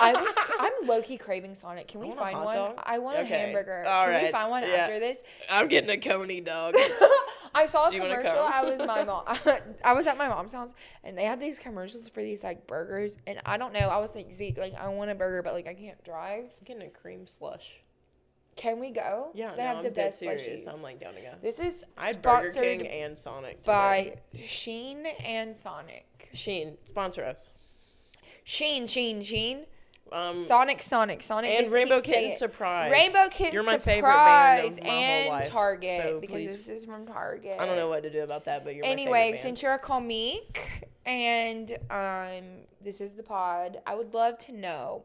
I 0.00 0.12
was 0.14 0.34
I'm 0.60 0.86
low 0.88 1.02
key 1.02 1.18
craving 1.18 1.54
Sonic. 1.54 1.88
Can 1.88 2.00
we 2.00 2.10
find 2.12 2.38
one? 2.42 2.54
dog. 2.56 2.80
I 2.82 2.98
want 3.00 3.18
a 3.18 3.20
Okay. 3.22 3.38
hamburger. 3.38 3.84
All 3.86 4.04
Can 4.04 4.14
we 4.14 4.22
right. 4.22 4.32
find 4.32 4.50
one 4.50 4.62
Yeah. 4.62 4.68
after 4.76 4.98
this? 4.98 5.18
I'm 5.50 5.68
getting 5.68 5.90
a 5.90 5.98
Coney 5.98 6.40
dog. 6.40 6.74
I 7.54 7.66
saw 7.66 7.88
a 7.88 7.90
Do 7.90 8.00
commercial. 8.00 8.38
I 8.38 8.64
was 8.64 8.78
my 8.78 9.04
mom. 9.10 9.24
I 9.84 9.92
was 9.92 10.06
at 10.06 10.16
my 10.16 10.28
mom's 10.28 10.52
house, 10.54 10.72
and 11.04 11.18
they 11.18 11.24
had 11.24 11.38
these 11.38 11.58
commercials 11.58 12.08
for 12.08 12.22
these 12.22 12.42
like 12.42 12.66
burgers. 12.66 13.18
And 13.26 13.40
I 13.44 13.58
don't 13.58 13.74
know. 13.74 13.88
I 13.90 13.98
was 13.98 14.14
like 14.14 14.32
Zeke, 14.32 14.56
like 14.56 14.74
I 14.74 14.88
want 14.88 15.10
a 15.10 15.14
burger, 15.14 15.42
but 15.42 15.52
like 15.52 15.66
I 15.66 15.74
can't 15.74 16.02
drive. 16.02 16.44
I'm 16.44 16.64
getting 16.64 16.82
a 16.84 16.88
cream 16.90 17.26
slush. 17.26 17.82
Can 18.60 18.78
we 18.78 18.90
go? 18.90 19.30
Yeah, 19.32 19.52
they 19.52 19.62
no, 19.62 19.68
have 19.68 19.76
I'm 19.78 19.84
the 19.84 19.88
dead 19.88 20.10
best 20.10 20.18
serious. 20.18 20.66
slushies. 20.66 20.70
I'm 20.70 20.82
like 20.82 21.00
down 21.00 21.14
to 21.14 21.20
go. 21.22 21.30
This 21.40 21.58
is 21.58 21.82
I 21.96 22.12
Burger 22.12 22.50
sponsored 22.50 22.62
King 22.62 22.86
and 22.86 23.16
Sonic 23.16 23.62
by 23.62 24.16
Shein 24.36 25.06
and 25.24 25.56
Sonic. 25.56 26.28
Shein 26.34 26.76
sponsor 26.84 27.24
us. 27.24 27.48
Shein, 28.44 28.82
Shein, 28.82 29.20
Shein. 29.20 29.64
Um, 30.12 30.44
Sonic, 30.44 30.82
Sonic, 30.82 31.22
Sonic, 31.22 31.58
and 31.58 31.72
Rainbow 31.72 32.02
Kitten 32.02 32.32
it. 32.32 32.34
Surprise. 32.34 32.92
Rainbow 32.92 33.28
Kitten 33.30 33.54
You're 33.54 33.62
my 33.62 33.78
Surprise 33.78 34.74
favorite 34.74 34.82
band 34.84 35.42
and. 35.42 35.50
Target 35.50 36.02
so 36.02 36.20
because 36.20 36.34
please, 36.34 36.50
this 36.50 36.68
is 36.68 36.84
from 36.84 37.06
Target. 37.06 37.56
I 37.58 37.64
don't 37.64 37.76
know 37.76 37.88
what 37.88 38.02
to 38.02 38.10
do 38.10 38.22
about 38.22 38.44
that, 38.44 38.62
but 38.62 38.74
you're 38.74 38.84
Anyway, 38.84 39.38
since 39.40 39.62
you're 39.62 39.72
a 39.72 39.78
comique 39.78 40.90
and 41.06 41.78
um, 41.90 42.44
this 42.82 43.00
is 43.00 43.12
the 43.12 43.22
pod, 43.22 43.80
I 43.86 43.94
would 43.94 44.12
love 44.12 44.36
to 44.38 44.52
know 44.52 45.04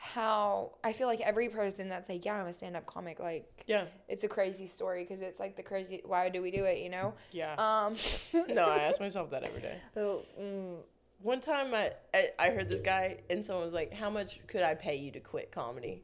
how 0.00 0.72
I 0.84 0.92
feel 0.92 1.08
like 1.08 1.20
every 1.20 1.48
person 1.48 1.88
that's 1.88 2.08
like, 2.08 2.24
yeah, 2.24 2.40
I'm 2.40 2.46
a 2.46 2.52
stand-up 2.52 2.86
comic, 2.86 3.18
like 3.18 3.64
yeah, 3.66 3.84
it's 4.08 4.24
a 4.24 4.28
crazy 4.28 4.68
story 4.68 5.04
because 5.04 5.20
it's 5.20 5.40
like 5.40 5.56
the 5.56 5.62
crazy. 5.62 6.00
Why 6.04 6.28
do 6.28 6.40
we 6.40 6.50
do 6.50 6.64
it? 6.64 6.78
You 6.78 6.88
know. 6.88 7.14
yeah. 7.32 7.54
Um. 7.58 7.94
no, 8.54 8.66
I 8.66 8.78
ask 8.78 9.00
myself 9.00 9.30
that 9.30 9.44
every 9.44 9.60
day. 9.60 9.76
oh, 9.96 10.22
mm, 10.40 10.78
One 11.20 11.40
time 11.40 11.74
I, 11.74 11.92
I 12.14 12.28
I 12.38 12.50
heard 12.50 12.68
this 12.68 12.80
guy 12.80 13.18
and 13.28 13.44
someone 13.44 13.64
was 13.64 13.74
like, 13.74 13.92
"How 13.92 14.08
much 14.08 14.40
could 14.46 14.62
I 14.62 14.74
pay 14.74 14.96
you 14.96 15.10
to 15.12 15.20
quit 15.20 15.50
comedy?" 15.50 16.02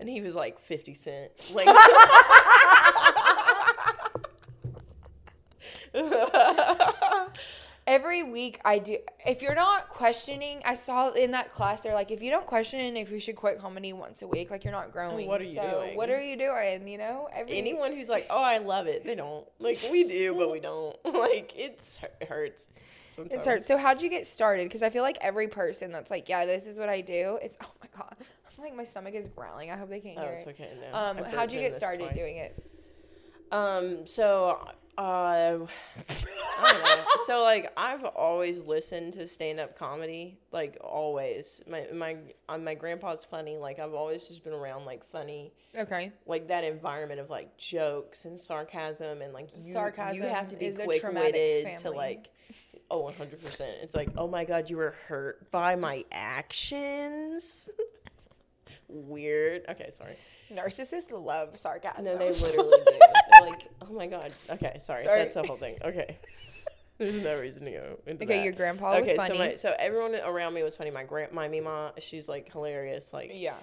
And 0.00 0.08
he 0.08 0.20
was 0.20 0.36
like, 0.36 0.60
50 0.60 0.94
cent." 0.94 1.32
Like 1.52 1.66
Every 7.88 8.22
week 8.22 8.60
I 8.66 8.78
do. 8.80 8.98
If 9.26 9.40
you're 9.40 9.54
not 9.54 9.88
questioning, 9.88 10.60
I 10.66 10.74
saw 10.74 11.08
in 11.12 11.30
that 11.30 11.54
class 11.54 11.80
they're 11.80 11.94
like, 11.94 12.10
if 12.10 12.20
you 12.20 12.30
don't 12.30 12.46
question 12.46 12.98
if 12.98 13.10
you 13.10 13.18
should 13.18 13.34
quit 13.34 13.58
comedy 13.58 13.94
once 13.94 14.20
a 14.20 14.28
week, 14.28 14.50
like 14.50 14.62
you're 14.62 14.74
not 14.74 14.92
growing. 14.92 15.26
what 15.26 15.40
are 15.40 15.44
you 15.44 15.56
So, 15.56 15.70
doing? 15.84 15.96
What 15.96 16.10
are 16.10 16.22
you 16.22 16.36
doing? 16.36 16.86
You 16.86 16.98
know, 16.98 17.30
every 17.34 17.56
anyone 17.56 17.94
who's 17.96 18.10
like, 18.10 18.26
"Oh, 18.28 18.42
I 18.42 18.58
love 18.58 18.88
it." 18.88 19.04
They 19.04 19.14
don't. 19.14 19.46
Like 19.58 19.78
we 19.90 20.04
do, 20.04 20.34
but 20.34 20.52
we 20.52 20.60
don't. 20.60 20.94
Like 21.04 21.52
it's 21.56 21.98
it 22.20 22.28
hurts. 22.28 22.68
Sometimes. 23.08 23.34
It's 23.38 23.46
hard. 23.46 23.62
So 23.62 23.78
how'd 23.78 24.02
you 24.02 24.10
get 24.10 24.26
started? 24.26 24.64
Because 24.64 24.82
I 24.82 24.90
feel 24.90 25.02
like 25.02 25.16
every 25.22 25.48
person 25.48 25.90
that's 25.90 26.10
like, 26.10 26.28
yeah, 26.28 26.44
this 26.44 26.66
is 26.66 26.78
what 26.78 26.90
I 26.90 27.00
do. 27.00 27.38
It's 27.42 27.56
oh 27.62 27.72
my 27.80 27.88
god, 27.98 28.14
I'm 28.20 28.62
like 28.64 28.76
my 28.76 28.84
stomach 28.84 29.14
is 29.14 29.28
growling. 29.30 29.70
I 29.70 29.76
hope 29.78 29.88
they 29.88 30.00
can't 30.00 30.18
Oh, 30.18 30.22
hear 30.24 30.32
it's 30.32 30.44
it. 30.44 30.50
okay. 30.50 30.70
No. 30.92 30.96
Um, 30.98 31.16
how'd 31.32 31.50
you 31.52 31.60
get 31.60 31.74
started 31.74 32.04
twice. 32.04 32.14
doing 32.16 32.36
it? 32.36 32.62
Um, 33.50 34.04
so, 34.06 34.58
uh, 34.98 35.00
I 35.00 36.72
don't 36.72 36.82
know. 36.82 37.04
so 37.26 37.42
like 37.42 37.72
I've 37.76 38.04
always 38.04 38.64
listened 38.64 39.12
to 39.14 39.28
stand 39.28 39.60
up 39.60 39.78
comedy, 39.78 40.38
like 40.50 40.76
always. 40.82 41.62
My 41.68 41.86
my 41.94 42.16
uh, 42.48 42.58
my 42.58 42.74
grandpa's 42.74 43.24
funny. 43.24 43.56
Like 43.56 43.78
I've 43.78 43.94
always 43.94 44.26
just 44.26 44.42
been 44.42 44.52
around 44.52 44.84
like 44.84 45.04
funny, 45.04 45.52
Okay. 45.76 46.10
like 46.26 46.48
that 46.48 46.64
environment 46.64 47.20
of 47.20 47.30
like 47.30 47.56
jokes 47.56 48.24
and 48.24 48.40
sarcasm 48.40 49.22
and 49.22 49.32
like 49.32 49.50
you 49.56 49.74
you 50.12 50.22
have 50.22 50.48
to 50.48 50.56
be 50.56 50.72
quick 50.72 51.02
witted 51.04 51.78
to 51.78 51.90
like. 51.90 52.30
Oh, 52.90 53.02
100%. 53.02 53.60
It's 53.82 53.94
like, 53.94 54.08
oh 54.16 54.26
my 54.26 54.46
God, 54.46 54.70
you 54.70 54.78
were 54.78 54.94
hurt 55.06 55.50
by 55.50 55.76
my 55.76 56.06
actions? 56.10 57.68
Weird. 58.88 59.66
Okay, 59.68 59.90
sorry. 59.90 60.16
Narcissists 60.50 61.10
love 61.10 61.58
sarcasm. 61.58 62.04
No, 62.04 62.16
they 62.16 62.30
literally 62.40 62.78
do. 62.86 62.98
Like, 63.48 63.68
oh 63.82 63.92
my 63.92 64.06
god. 64.06 64.32
Okay, 64.50 64.76
sorry. 64.80 65.02
Sorry. 65.02 65.18
That's 65.18 65.34
the 65.34 65.42
whole 65.42 65.56
thing. 65.56 65.76
Okay. 65.84 66.18
There's 66.98 67.22
no 67.22 67.38
reason 67.38 67.64
to 67.66 67.70
go 67.70 67.98
into 68.06 68.24
Okay, 68.24 68.38
that. 68.38 68.44
your 68.44 68.52
grandpa 68.52 68.98
was 68.98 69.08
okay, 69.08 69.16
funny. 69.16 69.34
so 69.34 69.44
my 69.44 69.54
so 69.54 69.74
everyone 69.78 70.16
around 70.16 70.54
me 70.54 70.64
was 70.64 70.74
funny. 70.76 70.90
My 70.90 71.04
grand 71.04 71.32
my 71.32 71.46
mima, 71.46 71.92
she's 71.98 72.28
like 72.28 72.50
hilarious. 72.50 73.12
Like 73.12 73.30
yeah. 73.32 73.54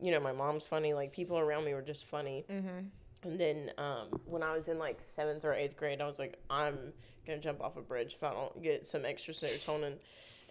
you 0.00 0.12
know, 0.12 0.20
my 0.20 0.32
mom's 0.32 0.66
funny. 0.66 0.94
Like 0.94 1.12
people 1.12 1.38
around 1.38 1.64
me 1.64 1.74
were 1.74 1.82
just 1.82 2.04
funny. 2.06 2.44
Mm-hmm. 2.48 3.28
And 3.28 3.40
then 3.40 3.72
um, 3.76 4.20
when 4.24 4.44
I 4.44 4.56
was 4.56 4.68
in 4.68 4.78
like 4.78 5.00
seventh 5.00 5.44
or 5.44 5.52
eighth 5.52 5.76
grade, 5.76 6.00
I 6.00 6.06
was 6.06 6.20
like, 6.20 6.38
I'm 6.48 6.92
gonna 7.26 7.40
jump 7.40 7.60
off 7.60 7.76
a 7.76 7.82
bridge 7.82 8.14
if 8.14 8.22
I 8.22 8.32
don't 8.32 8.62
get 8.62 8.86
some 8.86 9.04
extra 9.04 9.34
serotonin. 9.34 9.94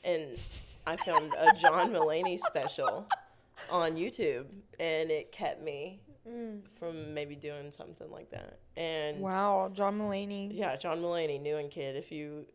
And 0.03 0.38
I 0.86 0.97
found 0.97 1.32
a 1.39 1.53
John 1.59 1.91
Mulaney 1.91 2.38
special 2.38 3.07
on 3.71 3.95
YouTube, 3.95 4.45
and 4.80 5.09
it 5.09 5.32
kept 5.32 5.63
me 5.63 6.01
Mm. 6.28 6.61
from 6.80 7.13
maybe 7.13 7.36
doing 7.36 7.71
something 7.71 8.09
like 8.09 8.32
that. 8.32 8.57
And 8.76 9.19
Wow, 9.19 9.69
John 9.73 9.99
Mulaney. 9.99 10.49
yeah, 10.51 10.76
John 10.76 10.99
Mulaney, 10.99 11.39
new 11.39 11.57
and 11.57 11.69
kid. 11.69 11.95
If 11.95 12.11
you 12.11 12.45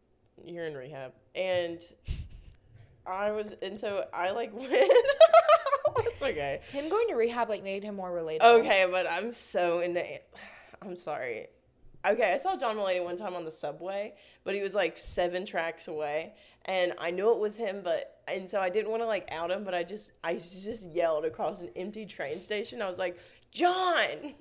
you're 0.45 0.64
in 0.66 0.75
rehab, 0.75 1.12
and 1.35 1.81
I 3.07 3.31
was, 3.31 3.53
and 3.62 3.79
so 3.79 4.07
I 4.12 4.31
like 4.33 4.53
went. 4.57 4.73
it's 4.73 6.23
okay. 6.23 6.61
Him 6.73 6.89
going 6.89 7.09
to 7.09 7.14
rehab 7.14 7.49
like 7.49 7.62
made 7.62 7.85
him 7.85 7.97
more 7.97 8.11
relatable. 8.11 8.61
Okay, 8.61 8.87
but 8.91 9.09
I'm 9.09 9.33
so 9.33 9.81
into. 9.81 10.05
I'm 10.83 10.97
sorry. 10.97 11.47
Okay, 12.07 12.33
I 12.33 12.39
saw 12.39 12.57
John 12.57 12.77
Mulaney 12.77 13.05
one 13.05 13.16
time 13.18 13.35
on 13.35 13.45
the 13.45 13.51
subway, 13.51 14.14
but 14.43 14.55
he 14.55 14.62
was 14.62 14.75
like 14.75 14.97
seven 14.99 15.45
tracks 15.45 15.87
away, 15.87 16.33
and 16.64 16.95
I 16.99 17.11
knew 17.11 17.31
it 17.33 17.39
was 17.39 17.57
him, 17.59 17.83
but 17.85 18.23
and 18.27 18.49
so 18.49 18.59
I 18.61 18.71
didn't 18.71 18.91
want 18.91 19.03
to 19.03 19.07
like 19.07 19.31
out 19.31 19.51
him, 19.51 19.64
but 19.64 19.75
I 19.75 19.83
just 19.83 20.12
I 20.25 20.35
just 20.35 20.87
yelled 20.87 21.25
across 21.27 21.61
an 21.61 21.68
empty 21.77 22.07
train 22.07 22.41
station. 22.41 22.81
I 22.81 22.87
was 22.89 22.99
like, 22.99 23.18
John, 23.53 23.99
and 23.99 24.35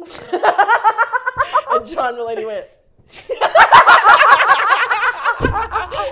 John 1.88 2.16
Mulaney 2.16 2.45
went. 2.45 2.68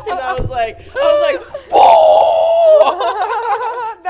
and 0.07 0.19
I 0.19 0.35
was 0.37 0.49
like, 0.49 0.79
I 0.95 1.01
was 1.05 1.21
like, 1.21 1.41
"Boo!" 1.69 3.46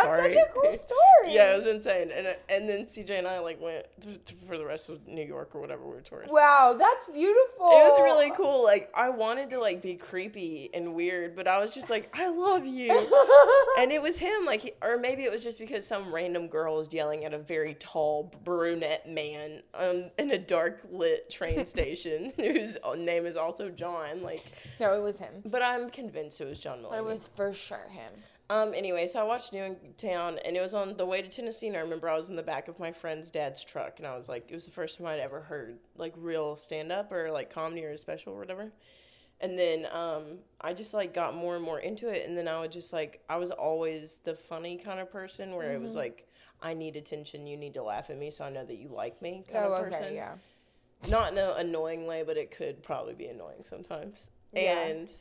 That's 0.03 0.17
Sorry. 0.19 0.31
such 0.33 0.41
a 0.41 0.51
cool 0.53 0.77
story. 0.79 1.33
Yeah, 1.33 1.53
it 1.53 1.57
was 1.57 1.65
insane. 1.67 2.11
And 2.13 2.27
and 2.49 2.69
then 2.69 2.85
CJ 2.85 3.11
and 3.17 3.27
I 3.27 3.39
like 3.39 3.59
went 3.61 3.85
to, 4.01 4.17
to, 4.17 4.33
for 4.47 4.57
the 4.57 4.65
rest 4.65 4.89
of 4.89 5.05
New 5.07 5.23
York 5.25 5.55
or 5.55 5.61
whatever 5.61 5.83
we 5.83 5.95
were 5.95 6.01
tourists. 6.01 6.31
Wow, 6.33 6.75
that's 6.77 7.07
beautiful. 7.09 7.65
It 7.71 7.83
was 7.83 7.99
really 8.01 8.31
cool. 8.31 8.63
Like 8.63 8.89
I 8.95 9.09
wanted 9.09 9.49
to 9.51 9.59
like 9.59 9.81
be 9.81 9.95
creepy 9.95 10.69
and 10.73 10.93
weird, 10.93 11.35
but 11.35 11.47
I 11.47 11.59
was 11.59 11.73
just 11.73 11.89
like, 11.89 12.09
I 12.13 12.27
love 12.29 12.65
you. 12.65 12.91
and 13.79 13.91
it 13.91 14.01
was 14.01 14.17
him, 14.19 14.45
like, 14.45 14.61
he- 14.61 14.73
or 14.83 14.97
maybe 14.97 15.23
it 15.23 15.31
was 15.31 15.43
just 15.43 15.57
because 15.59 15.85
some 15.85 16.13
random 16.13 16.47
girl 16.47 16.77
was 16.77 16.91
yelling 16.93 17.25
at 17.25 17.33
a 17.33 17.37
very 17.39 17.73
tall 17.75 18.31
brunette 18.43 19.09
man 19.09 19.61
um, 19.73 20.05
in 20.19 20.31
a 20.31 20.37
dark 20.37 20.81
lit 20.91 21.29
train 21.29 21.65
station 21.65 22.31
whose 22.37 22.77
name 22.97 23.25
is 23.25 23.35
also 23.37 23.69
John. 23.69 24.21
Like, 24.21 24.43
No, 24.79 24.93
it 24.93 25.01
was 25.01 25.17
him. 25.17 25.33
but 25.45 25.61
I'm 25.61 25.89
convinced 25.89 26.41
it 26.41 26.45
was 26.47 26.59
John 26.59 26.79
Mulaney. 26.83 26.97
It 26.99 27.03
was 27.05 27.27
for 27.35 27.53
sure 27.53 27.87
him. 27.89 28.11
Um. 28.49 28.73
Anyway, 28.73 29.07
so 29.07 29.19
I 29.19 29.23
watched 29.23 29.51
New 29.51 29.63
in 29.63 29.75
Town, 29.97 30.39
and 30.45 30.55
it 30.55 30.61
was 30.61 30.73
on 30.73 30.95
the 30.95 31.05
way 31.05 31.21
to 31.21 31.27
Tennessee. 31.27 31.67
And 31.67 31.75
I 31.75 31.81
remember 31.81 32.07
I 32.09 32.15
was 32.15 32.29
in 32.29 32.35
the 32.35 32.43
back 32.43 32.67
of 32.69 32.79
my 32.79 32.91
friend's 32.91 33.29
dad's 33.29 33.63
truck, 33.63 33.95
and 33.97 34.07
I 34.07 34.15
was 34.15 34.29
like, 34.29 34.45
it 34.49 34.53
was 34.53 34.65
the 34.65 34.71
first 34.71 34.97
time 34.97 35.07
I'd 35.07 35.19
ever 35.19 35.41
heard 35.41 35.77
like 35.97 36.13
real 36.17 36.55
stand 36.55 36.91
up 36.91 37.11
or 37.11 37.29
like 37.31 37.49
comedy 37.53 37.83
or 37.83 37.91
a 37.91 37.97
special 37.97 38.33
or 38.33 38.39
whatever. 38.39 38.71
And 39.39 39.59
then 39.59 39.85
um, 39.93 40.23
I 40.61 40.73
just 40.73 40.93
like 40.93 41.13
got 41.13 41.35
more 41.35 41.55
and 41.55 41.63
more 41.63 41.79
into 41.79 42.07
it, 42.09 42.27
and 42.27 42.37
then 42.37 42.47
I 42.47 42.59
would 42.61 42.71
just 42.71 42.93
like 42.93 43.21
I 43.29 43.35
was 43.37 43.51
always 43.51 44.19
the 44.23 44.33
funny 44.35 44.77
kind 44.77 44.99
of 44.99 45.11
person 45.11 45.53
where 45.55 45.73
it 45.73 45.81
was 45.81 45.91
Mm-hmm. 45.91 45.99
like 45.99 46.27
I 46.61 46.73
need 46.73 46.95
attention, 46.95 47.45
you 47.45 47.55
need 47.57 47.75
to 47.75 47.83
laugh 47.83 48.09
at 48.09 48.17
me, 48.17 48.31
so 48.31 48.45
I 48.45 48.49
know 48.49 48.65
that 48.65 48.77
you 48.77 48.87
like 48.87 49.21
me 49.21 49.43
kind 49.51 49.65
Oh, 49.65 49.73
of 49.73 49.81
okay, 49.87 49.91
person. 49.91 50.15
yeah. 50.15 50.33
Not 51.07 51.33
in 51.33 51.37
an 51.37 51.51
annoying 51.57 52.07
way, 52.07 52.23
but 52.25 52.35
it 52.37 52.49
could 52.49 52.81
probably 52.81 53.13
be 53.13 53.27
annoying 53.27 53.63
sometimes. 53.63 54.31
Yeah. 54.53 54.87
And 54.87 55.13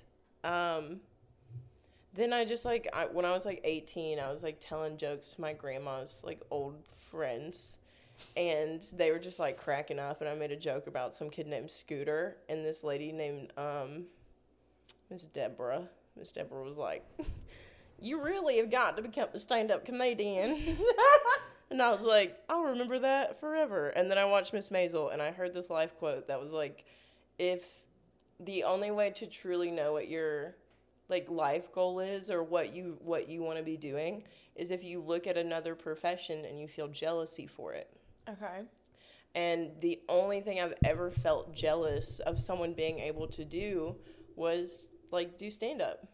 um, 0.45 1.01
then 2.17 2.33
I 2.33 2.45
just 2.45 2.65
like 2.65 2.89
I, 2.93 3.07
when 3.07 3.25
I 3.25 3.33
was 3.33 3.47
like 3.47 3.61
18, 3.65 4.19
I 4.19 4.29
was 4.29 4.43
like 4.43 4.57
telling 4.61 4.97
jokes 4.97 5.35
to 5.35 5.41
my 5.41 5.53
grandma's 5.53 6.23
like 6.25 6.41
old 6.51 6.77
friends, 7.11 7.79
and 8.37 8.85
they 8.95 9.11
were 9.11 9.19
just 9.19 9.39
like 9.39 9.57
cracking 9.57 9.99
up. 9.99 10.21
And 10.21 10.29
I 10.29 10.35
made 10.35 10.53
a 10.53 10.57
joke 10.57 10.87
about 10.87 11.15
some 11.15 11.31
kid 11.31 11.47
named 11.47 11.71
Scooter 11.71 12.37
and 12.49 12.65
this 12.65 12.83
lady 12.83 13.13
named 13.13 13.53
um, 13.57 14.05
Miss 15.11 15.27
Deborah. 15.27 15.89
Miss 16.17 16.33
Deborah 16.33 16.63
was 16.63 16.79
like, 16.79 17.05
"You 18.01 18.23
really 18.23 18.57
have 18.57 18.71
got 18.71 18.97
to 18.97 19.03
become 19.03 19.29
a 19.33 19.39
stand-up 19.39 19.85
comedian." 19.85 20.79
And 21.71 21.83
I 21.83 21.93
was 21.95 22.05
like, 22.05 22.39
I'll 22.49 22.63
remember 22.63 23.01
that 23.01 23.41
forever. 23.41 23.89
And 23.89 24.11
then 24.11 24.19
I 24.19 24.25
watched 24.25 24.53
Miss 24.53 24.71
Maisel 24.71 25.13
and 25.13 25.21
I 25.21 25.33
heard 25.33 25.53
this 25.53 25.69
life 25.69 25.97
quote 25.99 26.29
that 26.29 26.41
was 26.41 26.53
like, 26.53 26.85
if 27.39 27.65
the 28.39 28.65
only 28.65 28.91
way 28.91 29.11
to 29.11 29.27
truly 29.27 29.71
know 29.71 29.93
what 29.93 30.09
your 30.09 30.55
like 31.09 31.31
life 31.31 31.73
goal 31.73 32.01
is 32.01 32.31
or 32.31 32.43
what 32.43 32.75
you 32.75 32.99
what 33.01 33.29
you 33.29 33.43
want 33.43 33.59
to 33.59 33.65
be 33.65 33.77
doing 33.77 34.25
is 34.55 34.71
if 34.71 34.83
you 34.83 35.01
look 35.01 35.27
at 35.27 35.37
another 35.37 35.75
profession 35.75 36.45
and 36.45 36.59
you 36.59 36.67
feel 36.67 36.89
jealousy 36.89 37.47
for 37.47 37.73
it. 37.73 37.89
Okay. 38.29 38.63
And 39.35 39.71
the 39.81 40.01
only 40.09 40.41
thing 40.41 40.61
I've 40.61 40.75
ever 40.85 41.11
felt 41.11 41.55
jealous 41.55 42.21
of 42.21 42.41
someone 42.41 42.73
being 42.73 42.99
able 42.99 43.27
to 43.29 43.45
do 43.45 43.97
was 44.35 44.89
like 45.11 45.39
do 45.39 45.51
stand 45.51 45.83
up. 45.83 46.07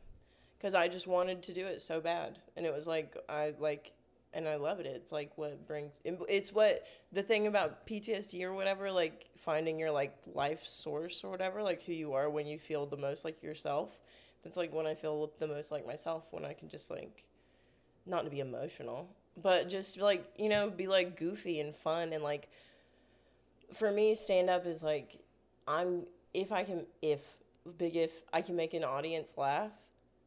Cuz 0.61 0.74
I 0.74 0.88
just 0.88 1.07
wanted 1.07 1.43
to 1.45 1.55
do 1.55 1.66
it 1.66 1.80
so 1.80 2.01
bad. 2.01 2.38
And 2.57 2.66
it 2.66 2.72
was 2.72 2.86
like 2.86 3.16
I 3.28 3.55
like 3.59 3.93
and 4.34 4.49
I 4.49 4.57
love 4.57 4.80
it. 4.80 4.86
It's 4.86 5.12
like 5.12 5.36
what 5.36 5.66
brings 5.66 6.01
it's 6.05 6.53
what 6.53 6.86
the 7.12 7.22
thing 7.22 7.47
about 7.47 7.86
PTSD 7.86 8.43
or 8.43 8.53
whatever 8.55 8.90
like 8.90 9.26
finding 9.36 9.78
your 9.78 9.90
like 9.90 10.16
life 10.26 10.64
source 10.64 11.24
or 11.24 11.30
whatever, 11.30 11.62
like 11.62 11.82
who 11.82 11.93
you 11.93 12.12
are 12.12 12.30
when 12.30 12.47
you 12.47 12.59
feel 12.59 12.86
the 12.86 12.97
most 12.97 13.24
like 13.24 13.43
yourself. 13.43 13.99
That's 14.43 14.57
like 14.57 14.72
when 14.72 14.86
I 14.86 14.95
feel 14.95 15.30
the 15.38 15.47
most 15.47 15.70
like 15.70 15.86
myself 15.86 16.24
when 16.30 16.45
I 16.45 16.53
can 16.53 16.68
just 16.68 16.90
like 16.90 17.24
not 18.07 18.24
to 18.24 18.30
be 18.30 18.40
emotional, 18.40 19.09
but 19.40 19.68
just 19.68 19.99
like, 19.99 20.24
you 20.36 20.49
know, 20.49 20.68
be 20.68 20.88
like 20.88 21.16
goofy 21.16 21.61
and 21.61 21.74
fun 21.74 22.12
and 22.12 22.22
like 22.22 22.49
for 23.72 23.90
me 23.90 24.14
stand 24.14 24.51
up 24.51 24.66
is 24.66 24.82
like 24.82 25.16
i'm 25.66 26.03
if 26.34 26.53
i 26.53 26.62
can 26.62 26.84
if 27.01 27.20
big 27.78 27.97
if 27.97 28.11
i 28.30 28.43
can 28.43 28.55
make 28.55 28.74
an 28.74 28.84
audience 28.84 29.32
laugh 29.38 29.70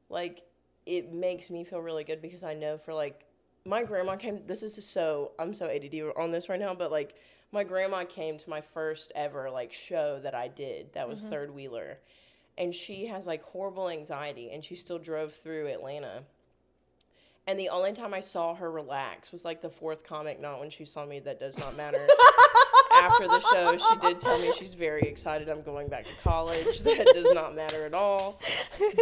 like 0.09 0.41
it 0.88 1.13
makes 1.13 1.51
me 1.51 1.63
feel 1.63 1.80
really 1.80 2.03
good 2.03 2.24
because 2.24 2.43
i 2.43 2.55
know 2.55 2.76
for 2.76 2.91
like 2.91 3.26
my 3.66 3.84
grandma 3.84 4.16
came. 4.16 4.41
This 4.45 4.63
is 4.63 4.84
so 4.86 5.32
I'm 5.39 5.53
so 5.53 5.68
ADD 5.68 5.95
on 6.16 6.32
this 6.32 6.49
right 6.49 6.59
now, 6.59 6.74
but 6.74 6.91
like 6.91 7.16
my 7.51 7.63
grandma 7.63 8.05
came 8.05 8.38
to 8.38 8.49
my 8.49 8.61
first 8.61 9.11
ever 9.16 9.49
like 9.49 9.74
show 9.74 10.20
that 10.22 10.36
I 10.36 10.47
did. 10.47 10.93
That 10.93 11.09
was 11.09 11.20
mm-hmm. 11.20 11.30
third 11.30 11.55
wheeler, 11.55 11.97
and 12.58 12.74
she 12.74 13.08
has 13.08 13.28
like 13.28 13.43
horrible 13.43 13.89
anxiety, 13.89 14.51
and 14.51 14.64
she 14.64 14.76
still 14.76 14.99
drove 14.99 15.34
through 15.34 15.68
Atlanta. 15.68 16.24
And 17.47 17.60
the 17.60 17.70
only 17.70 17.93
time 17.93 18.14
I 18.14 18.22
saw 18.22 18.56
her 18.56 18.72
relax 18.72 19.32
was 19.32 19.45
like 19.45 19.62
the 19.62 19.70
fourth 19.70 20.03
comic, 20.03 20.39
not 20.41 20.60
when 20.60 20.70
she 20.70 20.84
saw 20.84 21.06
me. 21.06 21.20
That 21.20 21.39
does 21.39 21.58
not 21.60 21.76
matter. 21.76 22.08
After 22.91 23.28
the 23.28 23.39
show, 23.53 23.78
she 23.78 23.99
did 23.99 24.20
tell 24.20 24.39
me 24.39 24.51
she's 24.53 24.74
very 24.74 25.01
excited 25.01 25.49
I'm 25.49 25.62
going 25.62 25.88
back 25.89 26.06
to 26.06 26.14
college. 26.24 26.80
That 26.80 27.12
does 27.14 27.32
not 27.34 27.53
matter 27.53 27.86
at 27.86 27.93
all. 27.93 28.39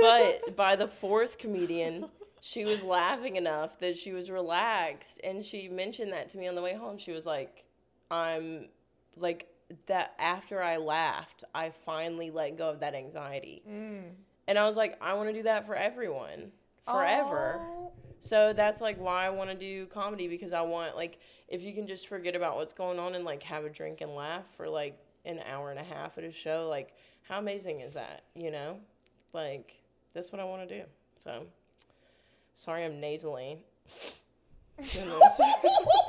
But 0.01 0.55
by 0.55 0.75
the 0.75 0.87
fourth 0.87 1.37
comedian, 1.37 2.07
she 2.41 2.65
was 2.65 2.83
laughing 2.83 3.35
enough 3.35 3.79
that 3.79 3.97
she 3.97 4.11
was 4.11 4.29
relaxed. 4.31 5.21
And 5.23 5.45
she 5.45 5.69
mentioned 5.69 6.11
that 6.11 6.27
to 6.29 6.37
me 6.37 6.47
on 6.47 6.55
the 6.55 6.61
way 6.61 6.75
home. 6.75 6.97
She 6.97 7.11
was 7.11 7.25
like, 7.25 7.63
I'm 8.09 8.67
like, 9.15 9.47
that 9.87 10.13
after 10.19 10.61
I 10.61 10.77
laughed, 10.77 11.43
I 11.53 11.69
finally 11.69 12.31
let 12.31 12.57
go 12.57 12.69
of 12.69 12.79
that 12.81 12.95
anxiety. 12.95 13.61
Mm. 13.69 14.03
And 14.47 14.59
I 14.59 14.65
was 14.65 14.75
like, 14.75 14.97
I 15.01 15.13
want 15.13 15.29
to 15.29 15.33
do 15.33 15.43
that 15.43 15.65
for 15.65 15.75
everyone 15.75 16.51
forever. 16.85 17.59
Oh. 17.61 17.91
So 18.19 18.53
that's 18.53 18.81
like 18.81 18.97
why 18.99 19.25
I 19.25 19.29
want 19.29 19.49
to 19.49 19.55
do 19.55 19.85
comedy 19.87 20.27
because 20.27 20.53
I 20.53 20.61
want 20.61 20.95
like 20.95 21.19
if 21.49 21.61
you 21.61 21.73
can 21.73 21.87
just 21.87 22.07
forget 22.07 22.35
about 22.35 22.55
what's 22.55 22.73
going 22.73 22.97
on 22.99 23.15
and 23.15 23.25
like 23.25 23.43
have 23.43 23.65
a 23.65 23.69
drink 23.69 24.01
and 24.01 24.15
laugh 24.15 24.45
for 24.55 24.69
like 24.69 24.97
an 25.25 25.41
hour 25.45 25.71
and 25.71 25.79
a 25.79 25.83
half 25.83 26.17
at 26.17 26.23
a 26.23 26.31
show, 26.31 26.67
like 26.69 26.95
how 27.23 27.39
amazing 27.39 27.81
is 27.81 27.93
that? 27.95 28.23
You 28.33 28.51
know, 28.51 28.77
like 29.33 29.81
that's 30.13 30.31
what 30.31 30.39
I 30.39 30.45
want 30.45 30.67
to 30.67 30.79
do. 30.79 30.83
So 31.19 31.47
sorry, 32.55 32.85
I'm 32.85 32.99
nasally. 32.99 33.59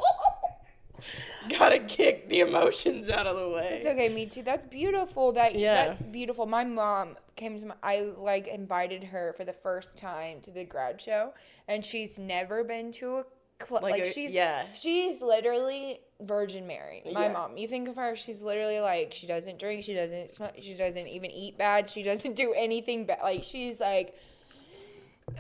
Gotta 1.59 1.79
kick 1.81 2.29
the 2.29 2.41
emotions 2.41 3.11
out 3.11 3.27
of 3.27 3.37
the 3.37 3.49
way. 3.49 3.75
It's 3.77 3.87
okay, 3.87 4.09
me 4.09 4.27
too. 4.27 4.43
That's 4.43 4.65
beautiful. 4.65 5.33
That 5.33 5.55
Yeah. 5.55 5.87
that's 5.89 6.07
beautiful. 6.07 6.47
My 6.47 6.65
mom 6.65 7.17
came 7.37 7.59
to 7.59 7.67
my 7.67 7.75
I 7.83 8.01
like 8.17 8.47
invited 8.49 9.05
her 9.05 9.35
for 9.37 9.45
the 9.45 9.53
first 9.53 9.97
time 9.99 10.41
to 10.43 10.51
the 10.51 10.65
grad 10.65 11.01
show 11.01 11.35
and 11.69 11.85
she's 11.85 12.19
never 12.19 12.65
been 12.65 12.91
to 12.93 13.17
a 13.19 13.25
club 13.59 13.83
Like 13.83 13.93
like, 13.93 14.03
a- 14.05 14.11
she's 14.13 14.31
yeah. 14.31 14.65
she's 14.75 15.21
literally 15.21 16.01
Virgin 16.23 16.67
Mary. 16.67 17.03
My 17.13 17.27
Yeah. 17.27 17.33
mom. 17.33 17.57
You 17.57 17.69
think 17.69 17.89
of 17.89 17.97
her, 17.97 18.17
she's 18.17 18.41
literally 18.41 18.81
like 18.81 19.13
she 19.13 19.27
doesn't 19.27 19.59
drink, 19.59 19.85
she 19.85 19.95
doesn't 19.95 20.33
smoke, 20.35 20.53
she 20.61 20.75
doesn't 20.75 21.07
even 21.09 21.31
eat 21.31 21.59
bad, 21.59 21.89
she 21.89 22.03
doesn't 22.03 22.35
do 22.37 22.53
anything 22.57 23.05
bad. 23.05 23.19
Like 23.23 23.45
she's 23.45 23.81
like 23.81 24.17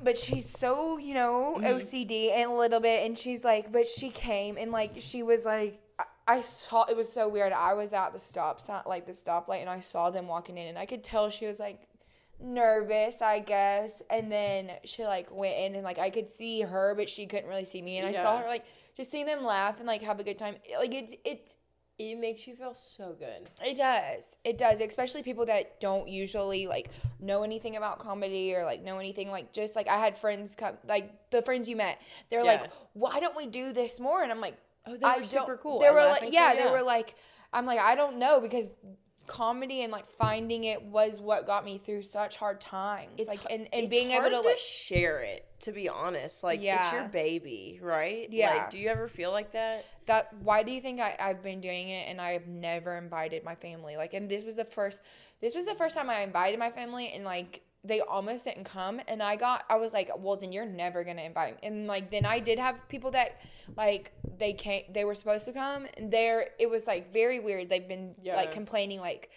but 0.02 0.16
she's 0.18 0.46
so 0.58 0.98
you 0.98 1.14
know 1.14 1.56
Mm-hmm. 1.58 1.66
OCD 1.66 2.32
and 2.32 2.50
a 2.50 2.54
little 2.54 2.80
bit, 2.80 3.06
and 3.06 3.16
she's 3.16 3.44
like, 3.44 3.70
but 3.72 3.86
she 3.86 4.10
came 4.10 4.56
and 4.58 4.72
like 4.72 4.92
she 4.98 5.22
was 5.22 5.44
like, 5.44 5.80
I, 5.98 6.04
I 6.26 6.40
saw 6.40 6.84
it 6.84 6.96
was 6.96 7.12
so 7.12 7.28
weird. 7.28 7.52
I 7.52 7.74
was 7.74 7.92
at 7.92 8.12
the 8.12 8.18
stop 8.18 8.60
sign, 8.60 8.82
like 8.86 9.06
the 9.06 9.12
stoplight, 9.12 9.60
and 9.60 9.68
I 9.70 9.80
saw 9.80 10.10
them 10.10 10.26
walking 10.26 10.58
in, 10.58 10.66
and 10.68 10.78
I 10.78 10.86
could 10.86 11.04
tell 11.04 11.30
she 11.30 11.46
was 11.46 11.58
like 11.60 11.86
nervous, 12.40 13.22
I 13.22 13.38
guess. 13.38 13.92
And 14.10 14.30
then 14.30 14.72
she 14.84 15.04
like 15.04 15.30
went 15.30 15.56
in, 15.56 15.74
and 15.76 15.84
like 15.84 15.98
I 15.98 16.10
could 16.10 16.30
see 16.30 16.62
her, 16.62 16.94
but 16.96 17.08
she 17.08 17.26
couldn't 17.26 17.48
really 17.48 17.64
see 17.64 17.82
me, 17.82 17.98
and 17.98 18.16
I 18.16 18.20
saw 18.20 18.38
her 18.38 18.48
like 18.48 18.64
just 18.96 19.10
seeing 19.10 19.26
them 19.26 19.44
laugh 19.44 19.78
and 19.78 19.86
like 19.86 20.02
have 20.02 20.18
a 20.20 20.24
good 20.24 20.38
time. 20.38 20.56
Like 20.78 20.92
it, 20.94 21.14
it 21.24 21.56
It 21.98 22.18
makes 22.18 22.46
you 22.48 22.56
feel 22.56 22.74
so 22.74 23.14
good. 23.18 23.48
it 23.64 23.76
does. 23.76 24.36
It 24.44 24.58
does, 24.58 24.80
especially 24.80 25.22
people 25.22 25.46
that 25.46 25.78
don't 25.78 26.08
usually 26.08 26.66
like 26.66 26.90
know 27.20 27.44
anything 27.44 27.76
about 27.76 28.00
comedy 28.00 28.54
or 28.54 28.64
like 28.64 28.82
know 28.82 28.98
anything 28.98 29.30
like 29.30 29.52
just 29.52 29.76
like 29.76 29.86
I 29.88 29.98
had 29.98 30.18
friends 30.18 30.56
come 30.56 30.76
like 30.88 31.30
the 31.30 31.40
friends 31.42 31.68
you 31.68 31.76
met. 31.76 32.00
They're 32.30 32.40
Yeah. 32.40 32.46
like, 32.62 32.70
"Why 32.94 33.20
don't 33.20 33.36
we 33.36 33.46
do 33.46 33.72
this 33.72 34.00
more?" 34.00 34.22
And 34.22 34.32
I'm 34.32 34.40
like, 34.40 34.56
Oh, 34.86 34.96
they 34.96 35.06
I 35.06 35.20
super 35.22 35.56
cool. 35.56 35.78
They 35.78 35.86
at 35.86 35.94
were 35.94 36.00
like, 36.00 36.32
yeah, 36.32 36.52
Star, 36.52 36.64
they 36.64 36.70
were 36.70 36.82
like, 36.82 37.14
I'm 37.52 37.64
like, 37.64 37.78
I 37.80 37.94
don't 37.94 38.18
know 38.18 38.40
because 38.40 38.68
comedy 39.26 39.82
and 39.82 39.92
like 39.92 40.08
finding 40.18 40.64
it 40.64 40.82
was 40.82 41.20
what 41.20 41.46
got 41.46 41.64
me 41.64 41.78
through 41.78 42.02
such 42.02 42.36
hard 42.36 42.60
times. 42.60 43.12
It's 43.18 43.28
like 43.28 43.40
and, 43.50 43.68
and 43.72 43.88
being 43.88 44.10
able 44.10 44.22
hard 44.22 44.32
to 44.32 44.40
like 44.40 44.58
share 44.58 45.20
it 45.20 45.46
to 45.60 45.72
be 45.72 45.88
honest 45.88 46.44
like 46.44 46.60
it's 46.62 46.92
your 46.92 47.08
baby 47.08 47.78
right 47.82 48.28
Yeah. 48.30 48.50
like 48.54 48.70
do 48.70 48.78
you 48.78 48.88
ever 48.88 49.08
feel 49.08 49.30
like 49.30 49.52
that 49.52 49.86
that 50.06 50.30
why 50.42 50.62
do 50.62 50.72
you 50.72 50.80
think 50.80 51.00
I, 51.00 51.16
I've 51.18 51.42
been 51.42 51.62
doing 51.62 51.88
it 51.88 52.06
and 52.10 52.20
I've 52.20 52.46
never 52.46 52.96
invited 52.98 53.44
my 53.44 53.54
family? 53.54 53.96
Like 53.96 54.12
and 54.12 54.28
this 54.28 54.44
was 54.44 54.56
the 54.56 54.64
first 54.66 55.00
this 55.40 55.54
was 55.54 55.64
the 55.64 55.74
first 55.74 55.96
time 55.96 56.10
I 56.10 56.20
invited 56.20 56.58
my 56.58 56.70
family 56.70 57.10
and 57.12 57.24
like 57.24 57.62
they 57.84 58.00
almost 58.00 58.44
didn't 58.44 58.64
come 58.64 59.00
and 59.08 59.22
I 59.22 59.36
got 59.36 59.64
I 59.68 59.76
was 59.76 59.92
like, 59.92 60.10
Well 60.16 60.36
then 60.36 60.52
you're 60.52 60.66
never 60.66 61.04
gonna 61.04 61.22
invite 61.22 61.54
me 61.62 61.68
and 61.68 61.86
like 61.86 62.10
then 62.10 62.24
I 62.24 62.40
did 62.40 62.58
have 62.58 62.88
people 62.88 63.10
that 63.12 63.40
like 63.76 64.12
they 64.38 64.52
came 64.52 64.84
they 64.92 65.04
were 65.04 65.14
supposed 65.14 65.44
to 65.44 65.52
come 65.52 65.86
and 65.96 66.10
there 66.10 66.48
it 66.58 66.68
was 66.68 66.86
like 66.86 67.12
very 67.12 67.40
weird. 67.40 67.68
They've 67.68 67.86
been 67.86 68.14
Yeah. 68.22 68.36
like 68.36 68.52
complaining 68.52 69.00
like 69.00 69.30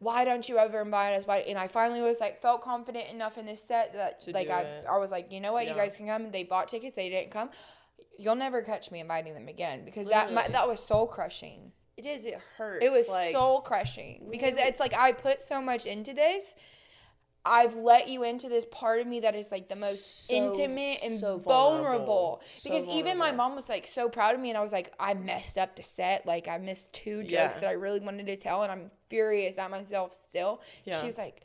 why 0.00 0.24
don't 0.24 0.48
you 0.48 0.58
ever 0.58 0.80
invite 0.82 1.14
us? 1.14 1.26
Why? 1.26 1.38
And 1.38 1.58
I 1.58 1.66
finally 1.66 2.00
was 2.00 2.20
like 2.20 2.40
felt 2.40 2.62
confident 2.62 3.08
enough 3.08 3.36
in 3.36 3.46
this 3.46 3.60
set 3.60 3.92
that 3.94 4.20
To 4.22 4.30
like 4.30 4.48
I, 4.48 4.60
it. 4.60 4.84
I 4.88 4.96
was 4.98 5.10
like, 5.10 5.32
you 5.32 5.40
know 5.40 5.52
what, 5.52 5.66
you 5.66 5.74
guys 5.74 5.96
can 5.96 6.06
come. 6.06 6.22
And 6.26 6.32
they 6.32 6.44
bought 6.44 6.68
tickets. 6.68 6.94
They 6.94 7.08
didn't 7.08 7.32
come 7.32 7.50
you'll 8.18 8.34
never 8.36 8.62
catch 8.62 8.90
me 8.90 9.00
inviting 9.00 9.32
them 9.32 9.48
again 9.48 9.84
because 9.84 10.08
that 10.08 10.32
my, 10.32 10.46
that 10.48 10.66
was 10.68 10.84
soul 10.84 11.06
crushing. 11.06 11.72
it 11.96 12.04
is 12.04 12.24
it 12.24 12.38
hurts 12.56 12.84
It 12.84 12.90
was 12.90 13.08
like 13.08 13.32
soul 13.32 13.60
crushing 13.60 14.26
because 14.30 14.54
it's 14.56 14.80
like 14.80 14.92
I 14.92 15.12
put 15.12 15.40
so 15.40 15.62
much 15.62 15.86
into 15.86 16.12
this. 16.12 16.56
I've 17.44 17.76
let 17.76 18.08
you 18.08 18.24
into 18.24 18.48
this 18.48 18.66
part 18.70 19.00
of 19.00 19.06
me 19.06 19.20
that 19.20 19.34
is 19.34 19.50
like 19.50 19.68
the 19.68 19.76
most 19.76 20.26
So- 20.26 20.34
intimate 20.34 21.00
and 21.02 21.18
so 21.18 21.38
vulnerable. 21.38 21.78
vulnerable. 21.96 22.42
So 22.52 22.70
Because 22.70 22.86
even 22.88 23.16
my 23.16 23.32
mom 23.32 23.54
was 23.54 23.68
like 23.68 23.86
so 23.86 24.08
proud 24.08 24.34
of 24.34 24.40
me, 24.40 24.50
and 24.50 24.58
I 24.58 24.62
was 24.62 24.72
like, 24.72 24.92
I 25.00 25.14
messed 25.14 25.56
up 25.56 25.76
the 25.76 25.82
set. 25.82 26.26
Like 26.26 26.48
I 26.48 26.58
missed 26.58 26.92
two 26.92 27.22
jokes 27.22 27.54
Yeah. 27.56 27.60
that 27.60 27.68
I 27.68 27.72
really 27.72 28.00
wanted 28.00 28.26
to 28.26 28.36
tell, 28.36 28.62
and 28.64 28.72
I'm 28.72 28.90
furious 29.08 29.56
at 29.56 29.70
myself 29.70 30.14
still. 30.14 30.60
Yeah. 30.84 31.00
She 31.00 31.06
was 31.06 31.16
like, 31.16 31.42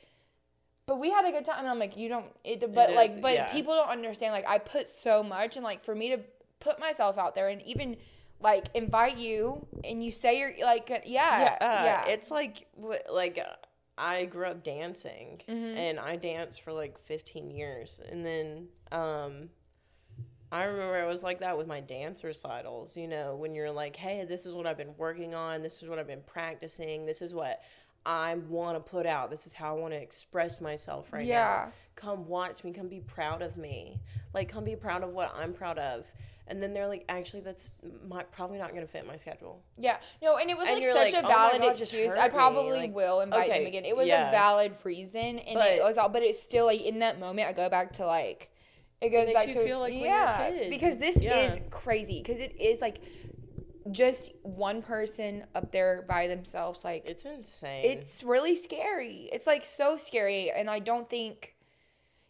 but 0.85 0.99
we 0.99 1.09
had 1.11 1.23
a 1.25 1.31
good 1.31 1.45
time, 1.45 1.59
and 1.59 1.69
I'm 1.69 1.79
like, 1.79 1.95
you 1.95 2.09
don't. 2.09 2.25
It, 2.43 2.59
but 2.73 2.91
like, 2.93 3.21
but 3.21 3.33
yeah. 3.35 3.51
people 3.53 3.73
don't 3.73 3.87
understand. 3.89 4.33
Like 4.33 4.47
I 4.47 4.57
put 4.57 4.87
so 4.87 5.23
much, 5.23 5.55
and 5.55 5.63
like 5.63 5.81
for 5.81 5.95
me 5.95 6.09
to 6.09 6.19
put 6.59 6.79
myself 6.79 7.17
out 7.17 7.35
there, 7.35 7.47
and 7.47 7.61
even 7.61 7.95
like 8.41 8.65
invite 8.73 9.17
you, 9.17 9.65
and 9.85 10.03
you 10.03 10.11
say 10.11 10.37
you're 10.39 10.51
like, 10.61 10.89
yeah, 10.89 10.99
yeah, 11.05 11.57
yeah, 11.61 12.03
uh, 12.05 12.09
it's 12.09 12.29
like 12.29 12.67
like 13.09 13.37
uh, 13.39 13.53
I 13.97 14.25
grew 14.25 14.45
up 14.45 14.63
dancing 14.63 15.41
Mm-hmm. 15.47 15.77
and 15.77 15.99
I 15.99 16.15
danced 16.15 16.61
for 16.61 16.71
like 16.73 16.97
15 16.99 17.51
years 17.51 17.99
and 18.09 18.25
then 18.25 18.67
um 18.91 19.49
I 20.51 20.65
remember 20.65 21.01
it 21.01 21.07
was 21.07 21.23
like 21.23 21.39
that 21.39 21.57
with 21.57 21.65
my 21.65 21.79
dance 21.79 22.23
recitals, 22.23 22.95
you 22.95 23.07
know, 23.07 23.35
when 23.35 23.55
you're 23.55 23.71
like, 23.71 23.95
"Hey, 23.95 24.23
this 24.23 24.45
is 24.45 24.53
what 24.53 24.67
I've 24.67 24.77
been 24.77 24.95
working 24.97 25.33
on. 25.33 25.63
This 25.63 25.81
is 25.81 25.89
what 25.89 25.97
I've 25.97 26.05
been 26.05 26.21
practicing. 26.27 27.07
This 27.07 27.23
is 27.23 27.33
what 27.33 27.61
I 28.05 28.35
want 28.35 28.75
to 28.77 28.91
put 28.91 29.07
out. 29.07 29.31
This 29.31 29.47
is 29.47 29.53
how 29.53 29.75
I 29.75 29.79
want 29.79 29.93
to 29.93 29.99
express 29.99 30.61
myself 30.61 31.11
right 31.11 31.25
Yeah. 31.25 31.65
now. 31.65 31.71
Come 31.95 32.27
watch 32.27 32.63
me. 32.63 32.71
Come 32.71 32.87
be 32.87 32.99
proud 32.99 33.41
of 33.41 33.57
me. 33.57 33.99
Like, 34.31 34.47
come 34.47 34.63
be 34.63 34.75
proud 34.75 35.01
of 35.03 35.09
what 35.09 35.33
I'm 35.35 35.53
proud 35.53 35.79
of." 35.79 36.05
And 36.47 36.61
then 36.61 36.73
they're 36.73 36.87
like, 36.87 37.05
"Actually, 37.07 37.39
that's 37.41 37.71
my, 38.05 38.23
probably 38.23 38.57
not 38.57 38.71
going 38.71 38.81
to 38.81 38.87
fit 38.87 39.07
my 39.07 39.15
schedule." 39.15 39.63
Yeah, 39.77 39.97
no, 40.21 40.35
and 40.35 40.49
it 40.49 40.57
was 40.57 40.67
And 40.67 40.81
like 40.81 40.93
such 40.93 41.13
like, 41.13 41.23
a 41.23 41.25
"Oh 41.25 41.29
valid 41.29 41.61
God, 41.61 41.79
excuse. 41.79 42.13
I 42.13 42.27
probably 42.29 42.79
Like, 42.79 42.93
will 42.95 43.21
invite 43.21 43.49
them 43.49 43.65
again. 43.65 43.85
It 43.85 43.95
was 43.95 44.07
yeah. 44.07 44.27
a 44.27 44.31
valid 44.31 44.73
reason, 44.83 45.39
and 45.39 45.55
But- 45.55 45.71
it 45.71 45.81
was 45.83 45.97
all. 45.97 46.09
But 46.09 46.23
it's 46.23 46.41
still 46.41 46.65
like 46.65 46.81
in 46.81 46.99
that 46.99 47.19
moment, 47.19 47.47
I 47.47 47.53
go 47.53 47.69
back 47.69 47.93
to 47.93 48.05
like, 48.05 48.51
it 48.99 49.09
goes 49.09 49.27
makes 49.27 49.39
back 49.39 49.47
you 49.49 49.53
to 49.55 49.63
feel 49.63 49.79
like 49.79 49.93
when 49.93 49.99
you're 50.01 50.09
a 50.09 50.11
yeah, 50.11 50.49
kid. 50.51 50.69
because 50.69 50.97
this 50.97 51.15
Yeah. 51.17 51.37
is 51.51 51.59
crazy. 51.69 52.21
Because 52.21 52.41
it 52.41 52.59
is 52.59 52.81
like 52.81 52.99
just 53.91 54.31
one 54.43 54.81
person 54.81 55.45
up 55.55 55.71
there 55.71 56.05
by 56.07 56.27
themselves. 56.27 56.83
Like 56.83 57.03
It's 57.05 57.25
insane. 57.25 57.85
it's 57.85 58.23
really 58.23 58.55
scary. 58.55 59.29
It's 59.31 59.47
like 59.47 59.63
so 59.65 59.97
scary, 59.97 60.51
and 60.51 60.69
I 60.69 60.79
don't 60.79 61.09
think, 61.09 61.52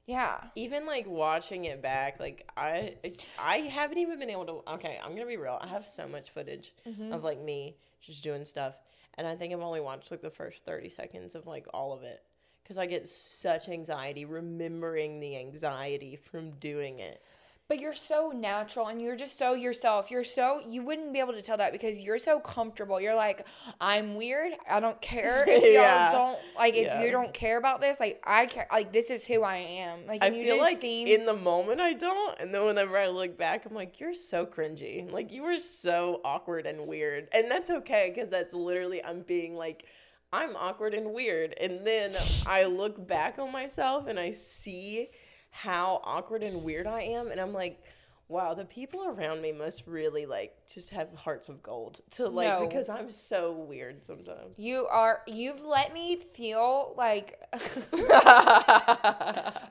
yeah, 0.05 0.39
even 0.55 0.85
like 0.85 1.07
watching 1.07 1.65
it 1.65 1.81
back 1.81 2.19
like 2.19 2.47
i 2.57 2.95
i 3.39 3.57
haven't 3.57 3.97
even 3.97 4.19
been 4.19 4.29
able 4.29 4.45
to 4.45 4.71
okay 4.73 4.99
i'm 5.03 5.13
gonna 5.15 5.25
be 5.25 5.37
real 5.37 5.57
i 5.61 5.67
have 5.67 5.87
so 5.87 6.07
much 6.07 6.29
footage 6.31 6.73
Mm-hmm. 6.87 7.13
of 7.13 7.23
like 7.23 7.39
me 7.39 7.77
just 8.01 8.21
doing 8.23 8.43
stuff 8.45 8.75
and 9.17 9.25
i 9.27 9.35
think 9.35 9.53
i've 9.53 9.61
only 9.61 9.79
watched 9.79 10.11
like 10.11 10.21
the 10.21 10.29
first 10.29 10.65
30 10.65 10.89
seconds 10.89 11.35
of 11.35 11.47
like 11.47 11.65
all 11.73 11.93
of 11.93 12.03
it 12.03 12.21
because 12.63 12.77
i 12.77 12.85
get 12.85 13.07
such 13.07 13.69
anxiety 13.69 14.25
remembering 14.25 15.19
the 15.21 15.37
anxiety 15.37 16.15
from 16.17 16.51
doing 16.59 16.99
it 16.99 17.21
But 17.69 17.79
you're 17.79 17.93
so 17.93 18.31
natural 18.35 18.87
and 18.87 19.01
you're 19.01 19.15
just 19.15 19.39
so 19.39 19.53
yourself. 19.53 20.11
You're 20.11 20.25
so 20.25 20.61
you 20.67 20.83
wouldn't 20.83 21.13
be 21.13 21.19
able 21.19 21.33
to 21.33 21.41
tell 21.41 21.57
that 21.57 21.71
because 21.71 21.97
you're 21.97 22.17
so 22.17 22.39
comfortable. 22.41 22.99
You're 22.99 23.15
like, 23.15 23.47
I'm 23.79 24.15
weird. 24.15 24.51
I 24.69 24.79
don't 24.81 24.99
care 25.01 25.45
if 25.47 25.63
Yeah. 25.63 26.11
y'all 26.11 26.11
don't 26.11 26.39
like 26.57 26.75
if 26.75 26.83
Yeah. 26.85 27.03
you 27.03 27.09
don't 27.11 27.33
care 27.33 27.57
about 27.57 27.79
this. 27.79 27.99
Like 28.01 28.21
I 28.25 28.47
care. 28.47 28.67
Like 28.71 28.91
this 28.91 29.09
is 29.09 29.25
who 29.25 29.43
I 29.43 29.57
am. 29.57 30.05
Like 30.05 30.21
i 30.23 30.27
you 30.27 30.43
feel 30.45 30.57
just 30.57 30.61
like 30.61 30.81
seem 30.81 31.07
in 31.07 31.25
the 31.25 31.33
moment 31.33 31.79
i 31.79 31.93
don't 31.93 32.39
and 32.39 32.53
then 32.53 32.65
whenever 32.65 32.97
i 32.97 33.07
look 33.07 33.37
back 33.37 33.65
i'm 33.65 33.73
like 33.73 33.99
you're 33.99 34.13
so 34.13 34.45
cringy 34.45 35.09
like 35.11 35.31
you 35.31 35.41
were 35.43 35.57
so 35.57 36.19
awkward 36.25 36.65
and 36.65 36.85
weird 36.87 37.27
and 37.33 37.49
that's 37.49 37.69
okay 37.69 38.11
because 38.13 38.29
that's 38.29 38.53
literally 38.53 39.03
i'm 39.03 39.21
being 39.21 39.55
like 39.55 39.85
i'm 40.31 40.55
awkward 40.55 40.93
and 40.93 41.13
weird 41.13 41.53
and 41.59 41.85
then 41.85 42.11
i 42.45 42.65
look 42.65 43.07
back 43.07 43.39
on 43.39 43.51
myself 43.51 44.07
and 44.07 44.19
i 44.19 44.31
see 44.31 45.07
how 45.53 46.01
awkward 46.03 46.43
and 46.43 46.63
weird 46.63 46.87
i 46.87 47.01
am 47.01 47.31
and 47.31 47.39
i'm 47.39 47.53
like 47.53 47.81
wow, 48.29 48.53
the 48.55 48.65
people 48.65 49.05
around 49.05 49.41
me 49.41 49.51
must 49.51 49.83
really 49.85 50.25
like 50.25 50.55
just 50.73 50.89
have 50.89 51.13
hearts 51.13 51.49
of 51.49 51.61
gold 51.61 51.99
to 52.09 52.27
like 52.27 52.47
No. 52.47 52.65
because 52.65 52.89
I'm 52.89 53.11
so 53.11 53.51
weird 53.51 54.03
sometimes. 54.03 54.57
You 54.57 54.87
are 54.87 55.21
you've 55.27 55.63
let 55.63 55.93
me 55.93 56.15
feel 56.15 56.95
like 56.97 57.39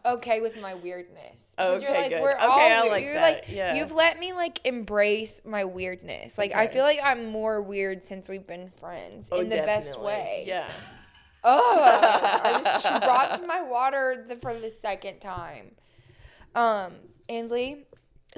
okay 0.07 0.41
with 0.41 0.61
my 0.61 0.75
weirdness. 0.75 1.45
Okay, 1.59 2.09
good. 2.11 2.23
We're 2.23 2.33
Okay, 2.35 2.45
all 2.45 2.61
I 2.61 2.81
weird. 2.83 2.93
like 2.93 3.05
You're 3.05 3.15
that, 3.15 3.35
like 3.35 3.45
yeah. 3.49 3.75
you've 3.75 3.93
let 3.93 4.21
me 4.21 4.33
like 4.33 4.65
embrace 4.65 5.41
my 5.45 5.65
weirdness. 5.65 6.39
Like 6.39 6.55
I 6.55 6.69
feel 6.69 6.85
like 6.85 7.01
I'm 7.03 7.27
more 7.27 7.61
weird 7.61 8.05
since 8.05 8.29
we've 8.29 8.47
been 8.47 8.71
friends 8.77 9.29
oh, 9.33 9.41
in 9.41 9.49
the 9.49 9.57
best 9.57 9.99
way. 10.01 10.45
Yeah. 10.47 10.71
Oh, 11.45 12.41
I 12.45 12.61
just 12.63 12.85
dropped 13.03 13.47
my 13.47 13.63
water 13.63 14.25
the, 14.29 14.37
for 14.37 14.59
the 14.59 14.71
second 14.71 15.21
time. 15.21 15.73
Um, 16.55 16.95
Ansley, 17.29 17.87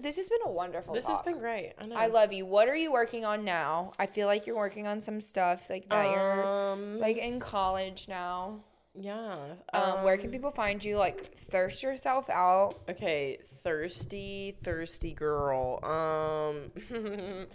this 0.02 0.16
has 0.16 0.28
been 0.28 0.40
a 0.46 0.50
wonderful. 0.50 0.94
This 0.94 1.06
has 1.06 1.20
been 1.22 1.38
great. 1.38 1.74
I 1.78 1.86
know. 1.86 1.96
I 1.96 2.06
love 2.06 2.32
you. 2.32 2.46
What 2.46 2.68
are 2.68 2.76
you 2.76 2.92
working 2.92 3.24
on 3.24 3.44
now? 3.44 3.92
I 3.98 4.06
feel 4.06 4.26
like 4.26 4.46
you're 4.46 4.56
working 4.56 4.86
on 4.86 5.00
some 5.00 5.20
stuff 5.20 5.68
like 5.70 5.88
that. 5.88 6.10
you're 6.10 6.46
um 6.72 6.98
like 6.98 7.16
in 7.18 7.40
college 7.40 8.06
now. 8.08 8.60
yeah. 8.94 9.36
Um, 9.72 10.02
where 10.04 10.16
can 10.16 10.30
people 10.30 10.50
find 10.50 10.82
you? 10.84 10.96
Like 10.96 11.20
thirst 11.36 11.82
yourself 11.82 12.30
out. 12.30 12.76
Okay, 12.88 13.38
thirsty, 13.62 14.56
thirsty 14.62 15.12
girl. 15.12 15.78
Um 15.84 16.70
Me 16.90 17.46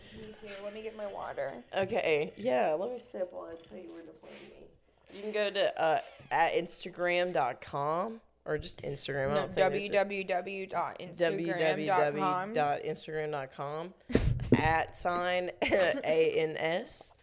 too. 0.41 0.47
Let 0.63 0.73
me 0.73 0.81
get 0.81 0.95
my 0.95 1.07
water. 1.07 1.53
Okay, 1.75 2.33
yeah, 2.37 2.73
let 2.73 2.91
me 2.91 2.99
sip 2.99 3.29
while 3.31 3.49
I 3.51 3.55
tell 3.67 3.77
you 3.77 3.91
where 3.91 4.01
to 4.03 4.11
find 4.21 4.33
me. 4.49 4.67
You 5.13 5.21
can 5.21 5.31
go 5.31 5.49
to 5.49 5.81
uh, 5.81 6.01
at 6.31 6.53
Instagram.com 6.53 8.21
or 8.45 8.57
just 8.57 8.81
Instagram. 8.83 9.31
I 9.31 9.33
No, 9.33 9.35
don't 9.47 9.55
think 9.55 9.71
there's 9.89 9.89
a- 9.89 10.05
www.instagram.com. 10.05 12.53
www.instagram.com 12.53 13.93
at 14.57 14.97
sign 14.97 15.51
A 15.63 16.31
N 16.37 16.55
S 16.57 17.13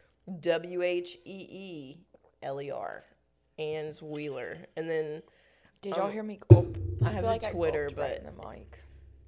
W 0.40 0.82
H 0.82 1.16
E 1.24 1.46
E 1.50 1.98
L 2.42 2.60
E 2.60 2.70
R 2.70 3.04
Ann's 3.58 4.02
Wheeler. 4.02 4.58
And 4.76 4.88
then 4.88 5.22
Did 5.82 5.96
y'all 5.96 6.06
um, 6.06 6.12
hear 6.12 6.22
me 6.22 6.38
gulp? 6.50 6.76
I 7.02 7.06
have 7.10 7.22
feel 7.22 7.24
a 7.24 7.32
like 7.32 7.44
I 7.44 7.50
Twitter, 7.50 7.86
gulped 7.86 7.98
right 8.00 8.20
but- 8.22 8.30
in 8.30 8.36
the 8.36 8.48
mic. 8.48 8.78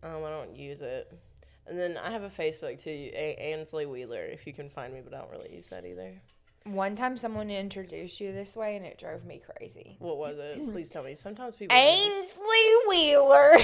um, 0.02 0.24
I 0.24 0.30
don't 0.30 0.54
use 0.56 0.80
it. 0.82 1.12
And 1.66 1.78
then 1.78 1.96
I 1.98 2.10
have 2.10 2.22
a 2.22 2.30
Facebook 2.30 2.78
too, 2.82 3.10
a- 3.12 3.36
Ansley 3.52 3.84
Wheeler, 3.86 4.24
if 4.24 4.46
you 4.46 4.52
can 4.54 4.70
find 4.70 4.92
me, 4.94 5.00
but 5.04 5.12
I 5.14 5.18
don't 5.18 5.30
really 5.30 5.54
use 5.54 5.68
that 5.68 5.84
either. 5.84 6.14
One 6.72 6.96
time, 6.96 7.16
someone 7.16 7.50
introduced 7.50 8.20
you 8.20 8.32
this 8.32 8.56
way, 8.56 8.76
and 8.76 8.84
it 8.84 8.98
drove 8.98 9.24
me 9.24 9.40
crazy. 9.56 9.96
What 9.98 10.18
was 10.18 10.36
it? 10.38 10.70
Please 10.72 10.90
tell 10.90 11.02
me. 11.02 11.14
Sometimes 11.14 11.56
people. 11.56 11.76
Ainsley 11.76 12.42
Wheeler. 12.88 13.58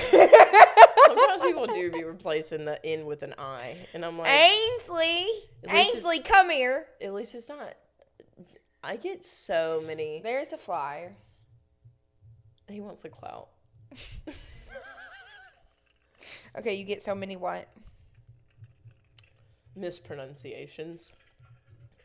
Sometimes 1.06 1.42
people 1.42 1.66
do 1.66 1.90
be 1.92 2.04
replacing 2.04 2.64
the 2.64 2.84
N 2.84 3.04
with 3.06 3.22
an 3.22 3.34
I, 3.38 3.76
and 3.92 4.04
I'm 4.04 4.18
like, 4.18 4.30
Ainsley. 4.30 5.26
Ainsley, 5.68 6.20
come 6.20 6.50
here. 6.50 6.86
at 7.02 7.12
least 7.12 7.34
it's 7.34 7.48
not. 7.48 7.74
I 8.82 8.96
get 8.96 9.24
so 9.24 9.82
many. 9.86 10.20
There's 10.22 10.52
a 10.52 10.58
fly. 10.58 11.12
He 12.68 12.80
wants 12.80 13.02
the 13.02 13.08
clout. 13.08 13.48
Okay, 16.56 16.74
you 16.74 16.84
get 16.84 17.02
so 17.02 17.14
many 17.16 17.36
what? 17.36 17.68
mispronunciations. 19.76 21.12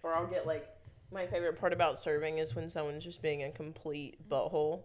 Or 0.01 0.15
I'll 0.15 0.27
get 0.27 0.47
like 0.47 0.67
my 1.11 1.25
favorite 1.27 1.59
part 1.59 1.73
about 1.73 1.99
serving 1.99 2.37
is 2.37 2.55
when 2.55 2.69
someone's 2.69 3.03
just 3.03 3.21
being 3.21 3.43
a 3.43 3.51
complete 3.51 4.29
butthole 4.29 4.81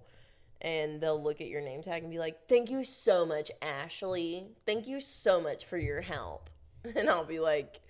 and 0.62 1.00
they'll 1.00 1.22
look 1.22 1.40
at 1.40 1.48
your 1.48 1.60
name 1.60 1.82
tag 1.82 2.02
and 2.02 2.10
be 2.10 2.18
like, 2.18 2.48
Thank 2.48 2.70
you 2.70 2.84
so 2.84 3.26
much, 3.26 3.50
Ashley. 3.60 4.46
Thank 4.66 4.86
you 4.86 5.00
so 5.00 5.40
much 5.40 5.64
for 5.66 5.78
your 5.78 6.00
help. 6.00 6.50
And 6.96 7.08
I'll 7.08 7.24
be 7.24 7.38
like, 7.40 7.80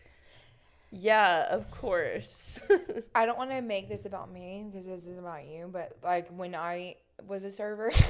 Yeah, 0.91 1.47
of 1.51 1.71
course. 1.71 2.61
I 3.15 3.27
don't 3.27 3.39
want 3.39 3.51
to 3.51 3.61
make 3.61 3.89
this 3.89 4.05
about 4.05 4.33
me 4.33 4.65
because 4.71 4.87
this 4.87 5.07
is 5.07 5.19
about 5.19 5.47
you, 5.47 5.69
but 5.73 5.97
like 6.03 6.29
when 6.29 6.55
I 6.55 6.97
was 7.27 7.45
a 7.45 7.51
server, 7.53 7.89
it's 7.89 8.05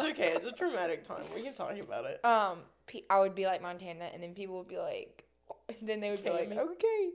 okay. 0.00 0.32
It's 0.34 0.44
a 0.44 0.52
traumatic 0.52 1.04
time. 1.04 1.22
We 1.34 1.42
can 1.42 1.54
talk 1.54 1.76
about 1.78 2.04
it. 2.04 2.24
um, 2.24 2.58
I 3.08 3.18
would 3.20 3.34
be 3.34 3.46
like 3.46 3.62
Montana, 3.62 4.06
and 4.12 4.22
then 4.22 4.34
people 4.34 4.58
would 4.58 4.68
be 4.68 4.78
like, 4.78 5.24
then 5.82 6.00
they 6.00 6.10
would 6.10 6.22
be 6.24 6.30
like, 6.30 6.50
okay, 6.50 7.10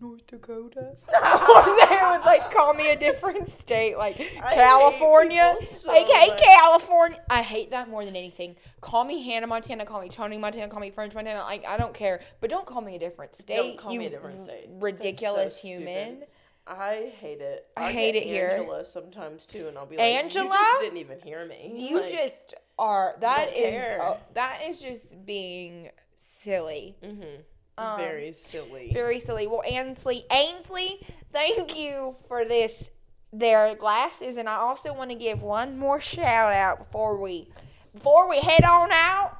North 0.00 0.26
Dakota. 0.26 0.96
Or 1.12 1.64
they 1.64 1.98
would 2.02 2.24
like 2.24 2.50
call 2.50 2.72
me 2.74 2.90
a 2.90 2.96
different 2.96 3.48
state, 3.60 3.96
like 3.98 4.16
hate 4.16 4.40
California. 4.40 5.56
so 5.60 5.90
like, 5.90 6.06
hey, 6.08 6.28
much. 6.28 6.40
California. 6.42 7.20
I 7.28 7.42
hate 7.42 7.70
that 7.72 7.88
more 7.88 8.04
than 8.04 8.16
anything. 8.16 8.56
Call 8.80 9.04
me 9.04 9.22
Hannah 9.24 9.46
Montana. 9.46 9.84
Call 9.84 10.00
me 10.00 10.08
Tony 10.08 10.38
Montana. 10.38 10.68
Call 10.68 10.80
me 10.80 10.90
French 10.90 11.14
Montana. 11.14 11.40
Like, 11.40 11.66
I 11.66 11.76
don't 11.76 11.92
care, 11.94 12.20
but 12.40 12.48
don't 12.50 12.64
call 12.66 12.80
me 12.82 12.96
a 12.96 12.98
different 12.98 13.36
state. 13.36 13.56
Don't 13.56 13.76
call 13.78 13.94
me 13.94 14.06
a 14.06 14.10
different 14.10 14.40
state. 14.40 14.68
That's 14.68 14.80
so 14.80 14.86
Ridiculous 14.86 15.56
stupid. 15.56 15.78
human. 15.78 16.22
I 16.66 17.12
hate 17.20 17.40
it. 17.40 17.66
I 17.76 17.90
hate 17.90 18.12
get 18.12 18.22
it 18.22 18.26
here. 18.26 18.48
Angela 18.58 18.84
sometimes 18.84 19.44
too, 19.44 19.66
and 19.68 19.76
I'll 19.76 19.86
be 19.86 19.96
like, 19.96 20.06
Angela? 20.06 20.44
"You 20.44 20.50
just 20.54 20.80
didn't 20.82 20.98
even 20.98 21.18
hear 21.20 21.44
me." 21.44 21.74
You 21.76 22.00
Like, 22.00 22.10
just 22.12 22.54
are. 22.78 23.16
That 23.20 23.56
is. 23.56 23.98
oh, 24.00 24.18
that 24.34 24.60
is 24.68 24.80
just 24.80 25.26
being 25.26 25.90
silly. 26.14 26.96
mhm. 27.02 27.42
Um, 27.80 27.98
very 27.98 28.32
silly. 28.32 28.90
Very 28.92 29.18
silly. 29.20 29.46
Well, 29.46 29.62
Ainsley, 29.64 30.26
Ainsley, 30.30 31.00
thank 31.32 31.78
you 31.78 32.16
for 32.28 32.44
this. 32.44 32.90
Their 33.32 33.76
glasses, 33.76 34.36
and 34.36 34.48
I 34.48 34.56
also 34.56 34.92
want 34.92 35.10
to 35.10 35.14
give 35.16 35.40
one 35.42 35.78
more 35.78 36.00
shout 36.00 36.52
out 36.52 36.78
before 36.78 37.16
we, 37.16 37.48
before 37.94 38.28
we 38.28 38.40
head 38.40 38.64
on 38.64 38.90
out. 38.90 39.36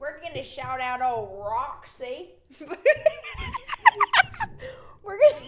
We're 0.00 0.20
gonna 0.20 0.42
shout 0.42 0.80
out 0.80 1.00
old 1.00 1.38
Roxy. 1.38 2.30
we're 5.04 5.18
gonna. 5.18 5.36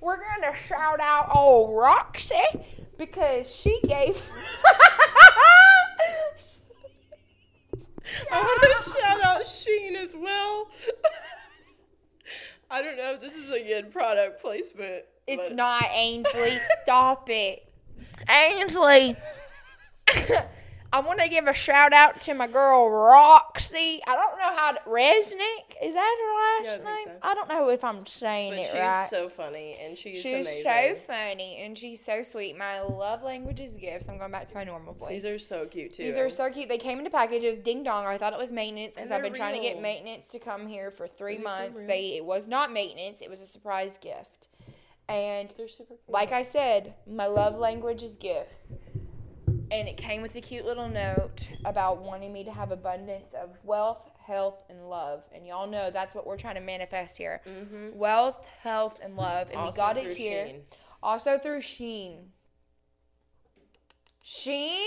We're 0.00 0.18
gonna 0.18 0.54
shout 0.54 1.00
out 1.00 1.30
old 1.34 1.76
Roxy 1.76 2.36
because 2.98 3.52
she 3.52 3.80
gave. 3.86 4.22
I 8.30 8.40
want 8.40 8.84
to 8.84 8.90
shout 8.90 9.24
out 9.24 9.42
Shein 9.42 9.94
as 9.96 10.14
well. 10.14 10.68
I 12.70 12.82
don't 12.82 12.96
know 12.96 13.14
if 13.14 13.20
this 13.20 13.36
is 13.36 13.50
a 13.50 13.60
good 13.60 13.92
product 13.92 14.40
placement. 14.40 15.04
It's 15.26 15.50
but- 15.50 15.56
not 15.56 15.84
Ainsley. 15.92 16.58
Stop 16.82 17.30
it. 17.30 17.70
Ainsley. 18.28 19.16
I 20.94 21.00
want 21.00 21.18
to 21.18 21.28
give 21.28 21.48
a 21.48 21.52
shout 21.52 21.92
out 21.92 22.20
to 22.20 22.34
my 22.34 22.46
girl 22.46 22.88
Roxy. 22.88 24.00
I 24.06 24.14
don't 24.14 24.38
know 24.38 24.54
how 24.56 24.70
to. 24.70 24.80
Resnick? 24.88 25.74
Is 25.82 25.92
that 25.94 26.16
her 26.20 26.64
Yeah, 26.64 26.70
I 26.70 26.76
last 26.76 26.84
name? 26.84 27.06
so. 27.06 27.12
I 27.20 27.34
don't 27.34 27.48
know 27.48 27.68
if 27.70 27.82
I'm 27.82 28.06
saying 28.06 28.52
But 28.52 28.58
it 28.60 28.66
she's 28.66 28.74
right. 28.74 29.06
so 29.10 29.28
funny 29.28 29.76
and 29.82 29.98
she's, 29.98 30.20
she's 30.22 30.46
amazing. 30.46 30.62
so 30.62 30.94
funny 31.12 31.56
and 31.64 31.76
she's 31.76 32.04
so 32.04 32.22
sweet. 32.22 32.56
My 32.56 32.80
love 32.82 33.24
language 33.24 33.60
is 33.60 33.72
gifts. 33.76 34.08
I'm 34.08 34.18
going 34.18 34.30
back 34.30 34.46
to 34.46 34.54
my 34.54 34.62
normal 34.62 34.94
voice. 34.94 35.10
These 35.10 35.24
are 35.24 35.38
so 35.40 35.66
cute 35.66 35.94
too. 35.94 36.04
These 36.04 36.16
are 36.16 36.30
so 36.30 36.48
cute. 36.48 36.68
They 36.68 36.78
came 36.78 37.00
in 37.00 37.10
packages. 37.10 37.58
Ding 37.58 37.82
dong. 37.82 38.06
I 38.06 38.16
thought 38.16 38.32
it 38.32 38.38
was 38.38 38.52
maintenance 38.52 38.94
because 38.94 39.10
I've 39.10 39.20
been 39.20 39.32
they're 39.32 39.38
trying 39.38 39.56
to 39.56 39.60
get 39.60 39.82
maintenance 39.82 40.28
to 40.28 40.38
come 40.38 40.68
here 40.68 40.92
for 40.92 41.08
three 41.08 41.38
months. 41.38 41.82
they 41.82 42.14
it 42.16 42.24
was 42.24 42.46
not 42.46 42.72
maintenance. 42.72 43.20
It 43.20 43.28
was 43.28 43.40
a 43.40 43.46
surprise 43.46 43.98
gift. 44.00 44.46
And 45.08 45.52
They're 45.58 45.66
super 45.66 45.94
cute. 45.94 46.08
like 46.08 46.30
I 46.30 46.42
said, 46.42 46.94
my 47.04 47.26
love 47.26 47.56
language 47.58 48.04
is 48.04 48.14
gifts. 48.14 48.72
And 49.70 49.88
it 49.88 49.96
came 49.96 50.22
with 50.22 50.34
a 50.36 50.40
cute 50.40 50.64
little 50.64 50.88
note 50.88 51.48
about 51.64 52.02
wanting 52.02 52.32
me 52.32 52.44
to 52.44 52.52
have 52.52 52.70
abundance 52.70 53.32
of 53.34 53.58
wealth, 53.64 54.08
health, 54.24 54.62
and 54.68 54.88
love. 54.88 55.24
And 55.34 55.46
y'all 55.46 55.66
know 55.66 55.90
that's 55.90 56.14
what 56.14 56.26
we're 56.26 56.36
trying 56.36 56.56
to 56.56 56.60
manifest 56.60 57.18
here. 57.18 57.40
mm-hmm. 57.46 57.96
Wealth, 57.98 58.46
health, 58.62 59.00
and 59.02 59.16
love. 59.16 59.50
And 59.52 59.62
we 59.62 59.72
got 59.72 59.96
it 59.96 60.16
here. 60.16 60.46
Shein. 60.46 60.60
Also 61.02 61.38
through 61.38 61.58
Shein. 61.58 62.26
Shein? 64.24 64.86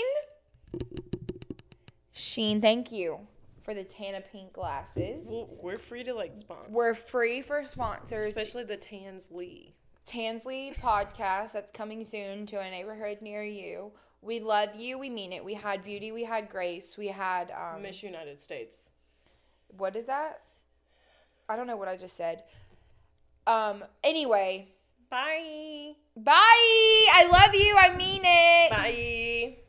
Shein, 2.14 2.60
thank 2.60 2.90
you 2.90 3.20
for 3.62 3.74
the 3.74 3.84
Tana 3.84 4.20
Pink 4.20 4.52
glasses. 4.52 5.22
Well, 5.26 5.48
we're 5.62 5.78
free 5.78 6.02
to 6.04 6.14
like 6.14 6.36
sponsor. 6.36 6.70
We're 6.70 6.94
free 6.94 7.42
for 7.42 7.62
sponsors. 7.64 8.28
especially 8.28 8.64
the 8.64 8.76
Tans 8.76 9.28
Lee. 9.30 9.74
Tansley 10.06 10.74
podcast 10.78 11.52
that's 11.52 11.70
coming 11.70 12.02
soon 12.02 12.46
to 12.46 12.58
a 12.58 12.70
neighborhood 12.70 13.18
near 13.20 13.42
you. 13.42 13.92
We 14.20 14.40
love 14.40 14.74
you. 14.74 14.98
We 14.98 15.10
mean 15.10 15.32
it. 15.32 15.44
We 15.44 15.54
had 15.54 15.84
beauty. 15.84 16.10
We 16.12 16.24
had 16.24 16.48
grace. 16.48 16.96
We 16.96 17.08
had 17.08 17.50
um, 17.52 17.82
Miss 17.82 18.02
United 18.02 18.40
States. 18.40 18.88
what 19.76 19.94
is 19.96 20.06
that? 20.06 20.40
I 21.48 21.56
don't 21.56 21.66
know 21.66 21.76
what 21.76 21.88
I 21.88 21.96
just 21.96 22.16
said. 22.16 22.42
Um. 23.46 23.84
Anyway, 24.04 24.68
Bye. 25.08 25.92
bye. 26.16 26.32
I 26.34 27.28
love 27.32 27.54
you. 27.54 27.76
I 27.78 27.96
mean 27.96 28.22
it. 28.24 29.64